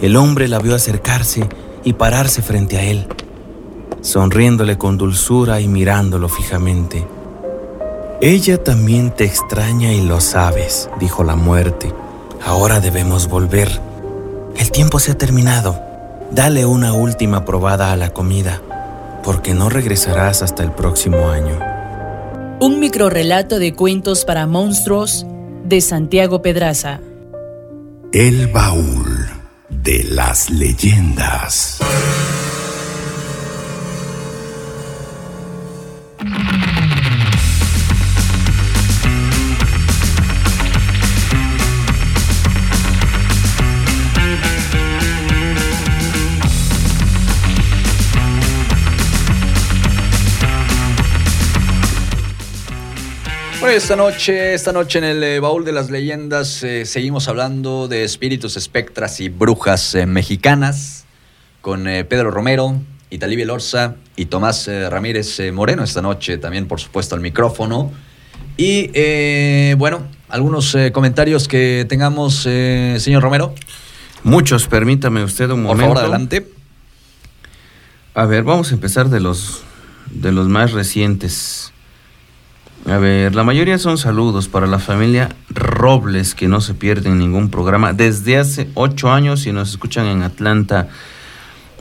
El 0.00 0.16
hombre 0.16 0.48
la 0.48 0.58
vio 0.58 0.74
acercarse 0.74 1.48
y 1.84 1.92
pararse 1.92 2.42
frente 2.42 2.76
a 2.78 2.82
él, 2.82 3.06
sonriéndole 4.00 4.78
con 4.78 4.98
dulzura 4.98 5.60
y 5.60 5.68
mirándolo 5.68 6.28
fijamente. 6.28 7.06
Ella 8.20 8.62
también 8.62 9.10
te 9.10 9.24
extraña 9.24 9.92
y 9.92 10.00
lo 10.00 10.20
sabes, 10.20 10.88
dijo 11.00 11.24
la 11.24 11.34
muerte. 11.34 11.92
Ahora 12.44 12.80
debemos 12.80 13.28
volver. 13.28 13.80
El 14.56 14.70
tiempo 14.70 15.00
se 15.00 15.12
ha 15.12 15.18
terminado. 15.18 15.91
Dale 16.34 16.64
una 16.64 16.94
última 16.94 17.44
probada 17.44 17.92
a 17.92 17.96
la 17.96 18.14
comida, 18.14 18.62
porque 19.22 19.52
no 19.52 19.68
regresarás 19.68 20.42
hasta 20.42 20.62
el 20.62 20.72
próximo 20.72 21.28
año. 21.28 21.58
Un 22.58 22.80
microrrelato 22.80 23.58
de 23.58 23.74
cuentos 23.74 24.24
para 24.24 24.46
monstruos 24.46 25.26
de 25.64 25.82
Santiago 25.82 26.40
Pedraza. 26.40 27.00
El 28.14 28.46
baúl 28.46 29.28
de 29.68 30.04
las 30.04 30.48
leyendas. 30.48 31.80
Bueno, 53.62 53.76
esta 53.76 53.94
noche, 53.94 54.54
esta 54.54 54.72
noche 54.72 54.98
en 54.98 55.04
el 55.04 55.22
eh, 55.22 55.38
baúl 55.38 55.64
de 55.64 55.70
las 55.70 55.88
leyendas 55.88 56.64
eh, 56.64 56.84
seguimos 56.84 57.28
hablando 57.28 57.86
de 57.86 58.02
espíritus, 58.02 58.56
espectras 58.56 59.20
y 59.20 59.28
brujas 59.28 59.94
eh, 59.94 60.04
mexicanas 60.04 61.04
con 61.60 61.84
Pedro 61.84 62.32
Romero, 62.32 62.80
Italí 63.10 63.36
Lorza 63.44 63.94
y 64.16 64.24
Tomás 64.24 64.66
Ramírez 64.66 65.40
Moreno 65.52 65.84
esta 65.84 66.02
noche 66.02 66.38
también 66.38 66.66
por 66.66 66.80
supuesto 66.80 67.14
al 67.14 67.20
micrófono. 67.20 67.92
Y 68.56 69.72
bueno, 69.74 70.08
algunos 70.28 70.76
comentarios 70.92 71.46
que 71.46 71.86
tengamos, 71.88 72.42
señor 72.42 73.22
Romero. 73.22 73.54
Muchos, 74.24 74.66
permítame 74.66 75.22
usted 75.22 75.50
un 75.50 75.62
momento. 75.62 75.86
Por 75.86 75.98
favor, 75.98 75.98
adelante. 75.98 76.48
A 78.14 78.26
ver, 78.26 78.42
vamos 78.42 78.72
a 78.72 78.74
empezar 78.74 79.08
de 79.08 79.20
los, 79.20 79.62
de 80.10 80.32
los 80.32 80.48
más 80.48 80.72
recientes. 80.72 81.71
A 82.88 82.98
ver, 82.98 83.34
la 83.34 83.44
mayoría 83.44 83.78
son 83.78 83.96
saludos 83.96 84.48
para 84.48 84.66
la 84.66 84.78
familia 84.80 85.28
Robles, 85.50 86.34
que 86.34 86.48
no 86.48 86.60
se 86.60 86.74
pierden 86.74 87.18
ningún 87.18 87.48
programa 87.48 87.92
desde 87.92 88.38
hace 88.38 88.68
ocho 88.74 89.12
años 89.12 89.46
y 89.46 89.52
nos 89.52 89.70
escuchan 89.70 90.06
en 90.06 90.22
Atlanta. 90.22 90.88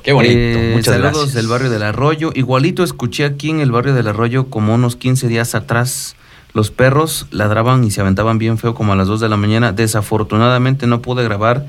Qué 0.04 0.14
bonito, 0.14 0.36
Eh, 0.38 0.74
muchas 0.76 0.94
saludos 0.96 1.14
gracias. 1.14 1.34
del 1.34 1.48
barrio 1.48 1.70
del 1.72 1.84
Arroyo. 1.84 2.32
Igualito 2.36 2.84
escuché 2.84 3.26
aquí 3.26 3.50
en 3.50 3.62
el 3.62 3.72
barrio 3.72 3.94
del 3.96 4.08
Arroyo 4.08 4.48
como 4.50 4.76
unos 4.76 4.96
15 4.96 5.28
días 5.28 5.56
atrás. 5.56 6.16
Los 6.54 6.70
perros 6.70 7.28
ladraban 7.32 7.84
y 7.84 7.92
se 7.92 8.02
aventaban 8.02 8.38
bien 8.38 8.58
feo 8.60 8.76
como 8.76 8.94
a 8.94 8.96
las 8.96 9.08
2 9.08 9.22
de 9.22 9.30
la 9.30 9.38
mañana. 9.38 9.72
Desafortunadamente 9.72 10.86
no 10.86 11.02
pude 11.02 11.24
grabar, 11.24 11.66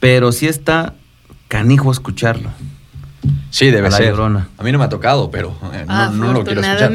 pero 0.00 0.32
sí 0.32 0.46
está 0.46 0.94
canijo 1.48 1.90
escucharlo. 1.92 2.50
Sí, 3.50 3.66
debe 3.70 3.88
A 3.88 3.90
la 3.90 3.96
ser. 3.96 4.10
Llorona. 4.10 4.48
A 4.56 4.62
mí 4.62 4.72
no 4.72 4.78
me 4.78 4.84
ha 4.84 4.88
tocado, 4.88 5.30
pero 5.30 5.54
eh, 5.74 5.84
no, 5.86 6.10
no 6.12 6.32
lo 6.32 6.44
quiero 6.44 6.60
escuchar. 6.60 6.90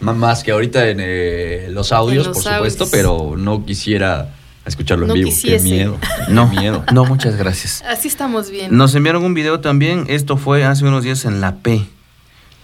Más 0.00 0.42
que 0.42 0.52
ahorita 0.52 0.88
en 0.88 0.98
eh, 1.00 1.68
los 1.70 1.92
audios, 1.92 2.26
En 2.26 2.32
los 2.32 2.42
por 2.44 2.52
supuesto, 2.54 2.84
audios. 2.84 2.90
pero 2.90 3.34
no 3.36 3.64
quisiera 3.66 4.30
escucharlo 4.64 5.06
No 5.06 5.14
en 5.14 5.20
vivo. 5.20 5.30
quisiese. 5.30 5.64
Qué 5.68 5.70
miedo. 5.74 5.98
No, 6.28 6.50
Qué 6.50 6.58
miedo. 6.60 6.84
no, 6.92 7.04
muchas 7.04 7.36
gracias. 7.36 7.82
Así 7.88 8.08
estamos 8.08 8.50
bien. 8.50 8.76
Nos 8.76 8.94
enviaron 8.94 9.24
un 9.24 9.34
video 9.34 9.60
también. 9.60 10.04
Esto 10.08 10.36
fue 10.36 10.64
hace 10.64 10.84
unos 10.84 11.04
días 11.04 11.24
en 11.24 11.40
la 11.40 11.56
P. 11.56 11.84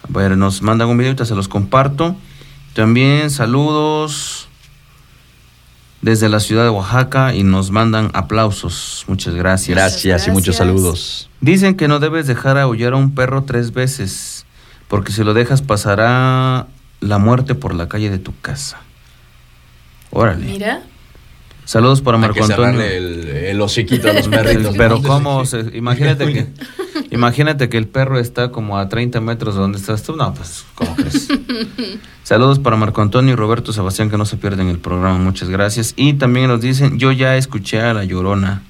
A 0.04 0.18
ver, 0.18 0.36
nos 0.36 0.62
mandan 0.62 0.88
un 0.88 0.96
video, 0.96 1.10
ahorita 1.10 1.24
se 1.26 1.34
los 1.34 1.48
comparto. 1.48 2.16
También 2.74 3.30
saludos 3.30 4.48
desde 6.02 6.28
la 6.28 6.40
ciudad 6.40 6.64
de 6.64 6.68
Oaxaca 6.70 7.34
y 7.34 7.42
nos 7.44 7.70
mandan 7.70 8.10
aplausos. 8.12 9.04
Muchas 9.08 9.34
gracias. 9.34 9.74
Gracias 9.76 10.26
y 10.26 10.30
muchos 10.30 10.56
saludos. 10.56 11.30
Dicen 11.40 11.74
que 11.76 11.88
no 11.88 11.98
debes 12.00 12.26
dejar 12.26 12.58
aullar 12.58 12.92
a 12.92 12.96
un 12.96 13.14
perro 13.14 13.44
tres 13.44 13.72
veces, 13.72 14.44
porque 14.88 15.12
si 15.12 15.22
lo 15.24 15.32
dejas 15.34 15.62
pasará 15.62 16.66
la 17.00 17.18
muerte 17.18 17.54
por 17.54 17.74
la 17.74 17.88
calle 17.88 18.10
de 18.10 18.18
tu 18.18 18.32
casa. 18.40 18.78
Órale. 20.10 20.44
Mira, 20.46 20.82
Saludos 21.64 22.02
para 22.02 22.18
Marco 22.18 22.42
Antonio. 22.44 22.80
el, 22.82 23.28
el 23.28 23.60
hociquito 23.60 24.10
a 24.10 24.12
los 24.12 24.26
perritos. 24.28 24.74
Pero 24.76 25.00
cómo, 25.00 25.46
se- 25.46 25.70
imagínate 25.74 26.26
que, 26.32 26.46
imagínate 27.10 27.68
que 27.68 27.78
el 27.78 27.86
perro 27.88 28.18
está 28.18 28.50
como 28.50 28.78
a 28.78 28.88
30 28.88 29.20
metros 29.20 29.54
de 29.54 29.60
donde 29.60 29.78
estás 29.78 30.02
tú. 30.02 30.16
No, 30.16 30.32
pues, 30.34 30.64
¿cómo 30.74 30.94
crees? 30.96 31.28
Saludos 32.22 32.58
para 32.58 32.76
Marco 32.76 33.02
Antonio 33.02 33.32
y 33.32 33.36
Roberto 33.36 33.72
Sebastián 33.72 34.10
que 34.10 34.16
no 34.18 34.24
se 34.24 34.36
pierden 34.36 34.68
el 34.68 34.78
programa. 34.78 35.18
Muchas 35.18 35.48
gracias. 35.48 35.94
Y 35.96 36.14
también 36.14 36.48
nos 36.48 36.60
dicen, 36.60 36.98
yo 36.98 37.12
ya 37.12 37.36
escuché 37.36 37.80
a 37.80 37.92
La 37.94 38.04
Llorona. 38.04 38.62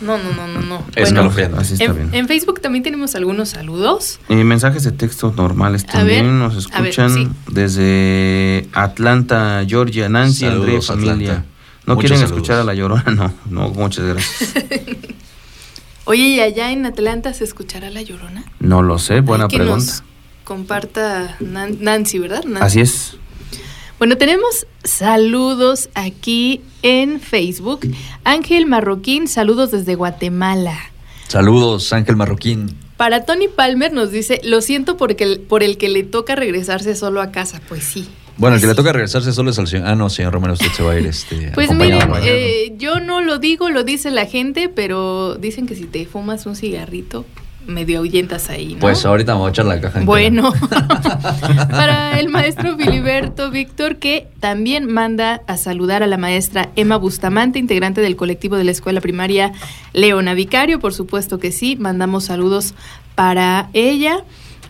no, 0.00 0.16
no, 0.18 0.32
no, 0.32 0.46
no, 0.46 0.60
no. 0.60 0.84
Es 0.94 1.12
Bueno. 1.12 1.30
Así 1.58 1.74
está 1.74 1.84
en, 1.84 1.94
bien. 1.96 2.10
en 2.14 2.28
Facebook 2.28 2.60
también 2.60 2.82
tenemos 2.82 3.14
algunos 3.14 3.50
saludos. 3.50 4.20
Y 4.28 4.36
mensajes 4.36 4.84
de 4.84 4.92
texto 4.92 5.32
normales 5.36 5.84
también 5.84 6.24
ver, 6.24 6.32
nos 6.34 6.70
ver, 6.70 6.86
escuchan 6.88 7.12
sí. 7.14 7.28
desde 7.50 8.68
Atlanta, 8.72 9.64
Georgia, 9.66 10.08
Nancy, 10.08 10.46
Saludos, 10.46 10.90
Andrea, 10.90 11.08
familia. 11.10 11.32
Atlanta. 11.32 11.58
¿No 11.86 11.94
Muchos 11.94 12.10
quieren 12.10 12.18
saludos. 12.18 12.36
escuchar 12.36 12.60
a 12.60 12.64
La 12.64 12.74
Llorona? 12.74 13.04
No, 13.14 13.32
no, 13.50 13.68
muchas 13.70 14.04
gracias. 14.04 14.54
Oye, 16.08 16.22
¿y 16.22 16.40
allá 16.40 16.72
en 16.72 16.86
Atlanta 16.86 17.34
se 17.34 17.44
escuchará 17.44 17.90
la 17.90 18.00
llorona? 18.00 18.42
No 18.60 18.82
lo 18.82 18.98
sé, 18.98 19.20
buena 19.20 19.44
Hay 19.44 19.50
que 19.50 19.56
pregunta. 19.58 19.84
nos 19.84 20.02
comparta 20.44 21.36
Nan- 21.40 21.76
Nancy, 21.80 22.18
¿verdad? 22.18 22.44
Nancy. 22.44 22.64
Así 22.64 22.80
es. 22.80 23.16
Bueno, 23.98 24.16
tenemos 24.16 24.66
saludos 24.84 25.90
aquí 25.94 26.62
en 26.82 27.20
Facebook. 27.20 27.80
Ángel 28.24 28.64
Marroquín, 28.64 29.28
saludos 29.28 29.70
desde 29.70 29.96
Guatemala. 29.96 30.78
Saludos, 31.28 31.92
Ángel 31.92 32.16
Marroquín. 32.16 32.74
Para 32.96 33.26
Tony 33.26 33.48
Palmer 33.48 33.92
nos 33.92 34.10
dice, 34.10 34.40
lo 34.44 34.62
siento 34.62 34.96
porque 34.96 35.24
el- 35.24 35.40
por 35.40 35.62
el 35.62 35.76
que 35.76 35.88
le 35.90 36.04
toca 36.04 36.34
regresarse 36.36 36.96
solo 36.96 37.20
a 37.20 37.32
casa. 37.32 37.60
Pues 37.68 37.84
sí, 37.84 38.08
Bueno, 38.38 38.54
el 38.54 38.60
que 38.60 38.68
le 38.68 38.74
toca 38.74 38.92
regresarse 38.92 39.32
solo 39.32 39.50
es 39.50 39.58
al 39.58 39.66
señor. 39.66 39.88
Ah, 39.88 39.96
no, 39.96 40.08
señor 40.08 40.32
Romero, 40.32 40.54
usted 40.54 40.70
se 40.72 40.82
va 40.82 40.92
a 40.92 40.98
ir 40.98 41.06
este. 41.06 41.50
Pues 41.54 41.72
miren, 41.72 42.08
eh, 42.22 42.72
yo 42.78 43.00
no 43.00 43.20
lo 43.20 43.38
digo, 43.38 43.68
lo 43.68 43.82
dice 43.82 44.12
la 44.12 44.26
gente, 44.26 44.68
pero 44.68 45.34
dicen 45.34 45.66
que 45.66 45.74
si 45.74 45.84
te 45.84 46.06
fumas 46.06 46.46
un 46.46 46.54
cigarrito, 46.54 47.26
medio 47.66 47.98
ahuyentas 47.98 48.48
ahí, 48.48 48.74
¿no? 48.74 48.80
Pues 48.80 49.04
ahorita 49.04 49.34
me 49.34 49.40
voy 49.40 49.48
a 49.48 49.50
echar 49.50 49.66
la 49.66 49.80
caja. 49.80 50.00
Bueno, 50.04 50.52
para 51.70 52.18
el 52.18 52.28
maestro 52.28 52.76
Filiberto 52.76 53.50
Víctor, 53.50 53.96
que 53.96 54.28
también 54.40 54.86
manda 54.86 55.42
a 55.46 55.56
saludar 55.56 56.04
a 56.04 56.06
la 56.06 56.16
maestra 56.16 56.70
Emma 56.76 56.96
Bustamante, 56.96 57.58
integrante 57.58 58.00
del 58.00 58.16
colectivo 58.16 58.56
de 58.56 58.64
la 58.64 58.70
escuela 58.70 59.00
primaria 59.00 59.52
Leona 59.92 60.34
Vicario, 60.34 60.78
por 60.78 60.94
supuesto 60.94 61.38
que 61.38 61.52
sí, 61.52 61.76
mandamos 61.76 62.24
saludos 62.24 62.74
para 63.14 63.68
ella, 63.72 64.24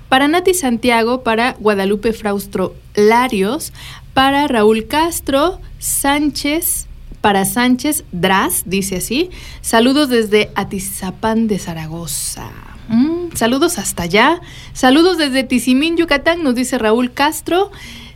para 0.08 0.28
Nati 0.28 0.54
Santiago, 0.54 1.22
para 1.22 1.52
Guadalupe 1.58 2.12
Fraustro 2.12 2.74
Larios, 2.94 3.72
para 4.14 4.46
Raúl 4.48 4.86
Castro 4.86 5.60
Sánchez, 5.78 6.86
para 7.20 7.44
Sánchez 7.44 8.04
Dras, 8.12 8.62
dice 8.66 8.96
así, 8.96 9.30
saludos 9.60 10.08
desde 10.08 10.50
Atizapán 10.54 11.46
de 11.48 11.58
Zaragoza. 11.58 12.50
Mm, 12.88 13.34
saludos 13.34 13.78
hasta 13.78 14.04
allá. 14.04 14.40
Saludos 14.72 15.18
desde 15.18 15.44
Tizimín, 15.44 15.96
Yucatán, 15.96 16.42
nos 16.42 16.54
dice 16.54 16.78
Raúl 16.78 17.12
Castro. 17.12 17.70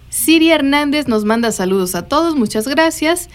Siria 0.08 0.54
Hernández 0.54 1.08
nos 1.08 1.24
manda 1.24 1.52
saludos 1.52 1.94
a 1.94 2.06
todos, 2.06 2.36
muchas 2.36 2.66
gracias. 2.68 3.28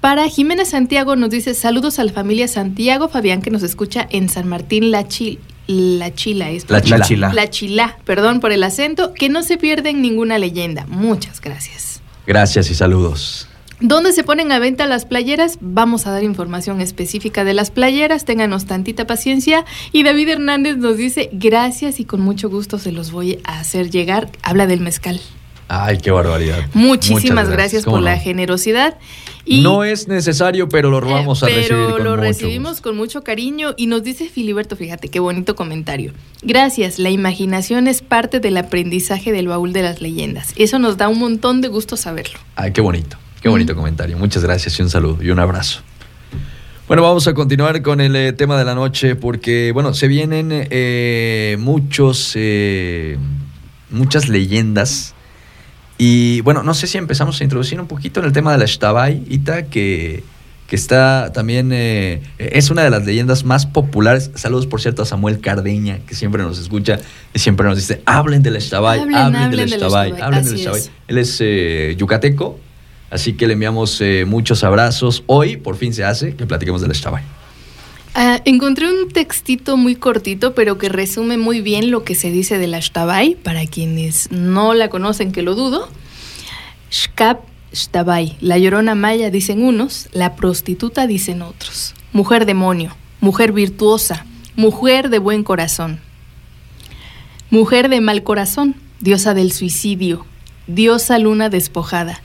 Para 0.00 0.28
Jimena 0.28 0.64
Santiago 0.64 1.16
nos 1.16 1.30
dice 1.30 1.54
saludos 1.54 1.98
a 1.98 2.04
la 2.04 2.12
familia 2.12 2.46
Santiago 2.48 3.08
Fabián 3.08 3.40
que 3.42 3.50
nos 3.50 3.62
escucha 3.62 4.06
en 4.10 4.28
San 4.28 4.46
Martín 4.48 4.90
La, 4.90 5.08
Chil- 5.08 5.38
la 5.68 6.12
Chila. 6.14 6.50
es- 6.50 6.68
La 6.68 6.80
Chila. 6.80 6.98
La 6.98 7.04
Chila. 7.06 7.32
La 7.34 7.50
Chila, 7.50 7.98
perdón 8.04 8.40
por 8.40 8.50
el 8.52 8.64
acento, 8.64 9.12
que 9.14 9.28
no 9.28 9.42
se 9.42 9.56
pierden 9.58 10.02
ninguna 10.02 10.38
leyenda. 10.38 10.86
Muchas 10.88 11.40
gracias. 11.40 12.00
Gracias 12.26 12.70
y 12.70 12.74
saludos. 12.74 13.46
¿Dónde 13.80 14.12
se 14.12 14.24
ponen 14.24 14.50
a 14.50 14.58
venta 14.58 14.86
las 14.86 15.04
playeras? 15.04 15.58
Vamos 15.60 16.06
a 16.08 16.10
dar 16.10 16.24
información 16.24 16.80
específica 16.80 17.44
de 17.44 17.54
las 17.54 17.70
playeras, 17.70 18.24
ténganos 18.24 18.66
tantita 18.66 19.06
paciencia. 19.06 19.64
Y 19.92 20.02
David 20.02 20.30
Hernández 20.30 20.78
nos 20.78 20.96
dice, 20.96 21.30
gracias 21.32 22.00
y 22.00 22.04
con 22.04 22.20
mucho 22.20 22.50
gusto 22.50 22.78
se 22.78 22.90
los 22.90 23.12
voy 23.12 23.38
a 23.44 23.60
hacer 23.60 23.88
llegar. 23.90 24.30
Habla 24.42 24.66
del 24.66 24.80
mezcal. 24.80 25.20
Ay, 25.68 25.98
qué 25.98 26.10
barbaridad. 26.10 26.64
Muchísimas 26.74 27.44
Muchas 27.44 27.50
gracias, 27.50 27.84
¿Cómo 27.84 27.98
por 27.98 28.02
la 28.04 28.18
generosidad. 28.18 28.96
Y, 29.50 29.62
No 29.62 29.82
es 29.82 30.08
necesario, 30.08 30.68
pero 30.68 30.90
lo 30.90 31.00
vamos 31.00 31.42
a 31.42 31.48
eh, 31.48 31.54
recibir 31.54 31.68
pero 31.68 31.90
con 31.92 32.04
lo 32.04 32.10
mucho 32.10 32.20
recibimos 32.20 32.70
gusto. 32.72 32.82
con 32.82 32.96
mucho 32.98 33.24
cariño 33.24 33.74
y 33.78 33.86
nos 33.86 34.02
dice 34.02 34.28
Filiberto, 34.28 34.76
fíjate 34.76 35.08
qué 35.08 35.20
bonito 35.20 35.56
comentario. 35.56 36.12
Gracias, 36.42 36.98
la 36.98 37.08
imaginación 37.08 37.88
es 37.88 38.02
parte 38.02 38.40
del 38.40 38.58
aprendizaje 38.58 39.32
del 39.32 39.48
baúl 39.48 39.72
de 39.72 39.82
las 39.82 40.02
leyendas. 40.02 40.52
Eso 40.56 40.78
nos 40.78 40.98
da 40.98 41.08
un 41.08 41.18
montón 41.18 41.62
de 41.62 41.68
gusto 41.68 41.96
saberlo. 41.96 42.38
Ay, 42.56 42.72
qué 42.72 42.82
bonito. 42.82 43.16
Qué 43.40 43.48
bonito 43.48 43.74
comentario. 43.74 44.18
Muchas 44.18 44.42
gracias 44.42 44.78
y 44.78 44.82
un 44.82 44.90
saludo 44.90 45.22
y 45.22 45.30
un 45.30 45.38
abrazo. 45.38 45.80
Bueno, 46.88 47.02
vamos 47.02 47.28
a 47.28 47.34
continuar 47.34 47.82
con 47.82 48.00
el 48.00 48.16
eh, 48.16 48.32
tema 48.32 48.58
de 48.58 48.64
la 48.64 48.74
noche 48.74 49.14
porque, 49.14 49.72
bueno, 49.72 49.94
se 49.94 50.08
vienen 50.08 50.48
eh, 50.50 51.56
muchos, 51.60 52.32
eh, 52.34 53.18
muchas 53.90 54.28
leyendas. 54.28 55.14
Y 55.98 56.40
bueno, 56.42 56.62
no 56.62 56.74
sé 56.74 56.86
si 56.86 56.96
empezamos 56.96 57.40
a 57.40 57.44
introducir 57.44 57.80
un 57.80 57.88
poquito 57.88 58.20
en 58.20 58.26
el 58.26 58.32
tema 58.32 58.52
de 58.52 58.58
la 58.58 58.66
Shtabai, 58.66 59.24
Ita, 59.28 59.64
que, 59.66 60.22
que 60.68 60.76
está 60.76 61.32
también, 61.32 61.70
eh, 61.72 62.22
es 62.38 62.70
una 62.70 62.82
de 62.84 62.90
las 62.90 63.04
leyendas 63.04 63.42
más 63.44 63.66
populares. 63.66 64.30
Saludos, 64.36 64.68
por 64.68 64.80
cierto, 64.80 65.02
a 65.02 65.06
Samuel 65.06 65.40
Cardeña, 65.40 65.98
que 66.06 66.14
siempre 66.14 66.42
nos 66.42 66.58
escucha 66.60 67.00
y 67.34 67.40
siempre 67.40 67.66
nos 67.66 67.76
dice, 67.76 68.00
hablen 68.06 68.42
de 68.44 68.52
la 68.52 68.60
Shtabai, 68.60 69.00
Hablen, 69.00 69.16
hablen, 69.16 69.42
hablen 69.42 69.50
de 69.50 69.56
de 69.56 69.70
la 69.70 69.76
la 69.76 69.76
Shtabai, 69.88 70.10
Shtabai". 70.10 70.22
hablen 70.26 70.44
de 70.44 70.50
la 70.50 70.54
Así 70.54 70.62
Shtabai". 70.62 70.80
es. 70.80 70.90
Él 71.08 71.18
es 71.18 71.36
eh, 71.40 71.94
yucateco, 71.98 72.60
así 73.10 73.32
que 73.32 73.48
le 73.48 73.54
enviamos 73.54 74.00
eh, 74.00 74.24
muchos 74.24 74.62
abrazos. 74.62 75.24
Hoy, 75.26 75.56
por 75.56 75.76
fin 75.76 75.92
se 75.92 76.04
hace, 76.04 76.36
que 76.36 76.46
platiquemos 76.46 76.80
de 76.80 76.86
la 76.86 76.94
Ah, 78.14 78.40
encontré 78.44 78.90
un 78.90 79.08
textito 79.10 79.76
muy 79.76 79.94
cortito, 79.94 80.54
pero 80.54 80.78
que 80.78 80.88
resume 80.88 81.36
muy 81.36 81.60
bien 81.60 81.90
lo 81.90 82.04
que 82.04 82.14
se 82.14 82.30
dice 82.30 82.58
de 82.58 82.66
la 82.66 82.80
Shtabai, 82.80 83.36
para 83.36 83.66
quienes 83.66 84.30
no 84.32 84.74
la 84.74 84.88
conocen, 84.88 85.32
que 85.32 85.42
lo 85.42 85.54
dudo. 85.54 85.88
Shkap 86.90 87.40
Shtabai, 87.72 88.36
la 88.40 88.58
llorona 88.58 88.94
maya, 88.94 89.30
dicen 89.30 89.62
unos, 89.62 90.08
la 90.12 90.36
prostituta, 90.36 91.06
dicen 91.06 91.42
otros. 91.42 91.94
Mujer 92.12 92.46
demonio, 92.46 92.96
mujer 93.20 93.52
virtuosa, 93.52 94.24
mujer 94.56 95.10
de 95.10 95.18
buen 95.18 95.44
corazón. 95.44 96.00
Mujer 97.50 97.88
de 97.88 98.00
mal 98.00 98.22
corazón, 98.22 98.74
diosa 99.00 99.34
del 99.34 99.52
suicidio, 99.52 100.26
diosa 100.66 101.18
luna 101.18 101.48
despojada, 101.50 102.20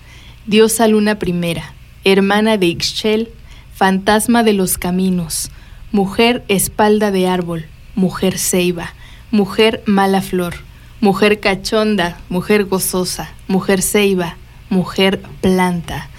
diosa 0.47 0.87
luna 0.87 1.19
primera, 1.19 1.73
hermana 2.03 2.57
de 2.57 2.67
Ixchel, 2.67 3.29
fantasma 3.73 4.43
de 4.43 4.53
los 4.53 4.77
caminos, 4.77 5.49
mujer 5.93 6.43
espalda 6.49 7.11
de 7.11 7.27
árbol, 7.27 7.65
mujer 7.95 8.37
ceiba, 8.37 8.93
mujer 9.31 9.83
mala 9.85 10.21
flor, 10.21 10.55
mujer 10.99 11.39
cachonda, 11.39 12.17
mujer 12.29 12.65
gozosa, 12.65 13.31
mujer 13.47 13.81
ceiba, 13.81 14.35
mujer 14.69 15.21
planta. 15.39 16.09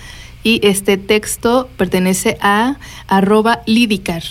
Y 0.45 0.65
este 0.67 0.97
texto 0.97 1.69
pertenece 1.77 2.39
a 2.41 2.77
arroba 3.09 3.63
lidicar. 3.67 4.23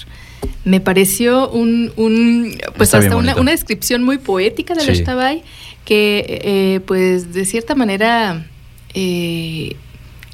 Me 0.64 0.80
pareció 0.80 1.50
un, 1.50 1.92
un 1.98 2.56
pues 2.78 2.94
Está 2.94 3.00
hasta 3.00 3.18
una, 3.18 3.52
descripción 3.52 4.02
muy 4.02 4.20
poética 4.20 4.74
de 4.76 4.82
Sí. 4.82 4.94
Shtabai, 4.94 5.44
que 5.84 6.24
eh, 6.28 6.80
pues 6.86 7.34
de 7.34 7.44
cierta 7.44 7.76
manera 7.76 8.46
eh, 8.94 9.76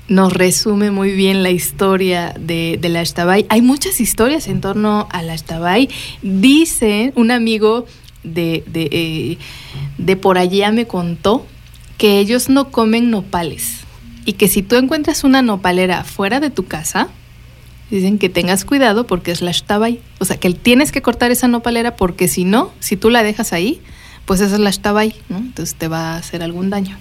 nos 0.10 0.34
resume 0.34 0.92
muy 0.92 1.14
bien 1.14 1.44
la 1.44 1.52
historia 1.52 2.34
de, 2.40 2.80
la 2.82 3.04
Shtabai. 3.04 3.46
Hay 3.50 3.62
muchas 3.62 4.02
historias 4.02 4.48
en 4.48 4.60
torno 4.60 5.08
a 5.12 5.22
la 5.22 5.36
Shtabai. 5.36 5.90
Dice 6.22 7.14
un 7.16 7.32
amigo 7.32 7.86
de, 8.24 8.64
de, 8.68 8.90
eh, 8.92 9.38
de 9.98 10.16
por 10.18 10.38
allá 10.38 10.72
me 10.72 10.88
contó 10.88 11.46
que 11.98 12.20
ellos 12.20 12.50
no 12.50 12.72
comen 12.72 13.12
nopales 13.12 13.82
y 14.26 14.34
que 14.34 14.48
si 14.48 14.64
tú 14.64 14.76
encuentras 14.76 15.24
una 15.24 15.42
nopalera 15.42 16.04
fuera 16.04 16.40
de 16.40 16.50
tu 16.50 16.66
casa, 16.66 17.08
dicen 17.92 18.18
que 18.18 18.30
tengas 18.30 18.66
cuidado 18.66 19.06
porque 19.06 19.32
es 19.32 19.42
la 19.42 19.52
Shtabai. 19.52 20.00
O 20.20 20.26
sea, 20.26 20.38
que 20.38 20.52
tienes 20.54 20.92
que 20.92 21.02
cortar 21.02 21.32
esa 21.32 21.48
nopalera 21.48 21.96
porque 21.96 22.28
si 22.28 22.46
no, 22.46 22.72
si 22.80 22.98
tú 22.98 23.10
la 23.10 23.22
dejas 23.22 23.54
ahí, 23.54 23.80
pues 24.26 24.42
esa 24.42 24.56
es 24.56 24.62
la 24.62 24.72
Shtabai, 24.72 25.16
¿no? 25.30 25.38
Entonces 25.38 25.76
te 25.76 25.88
va 25.88 26.14
a 26.14 26.18
hacer 26.18 26.42
algún 26.42 26.70
daño. 26.70 26.98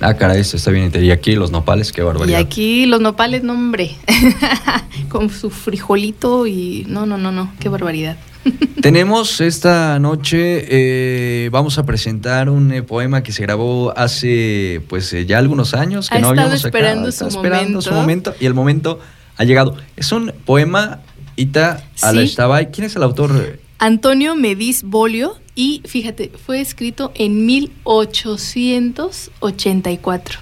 Ah, 0.00 0.14
caray, 0.14 0.40
esto 0.40 0.56
está 0.56 0.70
bien. 0.70 0.90
Y 0.94 1.10
aquí 1.10 1.34
los 1.34 1.50
nopales, 1.50 1.92
qué 1.92 2.00
Y 2.00 2.04
barbaridad. 2.04 2.40
aquí 2.40 2.86
los 2.86 3.00
nopales, 3.00 3.42
no 3.42 3.52
hombre, 3.52 3.96
con 5.08 5.28
su 5.30 5.50
frijolito 5.50 6.46
y 6.46 6.84
no, 6.88 7.04
no, 7.06 7.18
no, 7.18 7.32
no, 7.32 7.52
qué 7.60 7.68
barbaridad. 7.68 8.16
Tenemos 8.80 9.42
esta 9.42 9.98
noche, 9.98 10.64
eh, 10.70 11.50
vamos 11.52 11.76
a 11.76 11.84
presentar 11.84 12.48
un 12.48 12.72
eh, 12.72 12.82
poema 12.82 13.22
que 13.22 13.32
se 13.32 13.42
grabó 13.42 13.92
hace 13.96 14.80
pues 14.88 15.12
eh, 15.12 15.26
ya 15.26 15.36
algunos 15.36 15.74
años 15.74 16.08
que 16.08 16.16
Ha 16.16 16.20
no 16.20 16.28
habíamos 16.30 16.64
esperando 16.64 17.12
su 17.12 17.26
esperando 17.28 17.82
su 17.82 17.90
momento. 17.90 18.30
momento 18.30 18.34
y 18.40 18.46
el 18.46 18.54
momento 18.54 19.00
ha 19.36 19.44
llegado. 19.44 19.76
Es 19.96 20.10
un 20.12 20.32
poema, 20.46 21.00
Ita, 21.36 21.84
a 22.00 22.12
la 22.14 22.22
Sí. 22.22 22.28
Shtabai. 22.28 22.70
¿Quién 22.70 22.86
es 22.86 22.96
el 22.96 23.02
autor? 23.02 23.59
Antonio 23.82 24.36
Mediz 24.36 24.82
Bolio 24.82 25.38
y 25.54 25.80
fíjate, 25.86 26.30
fue 26.44 26.60
escrito 26.60 27.12
en 27.14 27.46
1884. 27.46 30.38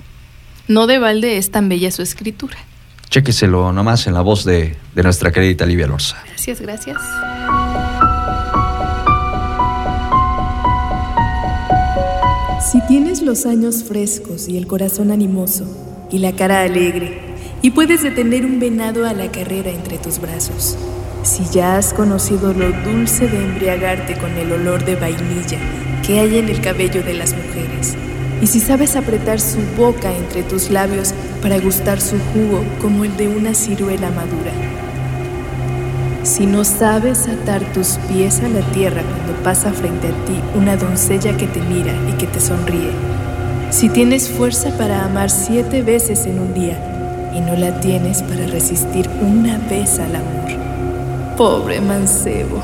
No 0.67 0.89
de 0.89 0.99
balde 0.99 1.37
es 1.37 1.53
tan 1.53 1.69
bella 1.69 1.93
su 1.93 2.03
escritura. 2.03 2.57
Chéqueselo 3.11 3.73
nomás 3.73 4.09
en 4.09 4.15
la 4.15 4.23
voz 4.23 4.45
de, 4.45 4.75
de 4.93 5.03
nuestra 5.05 5.31
querida 5.31 5.67
Livia 5.67 5.87
Lorza. 5.87 6.17
Gracias, 6.27 6.61
gracias. 6.61 6.97
Si 12.73 12.81
tienes 12.89 13.23
los 13.23 13.47
años 13.47 13.85
frescos 13.85 14.49
y 14.49 14.57
el 14.57 14.67
corazón 14.67 15.13
animoso 15.13 16.09
y 16.11 16.19
la 16.19 16.33
cara 16.33 16.63
alegre 16.63 17.21
y 17.63 17.71
puedes 17.71 18.03
detener 18.03 18.45
un 18.45 18.59
venado 18.59 19.07
a 19.07 19.13
la 19.13 19.31
carrera 19.31 19.71
entre 19.71 19.99
tus 19.99 20.19
brazos, 20.19 20.77
si 21.23 21.45
ya 21.45 21.77
has 21.77 21.93
conocido 21.93 22.53
lo 22.53 22.71
dulce 22.71 23.29
de 23.29 23.45
embriagarte 23.45 24.17
con 24.17 24.31
el 24.37 24.53
olor 24.53 24.85
de 24.85 24.97
vainilla 24.97 25.59
que 26.07 26.21
hay 26.21 26.39
en 26.39 26.49
el 26.49 26.61
cabello 26.61 27.03
de 27.03 27.15
las 27.15 27.35
mujeres, 27.35 27.97
y 28.41 28.47
si 28.47 28.61
sabes 28.61 28.97
apretar 28.97 29.41
su 29.41 29.59
boca 29.77 30.15
entre 30.15 30.43
tus 30.43 30.71
labios 30.71 31.13
para 31.43 31.59
gustar 31.59 32.01
su 32.01 32.17
jugo 32.33 32.65
como 32.81 33.05
el 33.05 33.17
de 33.17 33.29
una 33.29 33.55
ciruela 33.55 34.11
madura, 34.11 34.53
si 36.23 36.45
no 36.47 36.65
sabes 36.65 37.27
atar 37.27 37.63
tus 37.73 37.99
pies 38.09 38.41
a 38.41 38.49
la 38.49 38.61
tierra 38.73 39.03
cuando 39.03 39.43
pasa 39.43 39.73
frente 39.73 40.09
a 40.09 40.25
ti 40.27 40.39
una 40.55 40.77
doncella 40.77 41.37
que 41.37 41.47
te 41.47 41.61
mira 41.63 41.95
y 42.09 42.13
que 42.19 42.27
te 42.27 42.39
sonríe. 42.39 42.91
Si 43.71 43.89
tienes 43.89 44.29
fuerza 44.29 44.71
para 44.77 45.05
amar 45.05 45.31
siete 45.31 45.83
veces 45.83 46.27
en 46.27 46.39
un 46.39 46.53
día 46.53 47.31
y 47.35 47.41
no 47.41 47.57
la 47.57 47.81
tienes 47.81 48.23
para 48.23 48.47
resistir 48.47 49.09
una 49.23 49.59
vez 49.71 49.99
al 50.01 50.17
amor. 50.17 50.68
Pobre 51.39 51.81
mancebo, 51.81 52.61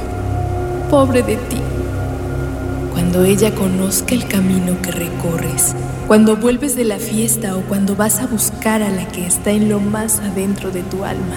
pobre 0.91 1.23
de 1.23 1.37
ti. 1.37 1.61
Cuando 2.91 3.23
ella 3.23 3.55
conozca 3.55 4.17
el 4.17 4.27
camino 4.27 4.83
que 4.83 4.91
recorres, 4.91 5.77
cuando 6.09 6.37
vuelves 6.37 6.75
de 6.75 6.83
la 6.83 6.99
fiesta 6.99 7.57
o 7.57 7.61
cuando 7.61 7.95
vas 7.95 8.19
a 8.19 8.27
buscar 8.27 8.83
a 8.83 8.91
la 8.91 9.07
que 9.07 9.27
está 9.27 9.53
en 9.53 9.69
lo 9.69 9.79
más 9.79 10.19
adentro 10.19 10.73
de 10.73 10.83
tu 10.83 11.05
alma. 11.05 11.37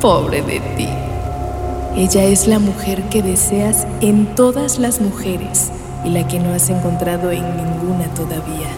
Pobre 0.00 0.40
de 0.40 0.60
ti. 0.74 0.88
Ella 1.96 2.24
es 2.24 2.46
la 2.46 2.58
mujer 2.58 3.02
que 3.10 3.22
deseas 3.22 3.86
en 4.00 4.34
todas 4.34 4.78
las 4.78 5.02
mujeres 5.02 5.70
y 6.02 6.08
la 6.08 6.26
que 6.28 6.40
no 6.40 6.54
has 6.54 6.70
encontrado 6.70 7.30
en 7.30 7.44
ninguna 7.58 8.06
todavía. 8.14 8.70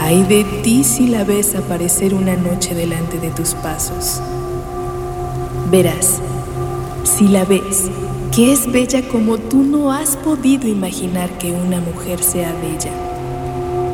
Ay 0.00 0.22
de 0.22 0.44
ti 0.62 0.84
si 0.84 1.08
la 1.08 1.24
ves 1.24 1.56
aparecer 1.56 2.14
una 2.14 2.36
noche 2.36 2.76
delante 2.76 3.18
de 3.18 3.30
tus 3.30 3.54
pasos. 3.54 4.20
Verás, 5.68 6.20
si 7.04 7.28
la 7.28 7.44
ves, 7.44 7.84
que 8.34 8.52
es 8.52 8.70
bella 8.70 9.06
como 9.08 9.38
tú 9.38 9.62
no 9.62 9.92
has 9.92 10.16
podido 10.16 10.66
imaginar 10.66 11.30
que 11.38 11.52
una 11.52 11.80
mujer 11.80 12.22
sea 12.22 12.52
bella. 12.52 12.90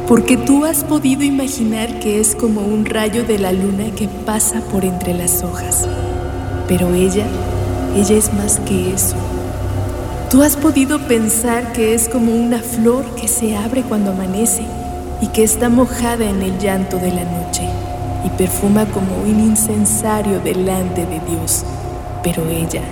Porque 0.07 0.37
tú 0.37 0.65
has 0.65 0.85
podido 0.85 1.23
imaginar 1.25 1.99
que 1.99 2.21
es 2.21 2.35
como 2.35 2.63
un 2.63 2.85
rayo 2.85 3.25
de 3.25 3.39
la 3.39 3.53
luna 3.53 3.91
que 3.97 4.09
pasa 4.09 4.61
por 4.73 4.85
entre 4.85 5.15
las 5.15 5.43
hojas. 5.43 5.87
Pero 6.69 6.95
ella, 6.95 7.27
ella 7.97 8.17
es 8.17 8.33
más 8.33 8.61
que 8.61 8.95
eso. 8.95 9.17
Tú 10.31 10.43
has 10.43 10.57
podido 10.57 11.01
pensar 11.01 11.73
que 11.73 11.95
es 11.95 12.09
como 12.09 12.33
una 12.33 12.61
flor 12.61 13.05
que 13.17 13.29
se 13.29 13.57
abre 13.57 13.83
cuando 13.83 14.13
amanece 14.13 14.63
y 15.21 15.27
que 15.29 15.43
está 15.43 15.69
mojada 15.69 16.25
en 16.25 16.43
el 16.43 16.59
llanto 16.59 16.97
de 16.97 17.13
la 17.13 17.25
noche 17.25 17.69
y 18.25 18.29
perfuma 18.31 18.87
como 18.87 19.17
un 19.23 19.41
incensario 19.41 20.41
delante 20.41 21.05
de 21.05 21.21
Dios. 21.29 21.65
Pero 22.23 22.49
ella 22.49 22.83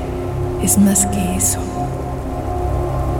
es 0.62 0.78
más 0.78 1.06
que 1.06 1.36
eso. 1.36 1.59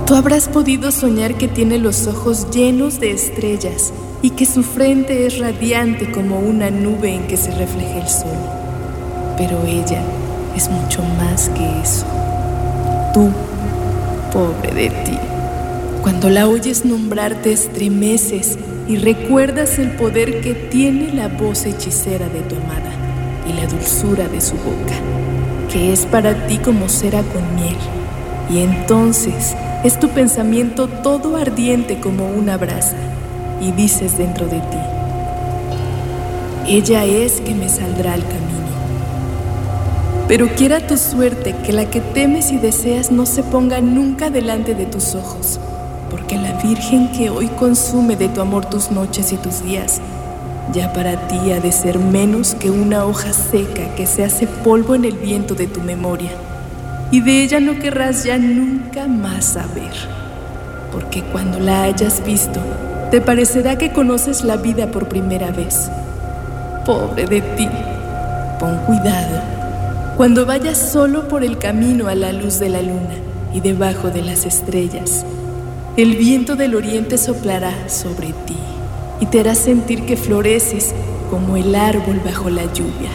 Tú 0.07 0.15
habrás 0.15 0.49
podido 0.49 0.91
soñar 0.91 1.35
que 1.35 1.49
tiene 1.49 1.79
los 1.79 2.07
ojos 2.07 2.51
llenos 2.51 2.99
de 2.99 3.11
estrellas 3.11 3.93
y 4.23 4.31
que 4.31 4.47
su 4.47 4.63
frente 4.63 5.27
es 5.27 5.39
radiante 5.39 6.11
como 6.11 6.39
una 6.39 6.71
nube 6.71 7.15
en 7.15 7.27
que 7.27 7.37
se 7.37 7.51
refleja 7.51 7.99
el 7.99 8.09
sol. 8.09 8.39
Pero 9.37 9.63
ella 9.67 10.03
es 10.57 10.71
mucho 10.71 11.03
más 11.19 11.51
que 11.51 11.81
eso. 11.83 12.07
Tú, 13.13 13.29
pobre 14.33 14.75
de 14.75 14.91
ti, 15.05 15.19
cuando 16.03 16.31
la 16.31 16.49
oyes 16.49 16.85
nombrar 16.85 17.43
te 17.43 17.53
estremeces 17.53 18.59
y 18.89 18.97
recuerdas 18.97 19.79
el 19.79 19.91
poder 19.93 20.41
que 20.41 20.55
tiene 20.55 21.13
la 21.13 21.29
voz 21.29 21.67
hechicera 21.67 22.29
de 22.29 22.41
tu 22.41 22.57
amada 22.57 22.93
y 23.47 23.53
la 23.53 23.67
dulzura 23.67 24.27
de 24.27 24.41
su 24.41 24.55
boca, 24.55 24.95
que 25.73 25.93
es 25.93 26.07
para 26.07 26.47
ti 26.47 26.59
como 26.59 26.89
cera 26.89 27.23
con 27.23 27.55
miel. 27.55 27.77
Y 28.51 28.59
entonces 28.61 29.55
es 29.85 29.99
tu 30.01 30.09
pensamiento 30.09 30.89
todo 30.89 31.37
ardiente 31.37 32.01
como 32.01 32.29
una 32.31 32.57
brasa 32.57 32.97
y 33.61 33.73
dices 33.73 34.17
dentro 34.17 34.47
de 34.47 34.61
ti, 34.61 34.79
ella 36.69 37.05
es 37.05 37.41
que 37.41 37.55
me 37.55 37.69
saldrá 37.69 38.15
al 38.15 38.23
camino. 38.23 38.49
Pero 40.29 40.49
quiera 40.49 40.87
tu 40.87 40.97
suerte 40.97 41.55
que 41.65 41.73
la 41.73 41.87
que 41.91 42.01
temes 42.01 42.53
y 42.53 42.59
deseas 42.59 43.11
no 43.11 43.27
se 43.27 43.43
ponga 43.43 43.81
nunca 43.81 44.31
delante 44.31 44.75
de 44.75 44.87
tus 44.87 45.15
ojos 45.15 45.59
porque 46.11 46.37
la 46.37 46.53
Virgen 46.55 47.11
que 47.13 47.31
hoy 47.31 47.49
consume 47.49 48.17
de 48.17 48.29
tu 48.29 48.41
amor 48.41 48.67
tus 48.67 48.91
noches 48.91 49.33
y 49.33 49.37
tus 49.37 49.63
días, 49.63 50.01
ya 50.73 50.93
para 50.93 51.29
ti 51.29 51.53
ha 51.53 51.61
de 51.61 51.73
ser 51.73 51.99
menos 51.99 52.55
que 52.55 52.71
una 52.71 53.05
hoja 53.05 53.33
seca 53.33 53.95
que 53.97 54.07
se 54.07 54.25
hace 54.25 54.47
polvo 54.47 54.95
en 54.95 55.05
el 55.05 55.15
viento 55.15 55.55
de 55.55 55.67
tu 55.67 55.81
memoria, 55.81 56.31
y 57.11 57.21
de 57.21 57.43
ella 57.43 57.61
no 57.61 57.79
querrás 57.79 58.25
ya 58.25 58.39
nunca 58.39 59.07
más 59.07 59.45
saber, 59.45 59.93
porque 60.93 61.23
cuando 61.23 61.59
la 61.59 61.85
hayas 61.85 62.25
visto, 62.25 62.61
te 63.11 63.21
parecerá 63.21 63.79
que 63.79 63.93
conoces 63.93 64.45
la 64.45 64.57
vida 64.57 64.91
por 64.91 65.09
primera 65.09 65.51
vez. 65.51 65.91
Pobre 66.85 67.27
de 67.27 67.41
ti, 67.41 67.69
pon 68.61 68.77
cuidado. 68.87 69.41
Cuando 70.17 70.47
vayas 70.47 70.77
solo 70.77 71.29
por 71.29 71.45
el 71.45 71.59
camino 71.59 72.09
a 72.09 72.15
la 72.15 72.33
luz 72.33 72.59
de 72.59 72.69
la 72.69 72.83
luna 72.83 73.15
y 73.55 73.61
debajo 73.61 74.11
de 74.11 74.23
las 74.23 74.45
estrellas 74.45 75.25
el 75.99 76.15
viento 76.15 76.55
del 76.55 76.77
oriente 76.77 77.19
soplará 77.19 77.89
sobre 77.89 78.29
ti 78.29 78.55
y 79.21 79.27
te 79.27 79.41
hará 79.41 79.55
sentir 79.55 80.07
que 80.07 80.17
floreces 80.17 80.95
como 81.31 81.57
el 81.57 81.75
árbol 81.75 82.21
bajo 82.25 82.51
la 82.51 82.65
lluvia. 82.73 83.11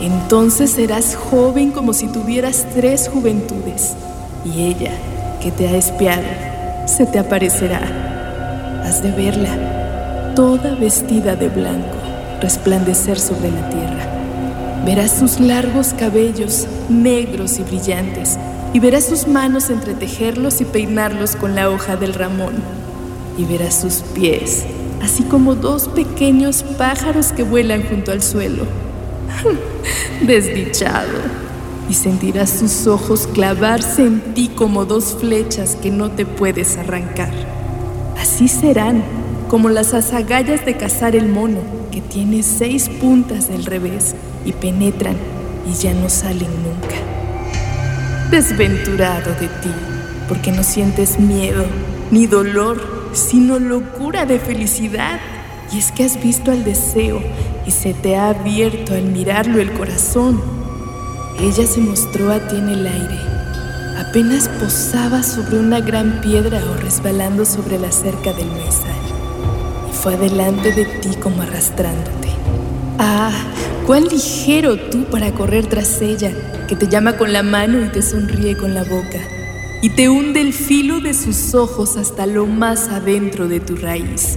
Entonces 0.00 0.70
serás 0.70 1.14
joven 1.14 1.72
como 1.72 1.92
si 1.92 2.08
tuvieras 2.08 2.66
tres 2.74 3.08
juventudes 3.08 3.94
y 4.44 4.62
ella, 4.62 4.92
que 5.42 5.50
te 5.50 5.68
ha 5.68 5.76
espiado, 5.76 6.26
se 6.86 7.06
te 7.06 7.18
aparecerá. 7.18 8.82
Has 8.84 9.02
de 9.02 9.10
verla, 9.10 10.32
toda 10.34 10.74
vestida 10.74 11.36
de 11.36 11.48
blanco, 11.48 11.96
resplandecer 12.40 13.18
sobre 13.18 13.50
la 13.50 13.68
tierra. 13.68 14.06
Verás 14.86 15.12
sus 15.12 15.38
largos 15.40 15.92
cabellos 15.92 16.66
negros 16.88 17.58
y 17.58 17.62
brillantes 17.62 18.38
y 18.72 18.80
verás 18.80 19.04
sus 19.04 19.26
manos 19.26 19.68
entretejerlos 19.68 20.62
y 20.62 20.64
peinarlos 20.64 21.36
con 21.36 21.54
la 21.54 21.68
hoja 21.68 21.96
del 21.96 22.14
ramón. 22.14 22.54
Y 23.36 23.44
verás 23.44 23.74
sus 23.74 23.96
pies, 24.14 24.64
así 25.02 25.22
como 25.24 25.54
dos 25.54 25.88
pequeños 25.88 26.62
pájaros 26.76 27.32
que 27.32 27.42
vuelan 27.42 27.82
junto 27.82 28.12
al 28.12 28.22
suelo. 28.22 28.64
Desdichado. 30.26 31.40
Y 31.88 31.94
sentirás 31.94 32.50
sus 32.50 32.86
ojos 32.86 33.26
clavarse 33.26 34.06
en 34.06 34.20
ti 34.34 34.48
como 34.54 34.84
dos 34.84 35.16
flechas 35.18 35.76
que 35.76 35.90
no 35.90 36.10
te 36.10 36.24
puedes 36.24 36.76
arrancar. 36.76 37.32
Así 38.16 38.46
serán, 38.46 39.02
como 39.48 39.68
las 39.70 39.92
azagallas 39.92 40.64
de 40.64 40.76
cazar 40.76 41.16
el 41.16 41.28
mono, 41.28 41.58
que 41.90 42.00
tiene 42.00 42.44
seis 42.44 42.88
puntas 42.88 43.48
del 43.48 43.64
revés 43.64 44.14
y 44.44 44.52
penetran 44.52 45.16
y 45.68 45.74
ya 45.74 45.92
no 45.94 46.08
salen 46.08 46.48
nunca. 46.62 46.96
Desventurado 48.30 49.32
de 49.40 49.48
ti, 49.48 49.70
porque 50.28 50.52
no 50.52 50.62
sientes 50.62 51.18
miedo 51.18 51.64
ni 52.12 52.26
dolor, 52.26 52.99
sino 53.12 53.58
locura 53.58 54.26
de 54.26 54.38
felicidad. 54.38 55.20
Y 55.72 55.78
es 55.78 55.92
que 55.92 56.04
has 56.04 56.22
visto 56.22 56.50
al 56.50 56.64
deseo 56.64 57.22
y 57.66 57.70
se 57.70 57.94
te 57.94 58.16
ha 58.16 58.30
abierto 58.30 58.94
al 58.94 59.04
mirarlo 59.04 59.60
el 59.60 59.72
corazón. 59.72 60.40
Ella 61.38 61.66
se 61.66 61.80
mostró 61.80 62.32
a 62.32 62.40
ti 62.48 62.56
en 62.56 62.68
el 62.68 62.86
aire. 62.86 63.18
Apenas 63.98 64.48
posaba 64.48 65.22
sobre 65.22 65.58
una 65.58 65.80
gran 65.80 66.20
piedra 66.20 66.60
o 66.70 66.76
resbalando 66.80 67.44
sobre 67.44 67.78
la 67.78 67.92
cerca 67.92 68.32
del 68.32 68.50
mesal. 68.50 69.00
Y 69.88 69.94
fue 69.94 70.14
adelante 70.14 70.72
de 70.72 70.84
ti 70.84 71.10
como 71.22 71.42
arrastrándote. 71.42 72.28
Ah, 72.98 73.32
cuán 73.86 74.04
ligero 74.04 74.76
tú 74.76 75.04
para 75.04 75.32
correr 75.32 75.66
tras 75.66 76.00
ella 76.02 76.32
que 76.68 76.76
te 76.76 76.86
llama 76.86 77.16
con 77.16 77.32
la 77.32 77.42
mano 77.42 77.84
y 77.84 77.88
te 77.88 78.00
sonríe 78.00 78.56
con 78.56 78.74
la 78.74 78.84
boca, 78.84 79.18
y 79.82 79.90
te 79.90 80.08
hunde 80.08 80.40
el 80.40 80.52
filo 80.52 81.00
de 81.00 81.14
sus 81.14 81.54
ojos 81.54 81.96
hasta 81.96 82.26
lo 82.26 82.46
más 82.46 82.88
adentro 82.88 83.48
de 83.48 83.60
tu 83.60 83.76
raíz. 83.76 84.36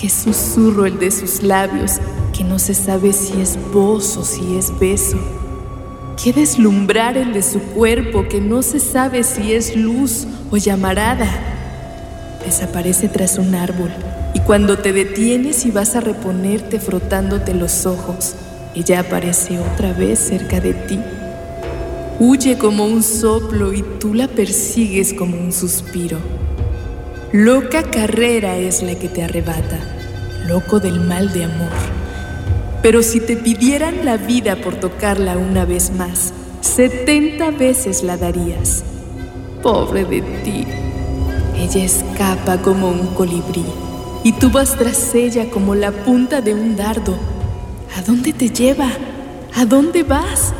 Qué 0.00 0.08
susurro 0.08 0.86
el 0.86 0.98
de 0.98 1.10
sus 1.10 1.42
labios, 1.42 1.98
que 2.36 2.44
no 2.44 2.58
se 2.58 2.74
sabe 2.74 3.12
si 3.12 3.40
es 3.40 3.58
voz 3.72 4.16
o 4.16 4.24
si 4.24 4.56
es 4.56 4.78
beso. 4.78 5.18
Qué 6.22 6.32
deslumbrar 6.32 7.16
el 7.16 7.32
de 7.32 7.42
su 7.42 7.60
cuerpo, 7.60 8.28
que 8.28 8.40
no 8.40 8.62
se 8.62 8.78
sabe 8.78 9.24
si 9.24 9.52
es 9.52 9.74
luz 9.74 10.26
o 10.50 10.56
llamarada. 10.56 11.28
Desaparece 12.44 13.08
tras 13.08 13.38
un 13.38 13.54
árbol, 13.54 13.90
y 14.34 14.40
cuando 14.40 14.78
te 14.78 14.92
detienes 14.92 15.66
y 15.66 15.72
vas 15.72 15.96
a 15.96 16.00
reponerte 16.00 16.78
frotándote 16.78 17.54
los 17.54 17.86
ojos, 17.86 18.34
ella 18.74 19.00
aparece 19.00 19.58
otra 19.58 19.92
vez 19.92 20.20
cerca 20.20 20.60
de 20.60 20.74
ti 20.74 21.00
Huye 22.22 22.58
como 22.58 22.84
un 22.84 23.02
soplo 23.02 23.72
y 23.72 23.82
tú 23.98 24.12
la 24.12 24.28
persigues 24.28 25.14
como 25.14 25.38
un 25.38 25.54
suspiro. 25.54 26.18
Loca 27.32 27.82
carrera 27.82 28.58
es 28.58 28.82
la 28.82 28.94
que 28.94 29.08
te 29.08 29.24
arrebata, 29.24 29.78
loco 30.46 30.80
del 30.80 31.00
mal 31.00 31.32
de 31.32 31.44
amor. 31.44 31.72
Pero 32.82 33.02
si 33.02 33.20
te 33.20 33.38
pidieran 33.38 34.04
la 34.04 34.18
vida 34.18 34.56
por 34.56 34.74
tocarla 34.74 35.38
una 35.38 35.64
vez 35.64 35.92
más, 35.92 36.34
setenta 36.60 37.50
veces 37.52 38.02
la 38.02 38.18
darías. 38.18 38.84
Pobre 39.62 40.04
de 40.04 40.20
ti. 40.20 40.66
Ella 41.56 41.82
escapa 41.82 42.60
como 42.60 42.90
un 42.90 43.14
colibrí 43.14 43.64
y 44.24 44.32
tú 44.32 44.50
vas 44.50 44.76
tras 44.76 45.14
ella 45.14 45.48
como 45.48 45.74
la 45.74 45.90
punta 45.90 46.42
de 46.42 46.52
un 46.52 46.76
dardo. 46.76 47.16
¿A 47.96 48.02
dónde 48.02 48.34
te 48.34 48.50
lleva? 48.50 48.90
¿A 49.54 49.64
dónde 49.64 50.02
vas? 50.02 50.52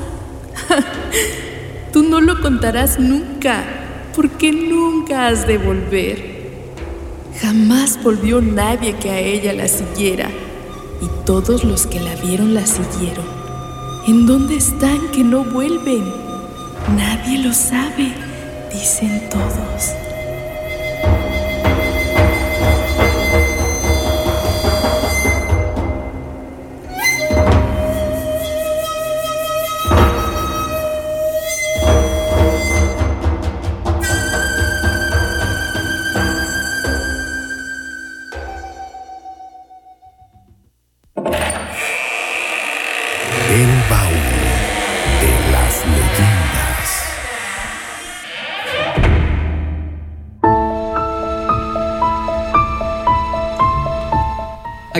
Tú 1.92 2.04
no 2.04 2.20
lo 2.20 2.40
contarás 2.40 2.98
nunca, 3.00 3.64
porque 4.14 4.52
nunca 4.52 5.26
has 5.26 5.46
de 5.46 5.58
volver. 5.58 6.30
Jamás 7.40 8.00
volvió 8.02 8.40
nadie 8.40 8.94
que 8.94 9.10
a 9.10 9.18
ella 9.18 9.52
la 9.52 9.66
siguiera, 9.66 10.28
y 11.02 11.24
todos 11.24 11.64
los 11.64 11.86
que 11.86 11.98
la 11.98 12.14
vieron 12.16 12.54
la 12.54 12.64
siguieron. 12.64 13.24
¿En 14.06 14.26
dónde 14.26 14.56
están 14.56 15.08
que 15.12 15.24
no 15.24 15.44
vuelven? 15.44 16.04
Nadie 16.96 17.38
lo 17.38 17.52
sabe, 17.52 18.12
dicen 18.72 19.28
todos. 19.30 19.99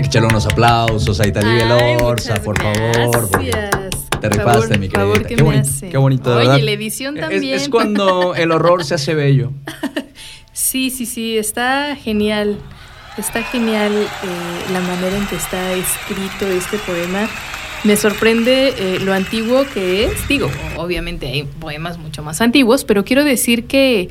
Hay 0.01 0.05
que 0.05 0.09
echarle 0.09 0.29
unos 0.29 0.47
aplausos 0.47 1.21
a 1.21 1.29
Italia 1.29 1.67
Lorza, 1.99 2.37
por 2.37 2.59
favor. 2.59 3.29
Te 4.19 4.29
rifaste, 4.31 4.79
mi 4.79 4.89
querida. 4.89 5.29
¿qué 5.29 5.43
bonito, 5.43 5.61
hace? 5.61 5.89
qué 5.91 5.99
bonito, 5.99 6.31
Oye, 6.31 6.39
verdad. 6.39 6.59
la 6.59 6.71
edición 6.71 7.17
también. 7.17 7.55
Es, 7.55 7.69
cuando 7.69 8.35
el 8.35 8.51
horror 8.51 8.83
se 8.83 8.95
hace 8.95 9.15
bello. 9.15 9.53
Sí, 10.55 10.89
sí, 10.89 11.05
sí, 11.05 11.37
está 11.37 11.97
genial. 11.97 12.57
Está 13.19 13.43
genial 13.43 13.93
eh, 13.93 14.73
la 14.73 14.81
manera 14.81 15.17
en 15.19 15.27
que 15.27 15.37
está 15.37 15.75
escrito 15.75 16.47
este 16.47 16.79
poema. 16.79 17.29
Me 17.85 17.97
sorprende 17.97 18.75
eh, 18.79 19.01
lo 19.01 19.13
antiguo 19.13 19.65
que 19.75 20.07
es. 20.07 20.29
Digo, 20.29 20.51
obviamente 20.77 21.27
hay 21.27 21.43
poemas 21.43 21.99
mucho 21.99 22.23
más 22.23 22.41
antiguos, 22.41 22.85
pero 22.85 23.05
quiero 23.05 23.23
decir 23.25 23.67
que 23.67 24.09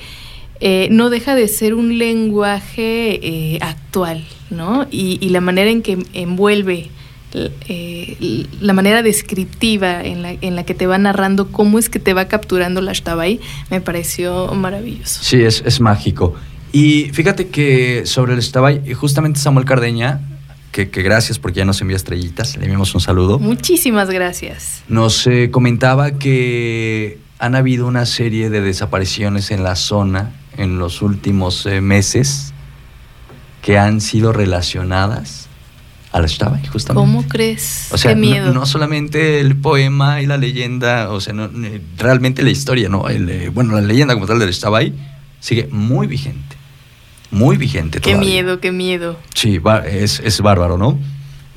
eh, 0.59 0.87
no 0.91 1.09
deja 1.09 1.33
de 1.33 1.47
ser 1.47 1.73
un 1.73 1.97
lenguaje 1.97 3.57
actual, 3.61 4.23
¿no? 4.49 4.87
Y, 4.91 5.17
y 5.21 5.29
la 5.29 5.41
manera 5.41 5.69
en 5.69 5.81
que 5.81 5.97
envuelve, 6.13 6.89
eh, 7.33 8.47
la 8.59 8.73
manera 8.73 9.03
descriptiva 9.03 10.03
en 10.03 10.21
la, 10.23 10.31
en 10.31 10.55
la 10.55 10.63
que 10.63 10.73
te 10.73 10.87
va 10.87 10.97
narrando 10.97 11.51
cómo 11.51 11.77
es 11.77 11.89
que 11.89 11.99
te 11.99 12.13
va 12.13 12.25
capturando 12.25 12.81
la 12.81 12.93
Shtabay, 12.93 13.39
me 13.69 13.81
pareció 13.81 14.47
maravilloso. 14.53 15.23
Sí, 15.23 15.41
es, 15.41 15.63
es 15.65 15.79
mágico. 15.79 16.35
Y 16.71 17.09
fíjate 17.13 17.47
que 17.47 18.05
sobre 18.05 18.33
el 18.33 18.39
Estabay, 18.39 18.93
justamente 18.93 19.39
Samuel 19.39 19.65
Cardeña, 19.65 20.21
que, 20.71 20.89
que 20.89 21.01
gracias 21.01 21.39
porque 21.39 21.59
ya 21.59 21.65
nos 21.65 21.81
envía 21.81 21.97
estrellitas, 21.97 22.55
le 22.57 22.63
enviamos 22.63 22.93
un 22.93 23.01
saludo. 23.01 23.39
Muchísimas 23.39 24.09
gracias. 24.09 24.83
Nos 24.87 25.25
eh, 25.25 25.49
comentaba 25.51 26.11
que 26.11 27.17
han 27.39 27.55
habido 27.55 27.87
una 27.87 28.05
serie 28.05 28.49
de 28.49 28.61
desapariciones 28.61 29.49
en 29.49 29.63
la 29.63 29.75
zona 29.75 30.31
en 30.57 30.77
los 30.77 31.01
últimos 31.01 31.65
eh, 31.65 31.81
meses 31.81 32.53
que 33.69 33.77
han 33.77 34.01
sido 34.01 34.33
relacionadas 34.33 35.47
al 36.11 36.25
Estabay, 36.25 36.65
justamente. 36.65 36.95
¿Cómo 37.05 37.27
crees? 37.27 37.89
O 37.91 37.99
sea, 37.99 38.15
Qué 38.15 38.19
miedo. 38.19 38.51
no 38.51 38.65
solamente 38.65 39.39
el 39.41 39.55
poema 39.57 40.23
y 40.23 40.25
la 40.25 40.37
leyenda, 40.37 41.11
o 41.11 41.21
sea, 41.21 41.33
no, 41.35 41.45
eh, 41.45 41.79
realmente 41.95 42.41
la 42.41 42.49
historia, 42.49 42.89
¿no? 42.89 43.09
El, 43.09 43.29
eh, 43.29 43.49
bueno, 43.49 43.75
la 43.75 43.81
leyenda 43.81 44.15
como 44.15 44.25
tal 44.25 44.39
del 44.39 44.49
Estabay 44.49 44.91
sigue 45.39 45.67
muy 45.69 46.07
vigente. 46.07 46.55
Muy 47.29 47.57
vigente 47.57 48.01
Qué 48.01 48.13
todavía. 48.13 48.27
miedo, 48.41 48.59
qué 48.59 48.71
miedo. 48.71 49.19
Sí, 49.35 49.61
es, 49.85 50.19
es 50.19 50.41
bárbaro, 50.41 50.79
¿no? 50.79 50.97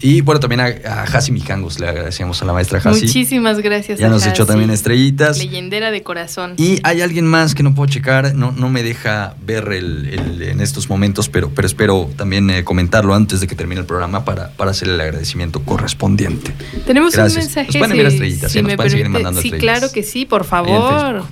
Y 0.02 0.20
bueno, 0.20 0.40
también 0.40 0.60
a, 0.60 0.66
a 0.84 1.02
Hasi 1.04 1.30
Mijangos 1.32 1.78
le 1.80 1.88
agradecemos 1.88 2.42
a 2.42 2.44
la 2.44 2.52
maestra 2.52 2.80
Hasi. 2.84 3.06
Muchísimas 3.06 3.58
gracias. 3.60 3.98
Ya 4.00 4.08
a 4.08 4.10
nos 4.10 4.26
echó 4.26 4.44
también 4.46 4.70
estrellitas. 4.70 5.38
Leyendera 5.38 5.90
de 5.90 6.02
corazón. 6.02 6.54
Y 6.56 6.80
hay 6.82 7.00
alguien 7.02 7.26
más 7.26 7.54
que 7.54 7.62
no 7.62 7.74
puedo 7.74 7.88
checar, 7.90 8.34
no, 8.34 8.50
no 8.52 8.68
me 8.68 8.82
deja 8.82 9.34
ver 9.46 9.68
el, 9.72 10.08
el- 10.08 10.42
en 10.42 10.60
estos 10.60 10.88
momentos, 10.90 11.28
pero, 11.28 11.50
pero 11.50 11.66
espero 11.66 12.10
también 12.16 12.50
eh, 12.50 12.64
comentarlo 12.64 13.14
antes 13.14 13.40
de 13.40 13.46
que 13.46 13.54
termine 13.54 13.80
el 13.80 13.86
programa 13.86 14.24
para, 14.24 14.50
para 14.50 14.72
hacer 14.72 14.88
el 14.88 15.00
agradecimiento 15.00 15.62
correspondiente. 15.62 16.52
Tenemos 16.86 17.14
Gracias. 17.14 17.36
un 17.36 17.46
mensaje. 17.46 17.66
Nos 17.68 17.76
pueden 17.76 17.90
enviar 17.92 18.06
estrellitas, 18.12 18.52
si 18.52 18.62
nos 18.62 18.74
pueden 18.74 18.90
seguir 18.90 19.08
mandando 19.08 19.40
Sí, 19.40 19.48
estrellitas. 19.48 19.78
claro 19.78 19.92
que 19.92 20.02
sí, 20.02 20.24
por 20.26 20.44
favor. 20.44 21.24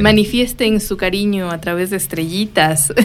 Manifiesten 0.00 0.80
su 0.80 0.96
cariño 0.96 1.50
a 1.50 1.60
través 1.60 1.90
de 1.90 1.96
estrellitas. 1.96 2.92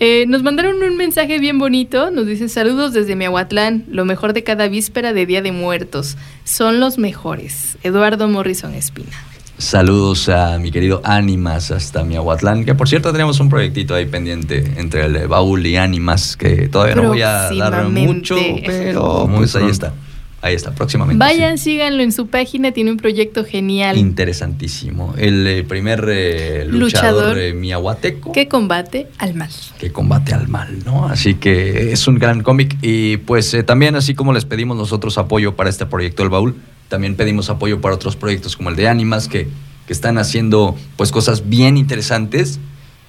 Eh, 0.00 0.26
nos 0.28 0.44
mandaron 0.44 0.80
un 0.80 0.96
mensaje 0.96 1.40
bien 1.40 1.58
bonito. 1.58 2.12
Nos 2.12 2.26
dicen 2.26 2.48
saludos 2.48 2.92
desde 2.92 3.16
Miahuatlán. 3.16 3.84
Lo 3.88 4.04
mejor 4.04 4.32
de 4.32 4.44
cada 4.44 4.68
víspera 4.68 5.12
de 5.12 5.26
Día 5.26 5.42
de 5.42 5.50
Muertos. 5.50 6.16
Son 6.44 6.78
los 6.78 6.98
mejores. 6.98 7.76
Eduardo 7.82 8.28
Morrison 8.28 8.74
Espina. 8.74 9.16
Saludos 9.58 10.28
a 10.28 10.56
mi 10.58 10.70
querido 10.70 11.00
Ánimas 11.02 11.72
hasta 11.72 12.04
Miahuatlán, 12.04 12.64
que 12.64 12.76
por 12.76 12.88
cierto 12.88 13.10
tenemos 13.10 13.40
un 13.40 13.48
proyectito 13.48 13.92
ahí 13.92 14.06
pendiente 14.06 14.74
entre 14.76 15.06
el 15.06 15.26
baúl 15.26 15.66
y 15.66 15.76
Ánimas, 15.76 16.36
que 16.36 16.68
todavía 16.68 16.94
no 16.94 17.08
voy 17.08 17.22
a 17.22 17.50
dar 17.50 17.88
mucho, 17.88 18.36
pero 18.64 19.28
pues 19.34 19.56
ahí 19.56 19.68
está. 19.68 19.92
Ahí 20.40 20.54
está, 20.54 20.70
próximamente. 20.72 21.18
Vayan, 21.18 21.58
síganlo 21.58 22.00
en 22.02 22.12
su 22.12 22.28
página. 22.28 22.70
Tiene 22.70 22.92
un 22.92 22.96
proyecto 22.96 23.44
genial. 23.44 23.96
Interesantísimo. 23.98 25.14
El 25.18 25.44
eh, 25.46 25.64
primer 25.64 26.06
eh, 26.08 26.64
luchador, 26.68 27.34
Luchador. 27.34 27.38
eh, 27.38 27.52
miahuateco 27.54 28.30
que 28.32 28.46
combate 28.46 29.08
al 29.18 29.34
mal. 29.34 29.50
que 29.80 29.90
combate 29.90 30.34
al 30.34 30.46
mal, 30.46 30.78
¿no? 30.84 31.06
Así 31.08 31.34
que 31.34 31.92
es 31.92 32.06
un 32.06 32.18
gran 32.20 32.42
cómic 32.42 32.76
y 32.82 33.16
pues 33.16 33.52
eh, 33.54 33.64
también 33.64 33.96
así 33.96 34.14
como 34.14 34.32
les 34.32 34.44
pedimos 34.44 34.76
nosotros 34.76 35.18
apoyo 35.18 35.56
para 35.56 35.70
este 35.70 35.86
proyecto 35.86 36.22
El 36.22 36.28
Baúl, 36.28 36.54
también 36.88 37.16
pedimos 37.16 37.50
apoyo 37.50 37.80
para 37.80 37.96
otros 37.96 38.14
proyectos 38.14 38.56
como 38.56 38.70
el 38.70 38.76
de 38.76 38.86
Ánimas 38.86 39.26
que, 39.26 39.48
que 39.86 39.92
están 39.92 40.18
haciendo 40.18 40.76
pues 40.96 41.10
cosas 41.10 41.48
bien 41.48 41.76
interesantes 41.76 42.60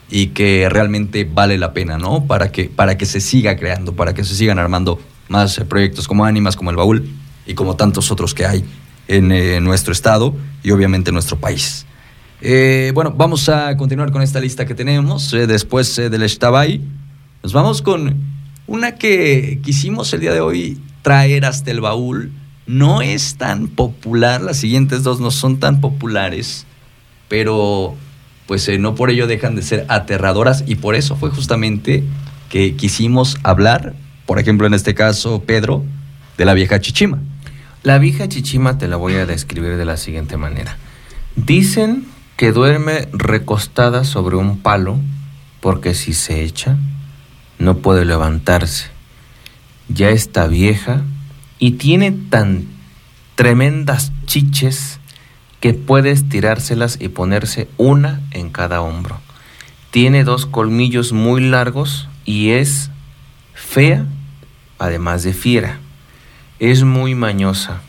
y 0.10 0.28
que 0.28 0.68
realmente 0.70 1.30
vale 1.32 1.60
la 1.60 1.74
pena, 1.74 2.00
¿no? 2.00 2.26
Para 2.26 2.52
que, 2.52 2.66
para 2.66 2.98
que 2.98 3.06
se 3.06 3.22
siga 3.22 3.56
creando, 3.56 3.94
para 3.94 4.16
que 4.16 4.24
se 4.24 4.34
sigan 4.36 4.58
armando 4.58 5.00
más 5.30 5.58
eh, 5.58 5.66
proyectos 5.66 6.08
como 6.08 6.26
Ánimas, 6.26 6.56
como 6.56 6.70
El 6.70 6.76
Baúl 6.76 7.10
y 7.46 7.54
como 7.54 7.76
tantos 7.76 8.12
otros 8.12 8.34
que 8.34 8.46
hay 8.46 8.66
en 9.10 9.32
eh, 9.32 9.60
nuestro 9.60 9.92
estado 9.92 10.36
y 10.64 10.72
obviamente 10.72 11.10
en 11.10 11.16
nuestro 11.16 11.38
país. 11.38 11.86
Eh, 12.42 12.92
bueno, 12.94 13.12
vamos 13.12 13.50
a 13.50 13.76
continuar 13.76 14.12
con 14.12 14.22
esta 14.22 14.40
lista 14.40 14.66
que 14.66 14.76
tenemos. 14.76 15.34
eh, 15.34 15.48
después 15.48 15.96
del 15.96 16.22
Estabay, 16.22 16.82
nos 17.44 17.52
vamos 17.52 17.82
con 17.82 18.16
una 18.68 18.96
que 18.96 19.60
quisimos 19.64 20.14
el 20.14 20.22
día 20.22 20.32
de 20.32 20.40
hoy 20.40 20.80
traer 21.02 21.44
hasta 21.44 21.72
el 21.72 21.82
baúl. 21.82 22.32
No 22.68 23.02
es 23.02 23.36
tan 23.36 23.68
popular, 23.68 24.42
las 24.42 24.58
siguientes 24.58 25.02
dos 25.02 25.20
no 25.20 25.32
son 25.32 25.60
tan 25.60 25.82
populares, 25.82 26.68
pero 27.28 27.96
pues 28.46 28.70
no 28.80 28.94
por 28.94 29.10
ello 29.10 29.26
dejan 29.26 29.56
de 29.56 29.64
ser 29.64 29.86
aterradoras 29.90 30.64
y 30.68 30.76
por 30.76 30.94
eso 30.94 31.16
fue 31.16 31.32
justamente 31.32 32.04
que 32.48 32.76
quisimos 32.76 33.38
hablar, 33.42 33.96
por 34.30 34.38
ejemplo 34.38 34.68
en 34.68 34.76
este 34.76 34.94
caso 34.94 35.42
Pedro, 35.42 35.84
de 36.38 36.46
la 36.46 36.54
vieja 36.54 36.80
Chichima. 36.80 37.18
La 37.82 37.98
vieja 37.98 38.30
chichima 38.30 38.78
te 38.78 38.88
la 38.88 38.96
voy 38.96 39.16
a 39.16 39.26
describir 39.26 39.76
de 39.76 39.86
la 39.86 39.98
siguiente 39.98 40.38
manera. 40.38 40.78
Dicen 41.36 42.06
que 42.38 42.52
duerme 42.52 43.08
recostada 43.12 44.04
sobre 44.04 44.36
un 44.36 44.60
palo 44.60 45.00
porque 45.62 45.96
si 45.96 46.14
se 46.14 46.44
echa 46.44 46.78
no 47.58 47.78
puede 47.80 48.06
levantarse. 48.06 48.92
Ya 49.88 50.10
está 50.10 50.46
vieja 50.46 51.02
y 51.58 51.72
tiene 51.72 52.12
tan 52.12 52.68
tremendas 53.34 54.12
chiches 54.28 55.00
que 55.60 55.74
puede 55.74 56.12
estirárselas 56.12 57.00
y 57.02 57.08
ponerse 57.08 57.68
una 57.78 58.22
en 58.30 58.52
cada 58.52 58.82
hombro. 58.82 59.20
Tiene 59.90 60.24
dos 60.24 60.46
colmillos 60.46 61.14
muy 61.14 61.42
largos 61.42 62.08
y 62.26 62.52
es 62.52 62.92
fea, 63.56 64.06
además 64.80 65.24
de 65.24 65.34
fiera. 65.34 65.80
Es 66.58 66.84
muy 66.84 67.14
mañosa. 67.16 67.82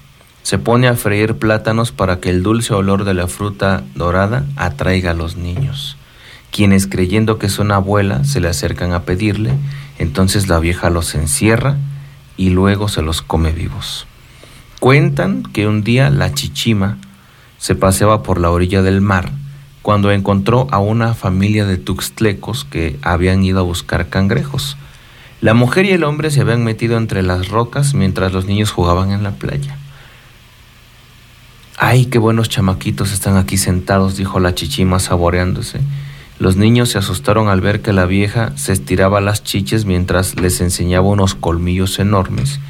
Se 0.42 0.58
pone 0.58 0.88
a 0.88 0.94
freír 0.94 1.36
plátanos 1.36 1.92
para 1.92 2.20
que 2.20 2.30
el 2.30 2.42
dulce 2.42 2.74
olor 2.74 3.04
de 3.04 3.14
la 3.14 3.28
fruta 3.28 3.82
dorada 3.94 4.44
atraiga 4.56 5.12
a 5.12 5.14
los 5.14 5.36
niños, 5.36 5.96
quienes 6.50 6.86
creyendo 6.86 7.38
que 7.38 7.46
es 7.46 7.58
una 7.58 7.76
abuela 7.76 8.24
se 8.24 8.40
le 8.40 8.48
acercan 8.48 8.92
a 8.92 9.04
pedirle, 9.04 9.52
entonces 9.98 10.48
la 10.48 10.58
vieja 10.58 10.90
los 10.90 11.14
encierra 11.14 11.76
y 12.36 12.50
luego 12.50 12.88
se 12.88 13.02
los 13.02 13.22
come 13.22 13.52
vivos. 13.52 14.06
Cuentan 14.80 15.42
que 15.42 15.66
un 15.66 15.84
día 15.84 16.10
la 16.10 16.32
chichima 16.32 16.96
se 17.58 17.74
paseaba 17.74 18.22
por 18.22 18.40
la 18.40 18.50
orilla 18.50 18.82
del 18.82 19.02
mar 19.02 19.30
cuando 19.82 20.10
encontró 20.10 20.66
a 20.70 20.78
una 20.78 21.14
familia 21.14 21.66
de 21.66 21.76
tuxtlecos 21.76 22.64
que 22.64 22.98
habían 23.02 23.44
ido 23.44 23.60
a 23.60 23.62
buscar 23.62 24.08
cangrejos. 24.08 24.76
La 25.40 25.54
mujer 25.54 25.86
y 25.86 25.92
el 25.92 26.04
hombre 26.04 26.30
se 26.30 26.42
habían 26.42 26.64
metido 26.64 26.98
entre 26.98 27.22
las 27.22 27.48
rocas 27.48 27.94
mientras 27.94 28.32
los 28.32 28.44
niños 28.44 28.70
jugaban 28.70 29.10
en 29.10 29.22
la 29.22 29.32
playa. 29.32 29.78
¡Ay, 31.78 32.06
qué 32.06 32.18
buenos 32.18 32.50
chamaquitos 32.50 33.10
están 33.10 33.38
aquí 33.38 33.56
sentados! 33.56 34.18
dijo 34.18 34.38
la 34.38 34.54
chichima 34.54 34.98
saboreándose. 34.98 35.80
Los 36.38 36.56
niños 36.56 36.90
se 36.90 36.98
asustaron 36.98 37.48
al 37.48 37.62
ver 37.62 37.80
que 37.80 37.94
la 37.94 38.04
vieja 38.04 38.52
se 38.56 38.74
estiraba 38.74 39.22
las 39.22 39.42
chiches 39.42 39.86
mientras 39.86 40.38
les 40.38 40.60
enseñaba 40.60 41.06
unos 41.06 41.34
colmillos 41.34 41.98
enormes. 41.98 42.60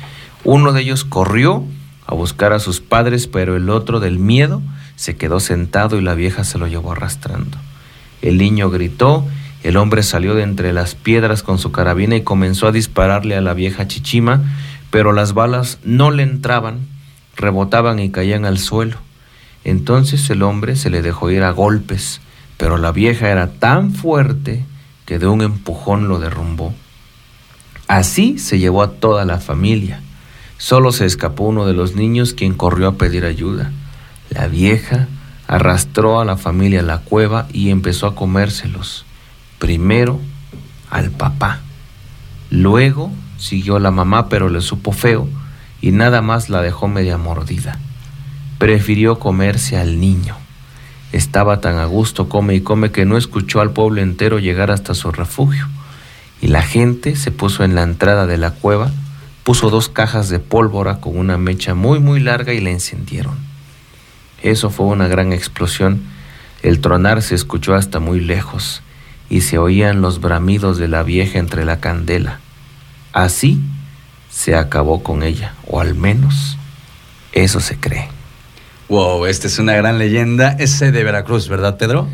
Uno 0.44 0.72
de 0.72 0.82
ellos 0.82 1.04
corrió 1.04 1.64
a 2.06 2.14
buscar 2.14 2.52
a 2.52 2.60
sus 2.60 2.80
padres, 2.80 3.26
pero 3.26 3.56
el 3.56 3.68
otro 3.68 3.98
del 3.98 4.20
miedo 4.20 4.62
se 4.94 5.16
quedó 5.16 5.40
sentado 5.40 5.98
y 5.98 6.02
la 6.02 6.14
vieja 6.14 6.44
se 6.44 6.58
lo 6.58 6.68
llevó 6.68 6.92
arrastrando. 6.92 7.58
El 8.22 8.38
niño 8.38 8.70
gritó, 8.70 9.26
el 9.62 9.76
hombre 9.76 10.02
salió 10.02 10.34
de 10.34 10.42
entre 10.42 10.72
las 10.72 10.94
piedras 10.94 11.42
con 11.42 11.58
su 11.58 11.70
carabina 11.70 12.16
y 12.16 12.22
comenzó 12.22 12.66
a 12.66 12.72
dispararle 12.72 13.36
a 13.36 13.42
la 13.42 13.52
vieja 13.52 13.86
chichima, 13.86 14.42
pero 14.90 15.12
las 15.12 15.34
balas 15.34 15.78
no 15.84 16.10
le 16.10 16.22
entraban, 16.22 16.80
rebotaban 17.36 17.98
y 17.98 18.10
caían 18.10 18.44
al 18.46 18.58
suelo. 18.58 18.96
Entonces 19.64 20.28
el 20.30 20.42
hombre 20.42 20.76
se 20.76 20.88
le 20.88 21.02
dejó 21.02 21.30
ir 21.30 21.42
a 21.42 21.50
golpes, 21.50 22.20
pero 22.56 22.78
la 22.78 22.92
vieja 22.92 23.28
era 23.28 23.48
tan 23.48 23.92
fuerte 23.92 24.64
que 25.04 25.18
de 25.18 25.26
un 25.26 25.42
empujón 25.42 26.08
lo 26.08 26.18
derrumbó. 26.18 26.74
Así 27.86 28.38
se 28.38 28.58
llevó 28.58 28.82
a 28.82 28.92
toda 28.92 29.24
la 29.24 29.38
familia. 29.38 30.00
Solo 30.56 30.92
se 30.92 31.04
escapó 31.04 31.44
uno 31.44 31.66
de 31.66 31.74
los 31.74 31.96
niños 31.96 32.32
quien 32.32 32.54
corrió 32.54 32.88
a 32.88 32.94
pedir 32.94 33.24
ayuda. 33.24 33.72
La 34.30 34.46
vieja 34.46 35.08
arrastró 35.48 36.20
a 36.20 36.24
la 36.24 36.36
familia 36.36 36.80
a 36.80 36.84
la 36.84 36.98
cueva 36.98 37.48
y 37.52 37.70
empezó 37.70 38.06
a 38.06 38.14
comérselos. 38.14 39.04
Primero 39.60 40.18
al 40.90 41.12
papá, 41.12 41.60
luego 42.50 43.12
Siguió 43.40 43.78
la 43.78 43.90
mamá, 43.90 44.28
pero 44.28 44.50
le 44.50 44.60
supo 44.60 44.92
feo 44.92 45.26
y 45.80 45.92
nada 45.92 46.20
más 46.20 46.50
la 46.50 46.60
dejó 46.60 46.88
media 46.88 47.16
mordida. 47.16 47.78
Prefirió 48.58 49.18
comerse 49.18 49.78
al 49.78 49.98
niño. 49.98 50.36
Estaba 51.10 51.62
tan 51.62 51.78
a 51.78 51.86
gusto, 51.86 52.28
come 52.28 52.54
y 52.54 52.60
come, 52.60 52.92
que 52.92 53.06
no 53.06 53.16
escuchó 53.16 53.62
al 53.62 53.70
pueblo 53.70 54.02
entero 54.02 54.38
llegar 54.38 54.70
hasta 54.70 54.92
su 54.92 55.10
refugio. 55.10 55.66
Y 56.42 56.48
la 56.48 56.60
gente 56.60 57.16
se 57.16 57.30
puso 57.30 57.64
en 57.64 57.74
la 57.74 57.82
entrada 57.82 58.26
de 58.26 58.36
la 58.36 58.50
cueva, 58.50 58.90
puso 59.42 59.70
dos 59.70 59.88
cajas 59.88 60.28
de 60.28 60.38
pólvora 60.38 61.00
con 61.00 61.16
una 61.16 61.38
mecha 61.38 61.74
muy 61.74 61.98
muy 61.98 62.20
larga 62.20 62.52
y 62.52 62.60
la 62.60 62.70
encendieron. 62.70 63.38
Eso 64.42 64.68
fue 64.68 64.84
una 64.84 65.08
gran 65.08 65.32
explosión. 65.32 66.02
El 66.62 66.80
tronar 66.80 67.22
se 67.22 67.34
escuchó 67.34 67.74
hasta 67.74 68.00
muy 68.00 68.20
lejos 68.20 68.82
y 69.30 69.42
se 69.42 69.56
oían 69.56 70.02
los 70.02 70.20
bramidos 70.20 70.76
de 70.76 70.88
la 70.88 71.02
vieja 71.02 71.38
entre 71.38 71.64
la 71.64 71.80
candela. 71.80 72.40
Así 73.12 73.60
se 74.28 74.54
acabó 74.54 75.02
con 75.02 75.22
ella, 75.22 75.54
o 75.66 75.80
al 75.80 75.94
menos 75.94 76.58
eso 77.32 77.60
se 77.60 77.78
cree. 77.78 78.08
Wow, 78.88 79.26
esta 79.26 79.46
es 79.46 79.58
una 79.60 79.74
gran 79.74 79.98
leyenda. 79.98 80.56
Es 80.58 80.80
de 80.80 80.90
Veracruz, 80.90 81.48
¿verdad, 81.48 81.78
Pedro? 81.78 82.08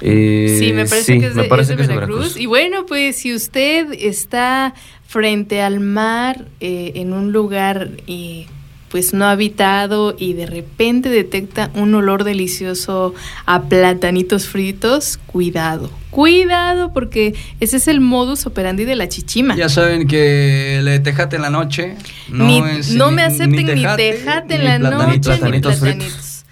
Eh, 0.00 0.56
sí, 0.58 0.72
me 0.72 0.86
parece 0.86 1.18
que 1.18 1.26
es 1.26 1.34
de, 1.34 1.42
es 1.42 1.68
de 1.68 1.86
Veracruz. 1.86 2.36
Y 2.36 2.46
bueno, 2.46 2.86
pues 2.86 3.16
si 3.16 3.34
usted 3.34 3.92
está 3.92 4.74
frente 5.06 5.60
al 5.60 5.80
mar 5.80 6.46
eh, 6.60 6.92
en 6.94 7.12
un 7.12 7.32
lugar 7.32 7.90
eh, 8.06 8.46
pues 8.90 9.12
no 9.12 9.26
habitado 9.26 10.14
y 10.18 10.32
de 10.32 10.46
repente 10.46 11.08
detecta 11.08 11.70
un 11.74 11.94
olor 11.94 12.24
delicioso 12.24 13.14
a 13.46 13.62
platanitos 13.62 14.48
fritos, 14.48 15.18
cuidado, 15.26 15.90
cuidado 16.10 16.92
porque 16.92 17.34
ese 17.60 17.76
es 17.76 17.88
el 17.88 18.00
modus 18.00 18.46
operandi 18.46 18.84
de 18.84 18.96
la 18.96 19.08
chichima. 19.08 19.56
Ya 19.56 19.68
saben 19.68 20.06
que 20.06 20.80
le 20.82 21.00
tejate 21.00 21.36
en 21.36 21.42
la 21.42 21.50
noche 21.50 21.96
no, 22.28 22.46
no 22.94 23.10
me 23.10 23.22
acepten 23.22 23.66
ni 23.66 23.84
tejate, 23.96 24.54
en 24.54 24.64
la 24.64 24.78
noche 24.78 25.20
platanitos 25.20 25.82
ni 25.82 25.92
platanitos. 25.92 26.44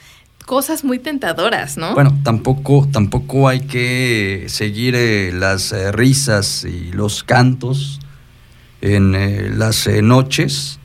Cosas 0.45 0.85
muy 0.85 1.01
tentadoras, 1.01 1.77
¿no? 1.77 1.95
Bueno, 1.95 2.17
tampoco, 2.23 2.87
tampoco 2.93 3.49
hay 3.49 3.63
que 3.63 4.45
seguir 4.47 4.95
eh, 4.95 5.33
las 5.33 5.73
eh, 5.73 5.91
risas 5.91 6.65
y 6.65 6.93
los 6.93 7.25
cantos 7.25 7.99
en 8.81 9.17
eh, 9.17 9.51
las 9.53 9.89
noches 9.89 10.79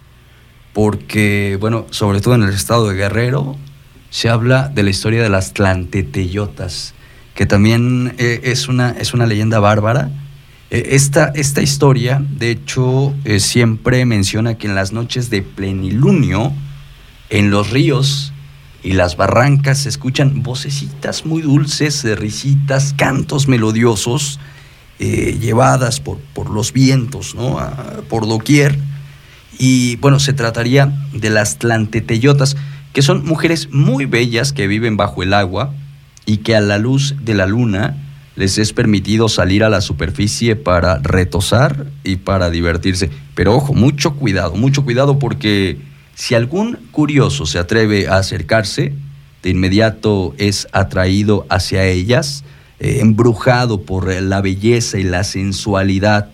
porque, 0.73 1.57
bueno, 1.60 1.85
sobre 1.89 2.22
todo 2.22 2.35
en 2.35 2.43
el 2.43 2.53
estado 2.53 2.88
de 2.88 2.95
Guerrero, 2.95 3.57
se 4.10 4.30
habla 4.30 4.69
de 4.69 4.84
la 4.84 4.89
historia 4.89 5.22
de 5.23 5.30
las 5.30 5.53
tlanteteyotas, 5.53 6.93
que 7.35 7.45
también 7.45 8.14
eh, 8.18 8.41
es, 8.43 8.68
una, 8.68 8.91
es 8.91 9.14
una 9.14 9.26
leyenda 9.26 9.60
bárbara. 9.60 10.10
Eh, 10.69 10.89
esta, 10.91 11.31
esta, 11.35 11.61
historia, 11.61 12.22
de 12.38 12.52
hecho, 12.52 13.14
eh, 13.26 13.39
siempre 13.39 14.06
menciona 14.06 14.56
que 14.56 14.68
en 14.68 14.76
las 14.76 14.91
noches 14.91 15.30
de 15.30 15.41
plenilunio, 15.41 16.53
en 17.30 17.52
los 17.52 17.69
ríos 17.69 18.34
y 18.84 18.93
las 18.93 19.15
barrancas 19.15 19.80
se 19.80 19.89
escuchan 19.89 20.41
vocecitas 20.43 21.26
muy 21.26 21.41
dulces, 21.41 22.03
risitas, 22.18 22.93
cantos 22.98 23.48
melodiosos, 23.48 24.39
llevadas 24.99 25.99
por, 25.99 26.19
por, 26.35 26.52
los 26.52 26.73
vientos, 26.73 27.34
¿no? 27.34 27.57
por 28.07 28.27
doquier 28.27 28.77
y 29.57 29.95
bueno, 29.97 30.19
se 30.19 30.33
trataría 30.33 30.91
de 31.13 31.29
las 31.29 31.57
tlanteteyotas, 31.57 32.57
que 32.93 33.01
son 33.01 33.25
mujeres 33.25 33.69
muy 33.71 34.05
bellas 34.05 34.53
que 34.53 34.67
viven 34.67 34.97
bajo 34.97 35.23
el 35.23 35.33
agua 35.33 35.73
y 36.25 36.37
que 36.37 36.55
a 36.55 36.61
la 36.61 36.77
luz 36.77 37.15
de 37.21 37.33
la 37.33 37.45
luna 37.45 37.97
les 38.35 38.57
es 38.57 38.73
permitido 38.73 39.29
salir 39.29 39.63
a 39.63 39.69
la 39.69 39.81
superficie 39.81 40.55
para 40.55 40.99
retosar 40.99 41.87
y 42.03 42.17
para 42.17 42.49
divertirse. 42.49 43.09
Pero 43.35 43.55
ojo, 43.55 43.73
mucho 43.73 44.15
cuidado, 44.15 44.55
mucho 44.55 44.83
cuidado 44.83 45.19
porque 45.19 45.77
si 46.15 46.35
algún 46.35 46.77
curioso 46.91 47.45
se 47.45 47.59
atreve 47.59 48.07
a 48.07 48.17
acercarse, 48.17 48.93
de 49.43 49.49
inmediato 49.49 50.33
es 50.37 50.67
atraído 50.71 51.45
hacia 51.49 51.85
ellas, 51.85 52.43
eh, 52.79 52.99
embrujado 53.01 53.81
por 53.81 54.11
la 54.21 54.41
belleza 54.41 54.97
y 54.97 55.03
la 55.03 55.23
sensualidad 55.23 56.29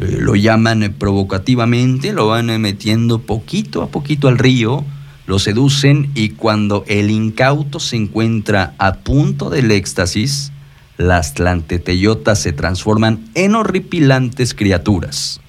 lo 0.00 0.34
llaman 0.34 0.82
eh, 0.82 0.90
provocativamente, 0.90 2.12
lo 2.12 2.28
van 2.28 2.48
eh, 2.48 2.58
metiendo 2.58 3.20
poquito 3.20 3.82
a 3.82 3.88
poquito 3.88 4.28
al 4.28 4.38
río, 4.38 4.82
lo 5.26 5.38
seducen 5.38 6.10
y 6.14 6.30
cuando 6.30 6.84
el 6.88 7.10
incauto 7.10 7.80
se 7.80 7.96
encuentra 7.96 8.74
a 8.78 8.94
punto 8.94 9.50
del 9.50 9.70
éxtasis, 9.70 10.52
las 10.96 11.34
tlanteteyotas 11.34 12.40
se 12.40 12.52
transforman 12.52 13.28
en 13.34 13.54
horripilantes 13.54 14.54
criaturas. 14.54 15.40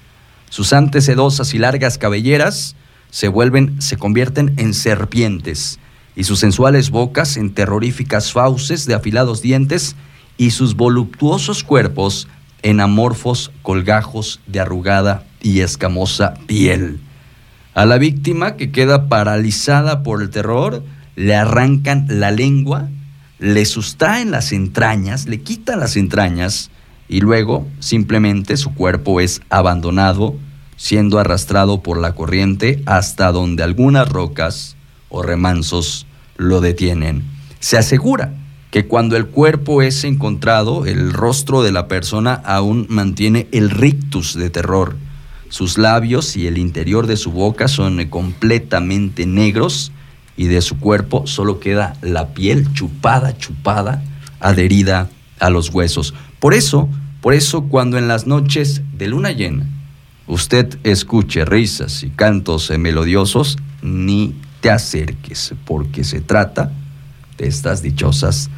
Sus 0.50 0.74
antes 0.74 1.06
sedosas 1.06 1.54
y 1.54 1.58
largas 1.58 1.96
cabelleras 1.96 2.76
se 3.10 3.28
vuelven, 3.28 3.80
se 3.80 3.96
convierten 3.96 4.52
en 4.58 4.74
serpientes 4.74 5.78
y 6.14 6.24
sus 6.24 6.40
sensuales 6.40 6.90
bocas 6.90 7.38
en 7.38 7.54
terroríficas 7.54 8.32
fauces 8.32 8.84
de 8.84 8.94
afilados 8.94 9.40
dientes 9.40 9.96
y 10.36 10.50
sus 10.50 10.76
voluptuosos 10.76 11.64
cuerpos 11.64 12.28
en 12.62 12.80
amorfos 12.80 13.50
colgajos 13.62 14.40
de 14.46 14.60
arrugada 14.60 15.24
y 15.40 15.60
escamosa 15.60 16.34
piel. 16.46 17.00
A 17.74 17.86
la 17.86 17.98
víctima 17.98 18.56
que 18.56 18.70
queda 18.70 19.08
paralizada 19.08 20.02
por 20.02 20.22
el 20.22 20.30
terror, 20.30 20.82
le 21.16 21.34
arrancan 21.34 22.06
la 22.08 22.30
lengua, 22.30 22.88
le 23.38 23.64
sustraen 23.64 24.30
las 24.30 24.52
entrañas, 24.52 25.26
le 25.26 25.40
quitan 25.40 25.80
las 25.80 25.96
entrañas 25.96 26.70
y 27.08 27.20
luego 27.20 27.66
simplemente 27.80 28.56
su 28.56 28.74
cuerpo 28.74 29.20
es 29.20 29.42
abandonado, 29.50 30.36
siendo 30.76 31.18
arrastrado 31.18 31.82
por 31.82 32.00
la 32.00 32.14
corriente 32.14 32.82
hasta 32.86 33.32
donde 33.32 33.62
algunas 33.62 34.08
rocas 34.08 34.76
o 35.08 35.22
remansos 35.22 36.06
lo 36.36 36.60
detienen. 36.60 37.24
Se 37.60 37.76
asegura 37.76 38.32
que 38.72 38.86
cuando 38.86 39.18
el 39.18 39.26
cuerpo 39.26 39.82
es 39.82 40.02
encontrado, 40.02 40.86
el 40.86 41.12
rostro 41.12 41.62
de 41.62 41.72
la 41.72 41.88
persona 41.88 42.32
aún 42.32 42.86
mantiene 42.88 43.46
el 43.52 43.68
rictus 43.68 44.34
de 44.34 44.48
terror. 44.48 44.96
Sus 45.50 45.76
labios 45.76 46.38
y 46.38 46.46
el 46.46 46.56
interior 46.56 47.06
de 47.06 47.18
su 47.18 47.32
boca 47.32 47.68
son 47.68 48.02
completamente 48.08 49.26
negros 49.26 49.92
y 50.38 50.46
de 50.46 50.62
su 50.62 50.78
cuerpo 50.78 51.26
solo 51.26 51.60
queda 51.60 51.96
la 52.00 52.28
piel 52.28 52.72
chupada, 52.72 53.36
chupada, 53.36 54.02
adherida 54.40 55.10
a 55.38 55.50
los 55.50 55.68
huesos. 55.68 56.14
Por 56.40 56.54
eso, 56.54 56.88
por 57.20 57.34
eso 57.34 57.64
cuando 57.64 57.98
en 57.98 58.08
las 58.08 58.26
noches 58.26 58.80
de 58.96 59.06
luna 59.06 59.32
llena 59.32 59.66
usted 60.26 60.78
escuche 60.82 61.44
risas 61.44 62.02
y 62.04 62.08
cantos 62.08 62.70
melodiosos, 62.70 63.58
ni 63.82 64.34
te 64.62 64.70
acerques, 64.70 65.54
porque 65.66 66.04
se 66.04 66.22
trata 66.22 66.72
de 67.36 67.48
estas 67.48 67.82
dichosas 67.82 68.48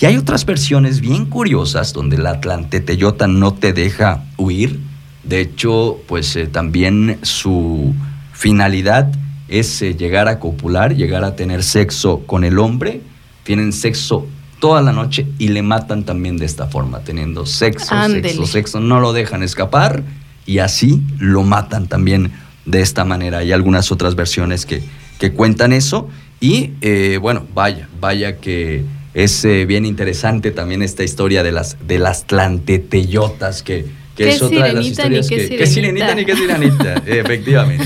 Y 0.00 0.06
hay 0.06 0.16
otras 0.16 0.46
versiones 0.46 1.00
bien 1.00 1.26
curiosas 1.26 1.92
donde 1.92 2.18
la 2.18 2.40
tlanteteyota 2.40 3.26
no 3.26 3.54
te 3.54 3.72
deja 3.72 4.24
huir. 4.36 4.78
De 5.24 5.40
hecho, 5.40 5.98
pues 6.06 6.38
también 6.52 7.18
su 7.22 7.94
finalidad 8.32 9.12
es 9.48 9.80
llegar 9.80 10.28
a 10.28 10.38
copular, 10.38 10.94
llegar 10.94 11.24
a 11.24 11.34
tener 11.34 11.64
sexo 11.64 12.20
con 12.20 12.44
el 12.44 12.58
hombre. 12.58 13.00
Tienen 13.42 13.72
sexo 13.72 14.26
toda 14.60 14.82
la 14.82 14.92
noche 14.92 15.26
y 15.38 15.48
le 15.48 15.62
matan 15.62 16.04
también 16.04 16.36
de 16.36 16.46
esta 16.46 16.66
forma, 16.66 17.00
teniendo 17.00 17.46
sexo, 17.46 17.94
sexo, 18.08 18.46
sexo. 18.46 18.80
No 18.80 19.00
lo 19.00 19.12
dejan 19.12 19.42
escapar 19.42 20.02
y 20.46 20.58
así 20.58 21.02
lo 21.18 21.42
matan 21.42 21.88
también 21.88 22.32
de 22.66 22.82
esta 22.82 23.04
manera. 23.04 23.38
Hay 23.38 23.52
algunas 23.52 23.90
otras 23.90 24.14
versiones 24.14 24.66
que, 24.66 24.82
que 25.18 25.32
cuentan 25.32 25.72
eso. 25.72 26.08
Y 26.40 26.72
eh, 26.80 27.18
bueno, 27.20 27.46
vaya, 27.54 27.88
vaya 28.00 28.36
que 28.36 28.84
es 29.14 29.44
eh, 29.44 29.66
bien 29.66 29.84
interesante 29.84 30.50
también 30.50 30.82
esta 30.82 31.02
historia 31.02 31.42
de 31.42 31.52
las, 31.52 31.76
de 31.86 31.98
las 31.98 32.26
tlanteteyotas, 32.26 33.62
que, 33.62 33.86
que 34.16 34.28
es 34.28 34.42
otra 34.42 34.66
de 34.66 34.72
las 34.74 34.86
historias 34.86 35.28
que... 35.28 35.48
¿Qué 35.48 35.66
sirenita 35.66 36.14
ni 36.14 36.24
qué 36.24 36.36
sirenita? 36.36 36.94
efectivamente. 37.06 37.84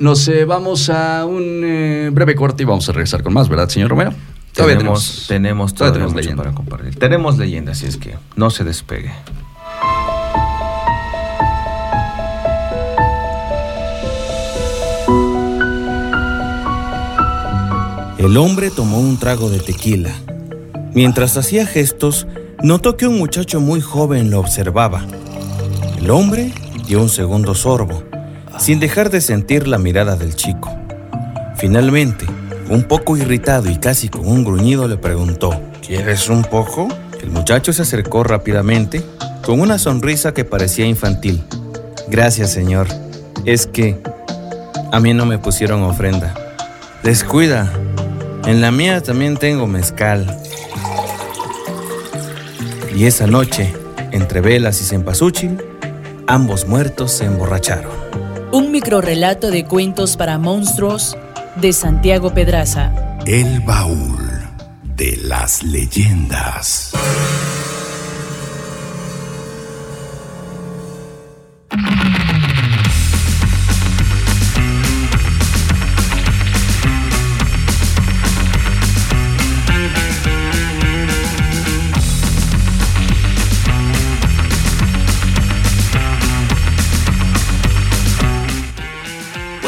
Nos 0.00 0.26
eh, 0.28 0.44
vamos 0.44 0.90
a 0.90 1.24
un 1.24 2.10
breve 2.12 2.34
corte 2.34 2.64
y 2.64 2.66
vamos 2.66 2.88
a 2.88 2.92
regresar 2.92 3.22
con 3.22 3.32
más, 3.32 3.48
¿verdad, 3.48 3.68
señor 3.68 3.90
Romero? 3.90 4.12
Todavía 4.52 4.78
tenemos, 4.78 5.26
tenemos, 5.28 5.74
todavía 5.74 5.94
tenemos 5.94 6.14
leyenda 6.14 6.42
para 6.42 6.54
compartir. 6.54 6.96
Tenemos 6.96 7.38
leyenda, 7.38 7.72
así 7.72 7.86
es 7.86 7.96
que 7.96 8.14
no 8.36 8.50
se 8.50 8.64
despegue. 8.64 9.12
El 18.24 18.38
hombre 18.38 18.70
tomó 18.70 19.00
un 19.00 19.18
trago 19.18 19.50
de 19.50 19.60
tequila. 19.60 20.10
Mientras 20.94 21.36
hacía 21.36 21.66
gestos, 21.66 22.26
notó 22.62 22.96
que 22.96 23.06
un 23.06 23.18
muchacho 23.18 23.60
muy 23.60 23.82
joven 23.82 24.30
lo 24.30 24.40
observaba. 24.40 25.04
El 25.98 26.10
hombre 26.10 26.50
dio 26.86 27.02
un 27.02 27.10
segundo 27.10 27.54
sorbo, 27.54 28.02
sin 28.58 28.80
dejar 28.80 29.10
de 29.10 29.20
sentir 29.20 29.68
la 29.68 29.76
mirada 29.76 30.16
del 30.16 30.34
chico. 30.34 30.74
Finalmente, 31.56 32.24
un 32.70 32.84
poco 32.84 33.18
irritado 33.18 33.70
y 33.70 33.76
casi 33.76 34.08
con 34.08 34.26
un 34.26 34.42
gruñido, 34.42 34.88
le 34.88 34.96
preguntó, 34.96 35.60
¿Quieres 35.86 36.30
un 36.30 36.44
poco? 36.44 36.88
El 37.20 37.30
muchacho 37.30 37.74
se 37.74 37.82
acercó 37.82 38.24
rápidamente, 38.24 39.04
con 39.44 39.60
una 39.60 39.78
sonrisa 39.78 40.32
que 40.32 40.46
parecía 40.46 40.86
infantil. 40.86 41.44
Gracias, 42.08 42.52
señor. 42.52 42.86
Es 43.44 43.66
que 43.66 44.00
a 44.92 44.98
mí 44.98 45.12
no 45.12 45.26
me 45.26 45.36
pusieron 45.36 45.82
ofrenda. 45.82 46.34
Descuida, 47.02 47.70
en 48.46 48.60
la 48.60 48.70
mía 48.70 49.02
también 49.02 49.36
tengo 49.36 49.66
mezcal. 49.66 50.38
Y 52.94 53.06
esa 53.06 53.26
noche, 53.26 53.72
entre 54.12 54.40
velas 54.40 54.80
y 54.80 54.84
cempasúchil, 54.84 55.58
ambos 56.26 56.66
muertos 56.66 57.12
se 57.12 57.24
emborracharon. 57.24 57.92
Un 58.52 58.70
microrrelato 58.70 59.50
de 59.50 59.64
cuentos 59.64 60.16
para 60.16 60.38
monstruos 60.38 61.16
de 61.56 61.72
Santiago 61.72 62.32
Pedraza. 62.32 62.92
El 63.26 63.60
baúl 63.60 64.24
de 64.96 65.16
las 65.24 65.62
leyendas. 65.62 66.92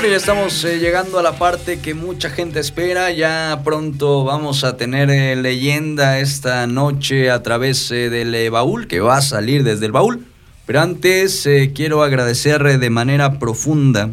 Ya 0.08 0.16
estamos 0.16 0.64
eh, 0.64 0.78
llegando 0.78 1.18
a 1.18 1.22
la 1.22 1.36
parte 1.36 1.80
que 1.80 1.92
mucha 1.92 2.30
gente 2.30 2.60
espera. 2.60 3.10
Ya 3.10 3.60
pronto 3.64 4.22
vamos 4.22 4.62
a 4.62 4.76
tener 4.76 5.10
eh, 5.10 5.34
leyenda 5.34 6.20
esta 6.20 6.68
noche 6.68 7.28
a 7.28 7.42
través 7.42 7.90
eh, 7.90 8.08
del 8.08 8.48
baúl, 8.50 8.86
que 8.86 9.00
va 9.00 9.16
a 9.16 9.20
salir 9.20 9.64
desde 9.64 9.84
el 9.84 9.90
baúl. 9.90 10.24
Pero 10.64 10.80
antes 10.80 11.48
quiero 11.74 12.04
agradecer 12.04 12.78
de 12.78 12.90
manera 12.90 13.40
profunda 13.40 14.12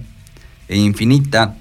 e 0.68 0.78
infinita 0.78 1.58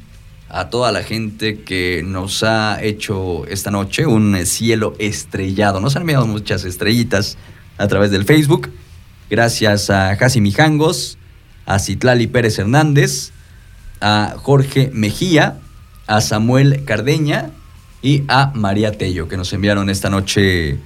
a 0.49 0.71
toda 0.71 0.93
la 0.93 1.03
gente 1.03 1.61
que 1.61 2.03
nos 2.03 2.43
ha 2.43 2.83
hecho 2.83 3.47
esta 3.49 3.71
noche 3.71 4.07
un 4.07 4.47
cielo 4.47 4.95
estrellado. 4.99 5.79
Nos 5.79 5.95
han 5.95 6.03
enviado 6.03 6.27
muchas 6.27 6.65
estrellitas 6.65 7.37
a 7.77 7.87
través 7.87 8.11
del 8.11 8.25
Facebook. 8.25 8.73
Gracias 9.29 9.91
a 9.91 10.17
Jasi 10.17 10.41
Mijangos, 10.41 11.19
a 11.67 11.79
Citlali 11.79 12.29
Pérez 12.29 12.59
Hernández, 12.59 13.33
a 14.03 14.35
Jorge 14.37 14.91
Mejía, 14.93 15.61
a 16.07 16.21
Samuel 16.21 16.85
Cardeña 16.85 17.51
y 18.03 18.25
a 18.29 18.53
María 18.55 18.93
Tello, 18.93 19.29
que 19.29 19.37
nos 19.37 19.53
enviaron 19.53 19.89
esta 19.89 20.11
noche 20.11 20.79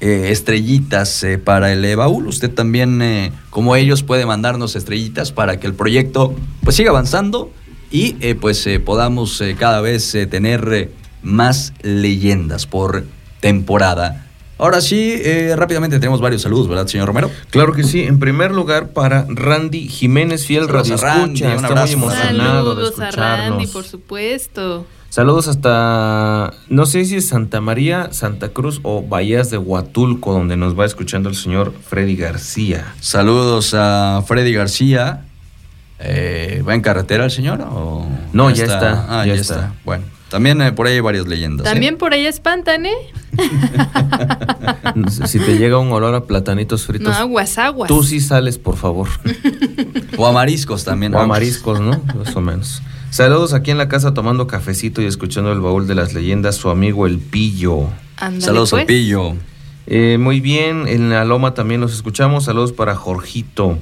eh, 0.00 0.30
estrellitas 0.30 1.22
eh, 1.22 1.38
para 1.38 1.72
el 1.72 1.84
eh, 1.84 1.94
baúl. 1.94 2.26
Usted 2.26 2.50
también, 2.50 3.32
como 3.48 3.76
ellos, 3.76 4.02
puede 4.02 4.26
mandarnos 4.26 4.76
estrellitas 4.76 5.32
para 5.32 5.58
que 5.60 5.66
el 5.66 5.74
proyecto 5.74 6.34
pues 6.62 6.76
siga 6.76 6.90
avanzando 6.90 7.50
y 7.90 8.12
pues 8.34 8.68
podamos 8.84 9.40
cada 9.56 9.80
vez 9.80 10.10
tener 10.28 10.90
más 11.22 11.72
leyendas 11.82 12.66
por 12.66 13.04
temporada. 13.38 14.23
Ahora 14.58 14.80
sí, 14.80 15.14
eh, 15.16 15.54
rápidamente 15.56 15.98
tenemos 15.98 16.20
varios 16.20 16.42
saludos, 16.42 16.68
¿verdad, 16.68 16.86
señor 16.86 17.06
Romero? 17.08 17.30
Claro 17.50 17.72
que 17.72 17.82
sí. 17.82 18.02
En 18.04 18.18
primer 18.20 18.52
lugar, 18.52 18.90
para 18.92 19.26
Randy 19.28 19.88
Jiménez, 19.88 20.46
fiel 20.46 20.66
Saludos 20.66 20.88
radio 20.88 20.94
a 20.94 21.14
Randy, 21.14 21.42
escucha. 21.42 21.56
un 21.58 21.64
Está 21.64 21.80
muy 21.82 21.92
emocionado 21.92 22.74
de 22.76 22.84
Saludos 22.84 23.00
a 23.00 23.10
Randy, 23.10 23.64
escucharnos. 23.64 23.70
por 23.72 23.84
supuesto. 23.84 24.86
Saludos 25.10 25.46
hasta, 25.46 26.52
no 26.68 26.86
sé 26.86 27.04
si 27.04 27.16
es 27.16 27.28
Santa 27.28 27.60
María, 27.60 28.08
Santa 28.12 28.48
Cruz 28.48 28.80
o 28.82 29.00
Bahías 29.02 29.48
de 29.50 29.58
Huatulco, 29.58 30.32
donde 30.32 30.56
nos 30.56 30.78
va 30.78 30.84
escuchando 30.86 31.28
el 31.28 31.36
señor 31.36 31.72
Freddy 31.88 32.16
García. 32.16 32.94
Saludos 33.00 33.74
a 33.76 34.22
Freddy 34.26 34.52
García. 34.52 35.24
Eh, 36.00 36.62
¿Va 36.68 36.74
en 36.74 36.80
carretera 36.80 37.24
el 37.24 37.30
señor? 37.30 37.60
O 37.62 38.06
No, 38.32 38.50
ya 38.50 38.64
está, 38.64 39.06
Ah, 39.08 39.24
ya, 39.24 39.34
ya 39.36 39.40
está. 39.40 39.54
está. 39.54 39.74
Bueno, 39.84 40.04
también 40.28 40.60
eh, 40.60 40.72
por 40.72 40.88
ahí 40.88 40.94
hay 40.94 41.00
varias 41.00 41.28
leyendas. 41.28 41.64
¿eh? 41.66 41.70
También 41.70 41.96
por 41.96 42.12
ahí 42.12 42.26
espantan, 42.26 42.84
¿eh? 42.86 42.92
si 45.26 45.38
te 45.38 45.58
llega 45.58 45.78
un 45.78 45.90
olor 45.92 46.14
a 46.14 46.24
platanitos 46.24 46.86
fritos, 46.86 47.08
No, 47.08 47.14
aguas, 47.14 47.58
aguas. 47.58 47.88
tú 47.88 48.02
sí 48.02 48.20
sales, 48.20 48.58
por 48.58 48.76
favor. 48.76 49.08
O 50.16 50.26
a 50.26 50.32
mariscos 50.32 50.84
también. 50.84 51.14
O 51.14 51.18
a 51.18 51.26
mariscos, 51.26 51.80
¿no? 51.80 52.00
Más 52.16 52.34
o 52.36 52.40
menos. 52.40 52.82
Saludos 53.10 53.52
aquí 53.52 53.70
en 53.70 53.78
la 53.78 53.88
casa 53.88 54.12
tomando 54.14 54.46
cafecito 54.46 55.00
y 55.00 55.06
escuchando 55.06 55.52
el 55.52 55.60
baúl 55.60 55.86
de 55.86 55.94
las 55.94 56.14
leyendas, 56.14 56.56
su 56.56 56.68
amigo 56.70 57.06
El 57.06 57.18
Pillo. 57.18 57.88
Saludos 58.38 58.70
pues. 58.70 58.80
al 58.82 58.86
pillo. 58.86 59.34
Eh, 59.86 60.16
muy 60.18 60.40
bien, 60.40 60.88
en 60.88 61.10
la 61.10 61.24
Loma 61.24 61.54
también 61.54 61.80
los 61.80 61.92
escuchamos. 61.92 62.44
Saludos 62.44 62.72
para 62.72 62.96
Jorgito. 62.96 63.78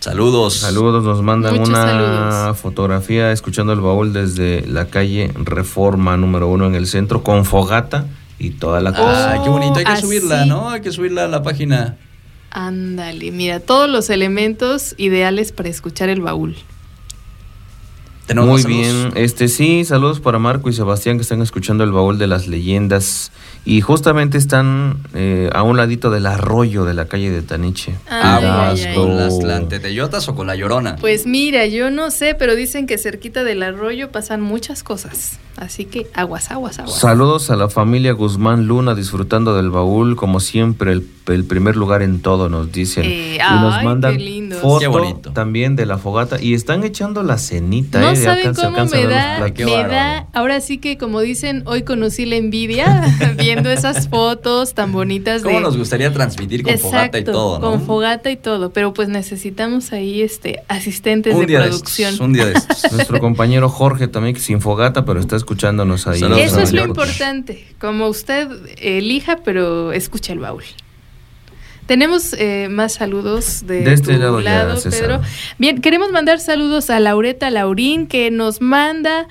Saludos. 0.00 0.54
Saludos, 0.54 1.04
nos 1.04 1.22
mandan 1.22 1.54
Muchos 1.54 1.68
una 1.70 1.86
saludos. 1.86 2.58
fotografía 2.58 3.32
escuchando 3.32 3.72
el 3.72 3.80
baúl 3.80 4.12
desde 4.12 4.66
la 4.66 4.86
calle 4.86 5.32
Reforma 5.42 6.16
número 6.16 6.48
uno 6.48 6.66
en 6.66 6.74
el 6.74 6.86
centro 6.86 7.22
con 7.22 7.44
fogata 7.44 8.06
y 8.38 8.50
toda 8.50 8.80
la 8.80 8.92
cosa. 8.92 9.32
Ay, 9.32 9.40
qué 9.42 9.48
bonito. 9.48 9.78
Hay 9.78 9.84
que 9.84 9.92
así. 9.92 10.02
subirla, 10.02 10.44
¿no? 10.46 10.70
Hay 10.70 10.80
que 10.80 10.92
subirla 10.92 11.24
a 11.24 11.28
la 11.28 11.42
página. 11.42 11.96
Ándale, 12.50 13.30
mira, 13.32 13.60
todos 13.60 13.88
los 13.88 14.08
elementos 14.08 14.94
ideales 14.96 15.52
para 15.52 15.68
escuchar 15.68 16.08
el 16.08 16.20
baúl. 16.20 16.56
Tenemos 18.26 18.64
Muy 18.64 18.74
bien, 18.74 19.12
este 19.14 19.46
sí, 19.46 19.84
saludos 19.84 20.18
para 20.18 20.40
Marco 20.40 20.68
y 20.68 20.72
Sebastián 20.72 21.16
que 21.16 21.22
están 21.22 21.42
escuchando 21.42 21.84
el 21.84 21.92
baúl 21.92 22.18
de 22.18 22.26
las 22.26 22.48
leyendas 22.48 23.30
y 23.64 23.80
justamente 23.82 24.36
están 24.36 24.98
eh, 25.14 25.48
a 25.52 25.62
un 25.62 25.76
ladito 25.76 26.10
del 26.10 26.26
arroyo 26.26 26.84
de 26.84 26.94
la 26.94 27.06
calle 27.06 27.30
de 27.30 27.42
Taniche. 27.42 27.94
Aguas 28.10 28.84
con 28.96 29.16
las 29.16 29.40
lantetellotas 29.40 30.28
o 30.28 30.34
con 30.34 30.48
la 30.48 30.56
llorona. 30.56 30.96
Pues 30.96 31.26
mira, 31.26 31.66
yo 31.66 31.90
no 31.92 32.10
sé, 32.10 32.34
pero 32.34 32.56
dicen 32.56 32.88
que 32.88 32.98
cerquita 32.98 33.44
del 33.44 33.62
arroyo 33.62 34.10
pasan 34.10 34.40
muchas 34.40 34.82
cosas. 34.82 35.38
Así 35.56 35.84
que 35.84 36.08
aguas, 36.12 36.50
aguas, 36.50 36.80
aguas. 36.80 36.98
Saludos 36.98 37.50
a 37.50 37.56
la 37.56 37.68
familia 37.68 38.12
Guzmán 38.12 38.66
Luna 38.66 38.96
disfrutando 38.96 39.56
del 39.56 39.70
baúl, 39.70 40.16
como 40.16 40.40
siempre, 40.40 40.92
el, 40.92 41.08
el 41.26 41.44
primer 41.44 41.76
lugar 41.76 42.02
en 42.02 42.20
todo, 42.20 42.48
nos 42.48 42.72
dicen. 42.72 43.04
Eh, 43.04 43.34
y 43.36 43.60
nos 43.60 43.74
ay, 43.74 43.84
mandan 43.84 44.16
qué 44.16 44.22
lindos. 44.22 44.60
foto 44.60 44.80
Qué 44.80 44.86
bonito. 44.86 45.32
también 45.32 45.76
de 45.76 45.86
la 45.86 45.98
fogata 45.98 46.40
y 46.40 46.54
están 46.54 46.84
echando 46.84 47.22
la 47.22 47.38
cenita. 47.38 48.00
No 48.00 48.10
eh, 48.10 48.16
saben 48.16 48.54
cómo 48.54 48.84
me 48.86 49.06
da, 49.06 49.52
me 49.56 49.64
da, 49.64 50.26
ahora 50.32 50.60
sí 50.60 50.78
que 50.78 50.98
como 50.98 51.20
dicen, 51.20 51.62
hoy 51.66 51.82
conocí 51.82 52.26
la 52.26 52.36
envidia 52.36 53.16
viendo 53.38 53.70
esas 53.70 54.08
fotos 54.08 54.74
tan 54.74 54.92
bonitas 54.92 55.42
¿Cómo 55.42 55.56
de... 55.56 55.62
nos 55.62 55.76
gustaría 55.76 56.12
transmitir 56.12 56.62
con 56.62 56.78
fogata 56.78 57.18
y 57.18 57.24
todo, 57.24 57.58
no? 57.58 57.70
con 57.70 57.82
fogata 57.82 58.30
y 58.30 58.36
todo, 58.36 58.70
pero 58.70 58.92
pues 58.94 59.08
necesitamos 59.08 59.92
ahí 59.92 60.22
este 60.22 60.62
asistentes 60.68 61.34
un 61.34 61.40
de 61.40 61.46
día 61.46 61.62
producción. 61.62 62.08
de 62.08 62.12
estos. 62.12 62.26
Un 62.26 62.32
día 62.32 62.46
de 62.46 62.52
estos. 62.56 62.92
Nuestro 62.92 63.20
compañero 63.20 63.68
Jorge 63.68 64.08
también 64.08 64.34
que 64.34 64.40
sin 64.40 64.60
fogata, 64.60 65.04
pero 65.04 65.20
está 65.20 65.36
escuchándonos 65.36 66.06
ahí. 66.06 66.20
Saludos 66.20 66.40
Eso 66.42 66.60
es 66.60 66.72
lo 66.72 66.84
importante, 66.84 67.66
como 67.78 68.08
usted 68.08 68.48
elija, 68.78 69.38
pero 69.44 69.92
escucha 69.92 70.32
el 70.32 70.38
baúl. 70.40 70.64
Tenemos 71.86 72.34
eh, 72.38 72.68
más 72.70 72.94
saludos 72.94 73.66
de, 73.66 73.82
De 73.82 73.92
este 73.92 74.14
tu 74.14 74.18
lado 74.18 74.40
lado. 74.40 74.80
Pedro. 74.82 75.20
Bien, 75.58 75.80
queremos 75.80 76.10
mandar 76.10 76.40
saludos 76.40 76.90
a 76.90 76.98
Laureta 77.00 77.50
Laurín, 77.50 78.06
que 78.06 78.30
nos 78.30 78.60
manda, 78.60 79.28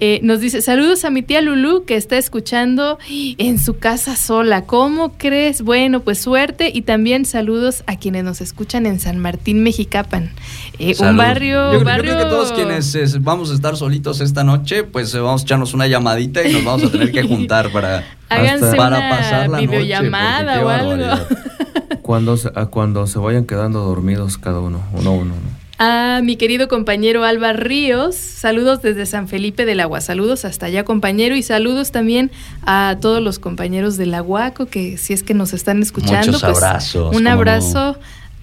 eh, 0.00 0.20
nos 0.22 0.40
dice, 0.40 0.62
saludos 0.62 1.04
a 1.04 1.10
mi 1.10 1.22
tía 1.22 1.40
Lulú, 1.40 1.84
que 1.84 1.96
está 1.96 2.18
escuchando 2.18 2.98
en 3.08 3.58
su 3.58 3.78
casa 3.78 4.16
sola. 4.16 4.64
¿Cómo 4.64 5.12
crees? 5.18 5.62
Bueno, 5.62 6.00
pues 6.00 6.20
suerte. 6.20 6.70
Y 6.72 6.82
también 6.82 7.24
saludos 7.24 7.82
a 7.86 7.96
quienes 7.96 8.24
nos 8.24 8.40
escuchan 8.40 8.86
en 8.86 9.00
San 9.00 9.18
Martín, 9.18 9.62
Mexicapan. 9.62 10.30
Eh, 10.78 10.94
un 11.00 11.16
barrio... 11.16 11.72
Yo, 11.72 11.78
yo 11.80 11.84
barrio... 11.84 12.12
creo 12.12 12.24
que 12.24 12.30
todos 12.30 12.52
quienes 12.52 13.22
vamos 13.22 13.50
a 13.50 13.54
estar 13.54 13.76
solitos 13.76 14.20
esta 14.20 14.44
noche, 14.44 14.84
pues 14.84 15.14
eh, 15.14 15.20
vamos 15.20 15.42
a 15.42 15.44
echarnos 15.44 15.74
una 15.74 15.86
llamadita 15.86 16.46
y 16.46 16.52
nos 16.52 16.64
vamos 16.64 16.84
a 16.84 16.92
tener 16.92 17.12
que 17.12 17.22
juntar 17.22 17.70
para, 17.70 18.04
Háganse 18.28 18.76
para 18.76 18.98
una 18.98 19.10
pasar 19.10 19.48
la 19.48 19.60
noche, 19.60 19.66
videollamada 19.66 20.58
qué 20.58 20.64
o 20.64 20.68
algo. 20.68 21.24
Cuando 22.02 22.38
se, 22.38 22.50
a 22.54 22.64
cuando 22.66 23.06
se 23.06 23.18
vayan 23.18 23.44
quedando 23.44 23.80
dormidos 23.80 24.38
cada 24.38 24.60
uno, 24.60 24.82
uno 24.94 25.10
a 25.10 25.12
uno. 25.12 25.34
¿no? 25.34 25.67
A 25.80 26.22
mi 26.24 26.34
querido 26.34 26.66
compañero 26.66 27.22
Alba 27.22 27.52
Ríos, 27.52 28.16
saludos 28.16 28.82
desde 28.82 29.06
San 29.06 29.28
Felipe 29.28 29.64
del 29.64 29.78
Agua, 29.78 30.00
saludos 30.00 30.44
hasta 30.44 30.66
allá 30.66 30.84
compañero 30.84 31.36
y 31.36 31.42
saludos 31.44 31.92
también 31.92 32.32
a 32.66 32.96
todos 33.00 33.22
los 33.22 33.38
compañeros 33.38 33.96
del 33.96 34.12
Aguaco 34.14 34.66
que 34.66 34.98
si 34.98 35.12
es 35.12 35.22
que 35.22 35.34
nos 35.34 35.52
están 35.52 35.80
escuchando, 35.80 36.32
Muchos 36.32 36.42
pues 36.42 36.56
abrazos, 36.56 37.14
un 37.14 37.22
no. 37.22 37.30
abrazo 37.30 37.96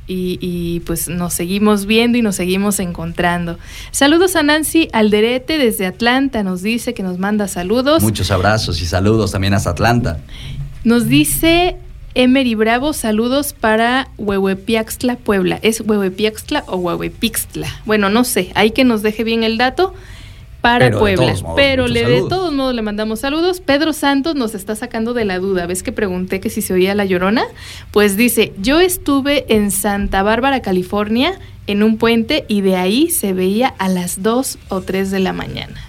y, 0.07 0.37
y, 0.39 0.79
pues 0.81 1.09
nos 1.09 1.33
seguimos 1.33 1.85
viendo 1.87 2.17
y 2.17 2.21
nos 2.21 2.37
seguimos 2.37 2.79
encontrando. 2.79 3.57
Saludos 3.91 4.37
a 4.37 4.43
Nancy 4.43 4.87
Alderete 4.93 5.57
desde 5.57 5.87
Atlanta, 5.87 6.41
nos 6.41 6.61
dice 6.61 6.93
que 6.93 7.03
nos 7.03 7.17
manda 7.17 7.49
saludos. 7.49 8.01
Muchos 8.01 8.31
abrazos 8.31 8.81
y 8.81 8.85
saludos 8.85 9.31
también 9.31 9.55
hasta 9.55 9.71
Atlanta. 9.71 10.19
Nos 10.85 11.09
dice 11.09 11.75
Emery 12.15 12.55
Bravo, 12.55 12.93
saludos 12.93 13.53
para 13.53 14.07
Huehuepiaxtla, 14.17 15.17
Puebla. 15.17 15.59
¿Es 15.61 15.81
Huehuepiaxtla 15.81 16.63
o 16.67 16.77
Huehuepixtla? 16.77 17.67
Bueno, 17.85 18.09
no 18.09 18.23
sé, 18.23 18.51
hay 18.55 18.71
que 18.71 18.85
nos 18.85 19.01
deje 19.01 19.25
bien 19.25 19.43
el 19.43 19.57
dato. 19.57 19.93
para 20.61 20.85
Pero 20.85 20.99
Puebla. 20.99 21.33
modos, 21.33 21.43
pero 21.55 21.87
le, 21.87 22.05
de 22.05 22.21
todos 22.21 22.51
modos 22.53 22.73
le 22.73 22.81
mandamos 22.81 23.19
saludos. 23.19 23.59
Pedro 23.59 23.93
Santos 23.93 24.33
nos 24.33 24.55
está 24.55 24.75
sacando 24.75 25.13
de 25.13 25.25
la 25.25 25.39
duda. 25.39 25.67
¿Ves 25.67 25.83
que 25.83 25.91
pregunté 25.91 26.39
que 26.39 26.49
si 26.49 26.61
se 26.61 26.73
oía 26.73 26.95
la 26.95 27.05
llorona? 27.05 27.45
Pues 27.91 28.17
dice, 28.17 28.53
yo 28.57 28.79
estuve 28.79 29.45
en 29.53 29.69
Santa 29.69 30.23
Bárbara, 30.23 30.61
California, 30.61 31.37
en 31.67 31.83
un 31.83 31.97
puente 31.97 32.45
y 32.47 32.61
de 32.61 32.77
ahí 32.77 33.09
se 33.09 33.33
veía 33.33 33.67
a 33.77 33.89
las 33.89 34.23
2 34.23 34.57
o 34.69 34.81
3 34.81 35.11
de 35.11 35.19
la 35.19 35.33
mañana. 35.33 35.81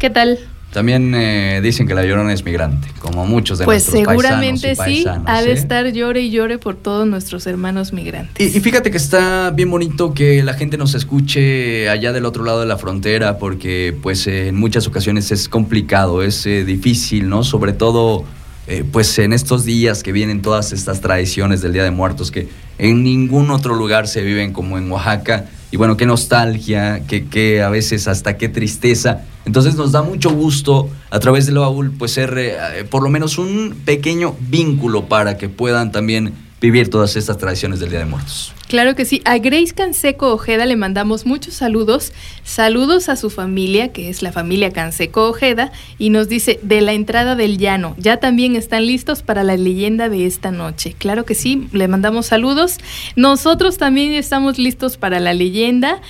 ¿Qué 0.00 0.10
tal? 0.10 0.38
También 0.72 1.12
eh, 1.16 1.60
dicen 1.62 1.88
que 1.88 1.94
la 1.94 2.04
Llorona 2.04 2.32
es 2.32 2.44
migrante, 2.44 2.88
como 3.00 3.26
muchos 3.26 3.58
de 3.58 3.64
Pues 3.64 3.92
nuestros 3.92 4.08
seguramente 4.08 4.76
paisanos 4.76 5.18
y 5.18 5.24
sí, 5.24 5.24
ha 5.26 5.42
de 5.42 5.50
¿eh? 5.50 5.54
estar 5.54 5.92
llore 5.92 6.20
y 6.20 6.30
llore 6.30 6.58
por 6.58 6.76
todos 6.76 7.08
nuestros 7.08 7.46
hermanos 7.48 7.92
migrantes. 7.92 8.54
Y, 8.54 8.56
y 8.56 8.60
fíjate 8.60 8.92
que 8.92 8.96
está 8.96 9.50
bien 9.50 9.68
bonito 9.68 10.14
que 10.14 10.42
la 10.44 10.54
gente 10.54 10.76
nos 10.76 10.94
escuche 10.94 11.88
allá 11.88 12.12
del 12.12 12.24
otro 12.24 12.44
lado 12.44 12.60
de 12.60 12.66
la 12.66 12.76
frontera, 12.76 13.38
porque 13.38 13.96
pues 14.00 14.26
eh, 14.26 14.48
en 14.48 14.56
muchas 14.56 14.86
ocasiones 14.86 15.32
es 15.32 15.48
complicado, 15.48 16.22
es 16.22 16.46
eh, 16.46 16.64
difícil, 16.64 17.28
¿no? 17.28 17.42
Sobre 17.42 17.72
todo 17.72 18.24
eh, 18.66 18.84
pues 18.90 19.18
en 19.18 19.32
estos 19.32 19.64
días 19.64 20.04
que 20.04 20.12
vienen 20.12 20.42
todas 20.42 20.72
estas 20.72 21.00
tradiciones 21.00 21.60
del 21.60 21.72
Día 21.72 21.82
de 21.82 21.90
Muertos 21.90 22.30
que 22.30 22.48
en 22.78 23.02
ningún 23.02 23.50
otro 23.50 23.74
lugar 23.74 24.06
se 24.06 24.22
viven 24.22 24.52
como 24.52 24.78
en 24.78 24.90
Oaxaca. 24.90 25.46
Y 25.70 25.76
bueno, 25.76 25.96
qué 25.96 26.06
nostalgia, 26.06 27.02
qué, 27.06 27.26
qué 27.26 27.62
a 27.62 27.68
veces 27.68 28.08
hasta 28.08 28.36
qué 28.36 28.48
tristeza. 28.48 29.22
Entonces 29.44 29.76
nos 29.76 29.92
da 29.92 30.02
mucho 30.02 30.30
gusto 30.30 30.88
a 31.10 31.18
través 31.20 31.46
del 31.46 31.58
baúl 31.58 31.92
pues 31.96 32.12
ser 32.12 32.34
eh, 32.36 32.84
por 32.90 33.02
lo 33.02 33.08
menos 33.08 33.38
un 33.38 33.76
pequeño 33.84 34.34
vínculo 34.40 35.08
para 35.08 35.38
que 35.38 35.48
puedan 35.48 35.92
también 35.92 36.34
vivir 36.60 36.90
todas 36.90 37.16
estas 37.16 37.38
tradiciones 37.38 37.80
del 37.80 37.90
Día 37.90 38.00
de 38.00 38.04
Muertos. 38.04 38.52
Claro 38.68 38.94
que 38.94 39.04
sí. 39.04 39.20
A 39.24 39.38
Grace 39.38 39.74
Canseco 39.74 40.32
Ojeda 40.32 40.66
le 40.66 40.76
mandamos 40.76 41.26
muchos 41.26 41.54
saludos. 41.54 42.12
Saludos 42.44 43.08
a 43.08 43.16
su 43.16 43.30
familia, 43.30 43.92
que 43.92 44.10
es 44.10 44.22
la 44.22 44.30
familia 44.30 44.70
Canseco 44.70 45.28
Ojeda, 45.28 45.72
y 45.98 46.10
nos 46.10 46.28
dice 46.28 46.60
de 46.62 46.80
la 46.80 46.92
entrada 46.92 47.34
del 47.34 47.58
llano. 47.58 47.96
Ya 47.98 48.18
también 48.18 48.54
están 48.54 48.86
listos 48.86 49.22
para 49.22 49.42
la 49.42 49.56
leyenda 49.56 50.08
de 50.08 50.26
esta 50.26 50.52
noche. 50.52 50.94
Claro 50.96 51.24
que 51.24 51.34
sí, 51.34 51.68
le 51.72 51.88
mandamos 51.88 52.26
saludos. 52.26 52.78
Nosotros 53.16 53.78
también 53.78 54.12
estamos 54.12 54.58
listos 54.58 54.96
para 54.96 55.18
la 55.18 55.34
leyenda. 55.34 56.00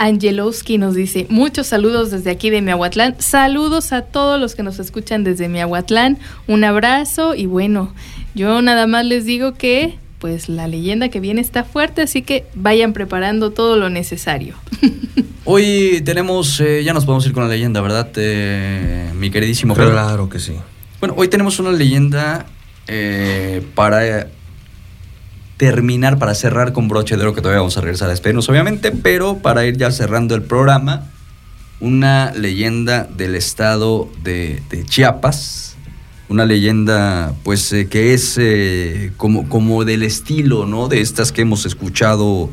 Angelowski 0.00 0.78
nos 0.78 0.94
dice 0.94 1.26
muchos 1.28 1.66
saludos 1.66 2.10
desde 2.10 2.30
aquí 2.30 2.48
de 2.48 2.62
Miahuatlán. 2.62 3.16
Saludos 3.18 3.92
a 3.92 4.00
todos 4.00 4.40
los 4.40 4.54
que 4.54 4.62
nos 4.62 4.78
escuchan 4.78 5.24
desde 5.24 5.50
Miahuatlán. 5.50 6.18
Un 6.46 6.64
abrazo 6.64 7.34
y 7.34 7.44
bueno, 7.44 7.92
yo 8.34 8.62
nada 8.62 8.86
más 8.86 9.04
les 9.04 9.24
digo 9.24 9.54
que 9.54 9.98
pues 10.18 10.48
la 10.48 10.68
leyenda 10.68 11.08
que 11.08 11.18
viene 11.18 11.40
está 11.40 11.64
fuerte, 11.64 12.02
así 12.02 12.22
que 12.22 12.44
vayan 12.54 12.92
preparando 12.92 13.52
todo 13.52 13.76
lo 13.76 13.88
necesario. 13.88 14.54
Hoy 15.44 16.02
tenemos, 16.04 16.60
eh, 16.60 16.84
ya 16.84 16.92
nos 16.92 17.06
podemos 17.06 17.26
ir 17.26 17.32
con 17.32 17.42
la 17.42 17.48
leyenda, 17.48 17.80
¿verdad? 17.80 18.10
Eh, 18.16 19.10
mi 19.14 19.30
queridísimo 19.30 19.74
Pedro? 19.74 19.92
Claro 19.92 20.28
que 20.28 20.38
sí. 20.38 20.52
Bueno, 21.00 21.14
hoy 21.16 21.28
tenemos 21.28 21.58
una 21.58 21.72
leyenda 21.72 22.44
eh, 22.86 23.66
para 23.74 24.06
eh, 24.06 24.26
terminar, 25.56 26.18
para 26.18 26.34
cerrar 26.34 26.74
con 26.74 26.88
broche 26.88 27.16
de 27.16 27.22
oro, 27.22 27.34
que 27.34 27.40
todavía 27.40 27.60
vamos 27.60 27.78
a 27.78 27.80
regresar 27.80 28.08
a 28.08 28.10
despedirnos, 28.10 28.48
obviamente, 28.50 28.92
pero 28.92 29.38
para 29.38 29.64
ir 29.64 29.78
ya 29.78 29.90
cerrando 29.92 30.34
el 30.34 30.42
programa, 30.42 31.06
una 31.80 32.32
leyenda 32.32 33.04
del 33.04 33.34
estado 33.34 34.10
de, 34.22 34.62
de 34.68 34.84
Chiapas, 34.84 35.69
una 36.30 36.46
leyenda 36.46 37.34
pues 37.42 37.72
eh, 37.72 37.88
que 37.88 38.14
es 38.14 38.38
eh, 38.38 39.10
como, 39.16 39.48
como 39.48 39.84
del 39.84 40.04
estilo, 40.04 40.64
¿no? 40.64 40.86
De 40.86 41.00
estas 41.00 41.32
que 41.32 41.42
hemos 41.42 41.66
escuchado, 41.66 42.48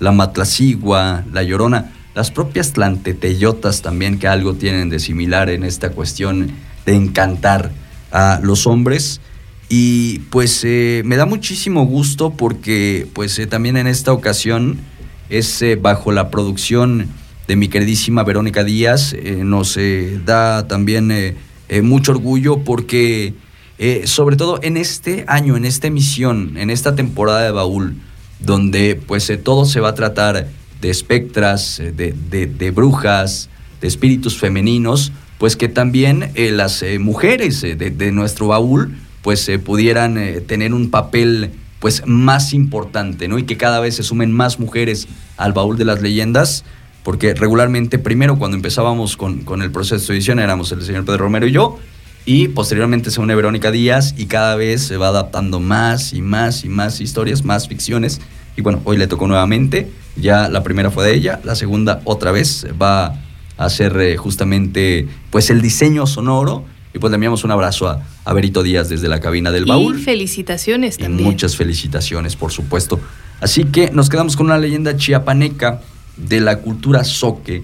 la 0.00 0.10
Matlacigua, 0.10 1.24
la 1.32 1.44
Llorona, 1.44 1.92
las 2.14 2.32
propias 2.32 2.72
Tlanteteyotas 2.72 3.82
también 3.82 4.18
que 4.18 4.26
algo 4.26 4.54
tienen 4.54 4.90
de 4.90 4.98
similar 4.98 5.48
en 5.48 5.62
esta 5.62 5.90
cuestión 5.90 6.50
de 6.84 6.94
encantar 6.96 7.70
a 8.10 8.40
los 8.42 8.66
hombres. 8.66 9.20
Y 9.68 10.18
pues 10.30 10.64
eh, 10.64 11.02
me 11.04 11.16
da 11.16 11.24
muchísimo 11.24 11.86
gusto 11.86 12.30
porque 12.30 13.06
pues 13.12 13.40
también 13.48 13.76
en 13.76 13.86
esta 13.86 14.12
ocasión 14.12 14.80
es 15.28 15.62
bajo 15.80 16.10
la 16.10 16.30
producción 16.30 17.06
de 17.46 17.54
mi 17.54 17.68
queridísima 17.68 18.24
Verónica 18.24 18.64
Díaz, 18.64 19.14
nos 19.44 19.78
da 20.24 20.66
también 20.66 21.36
eh, 21.70 21.80
mucho 21.82 22.12
orgullo 22.12 22.58
porque 22.64 23.32
eh, 23.78 24.02
sobre 24.04 24.36
todo 24.36 24.58
en 24.62 24.76
este 24.76 25.24
año, 25.26 25.56
en 25.56 25.64
esta 25.64 25.86
emisión, 25.86 26.58
en 26.58 26.68
esta 26.68 26.94
temporada 26.94 27.42
de 27.42 27.50
Baúl, 27.52 27.96
donde 28.40 28.94
pues 28.94 29.30
eh, 29.30 29.38
todo 29.38 29.64
se 29.64 29.80
va 29.80 29.90
a 29.90 29.94
tratar 29.94 30.48
de 30.82 30.90
espectras, 30.90 31.78
de, 31.78 32.14
de- 32.30 32.46
de 32.46 32.70
brujas, 32.70 33.48
de 33.80 33.88
espíritus 33.88 34.36
femeninos, 34.38 35.12
pues 35.38 35.56
que 35.56 35.68
también 35.68 36.32
las 36.36 36.84
mujeres 36.98 37.62
de, 37.62 37.74
de 37.76 38.12
nuestro 38.12 38.48
baúl 38.48 38.94
pues 39.22 39.50
pudieran 39.64 40.18
tener 40.46 40.74
un 40.74 40.90
papel 40.90 41.50
pues 41.78 42.02
más 42.06 42.52
importante, 42.52 43.26
¿no? 43.28 43.38
Y 43.38 43.44
que 43.44 43.56
cada 43.56 43.80
vez 43.80 43.96
se 43.96 44.02
sumen 44.02 44.32
más 44.32 44.58
mujeres 44.58 45.08
al 45.38 45.54
baúl 45.54 45.78
de 45.78 45.86
las 45.86 46.02
leyendas, 46.02 46.64
porque 47.02 47.34
regularmente 47.34 47.98
primero 47.98 48.38
cuando 48.38 48.56
empezábamos 48.56 49.16
con, 49.16 49.40
con 49.40 49.62
el 49.62 49.70
proceso 49.70 50.12
de 50.12 50.18
edición 50.18 50.38
éramos 50.38 50.70
el 50.72 50.82
señor 50.82 51.04
Pedro 51.04 51.18
Romero 51.18 51.46
y 51.46 51.52
yo, 51.52 51.78
y 52.26 52.48
posteriormente 52.48 53.10
se 53.10 53.20
une 53.20 53.34
Verónica 53.34 53.70
Díaz 53.70 54.14
y 54.16 54.26
cada 54.26 54.54
vez 54.56 54.82
se 54.82 54.96
va 54.96 55.08
adaptando 55.08 55.58
más 55.58 56.12
y 56.12 56.20
más 56.22 56.64
y 56.64 56.68
más 56.68 57.00
historias, 57.00 57.44
más 57.44 57.66
ficciones. 57.66 58.20
Y 58.56 58.62
bueno, 58.62 58.82
hoy 58.84 58.98
le 58.98 59.06
tocó 59.06 59.26
nuevamente, 59.26 59.90
ya 60.16 60.48
la 60.48 60.62
primera 60.62 60.90
fue 60.90 61.06
de 61.06 61.14
ella, 61.14 61.40
la 61.44 61.54
segunda 61.54 62.02
otra 62.04 62.30
vez 62.30 62.66
va 62.80 63.06
a 63.06 63.64
hacer 63.64 63.98
eh, 64.00 64.16
justamente 64.16 65.08
pues 65.30 65.50
el 65.50 65.62
diseño 65.62 66.06
sonoro. 66.06 66.64
Y 66.92 66.98
pues 66.98 67.12
le 67.12 67.14
enviamos 67.14 67.44
un 67.44 67.52
abrazo 67.52 67.88
a, 67.88 68.02
a 68.24 68.32
Berito 68.34 68.64
Díaz 68.64 68.88
desde 68.88 69.08
la 69.08 69.20
cabina 69.20 69.52
del 69.52 69.64
baúl. 69.64 69.98
Y 69.98 70.02
felicitaciones 70.02 70.96
Y 70.98 71.02
también. 71.02 71.22
muchas 71.22 71.56
felicitaciones, 71.56 72.34
por 72.34 72.50
supuesto. 72.50 72.98
Así 73.40 73.62
que 73.64 73.92
nos 73.92 74.08
quedamos 74.08 74.36
con 74.36 74.46
una 74.46 74.58
leyenda 74.58 74.96
chiapaneca 74.96 75.80
de 76.20 76.40
la 76.40 76.58
cultura 76.58 77.04
zoque, 77.04 77.62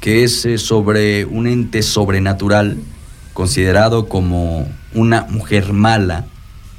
que 0.00 0.24
es 0.24 0.44
eh, 0.44 0.58
sobre 0.58 1.24
un 1.24 1.46
ente 1.46 1.82
sobrenatural 1.82 2.78
considerado 3.32 4.08
como 4.08 4.68
una 4.94 5.26
mujer 5.28 5.72
mala. 5.72 6.26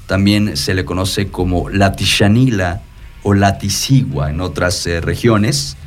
También 0.08 0.58
se 0.58 0.74
le 0.74 0.86
conoce 0.86 1.28
como 1.28 1.70
la 1.70 1.94
Tishanila 1.94 2.82
o 3.24 3.34
la 3.34 3.58
Tisigua 3.58 4.30
en 4.30 4.42
otras 4.42 4.86
eh, 4.88 5.02
regiones. 5.02 5.78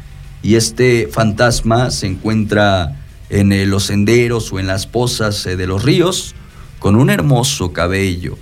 Y 0.42 0.56
este 0.56 1.08
fantasma 1.10 1.90
se 1.90 2.06
encuentra 2.06 3.00
en 3.30 3.52
eh, 3.52 3.66
los 3.66 3.84
senderos 3.84 4.52
o 4.52 4.60
en 4.60 4.66
las 4.66 4.86
pozas 4.86 5.44
de 5.44 5.66
los 5.66 5.82
ríos 5.82 6.34
con 6.78 6.96
un 6.96 7.10
hermoso 7.10 7.72
cabello 7.72 8.36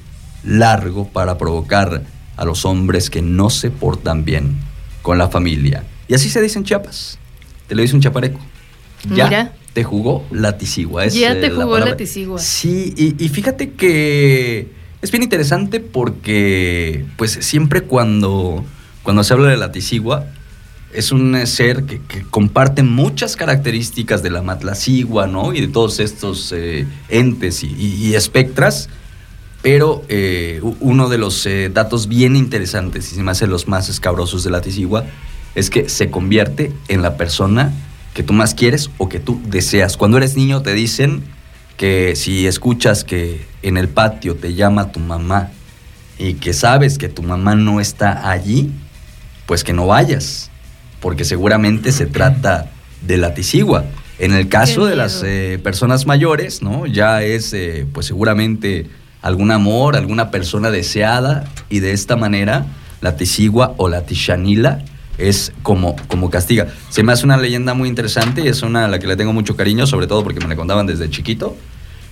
largo 0.44 1.06
para 1.08 1.38
provocar 1.38 2.02
a 2.36 2.44
los 2.44 2.64
hombres 2.64 3.08
que 3.08 3.22
no 3.22 3.50
se 3.50 3.70
portan 3.70 4.24
bien 4.24 4.58
con 5.02 5.18
la 5.18 5.28
familia. 5.28 5.84
Y 6.12 6.14
así 6.14 6.28
se 6.28 6.42
dice 6.42 6.58
en 6.58 6.64
Chiapas. 6.66 7.18
Te 7.68 7.74
lo 7.74 7.80
dice 7.80 7.94
un 7.94 8.02
chapareco. 8.02 8.38
Ya 9.14 9.24
Mira. 9.24 9.52
te 9.72 9.82
jugó 9.82 10.26
la 10.30 10.58
tisigua. 10.58 11.06
es, 11.06 11.14
Ya 11.14 11.32
eh, 11.32 11.36
te 11.36 11.48
jugó 11.48 11.78
la 11.78 11.96
tisigua. 11.96 12.38
Sí, 12.38 12.92
y, 12.98 13.24
y 13.24 13.30
fíjate 13.30 13.70
que 13.70 14.68
es 15.00 15.10
bien 15.10 15.22
interesante 15.22 15.80
porque, 15.80 17.06
pues, 17.16 17.32
siempre 17.40 17.80
cuando, 17.84 18.62
cuando 19.02 19.24
se 19.24 19.32
habla 19.32 19.48
de 19.48 19.56
la 19.56 19.72
tisigua, 19.72 20.26
es 20.92 21.12
un 21.12 21.46
ser 21.46 21.84
que, 21.84 22.02
que 22.02 22.20
comparte 22.24 22.82
muchas 22.82 23.34
características 23.34 24.22
de 24.22 24.28
la 24.28 24.42
matlacigua, 24.42 25.26
¿no? 25.26 25.54
Y 25.54 25.62
de 25.62 25.68
todos 25.68 25.98
estos 25.98 26.52
eh, 26.54 26.86
entes 27.08 27.64
y, 27.64 27.68
y- 27.68 28.08
y 28.08 28.14
espectras. 28.16 28.90
Pero 29.62 30.04
eh, 30.10 30.60
uno 30.80 31.08
de 31.08 31.16
los 31.16 31.46
eh, 31.46 31.70
datos 31.72 32.06
bien 32.06 32.36
interesantes, 32.36 33.10
y 33.12 33.14
se 33.14 33.22
me 33.22 33.30
hace 33.30 33.46
los 33.46 33.66
más 33.66 33.88
escabrosos 33.88 34.44
de 34.44 34.50
la 34.50 34.60
tisigua, 34.60 35.06
es 35.54 35.70
que 35.70 35.88
se 35.88 36.10
convierte 36.10 36.72
en 36.88 37.02
la 37.02 37.16
persona 37.16 37.72
que 38.14 38.22
tú 38.22 38.32
más 38.32 38.54
quieres 38.54 38.90
o 38.98 39.08
que 39.08 39.20
tú 39.20 39.40
deseas. 39.46 39.96
Cuando 39.96 40.16
eres 40.16 40.36
niño 40.36 40.62
te 40.62 40.74
dicen 40.74 41.22
que 41.76 42.14
si 42.16 42.46
escuchas 42.46 43.04
que 43.04 43.44
en 43.62 43.76
el 43.76 43.88
patio 43.88 44.36
te 44.36 44.54
llama 44.54 44.92
tu 44.92 45.00
mamá 45.00 45.50
y 46.18 46.34
que 46.34 46.52
sabes 46.52 46.98
que 46.98 47.08
tu 47.08 47.22
mamá 47.22 47.54
no 47.54 47.80
está 47.80 48.30
allí, 48.30 48.70
pues 49.46 49.64
que 49.64 49.72
no 49.72 49.86
vayas, 49.86 50.50
porque 51.00 51.24
seguramente 51.24 51.92
se 51.92 52.06
trata 52.06 52.70
de 53.00 53.16
la 53.16 53.34
tisigua. 53.34 53.84
En 54.18 54.32
el 54.32 54.48
caso 54.48 54.84
de 54.86 54.94
las 54.94 55.22
eh, 55.24 55.58
personas 55.62 56.06
mayores, 56.06 56.62
¿no? 56.62 56.86
Ya 56.86 57.22
es, 57.22 57.52
eh, 57.54 57.86
pues 57.92 58.06
seguramente 58.06 58.86
algún 59.20 59.50
amor, 59.50 59.96
alguna 59.96 60.30
persona 60.30 60.70
deseada, 60.70 61.44
y 61.68 61.80
de 61.80 61.92
esta 61.92 62.16
manera 62.16 62.66
la 63.00 63.16
tisigua 63.16 63.74
o 63.78 63.88
la 63.88 64.02
tishanila 64.02 64.84
es 65.18 65.52
como, 65.62 65.96
como 66.08 66.30
castiga. 66.30 66.68
Se 66.90 67.02
me 67.02 67.12
hace 67.12 67.24
una 67.24 67.36
leyenda 67.36 67.74
muy 67.74 67.88
interesante 67.88 68.42
y 68.42 68.48
es 68.48 68.62
una 68.62 68.86
a 68.86 68.88
la 68.88 68.98
que 68.98 69.06
le 69.06 69.16
tengo 69.16 69.32
mucho 69.32 69.56
cariño, 69.56 69.86
sobre 69.86 70.06
todo 70.06 70.22
porque 70.24 70.40
me 70.40 70.48
la 70.48 70.56
contaban 70.56 70.86
desde 70.86 71.08
chiquito. 71.10 71.56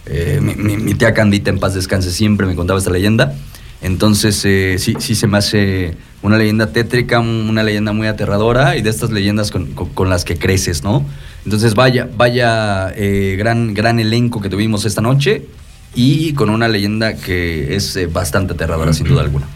Eh, 0.07 0.39
mi, 0.43 0.55
mi- 0.55 0.77
mi 0.77 0.95
tía 0.95 1.13
Candita, 1.15 1.51
en 1.51 1.59
paz 1.59 1.75
descanse, 1.75 2.11
siempre 2.11 2.47
me 2.47 2.55
contaba 2.55 2.79
esta 2.79 2.91
leyenda. 2.91 3.35
Entonces, 3.83 4.43
eh, 4.45 4.77
sí, 4.79 4.95
sí 4.99 5.15
se 5.15 5.27
me 5.27 5.39
hace 5.39 5.97
una 6.23 6.37
leyenda 6.37 6.67
tétrica, 6.69 7.19
un- 7.21 7.47
una 7.49 7.63
leyenda 7.63 7.93
muy 7.93 8.07
aterradora 8.07 8.77
y 8.77 8.83
de 8.83 8.91
estas 8.91 9.11
leyendas 9.11 9.51
con, 9.51 9.67
con- 9.73 9.89
con 9.91 10.11
las 10.11 10.25
que 10.25 10.37
creces, 10.37 10.83
¿no? 10.85 11.05
Entonces 11.45 11.75
vaya, 11.75 12.09
vaya 12.17 12.93
eh, 12.95 13.37
gran, 13.39 13.73
gran 13.73 13.99
elenco 13.99 14.41
que 14.43 14.51
tuvimos 14.51 14.85
esta 14.85 15.01
noche 15.01 15.47
y 15.95 16.35
con 16.35 16.51
una 16.51 16.69
leyenda 16.69 17.15
que 17.17 17.75
es 17.75 17.99
bastante 18.13 18.53
aterradora 18.53 18.93
sin 18.93 19.07
duda 19.09 19.23
alguna. 19.23 19.47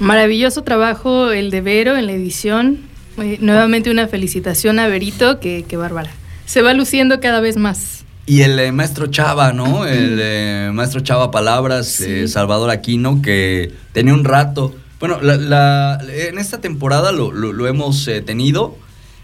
Maravilloso 0.00 0.62
trabajo 0.62 1.30
el 1.32 1.50
de 1.50 1.60
Vero 1.60 1.96
en 1.96 2.06
la 2.06 2.12
edición. 2.12 2.78
Eh, 3.20 3.38
nuevamente 3.40 3.90
una 3.90 4.06
felicitación 4.06 4.78
a 4.78 4.86
Verito, 4.86 5.40
que, 5.40 5.64
que 5.66 5.76
bárbara. 5.76 6.10
Se 6.46 6.62
va 6.62 6.72
luciendo 6.72 7.18
cada 7.20 7.40
vez 7.40 7.56
más. 7.56 8.04
Y 8.26 8.42
el 8.42 8.58
eh, 8.60 8.70
maestro 8.72 9.08
Chava, 9.08 9.52
¿no? 9.52 9.86
El 9.86 10.18
eh, 10.20 10.70
maestro 10.72 11.00
Chava 11.00 11.30
Palabras, 11.30 12.02
Salvador 12.26 12.70
Aquino, 12.70 13.20
que 13.22 13.72
tenía 13.92 14.14
un 14.14 14.24
rato. 14.24 14.74
Bueno, 15.00 15.18
la- 15.20 15.36
la- 15.36 15.98
en 16.08 16.38
esta 16.38 16.60
temporada 16.60 17.10
lo, 17.10 17.32
lo- 17.32 17.52
lo 17.52 17.66
hemos 17.66 18.08
tenido. 18.24 18.76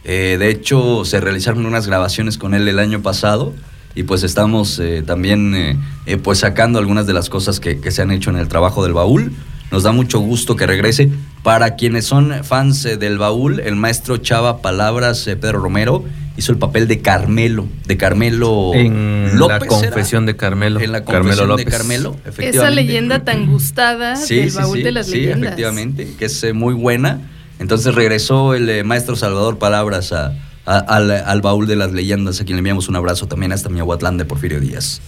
De 0.05 0.49
hecho, 0.51 1.05
se 1.07 1.19
realizaron 1.21 1.65
unas 1.65 1.87
grabaciones 1.87 2.37
con 2.37 2.53
él 2.53 2.67
el 2.69 2.79
año 2.79 3.01
pasado. 3.01 3.55
Y 3.95 4.03
pues 4.03 4.23
estamos 4.25 4.83
también 5.07 5.81
pues 6.23 6.41
sacando 6.41 6.79
algunas 6.81 7.07
de 7.07 7.13
las 7.15 7.31
cosas 7.31 7.61
que, 7.61 7.79
que 7.81 7.91
se 7.93 8.03
han 8.03 8.11
hecho 8.11 8.29
en 8.31 8.37
el 8.37 8.49
trabajo 8.49 8.83
del 8.83 8.93
baúl. 8.93 9.33
Nos 9.71 9.83
da 9.83 9.93
mucho 9.93 10.19
gusto 10.21 10.57
que 10.57 10.67
regrese. 10.67 11.11
Para 11.43 11.75
quienes 11.77 12.05
son 12.07 12.33
fans 12.45 12.85
eh, 12.85 12.97
del 12.97 13.19
baúl, 13.19 13.61
el 13.61 13.77
maestro 13.77 14.17
Chava 14.19 14.63
Palabras, 14.63 15.27
eh, 15.27 15.37
Pedro 15.37 15.61
Romero, 15.61 16.05
hizo 16.37 16.53
el 16.53 16.59
papel 16.59 16.89
de 16.89 17.01
Carmelo, 17.01 17.67
de 17.87 17.97
Carmelo 17.97 18.73
En 18.75 19.39
López. 19.39 19.49
la 19.49 19.57
¿era? 19.57 19.67
confesión 19.67 20.27
de 20.27 20.37
Carmelo. 20.37 20.81
En 20.81 20.93
la 20.93 21.05
Carmelo 21.05 21.23
confesión 21.25 21.57
de 21.57 21.63
López. 21.65 21.75
Carmelo, 21.79 22.17
Esa 22.21 22.29
efectivamente. 22.31 22.75
leyenda 22.83 23.25
tan 23.25 23.47
gustada 23.47 24.17
Sí, 24.17 24.37
del 24.37 24.51
sí, 24.51 24.57
baúl 24.57 24.79
sí, 24.79 24.83
de 24.85 24.93
las 24.93 25.07
sí, 25.07 25.13
leyendas. 25.17 25.43
efectivamente, 25.49 26.15
que 26.19 26.25
es 26.27 26.45
eh, 26.45 26.53
muy 26.53 26.75
buena. 26.75 27.21
Entonces 27.59 27.95
regresó 27.95 28.55
el 28.55 28.69
eh, 28.69 28.85
maestro 28.85 29.15
Salvador 29.17 29.59
Palabras 29.59 30.13
a- 30.13 30.33
a- 30.67 30.79
al, 30.79 31.11
al 31.11 31.41
baúl 31.43 31.67
de 31.67 31.77
las 31.77 31.93
leyendas, 31.93 32.41
a 32.41 32.45
quien 32.45 32.57
le 32.57 32.61
enviamos 32.61 32.89
un 32.89 32.97
abrazo 32.97 33.27
también 33.29 33.53
hasta 33.53 33.69
Miahuatlán 33.69 34.17
de 34.17 34.25
Porfirio 34.25 34.61
Díaz. 34.61 35.01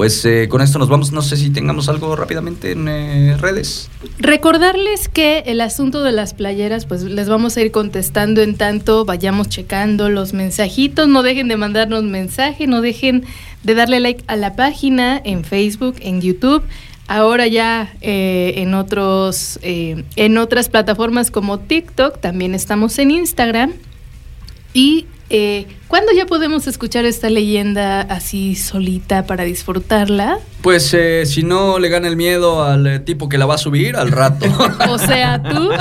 Pues 0.00 0.24
eh, 0.24 0.48
con 0.48 0.62
esto 0.62 0.78
nos 0.78 0.88
vamos, 0.88 1.12
no 1.12 1.20
sé 1.20 1.36
si 1.36 1.50
tengamos 1.50 1.90
algo 1.90 2.16
rápidamente 2.16 2.72
en 2.72 2.88
eh, 2.88 3.36
redes. 3.36 3.90
Recordarles 4.18 5.10
que 5.10 5.40
el 5.40 5.60
asunto 5.60 6.02
de 6.02 6.10
las 6.10 6.32
playeras, 6.32 6.86
pues 6.86 7.02
les 7.02 7.28
vamos 7.28 7.54
a 7.58 7.60
ir 7.60 7.70
contestando 7.70 8.40
en 8.40 8.56
tanto 8.56 9.04
vayamos 9.04 9.50
checando 9.50 10.08
los 10.08 10.32
mensajitos. 10.32 11.06
No 11.06 11.22
dejen 11.22 11.48
de 11.48 11.58
mandarnos 11.58 12.02
mensaje, 12.04 12.66
no 12.66 12.80
dejen 12.80 13.26
de 13.62 13.74
darle 13.74 14.00
like 14.00 14.24
a 14.26 14.36
la 14.36 14.56
página 14.56 15.20
en 15.22 15.44
Facebook, 15.44 15.96
en 16.00 16.22
YouTube. 16.22 16.62
Ahora 17.06 17.46
ya 17.46 17.92
eh, 18.00 18.54
en 18.56 18.72
otros, 18.72 19.58
eh, 19.60 20.04
en 20.16 20.38
otras 20.38 20.70
plataformas 20.70 21.30
como 21.30 21.58
TikTok, 21.58 22.20
también 22.20 22.54
estamos 22.54 22.98
en 22.98 23.10
Instagram. 23.10 23.74
Y 24.72 25.04
eh, 25.30 25.66
¿cuándo 25.88 26.12
ya 26.12 26.26
podemos 26.26 26.66
escuchar 26.66 27.04
esta 27.04 27.30
leyenda 27.30 28.00
así 28.02 28.54
solita 28.56 29.24
para 29.26 29.44
disfrutarla? 29.44 30.38
Pues 30.62 30.92
eh, 30.92 31.24
si 31.24 31.42
no 31.42 31.78
le 31.78 31.88
gana 31.88 32.08
el 32.08 32.16
miedo 32.16 32.62
al 32.64 32.86
eh, 32.86 32.98
tipo 32.98 33.28
que 33.28 33.38
la 33.38 33.46
va 33.46 33.54
a 33.54 33.58
subir 33.58 33.96
al 33.96 34.10
rato. 34.12 34.46
O 34.90 34.98
sea, 34.98 35.42
tú. 35.42 35.70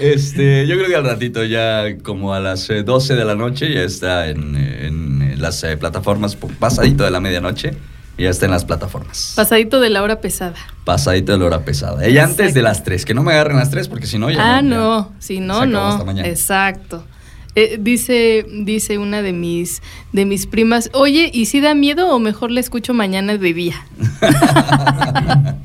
Este, 0.00 0.66
yo 0.66 0.76
creo 0.76 0.88
que 0.88 0.96
al 0.96 1.04
ratito 1.04 1.44
ya 1.44 1.84
como 2.02 2.32
a 2.34 2.40
las 2.40 2.68
eh, 2.70 2.82
12 2.82 3.14
de 3.14 3.24
la 3.24 3.34
noche 3.34 3.72
ya 3.72 3.82
está 3.82 4.28
en, 4.28 4.56
eh, 4.56 4.86
en 4.86 5.40
las 5.40 5.62
eh, 5.64 5.76
plataformas, 5.76 6.36
po- 6.36 6.48
pasadito 6.58 7.04
de 7.04 7.10
la 7.10 7.20
medianoche, 7.20 7.72
ya 8.24 8.30
está 8.30 8.46
en 8.46 8.52
las 8.52 8.64
plataformas. 8.64 9.34
Pasadito 9.36 9.80
de 9.80 9.90
la 9.90 10.02
hora 10.02 10.20
pesada. 10.20 10.56
Pasadito 10.84 11.32
de 11.32 11.38
la 11.38 11.44
hora 11.44 11.64
pesada. 11.64 12.08
Y 12.08 12.18
antes 12.18 12.54
de 12.54 12.62
las 12.62 12.82
3, 12.84 13.04
que 13.04 13.14
no 13.14 13.22
me 13.22 13.32
agarren 13.32 13.56
las 13.56 13.70
3 13.70 13.88
porque 13.88 14.06
si 14.06 14.18
no 14.18 14.30
ya 14.30 14.56
ah, 14.56 14.62
no, 14.62 15.10
ya. 15.10 15.20
si 15.20 15.40
no, 15.40 15.60
Se 15.60 15.66
no. 15.66 15.86
hasta 15.86 16.04
mañana. 16.04 16.28
Exacto. 16.28 17.04
Eh, 17.54 17.78
dice, 17.80 18.46
dice 18.64 18.98
una 18.98 19.22
de 19.22 19.32
mis, 19.32 19.80
de 20.12 20.26
mis 20.26 20.46
primas, 20.46 20.90
oye, 20.92 21.30
¿y 21.32 21.46
si 21.46 21.60
da 21.60 21.74
miedo 21.74 22.10
o 22.10 22.18
mejor 22.18 22.50
le 22.50 22.60
escucho 22.60 22.92
mañana 22.92 23.38
de 23.38 23.54
día? 23.54 23.86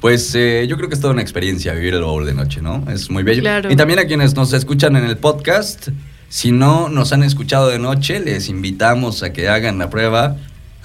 Pues 0.00 0.34
eh, 0.34 0.66
yo 0.68 0.76
creo 0.76 0.88
que 0.88 0.94
es 0.94 1.00
toda 1.00 1.14
una 1.14 1.22
experiencia 1.22 1.72
vivir 1.72 1.94
el 1.94 2.02
baúl 2.02 2.26
de 2.26 2.34
noche, 2.34 2.60
¿no? 2.60 2.84
Es 2.88 3.10
muy 3.10 3.22
bello. 3.22 3.40
Claro. 3.40 3.72
Y 3.72 3.76
también 3.76 3.98
a 3.98 4.04
quienes 4.04 4.36
nos 4.36 4.52
escuchan 4.52 4.94
en 4.94 5.04
el 5.04 5.16
podcast, 5.16 5.88
si 6.28 6.52
no 6.52 6.88
nos 6.88 7.12
han 7.12 7.22
escuchado 7.22 7.68
de 7.68 7.78
noche, 7.78 8.20
les 8.20 8.48
invitamos 8.48 9.22
a 9.22 9.32
que 9.32 9.48
hagan 9.48 9.78
la 9.78 9.88
prueba, 9.88 10.36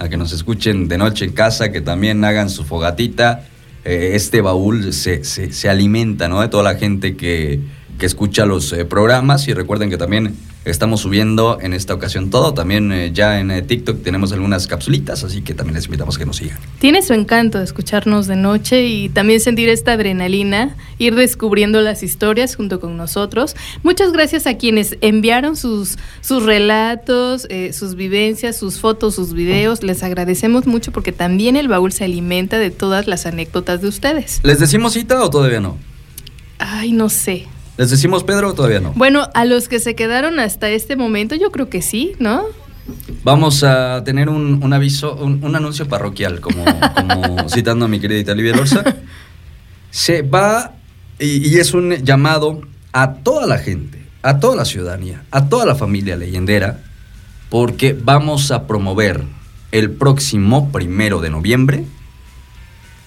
a 0.02 0.08
que 0.08 0.16
nos 0.16 0.32
escuchen 0.32 0.88
de 0.88 0.98
noche 0.98 1.24
en 1.24 1.32
casa, 1.32 1.70
que 1.70 1.80
también 1.80 2.24
hagan 2.24 2.50
su 2.50 2.64
fogatita. 2.64 3.46
Eh, 3.84 4.12
este 4.14 4.40
baúl 4.40 4.92
se, 4.92 5.22
se- 5.24 5.52
se 5.52 5.68
alimenta, 5.68 6.28
¿no? 6.28 6.40
De 6.40 6.48
toda 6.48 6.62
la 6.64 6.74
gente 6.74 7.16
que, 7.16 7.60
que 7.98 8.06
escucha 8.06 8.46
los 8.46 8.72
eh, 8.72 8.84
programas 8.84 9.48
y 9.48 9.54
recuerden 9.54 9.90
que 9.90 9.96
también 9.96 10.36
estamos 10.64 11.00
subiendo 11.00 11.58
en 11.60 11.72
esta 11.72 11.94
ocasión 11.94 12.30
todo. 12.30 12.54
También 12.54 12.92
eh, 12.92 13.10
ya 13.12 13.40
en 13.40 13.50
eh, 13.50 13.62
TikTok 13.62 14.02
tenemos 14.02 14.32
algunas 14.32 14.66
capsulitas, 14.66 15.24
así 15.24 15.42
que 15.42 15.54
también 15.54 15.74
les 15.74 15.86
invitamos 15.86 16.16
a 16.16 16.18
que 16.18 16.26
nos 16.26 16.36
sigan. 16.36 16.58
Tiene 16.78 17.02
su 17.02 17.14
encanto 17.14 17.60
escucharnos 17.60 18.26
de 18.26 18.36
noche 18.36 18.86
y 18.86 19.08
también 19.08 19.40
sentir 19.40 19.68
esta 19.68 19.92
adrenalina, 19.92 20.76
ir 20.98 21.14
descubriendo 21.14 21.80
las 21.80 22.02
historias 22.02 22.54
junto 22.54 22.80
con 22.80 22.96
nosotros. 22.96 23.56
Muchas 23.82 24.12
gracias 24.12 24.46
a 24.46 24.56
quienes 24.56 24.96
enviaron 25.00 25.56
sus, 25.56 25.98
sus 26.20 26.44
relatos, 26.44 27.46
eh, 27.50 27.72
sus 27.72 27.94
vivencias, 27.94 28.56
sus 28.56 28.78
fotos, 28.78 29.14
sus 29.14 29.32
videos. 29.32 29.82
Les 29.82 30.02
agradecemos 30.02 30.66
mucho 30.66 30.92
porque 30.92 31.12
también 31.12 31.56
el 31.56 31.68
baúl 31.68 31.92
se 31.92 32.04
alimenta 32.04 32.58
de 32.58 32.70
todas 32.70 33.06
las 33.06 33.26
anécdotas 33.26 33.82
de 33.82 33.88
ustedes. 33.88 34.40
¿Les 34.44 34.58
decimos 34.60 34.92
cita 34.92 35.22
o 35.24 35.30
todavía 35.30 35.60
no? 35.60 35.76
Ay, 36.58 36.92
no 36.92 37.08
sé. 37.08 37.48
¿Les 37.76 37.90
decimos 37.90 38.24
Pedro 38.24 38.50
o 38.50 38.54
todavía 38.54 38.80
no? 38.80 38.92
Bueno, 38.92 39.28
a 39.34 39.44
los 39.44 39.68
que 39.68 39.80
se 39.80 39.94
quedaron 39.94 40.38
hasta 40.38 40.68
este 40.68 40.96
momento, 40.96 41.34
yo 41.34 41.50
creo 41.50 41.68
que 41.68 41.82
sí, 41.82 42.12
¿no? 42.18 42.44
Vamos 43.24 43.62
a 43.64 44.02
tener 44.04 44.28
un, 44.28 44.62
un 44.62 44.72
aviso, 44.72 45.14
un, 45.14 45.42
un 45.42 45.56
anuncio 45.56 45.88
parroquial, 45.88 46.40
como, 46.40 46.64
como 46.94 47.48
citando 47.48 47.84
a 47.84 47.88
mi 47.88 48.00
querida 48.00 48.18
Italia 48.18 48.54
Lorza. 48.54 48.84
Se 49.90 50.22
va, 50.22 50.72
y, 51.18 51.48
y 51.48 51.58
es 51.58 51.72
un 51.74 51.92
llamado 51.96 52.60
a 52.92 53.14
toda 53.14 53.46
la 53.46 53.58
gente, 53.58 54.02
a 54.22 54.40
toda 54.40 54.56
la 54.56 54.64
ciudadanía, 54.64 55.22
a 55.30 55.48
toda 55.48 55.64
la 55.64 55.74
familia 55.74 56.16
leyendera, 56.16 56.80
porque 57.48 57.96
vamos 57.98 58.50
a 58.50 58.66
promover 58.66 59.22
el 59.70 59.90
próximo 59.90 60.70
primero 60.70 61.20
de 61.20 61.30
noviembre 61.30 61.84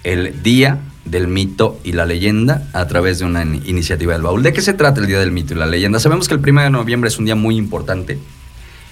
el 0.05 0.41
Día 0.43 0.79
del 1.05 1.27
Mito 1.27 1.79
y 1.83 1.91
la 1.91 2.05
Leyenda 2.05 2.67
a 2.73 2.87
través 2.87 3.19
de 3.19 3.25
una 3.25 3.43
in- 3.43 3.61
iniciativa 3.65 4.13
del 4.13 4.23
baúl. 4.23 4.43
¿De 4.43 4.53
qué 4.53 4.61
se 4.61 4.73
trata 4.73 4.99
el 5.01 5.07
Día 5.07 5.19
del 5.19 5.31
Mito 5.31 5.53
y 5.53 5.57
la 5.57 5.65
Leyenda? 5.67 5.99
Sabemos 5.99 6.27
que 6.27 6.33
el 6.33 6.39
primero 6.39 6.65
de 6.65 6.71
noviembre 6.71 7.07
es 7.09 7.17
un 7.19 7.25
día 7.25 7.35
muy 7.35 7.57
importante 7.57 8.17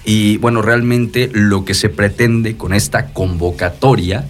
y 0.04 0.36
bueno, 0.38 0.62
realmente 0.62 1.30
lo 1.32 1.64
que 1.64 1.74
se 1.74 1.88
pretende 1.88 2.56
con 2.56 2.72
esta 2.72 3.06
convocatoria 3.12 4.26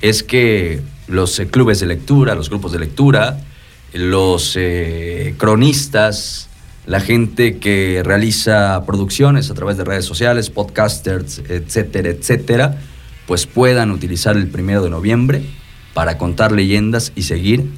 es 0.00 0.22
que 0.22 0.80
los 1.08 1.38
eh, 1.38 1.48
clubes 1.48 1.80
de 1.80 1.86
lectura, 1.86 2.34
los 2.34 2.48
grupos 2.48 2.72
de 2.72 2.78
lectura, 2.78 3.38
los 3.92 4.54
eh, 4.56 5.34
cronistas, 5.36 6.48
la 6.86 7.00
gente 7.00 7.58
que 7.58 8.02
realiza 8.04 8.84
producciones 8.86 9.50
a 9.50 9.54
través 9.54 9.76
de 9.76 9.84
redes 9.84 10.04
sociales, 10.04 10.50
podcasters, 10.50 11.42
etcétera, 11.48 12.10
etcétera, 12.10 12.78
pues 13.26 13.46
puedan 13.46 13.90
utilizar 13.90 14.36
el 14.36 14.46
primero 14.48 14.82
de 14.82 14.90
noviembre 14.90 15.42
para 15.96 16.18
contar 16.18 16.52
leyendas 16.52 17.10
y 17.16 17.22
seguir 17.22 17.70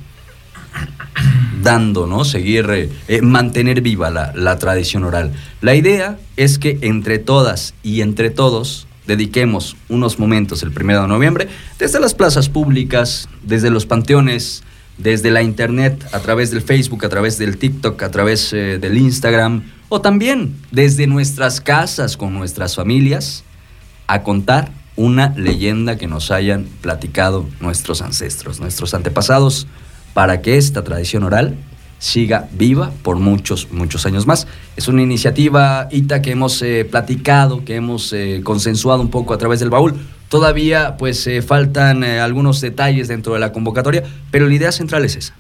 dando, 1.63 2.09
¿no? 2.09 2.25
Seguir, 2.25 2.67
eh, 2.69 2.91
eh, 3.07 3.23
mantener 3.23 3.81
viva 3.81 4.11
la, 4.11 4.59
tradición 4.59 5.05
oral. 5.05 5.31
La 5.61 5.77
idea 5.77 6.19
es 6.37 6.59
que 6.59 6.79
entre 6.83 7.21
todas 7.21 7.75
y 7.85 8.01
entre 8.01 8.31
todos 8.31 8.89
dediquemos 9.07 9.77
unos 9.89 10.19
momentos 10.19 10.65
el 10.65 10.73
primero 10.73 11.03
de 11.03 11.07
noviembre, 11.07 11.47
desde 11.79 12.01
las 12.01 12.13
plazas 12.13 12.49
públicas, 12.49 13.29
desde 13.45 13.71
los 13.71 13.87
panteones, 13.87 14.65
desde 14.97 15.31
la 15.31 15.45
internet, 15.45 16.05
a 16.13 16.19
través 16.19 16.51
del 16.51 16.63
Facebook, 16.63 17.05
a 17.05 17.09
través 17.09 17.39
del 17.39 17.57
TikTok, 17.57 18.03
a 18.03 18.11
través 18.11 18.53
eh, 18.53 18.81
del 18.81 18.99
Instagram, 18.99 19.63
o 19.89 20.01
también 20.01 20.57
desde 20.73 21.07
nuestras 21.07 21.61
casas 21.61 22.17
con 22.17 22.35
nuestras 22.35 22.75
familias, 22.75 23.45
a 24.09 24.25
contar 24.25 24.73
una 24.99 25.33
leyenda 25.37 25.97
que 25.97 26.09
nos 26.09 26.33
hayan 26.33 26.67
platicado 26.83 27.47
nuestros 27.61 28.03
ancestros, 28.03 28.59
nuestros 28.59 28.95
antepasados, 28.95 29.69
para 30.13 30.43
que 30.43 30.57
esta 30.57 30.83
tradición 30.83 31.23
oral 31.23 31.55
siga 32.01 32.49
viva 32.53 32.91
por 33.03 33.17
muchos, 33.17 33.71
muchos 33.71 34.07
años 34.07 34.27
más. 34.27 34.49
Es 34.77 34.89
una 34.89 35.01
iniciativa, 35.01 35.89
Ita, 35.93 36.21
que 36.21 36.33
hemos 36.33 36.61
eh, 36.63 36.85
platicado, 36.85 37.65
que 37.65 37.77
hemos 37.77 38.13
eh, 38.13 38.41
consensuado 38.43 39.01
un 39.01 39.09
poco 39.09 39.33
a 39.35 39.39
través 39.39 39.61
del 39.61 39.71
baúl. 39.71 39.95
Todavía 40.29 40.97
pues 40.97 41.25
eh, 41.29 41.43
faltan 41.43 42.03
algunos 42.03 42.61
detalles 42.61 43.07
dentro 43.07 43.35
de 43.35 43.39
la 43.39 43.53
convocatoria, 43.53 44.03
pero 44.33 44.49
la 44.49 44.55
idea 44.55 44.73
central 44.73 45.05
es 45.05 45.15
esa. 45.15 45.35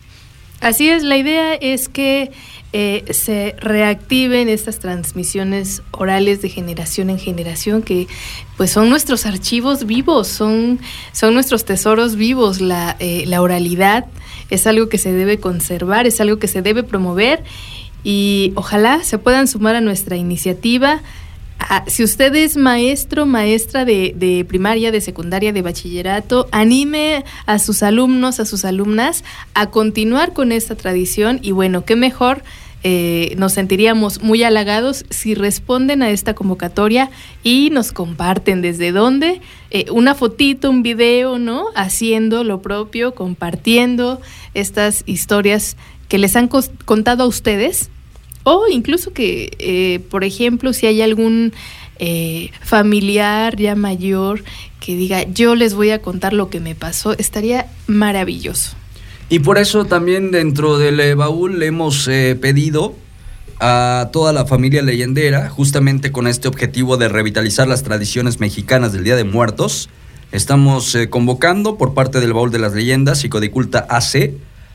Así 0.60 0.88
es, 0.88 1.02
la 1.02 1.16
idea 1.16 1.54
es 1.54 1.88
que 1.88 2.30
eh, 2.72 3.04
se 3.10 3.56
reactiven 3.60 4.48
estas 4.48 4.78
transmisiones 4.78 5.82
orales 5.90 6.42
de 6.42 6.50
generación 6.50 7.08
en 7.08 7.18
generación, 7.18 7.82
que 7.82 8.08
pues 8.56 8.70
son 8.70 8.90
nuestros 8.90 9.24
archivos 9.24 9.86
vivos, 9.86 10.28
son, 10.28 10.78
son 11.12 11.32
nuestros 11.32 11.64
tesoros 11.64 12.16
vivos, 12.16 12.60
la, 12.60 12.96
eh, 12.98 13.24
la 13.26 13.40
oralidad 13.40 14.06
es 14.50 14.66
algo 14.66 14.88
que 14.88 14.98
se 14.98 15.12
debe 15.12 15.38
conservar, 15.38 16.06
es 16.06 16.20
algo 16.20 16.38
que 16.38 16.48
se 16.48 16.62
debe 16.62 16.82
promover 16.82 17.42
y 18.04 18.52
ojalá 18.54 19.02
se 19.02 19.18
puedan 19.18 19.48
sumar 19.48 19.74
a 19.74 19.80
nuestra 19.80 20.16
iniciativa. 20.16 21.00
Ah, 21.58 21.84
si 21.86 22.04
usted 22.04 22.34
es 22.36 22.56
maestro, 22.56 23.26
maestra 23.26 23.84
de, 23.84 24.44
primaria, 24.48 24.92
de 24.92 25.00
secundaria, 25.00 25.52
de 25.52 25.62
bachillerato, 25.62 26.48
anime 26.52 27.24
a 27.46 27.58
sus 27.58 27.82
alumnos, 27.82 28.38
a 28.40 28.44
sus 28.44 28.64
alumnas 28.64 29.24
a 29.54 29.70
continuar 29.70 30.32
con 30.32 30.52
esta 30.52 30.76
tradición 30.76 31.40
y 31.42 31.52
bueno, 31.52 31.84
qué 31.84 31.96
mejor. 31.96 32.42
Eh, 32.84 33.34
nos 33.36 33.54
sentiríamos 33.54 34.22
muy 34.22 34.44
halagados 34.44 35.04
si 35.10 35.34
responden 35.34 36.00
a 36.00 36.10
esta 36.10 36.34
convocatoria 36.34 37.10
y 37.42 37.70
nos 37.70 37.90
comparten 37.90 38.62
desde 38.62 38.92
dónde, 38.92 39.40
eh, 39.70 39.86
una 39.90 40.14
fotito, 40.14 40.70
un 40.70 40.84
video, 40.84 41.40
¿no? 41.40 41.66
Haciendo 41.74 42.44
lo 42.44 42.62
propio, 42.62 43.16
compartiendo 43.16 44.20
estas 44.54 45.02
historias 45.06 45.76
que 46.08 46.18
les 46.18 46.36
han 46.36 46.48
contado 46.48 47.24
a 47.24 47.26
ustedes 47.26 47.90
o 48.48 48.66
incluso 48.68 49.12
que, 49.12 49.50
eh, 49.58 50.00
por 50.10 50.24
ejemplo, 50.24 50.72
si 50.72 50.86
hay 50.86 51.02
algún 51.02 51.52
eh, 51.98 52.50
familiar 52.62 53.56
ya 53.56 53.74
mayor 53.74 54.42
que 54.80 54.96
diga, 54.96 55.24
yo 55.24 55.54
les 55.54 55.74
voy 55.74 55.90
a 55.90 56.00
contar 56.00 56.32
lo 56.32 56.48
que 56.48 56.60
me 56.60 56.74
pasó, 56.74 57.12
estaría 57.18 57.66
maravilloso. 57.86 58.74
Y 59.28 59.40
por 59.40 59.58
eso 59.58 59.84
también 59.84 60.30
dentro 60.30 60.78
del 60.78 60.98
eh, 61.00 61.14
baúl 61.14 61.58
le 61.58 61.66
hemos 61.66 62.06
pedido 62.06 62.94
a 63.60 64.08
toda 64.12 64.32
la 64.32 64.46
familia 64.46 64.80
leyendera, 64.80 65.50
justamente 65.50 66.10
con 66.10 66.26
este 66.26 66.48
objetivo 66.48 66.96
de 66.96 67.08
revitalizar 67.08 67.68
las 67.68 67.82
tradiciones 67.82 68.40
mexicanas 68.40 68.92
del 68.92 69.04
Día 69.04 69.16
de 69.16 69.24
Muertos, 69.24 69.90
estamos 70.32 70.96
convocando 71.10 71.76
por 71.76 71.92
parte 71.92 72.20
del 72.20 72.32
baúl 72.32 72.50
de 72.50 72.60
las 72.60 72.72
leyendas 72.72 73.24
y 73.24 73.28
Codiculta 73.28 73.86
AC 73.90 74.32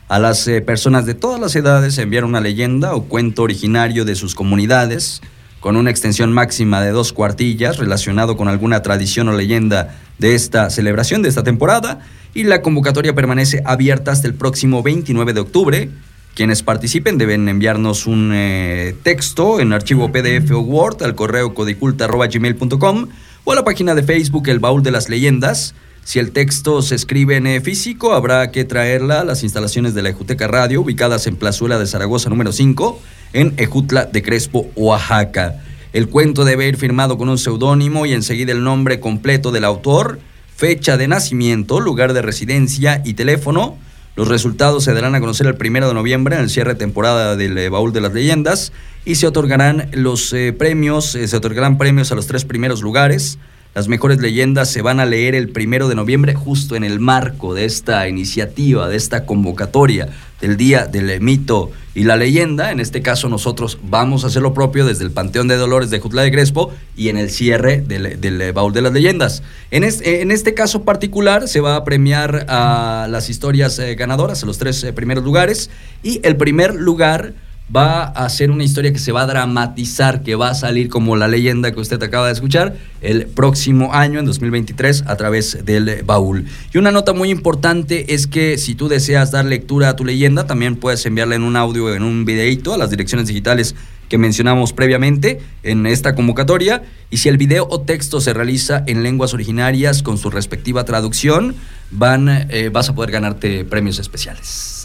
a 0.08 0.18
las 0.18 0.46
eh, 0.48 0.60
personas 0.60 1.06
de 1.06 1.14
todas 1.14 1.40
las 1.40 1.56
edades 1.56 1.98
enviar 1.98 2.24
una 2.24 2.40
leyenda 2.40 2.94
o 2.94 3.04
cuento 3.04 3.42
originario 3.42 4.04
de 4.04 4.14
sus 4.14 4.34
comunidades 4.34 5.22
con 5.60 5.76
una 5.76 5.90
extensión 5.90 6.32
máxima 6.32 6.82
de 6.82 6.90
dos 6.90 7.12
cuartillas 7.12 7.78
relacionado 7.78 8.36
con 8.36 8.48
alguna 8.48 8.82
tradición 8.82 9.28
o 9.28 9.32
leyenda 9.32 9.96
de 10.18 10.34
esta 10.34 10.68
celebración 10.68 11.22
de 11.22 11.30
esta 11.30 11.42
temporada 11.42 12.00
y 12.34 12.44
la 12.44 12.60
convocatoria 12.60 13.14
permanece 13.14 13.62
abierta 13.64 14.12
hasta 14.12 14.28
el 14.28 14.34
próximo 14.34 14.82
29 14.82 15.32
de 15.32 15.40
octubre. 15.40 15.90
Quienes 16.34 16.62
participen 16.62 17.16
deben 17.16 17.48
enviarnos 17.48 18.06
un 18.06 18.32
eh, 18.34 18.94
texto 19.04 19.60
en 19.60 19.72
archivo 19.72 20.10
PDF 20.12 20.50
o 20.50 20.60
Word 20.60 21.02
al 21.02 21.14
correo 21.14 21.54
codiculta.gmail.com 21.54 23.06
o 23.44 23.52
a 23.52 23.54
la 23.54 23.64
página 23.64 23.94
de 23.94 24.02
Facebook 24.02 24.48
El 24.48 24.58
Baúl 24.58 24.82
de 24.82 24.90
las 24.90 25.08
Leyendas 25.08 25.74
si 26.04 26.18
el 26.18 26.32
texto 26.32 26.82
se 26.82 26.94
escribe 26.94 27.36
en 27.36 27.62
físico, 27.62 28.12
habrá 28.12 28.50
que 28.50 28.64
traerla 28.64 29.20
a 29.20 29.24
las 29.24 29.42
instalaciones 29.42 29.94
de 29.94 30.02
la 30.02 30.10
Ejuteca 30.10 30.46
Radio, 30.46 30.82
ubicadas 30.82 31.26
en 31.26 31.36
Plazuela 31.36 31.78
de 31.78 31.86
Zaragoza 31.86 32.28
número 32.28 32.52
5, 32.52 33.00
en 33.32 33.54
Ejutla 33.56 34.04
de 34.04 34.22
Crespo, 34.22 34.70
Oaxaca. 34.76 35.62
El 35.94 36.08
cuento 36.08 36.44
debe 36.44 36.68
ir 36.68 36.76
firmado 36.76 37.16
con 37.16 37.28
un 37.30 37.38
seudónimo 37.38 38.04
y 38.04 38.12
enseguida 38.12 38.52
el 38.52 38.62
nombre 38.62 39.00
completo 39.00 39.50
del 39.50 39.64
autor, 39.64 40.18
fecha 40.54 40.96
de 40.96 41.08
nacimiento, 41.08 41.80
lugar 41.80 42.12
de 42.12 42.20
residencia 42.20 43.00
y 43.04 43.14
teléfono. 43.14 43.78
Los 44.14 44.28
resultados 44.28 44.84
se 44.84 44.92
darán 44.92 45.14
a 45.14 45.20
conocer 45.20 45.46
el 45.46 45.56
primero 45.56 45.88
de 45.88 45.94
noviembre 45.94 46.36
en 46.36 46.42
el 46.42 46.50
cierre 46.50 46.74
de 46.74 46.78
temporada 46.78 47.34
del 47.34 47.56
eh, 47.56 47.68
Baúl 47.68 47.92
de 47.92 48.00
las 48.00 48.12
Leyendas 48.12 48.72
y 49.04 49.14
se 49.14 49.26
otorgarán 49.26 49.88
los 49.92 50.32
eh, 50.32 50.52
premios, 50.52 51.14
eh, 51.14 51.26
se 51.26 51.36
otorgarán 51.36 51.78
premios 51.78 52.12
a 52.12 52.14
los 52.14 52.26
tres 52.26 52.44
primeros 52.44 52.82
lugares. 52.82 53.38
Las 53.74 53.88
mejores 53.88 54.20
leyendas 54.20 54.70
se 54.70 54.82
van 54.82 55.00
a 55.00 55.04
leer 55.04 55.34
el 55.34 55.48
primero 55.48 55.88
de 55.88 55.96
noviembre, 55.96 56.34
justo 56.34 56.76
en 56.76 56.84
el 56.84 57.00
marco 57.00 57.54
de 57.54 57.64
esta 57.64 58.08
iniciativa, 58.08 58.88
de 58.88 58.96
esta 58.96 59.26
convocatoria 59.26 60.10
del 60.40 60.56
Día 60.56 60.86
del 60.86 61.20
Mito 61.20 61.72
y 61.92 62.04
la 62.04 62.16
Leyenda. 62.16 62.70
En 62.70 62.78
este 62.78 63.02
caso, 63.02 63.28
nosotros 63.28 63.78
vamos 63.82 64.22
a 64.22 64.28
hacer 64.28 64.42
lo 64.42 64.54
propio 64.54 64.86
desde 64.86 65.02
el 65.02 65.10
Panteón 65.10 65.48
de 65.48 65.56
Dolores 65.56 65.90
de 65.90 65.98
Jutla 65.98 66.22
de 66.22 66.30
Crespo 66.30 66.72
y 66.96 67.08
en 67.08 67.16
el 67.16 67.30
cierre 67.30 67.80
del, 67.80 68.52
Baúl 68.52 68.72
de 68.72 68.82
las 68.82 68.92
Leyendas. 68.92 69.42
En 69.72 69.82
este, 69.82 70.22
en 70.22 70.30
este, 70.30 70.54
caso 70.54 70.84
particular, 70.84 71.48
se 71.48 71.58
va 71.58 71.74
a 71.74 71.82
premiar 71.82 72.46
a 72.48 73.08
las 73.10 73.28
historias 73.28 73.80
eh, 73.80 73.96
ganadoras, 73.96 74.44
a 74.44 74.46
los 74.46 74.58
tres 74.58 74.84
eh, 74.84 74.92
primeros 74.92 75.24
lugares, 75.24 75.68
y 76.04 76.20
el 76.22 76.36
primer 76.36 76.76
lugar 76.76 77.34
va 77.74 78.04
a 78.04 78.28
ser 78.28 78.50
una 78.50 78.64
historia 78.64 78.92
que 78.92 78.98
se 78.98 79.12
va 79.12 79.22
a 79.22 79.26
dramatizar, 79.26 80.22
que 80.22 80.34
va 80.34 80.50
a 80.50 80.54
salir 80.54 80.88
como 80.88 81.16
la 81.16 81.28
leyenda 81.28 81.72
que 81.72 81.80
usted 81.80 82.02
acaba 82.02 82.26
de 82.26 82.32
escuchar 82.32 82.76
el 83.00 83.26
próximo 83.26 83.94
año, 83.94 84.18
en 84.18 84.26
2023, 84.26 85.04
a 85.06 85.16
través 85.16 85.64
del 85.64 86.02
baúl. 86.04 86.46
Y 86.72 86.78
una 86.78 86.90
nota 86.90 87.12
muy 87.12 87.30
importante 87.30 88.14
es 88.14 88.26
que 88.26 88.58
si 88.58 88.74
tú 88.74 88.88
deseas 88.88 89.30
dar 89.30 89.44
lectura 89.44 89.88
a 89.88 89.96
tu 89.96 90.04
leyenda, 90.04 90.46
también 90.46 90.76
puedes 90.76 91.04
enviarla 91.06 91.36
en 91.36 91.42
un 91.42 91.56
audio 91.56 91.94
en 91.94 92.02
un 92.02 92.24
videito 92.24 92.74
a 92.74 92.78
las 92.78 92.90
direcciones 92.90 93.28
digitales 93.28 93.74
que 94.08 94.18
mencionamos 94.18 94.72
previamente 94.72 95.40
en 95.62 95.86
esta 95.86 96.14
convocatoria. 96.14 96.82
Y 97.10 97.18
si 97.18 97.28
el 97.28 97.38
video 97.38 97.66
o 97.70 97.80
texto 97.80 98.20
se 98.20 98.34
realiza 98.34 98.84
en 98.86 99.02
lenguas 99.02 99.32
originarias 99.32 100.02
con 100.02 100.18
su 100.18 100.30
respectiva 100.30 100.84
traducción, 100.84 101.56
van, 101.90 102.28
eh, 102.28 102.70
vas 102.72 102.90
a 102.90 102.94
poder 102.94 103.10
ganarte 103.10 103.64
premios 103.64 103.98
especiales. 103.98 104.83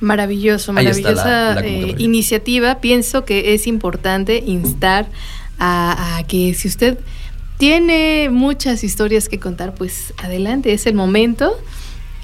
Maravilloso, 0.00 0.72
maravillosa 0.72 1.60
eh, 1.60 1.94
iniciativa. 1.98 2.80
Pienso 2.80 3.24
que 3.24 3.54
es 3.54 3.66
importante 3.66 4.42
instar 4.44 5.06
a, 5.58 6.22
que 6.28 6.52
si 6.54 6.68
usted 6.68 6.98
tiene 7.58 8.28
muchas 8.30 8.84
historias 8.84 9.28
que 9.28 9.38
contar, 9.38 9.74
pues 9.74 10.12
adelante, 10.18 10.72
es 10.72 10.86
el 10.86 10.94
momento. 10.94 11.56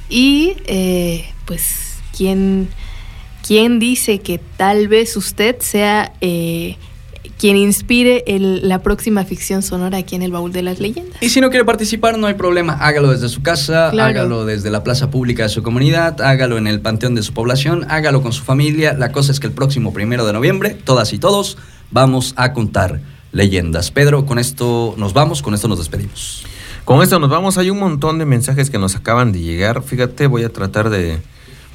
Y 0.09 0.57
eh, 0.67 1.25
pues, 1.47 1.99
¿quién, 2.17 2.69
¿quién 3.47 3.79
dice 3.79 4.19
que 4.19 4.39
tal 4.57 4.89
vez 4.89 5.17
usted 5.17 5.57
sea 5.61 6.13
eh, 6.21 6.77
quien 7.41 7.57
inspire 7.57 8.23
la 8.29 8.83
próxima 8.83 9.25
ficción 9.25 9.63
sonora 9.63 9.97
aquí 9.97 10.15
en 10.15 10.21
el 10.21 10.31
Baúl 10.31 10.53
de 10.53 10.61
las 10.61 10.79
Leyendas. 10.79 11.23
Y 11.23 11.31
si 11.31 11.41
no 11.41 11.49
quiere 11.49 11.65
participar, 11.65 12.19
no 12.19 12.27
hay 12.27 12.35
problema. 12.35 12.75
Hágalo 12.75 13.11
desde 13.11 13.31
su 13.31 13.41
casa, 13.41 13.89
hágalo 13.89 14.45
desde 14.45 14.69
la 14.71 14.85
plaza 14.85 15.11
pública 15.11 15.45
de 15.45 15.49
su 15.49 15.63
comunidad, 15.63 16.21
hágalo 16.21 16.59
en 16.59 16.67
el 16.67 16.83
panteón 16.83 17.15
de 17.15 17.23
su 17.23 17.33
población, 17.33 17.87
hágalo 17.89 18.21
con 18.21 18.35
su 18.35 18.45
familia. 18.45 18.93
La 18.93 19.11
cosa 19.11 19.33
es 19.33 19.41
que 19.41 19.47
el 19.47 19.55
próximo 19.55 19.95
primero 19.95 20.27
de 20.27 20.35
noviembre, 20.35 20.77
todas 20.85 21.15
y 21.15 21.19
todos, 21.19 21.57
vamos 21.91 22.35
a 22.37 22.53
contar 22.53 23.01
leyendas. 23.33 23.91
Pedro, 23.91 24.27
con 24.27 24.39
esto 24.39 24.95
nos 24.99 25.15
vamos, 25.15 25.41
con 25.41 25.55
esto 25.55 25.67
nos 25.67 25.79
despedimos. 25.79 26.45
Con 26.85 27.03
esto 27.03 27.19
nos 27.19 27.31
vamos. 27.31 27.57
Hay 27.57 27.71
un 27.71 27.79
montón 27.79 28.19
de 28.19 28.27
mensajes 28.27 28.69
que 28.69 28.77
nos 28.77 28.97
acaban 28.97 29.33
de 29.33 29.41
llegar. 29.41 29.83
Fíjate, 29.83 30.27
voy 30.27 30.45
a 30.45 30.51
tratar 30.51 30.91
de, 30.91 31.21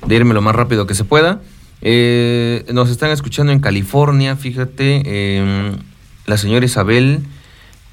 de 0.06 0.16
irme 0.16 0.36
lo 0.36 0.44
más 0.44 0.56
rápido 0.56 0.86
que 0.86 0.94
se 0.94 1.06
pueda. 1.06 1.42
Eh, 1.88 2.66
nos 2.74 2.90
están 2.90 3.12
escuchando 3.12 3.52
en 3.52 3.60
California, 3.60 4.36
fíjate, 4.36 5.04
em, 5.38 5.78
la 6.26 6.36
señora 6.36 6.66
Isabel 6.66 7.20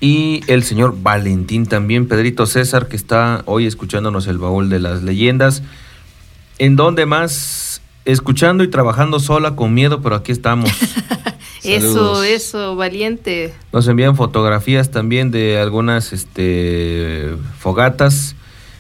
y 0.01 0.41
el 0.47 0.63
señor 0.65 0.97
Valentín 1.03 1.67
también, 1.67 2.09
Pedrito 2.09 2.47
César, 2.47 2.89
que 2.89 2.97
está 2.97 3.43
hoy 3.45 3.67
escuchándonos 3.67 4.27
el 4.29 4.39
baúl 4.39 4.71
de 4.71 4.79
las 4.79 5.03
leyendas. 5.03 5.63
¿En 6.57 6.75
dónde 6.75 7.05
más? 7.05 7.83
Escuchando 8.07 8.65
y 8.65 8.69
trabajando 8.69 9.21
sola 9.21 9.57
con 9.57 9.75
miedo, 9.75 10.01
pero 10.01 10.15
aquí 10.15 10.33
estamos. 10.33 10.71
eso, 11.63 12.23
eso, 12.23 12.75
valiente. 12.77 13.53
Nos 13.75 13.87
envían 13.89 14.17
fotografías 14.17 14.91
también 14.91 15.31
de 15.31 15.61
algunas 15.61 16.15
este, 16.15 17.37
fogatas. 17.59 18.37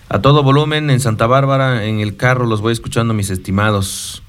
A 0.08 0.22
todo 0.22 0.42
volumen 0.42 0.88
en 0.88 1.00
Santa 1.00 1.26
Bárbara, 1.26 1.84
en 1.84 2.00
el 2.00 2.16
carro, 2.16 2.46
los 2.46 2.62
voy 2.62 2.72
escuchando, 2.72 3.12
mis 3.12 3.28
estimados 3.28 4.22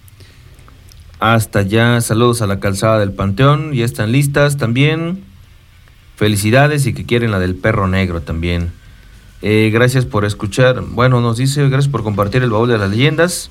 hasta 1.23 1.59
allá. 1.59 2.01
Saludos 2.01 2.41
a 2.41 2.47
la 2.47 2.59
calzada 2.59 2.99
del 2.99 3.13
Panteón. 3.13 3.71
Ya 3.71 3.85
están 3.85 4.11
listas 4.11 4.57
también. 4.57 5.23
Felicidades 6.17 6.85
y 6.85 6.93
que 6.93 7.05
quieren 7.05 7.31
la 7.31 7.39
del 7.39 7.55
perro 7.55 7.87
negro 7.87 8.21
también. 8.21 8.73
Eh, 9.41 9.69
gracias 9.71 10.05
por 10.05 10.25
escuchar. 10.25 10.81
Bueno, 10.81 11.21
nos 11.21 11.37
dice, 11.37 11.69
gracias 11.69 11.89
por 11.89 12.03
compartir 12.03 12.43
el 12.43 12.49
baúl 12.49 12.67
de 12.67 12.77
las 12.77 12.89
leyendas 12.89 13.49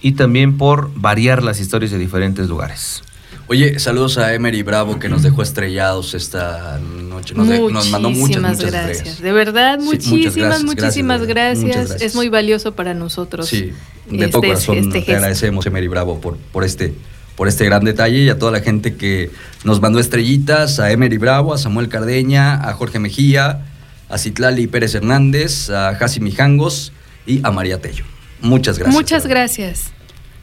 y 0.00 0.12
también 0.12 0.56
por 0.56 0.90
variar 0.94 1.42
las 1.42 1.60
historias 1.60 1.90
de 1.90 1.98
diferentes 1.98 2.48
lugares. 2.48 3.02
Oye, 3.48 3.78
saludos 3.78 4.18
a 4.18 4.34
Emery 4.34 4.62
Bravo 4.62 4.98
que 4.98 5.08
nos 5.08 5.22
dejó 5.22 5.42
estrellados 5.42 6.14
esta 6.14 6.78
noche. 6.78 7.34
Nos, 7.34 7.90
mandó 7.90 8.10
muchas, 8.10 8.42
muchas 8.42 8.60
gracias. 8.60 9.20
De 9.20 9.32
verdad, 9.32 9.78
muchísimas, 9.78 10.64
muchísimas 10.64 11.22
gracias, 11.22 12.02
Es 12.02 12.14
muy 12.16 12.28
valioso 12.28 12.74
para 12.74 12.92
nosotros. 12.92 13.48
Sí, 13.48 13.72
de 14.10 14.16
este, 14.16 14.28
todo 14.28 14.42
corazón 14.42 14.78
este 14.78 15.02
te 15.02 15.14
agradecemos, 15.14 15.64
Emery 15.66 15.88
Bravo, 15.88 16.20
por, 16.20 16.36
por 16.36 16.64
este 16.64 16.94
por 17.36 17.48
este 17.48 17.66
gran 17.66 17.84
detalle 17.84 18.22
y 18.22 18.28
a 18.30 18.38
toda 18.38 18.50
la 18.50 18.60
gente 18.60 18.96
que 18.96 19.30
nos 19.62 19.80
mandó 19.80 20.00
estrellitas, 20.00 20.80
a 20.80 20.90
Emery 20.90 21.18
Bravo, 21.18 21.52
a 21.52 21.58
Samuel 21.58 21.88
Cardeña, 21.88 22.54
a 22.54 22.72
Jorge 22.72 22.98
Mejía, 22.98 23.60
a 24.08 24.18
Citlali 24.18 24.66
Pérez 24.66 24.94
Hernández, 24.94 25.68
a 25.68 25.94
Jasi 25.94 26.20
Mijangos 26.20 26.92
y 27.26 27.40
a 27.44 27.50
María 27.50 27.80
Tello. 27.80 28.04
Muchas 28.40 28.78
gracias. 28.78 28.94
Muchas 28.94 29.26
gracias. 29.26 29.92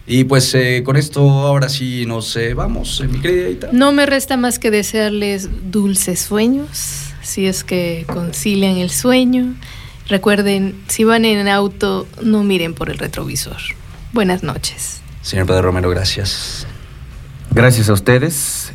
Y 0.06 0.26
pues 0.26 0.54
eh, 0.54 0.84
con 0.84 0.98
esto 0.98 1.22
ahora 1.22 1.70
sí 1.70 2.06
nos 2.06 2.36
eh, 2.36 2.54
vamos, 2.54 3.00
eh, 3.00 3.08
mi 3.08 3.20
querida 3.20 3.70
No 3.72 3.94
me 3.94 4.06
resta 4.06 4.36
más 4.36 4.60
que 4.60 4.70
desearles 4.70 5.50
dulces 5.72 6.20
sueños, 6.20 7.14
si 7.22 7.48
es 7.48 7.64
que 7.64 8.06
concilian 8.08 8.78
el 8.78 8.90
sueño. 8.90 9.56
Recuerden, 10.10 10.76
si 10.90 11.06
van 11.06 11.24
en 11.24 11.48
auto, 11.48 12.06
no 12.22 12.44
miren 12.44 12.74
por 12.74 12.90
el 12.90 12.98
retrovisor. 12.98 13.58
Buenas 14.12 14.44
noches. 14.44 15.02
Señor 15.22 15.48
Pedro 15.48 15.62
Romero, 15.62 15.90
gracias. 15.90 16.68
Gracias 17.52 17.88
a 17.88 17.94
ustedes. 17.94 18.74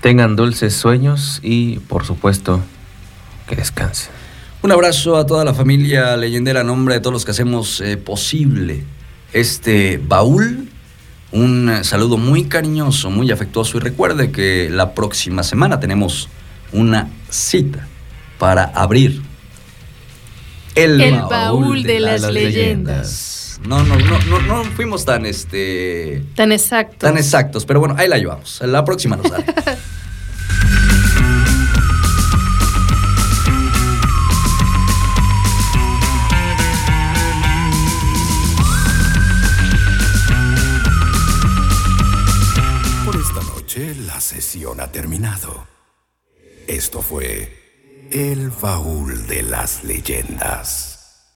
Tengan 0.00 0.34
dulces 0.34 0.74
sueños 0.74 1.38
y, 1.44 1.78
por 1.78 2.04
supuesto, 2.04 2.60
que 3.48 3.54
descansen. 3.54 4.10
Un 4.62 4.72
abrazo 4.72 5.16
a 5.16 5.24
toda 5.24 5.44
la 5.44 5.54
familia 5.54 6.16
leyendera, 6.16 6.62
a 6.62 6.64
nombre 6.64 6.94
de 6.94 7.00
todos 7.00 7.12
los 7.12 7.24
que 7.24 7.30
hacemos 7.30 7.80
eh, 7.80 7.96
posible 7.96 8.84
este 9.36 10.00
baúl. 10.02 10.68
Un 11.32 11.70
saludo 11.82 12.16
muy 12.16 12.44
cariñoso, 12.44 13.10
muy 13.10 13.30
afectuoso 13.30 13.76
y 13.76 13.80
recuerde 13.80 14.30
que 14.30 14.70
la 14.70 14.94
próxima 14.94 15.42
semana 15.42 15.78
tenemos 15.78 16.28
una 16.72 17.10
cita 17.28 17.86
para 18.38 18.64
abrir 18.64 19.20
el, 20.74 20.98
baúl, 21.28 21.82
de, 21.82 22.00
las, 22.00 22.22
leyendas. 22.22 23.60
No, 23.66 23.82
no, 23.82 23.96
no, 23.98 24.18
no, 24.20 24.40
no 24.40 24.64
fuimos 24.64 25.04
tan 25.04 25.26
este. 25.26 26.22
Tan 26.34 26.52
exactos. 26.52 26.98
Tan 26.98 27.18
exactos, 27.18 27.66
pero 27.66 27.80
bueno, 27.80 27.94
ahí 27.98 28.08
la 28.08 28.18
llevamos. 28.18 28.60
La 28.62 28.84
próxima 28.84 29.16
nos 29.16 29.28
sale. 29.28 29.44
ha 44.72 44.90
terminado. 44.90 45.66
Esto 46.66 47.00
fue 47.00 48.08
El 48.10 48.50
Baúl 48.50 49.26
de 49.26 49.42
las 49.42 49.84
Leyendas. 49.84 50.95